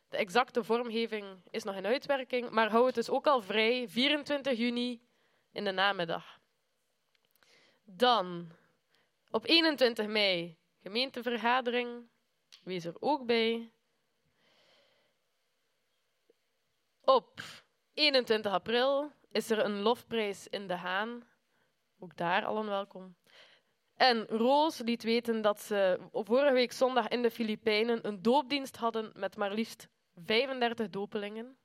De 0.10 0.18
exacte 0.18 0.64
vormgeving 0.64 1.42
is 1.50 1.64
nog 1.64 1.76
in 1.76 1.86
uitwerking, 1.86 2.50
maar 2.50 2.70
hou 2.70 2.86
het 2.86 2.96
dus 2.96 3.10
ook 3.10 3.28
al 3.28 3.42
vrij, 3.42 3.90
24 3.90 4.58
juni 4.58 5.02
in 5.52 5.64
de 5.64 5.72
namiddag. 5.72 6.40
Dan, 7.84 8.52
op 9.30 9.46
21 9.46 10.08
mei, 10.08 10.58
gemeentevergadering. 10.82 12.10
Wees 12.64 12.86
er 12.86 12.96
ook 13.00 13.26
bij. 13.26 13.72
Op 17.02 17.42
21 17.94 18.52
april 18.52 19.12
is 19.32 19.50
er 19.50 19.66
een 19.66 19.82
lofprijs 19.82 20.48
in 20.48 20.68
De 20.68 20.74
Haan. 20.74 21.28
Ook 22.00 22.18
daar 22.18 22.46
allen 22.46 22.66
welkom. 22.66 23.16
En 23.96 24.26
Roos 24.26 24.78
liet 24.80 25.04
weten 25.04 25.42
dat 25.42 25.62
ze 25.62 26.00
vorige 26.12 26.54
week 26.54 26.72
zondag 26.72 27.08
in 27.08 27.22
de 27.22 27.32
Filipijnen 27.32 28.08
een 28.08 28.22
doopdienst 28.22 28.78
hadden 28.78 29.12
met 29.16 29.36
maar 29.36 29.54
liefst 29.54 29.90
35 30.26 30.90
dopelingen. 30.90 31.58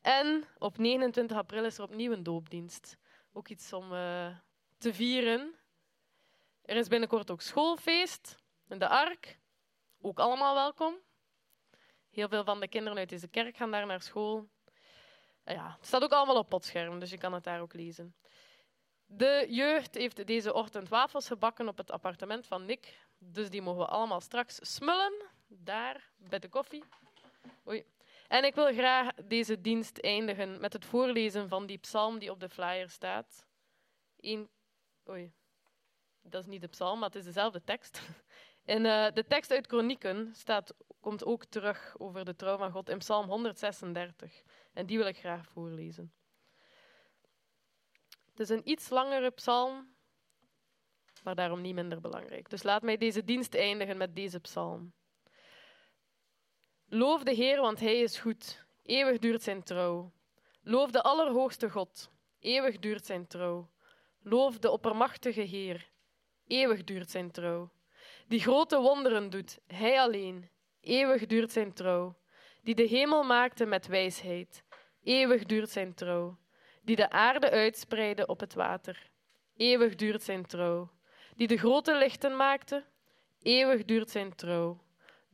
En 0.00 0.44
op 0.58 0.78
29 0.78 1.36
april 1.36 1.64
is 1.64 1.78
er 1.78 1.84
opnieuw 1.84 2.12
een 2.12 2.22
doopdienst. 2.22 2.96
Ook 3.32 3.48
iets 3.48 3.72
om 3.72 3.92
uh, 3.92 4.36
te 4.78 4.94
vieren. 4.94 5.54
Er 6.62 6.76
is 6.76 6.88
binnenkort 6.88 7.30
ook 7.30 7.40
schoolfeest 7.40 8.36
in 8.68 8.78
de 8.78 8.88
Ark. 8.88 9.38
Ook 10.00 10.18
allemaal 10.18 10.54
welkom. 10.54 10.94
Heel 12.10 12.28
veel 12.28 12.44
van 12.44 12.60
de 12.60 12.68
kinderen 12.68 12.98
uit 12.98 13.08
deze 13.08 13.28
kerk 13.28 13.56
gaan 13.56 13.70
daar 13.70 13.86
naar 13.86 14.02
school. 14.02 14.48
Ja, 15.44 15.74
het 15.78 15.86
staat 15.86 16.02
ook 16.02 16.12
allemaal 16.12 16.36
op 16.36 16.48
potscherm, 16.48 16.98
dus 16.98 17.10
je 17.10 17.18
kan 17.18 17.32
het 17.32 17.44
daar 17.44 17.60
ook 17.60 17.72
lezen. 17.72 18.14
De 19.06 19.46
jeugd 19.48 19.94
heeft 19.94 20.26
deze 20.26 20.54
ochtend 20.54 20.88
wafels 20.88 21.26
gebakken 21.26 21.68
op 21.68 21.76
het 21.76 21.90
appartement 21.90 22.46
van 22.46 22.64
Nick. 22.64 23.06
Dus 23.18 23.50
die 23.50 23.62
mogen 23.62 23.80
we 23.80 23.86
allemaal 23.86 24.20
straks 24.20 24.58
smullen. 24.74 25.12
Daar, 25.46 26.10
bij 26.16 26.38
de 26.38 26.48
koffie. 26.48 26.84
Oei. 27.68 27.84
En 28.28 28.44
ik 28.44 28.54
wil 28.54 28.72
graag 28.72 29.14
deze 29.14 29.60
dienst 29.60 29.98
eindigen 29.98 30.60
met 30.60 30.72
het 30.72 30.84
voorlezen 30.84 31.48
van 31.48 31.66
die 31.66 31.78
psalm 31.78 32.18
die 32.18 32.30
op 32.30 32.40
de 32.40 32.48
flyer 32.48 32.90
staat. 32.90 33.46
Eén... 34.20 34.48
Oei. 35.08 35.32
Dat 36.22 36.42
is 36.42 36.48
niet 36.48 36.60
de 36.60 36.68
psalm, 36.68 36.98
maar 36.98 37.08
het 37.08 37.18
is 37.18 37.24
dezelfde 37.24 37.62
tekst. 37.64 38.00
In 38.64 38.84
uh, 38.84 39.06
de 39.12 39.26
tekst 39.26 39.50
uit 39.50 39.66
Kronieken 39.66 40.34
staat, 40.34 40.74
komt 41.00 41.24
ook 41.24 41.44
terug 41.44 41.94
over 41.98 42.24
de 42.24 42.36
trouw 42.36 42.56
van 42.56 42.70
God 42.70 42.88
in 42.88 42.98
psalm 42.98 43.28
136. 43.28 44.42
En 44.72 44.86
die 44.86 44.98
wil 44.98 45.06
ik 45.06 45.18
graag 45.18 45.48
voorlezen. 45.48 46.12
Het 48.30 48.40
is 48.40 48.48
een 48.48 48.68
iets 48.68 48.88
langere 48.88 49.30
psalm, 49.30 49.94
maar 51.22 51.34
daarom 51.34 51.60
niet 51.60 51.74
minder 51.74 52.00
belangrijk. 52.00 52.50
Dus 52.50 52.62
laat 52.62 52.82
mij 52.82 52.96
deze 52.96 53.24
dienst 53.24 53.54
eindigen 53.54 53.96
met 53.96 54.14
deze 54.14 54.40
psalm. 54.40 54.92
Loof 56.94 57.22
de 57.22 57.32
Heer, 57.32 57.60
want 57.60 57.80
Hij 57.80 58.00
is 58.00 58.18
goed. 58.18 58.64
Eeuwig 58.82 59.18
duurt 59.18 59.42
zijn 59.42 59.62
trouw. 59.62 60.12
Loof 60.62 60.90
de 60.90 61.02
Allerhoogste 61.02 61.70
God. 61.70 62.10
Eeuwig 62.40 62.78
duurt 62.78 63.06
zijn 63.06 63.26
trouw. 63.26 63.70
Loof 64.22 64.58
de 64.58 64.70
oppermachtige 64.70 65.40
Heer. 65.40 65.88
Eeuwig 66.46 66.84
duurt 66.84 67.10
zijn 67.10 67.30
trouw. 67.30 67.70
Die 68.26 68.40
grote 68.40 68.80
wonderen 68.80 69.30
doet, 69.30 69.58
Hij 69.66 70.00
alleen. 70.00 70.50
Eeuwig 70.80 71.26
duurt 71.26 71.52
zijn 71.52 71.72
trouw. 71.72 72.16
Die 72.62 72.74
de 72.74 72.86
hemel 72.86 73.22
maakte 73.22 73.64
met 73.64 73.86
wijsheid. 73.86 74.64
Eeuwig 75.02 75.44
duurt 75.44 75.70
zijn 75.70 75.94
trouw. 75.94 76.38
Die 76.82 76.96
de 76.96 77.10
aarde 77.10 77.50
uitspreidde 77.50 78.26
op 78.26 78.40
het 78.40 78.54
water. 78.54 79.10
Eeuwig 79.56 79.94
duurt 79.94 80.22
zijn 80.22 80.46
trouw. 80.46 80.90
Die 81.36 81.46
de 81.46 81.56
grote 81.56 81.96
lichten 81.96 82.36
maakte. 82.36 82.84
Eeuwig 83.42 83.84
duurt 83.84 84.10
zijn 84.10 84.34
trouw 84.34 84.84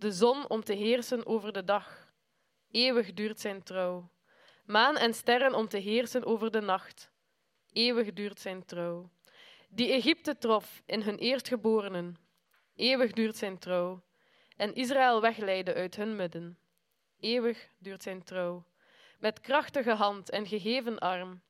de 0.01 0.13
zon 0.13 0.49
om 0.49 0.65
te 0.65 0.73
heersen 0.73 1.27
over 1.27 1.53
de 1.53 1.65
dag. 1.65 2.13
Eeuwig 2.71 3.15
duurt 3.15 3.41
zijn 3.41 3.63
trouw. 3.63 4.11
Maan 4.65 4.97
en 4.97 5.15
sterren 5.15 5.55
om 5.55 5.69
te 5.69 5.79
heersen 5.79 6.25
over 6.25 6.51
de 6.51 6.61
nacht. 6.61 7.11
Eeuwig 7.73 8.13
duurt 8.13 8.41
zijn 8.41 8.65
trouw. 8.65 9.11
Die 9.69 9.93
Egypte 9.93 10.39
trof 10.39 10.83
in 10.87 11.03
hun 11.03 11.17
eerstgeborenen. 11.17 12.17
Eeuwig 12.75 13.13
duurt 13.13 13.37
zijn 13.37 13.59
trouw. 13.59 14.03
En 14.57 14.75
Israël 14.75 15.21
wegleidde 15.21 15.75
uit 15.75 15.97
hun 15.97 16.17
midden. 16.17 16.59
Eeuwig 17.19 17.69
duurt 17.79 18.03
zijn 18.03 18.23
trouw. 18.23 18.65
Met 19.19 19.41
krachtige 19.41 19.95
hand 19.95 20.31
en 20.31 20.47
geheven 20.47 20.99
arm. 20.99 21.43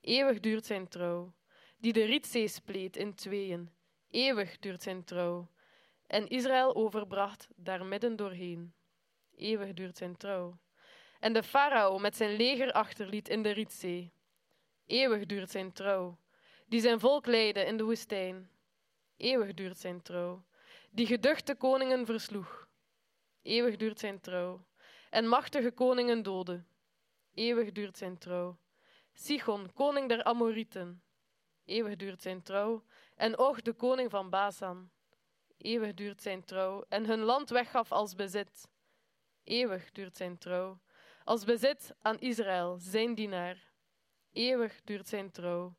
Eeuwig 0.00 0.40
duurt 0.40 0.66
zijn 0.66 0.88
trouw. 0.88 1.32
Die 1.76 1.92
de 1.92 2.04
Rietzee 2.04 2.48
spleet 2.48 2.96
in 2.96 3.14
tweeën. 3.14 3.70
Eeuwig 4.10 4.58
duurt 4.58 4.82
zijn 4.82 5.04
trouw. 5.04 5.48
En 6.06 6.28
Israël 6.28 6.74
overbracht 6.74 7.48
daar 7.56 7.84
midden 7.84 8.16
doorheen. 8.16 8.74
Eeuwig 9.36 9.72
duurt 9.72 9.96
zijn 9.96 10.16
trouw. 10.16 10.58
En 11.20 11.32
de 11.32 11.42
farao 11.42 11.98
met 11.98 12.16
zijn 12.16 12.36
leger 12.36 12.72
achterliet 12.72 13.28
in 13.28 13.42
de 13.42 13.50
Rietzee. 13.50 14.12
Eeuwig 14.86 15.26
duurt 15.26 15.50
zijn 15.50 15.72
trouw. 15.72 16.18
Die 16.66 16.80
zijn 16.80 17.00
volk 17.00 17.26
leidde 17.26 17.64
in 17.64 17.76
de 17.76 17.84
woestijn. 17.84 18.50
Eeuwig 19.16 19.54
duurt 19.54 19.78
zijn 19.78 20.02
trouw. 20.02 20.44
Die 20.90 21.06
geduchte 21.06 21.54
koningen 21.54 22.06
versloeg. 22.06 22.68
Eeuwig 23.42 23.76
duurt 23.76 23.98
zijn 23.98 24.20
trouw. 24.20 24.64
En 25.10 25.28
machtige 25.28 25.70
koningen 25.70 26.22
doodde. 26.22 26.64
Eeuwig 27.34 27.72
duurt 27.72 27.96
zijn 27.96 28.18
trouw. 28.18 28.58
Sichon, 29.12 29.72
koning 29.72 30.08
der 30.08 30.24
Amorieten. 30.24 31.02
Eeuwig 31.64 31.96
duurt 31.96 32.22
zijn 32.22 32.42
trouw. 32.42 32.84
En 33.16 33.38
Och, 33.38 33.62
de 33.62 33.72
koning 33.72 34.10
van 34.10 34.30
Basan. 34.30 34.90
Eeuwig 35.58 35.94
duurt 35.94 36.22
zijn 36.22 36.44
trouw. 36.44 36.84
En 36.88 37.06
hun 37.06 37.20
land 37.20 37.50
weggaf 37.50 37.92
als 37.92 38.14
bezit. 38.14 38.68
Eeuwig 39.44 39.92
duurt 39.92 40.16
zijn 40.16 40.38
trouw. 40.38 40.80
Als 41.24 41.44
bezit 41.44 41.94
aan 42.02 42.18
Israël, 42.18 42.78
zijn 42.78 43.14
dienaar. 43.14 43.72
Eeuwig 44.32 44.80
duurt 44.84 45.08
zijn 45.08 45.30
trouw. 45.30 45.74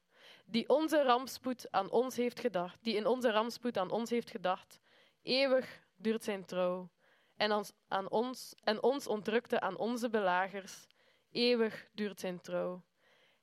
Die 0.45 0.69
onze 0.69 1.03
rampspoed 1.03 1.71
aan 1.71 1.89
ons 1.89 2.15
heeft 2.15 2.39
gedacht. 2.39 2.83
Die 2.83 2.95
in 2.95 3.05
onze 3.05 3.31
rampspoed 3.31 3.77
aan 3.77 3.91
ons 3.91 4.09
heeft 4.09 4.29
gedacht. 4.29 4.79
Eeuwig 5.21 5.81
duurt 5.95 6.23
zijn 6.23 6.45
trouw. 6.45 6.89
En, 7.35 7.65
aan 7.87 8.09
ons, 8.09 8.55
en 8.63 8.83
ons 8.83 9.07
ontrukte 9.07 9.59
aan 9.59 9.77
onze 9.77 10.09
belagers. 10.09 10.87
Eeuwig 11.31 11.87
duurt 11.93 12.19
zijn 12.19 12.41
trouw. 12.41 12.83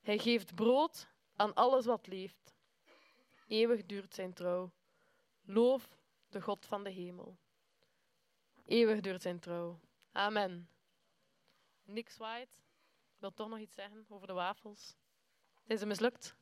Hij 0.01 0.19
geeft 0.19 0.55
brood 0.55 1.09
aan 1.37 1.55
alles 1.55 1.85
wat 1.85 2.07
leeft. 2.07 2.55
Eeuwig 3.47 3.87
duurt 3.87 4.15
zijn 4.15 4.33
trouw. 4.33 4.73
Loof 5.45 5.89
de 6.33 6.41
God 6.41 6.67
van 6.67 6.85
de 6.85 6.91
hemel. 6.91 7.39
Eeuwig 8.67 9.01
duurt 9.01 9.23
zijn 9.23 9.39
trouw. 9.39 9.81
Amen. 10.13 10.69
Nick. 11.85 12.09
Ik 12.09 12.49
wil 13.19 13.33
toch 13.33 13.49
nog 13.49 13.59
iets 13.59 13.75
zeggen 13.75 14.05
over 14.09 14.27
de 14.27 14.33
wafels. 14.33 14.97
Zijn 15.67 15.79
ze 15.79 15.87
mislukt? 15.87 16.35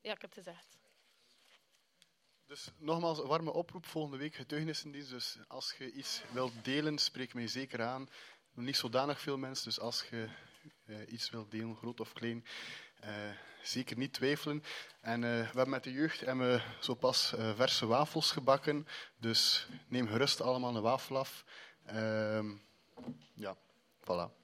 Ja, 0.00 0.12
ik 0.12 0.20
heb 0.20 0.34
het 0.34 0.34
gezegd. 0.34 0.78
Dus 2.46 2.70
nogmaals, 2.76 3.18
een 3.18 3.26
warme 3.26 3.52
oproep 3.52 3.86
volgende 3.86 4.16
week 4.16 4.34
getuigenissendienst. 4.34 5.10
Dus 5.10 5.38
als 5.48 5.74
je 5.78 5.92
iets 5.92 6.22
wilt 6.32 6.64
delen, 6.64 6.98
spreek 6.98 7.34
mij 7.34 7.46
zeker 7.46 7.82
aan. 7.82 8.08
Niet 8.54 8.76
zodanig 8.76 9.20
veel 9.20 9.38
mensen, 9.38 9.64
dus 9.64 9.80
als 9.80 10.08
je 10.08 10.28
eh, 10.84 11.12
iets 11.12 11.30
wilt 11.30 11.50
delen, 11.50 11.76
groot 11.76 12.00
of 12.00 12.12
klein, 12.12 12.44
zeker 13.62 13.96
niet 13.96 14.12
twijfelen. 14.12 14.62
En 15.00 15.24
eh, 15.24 15.30
we 15.30 15.44
hebben 15.44 15.68
met 15.68 15.84
de 15.84 15.92
jeugd 15.92 16.20
hebben 16.20 16.52
we 16.52 16.62
zo 16.80 16.94
pas 16.94 17.34
eh, 17.34 17.54
verse 17.56 17.86
wafels 17.86 18.30
gebakken. 18.30 18.86
Dus 19.16 19.68
neem 19.88 20.08
gerust 20.08 20.40
allemaal 20.40 20.76
een 20.76 20.82
wafel 20.82 21.18
af. 21.18 21.44
Ehm, 21.86 22.50
ja, 23.34 23.56
voilà. 24.00 24.39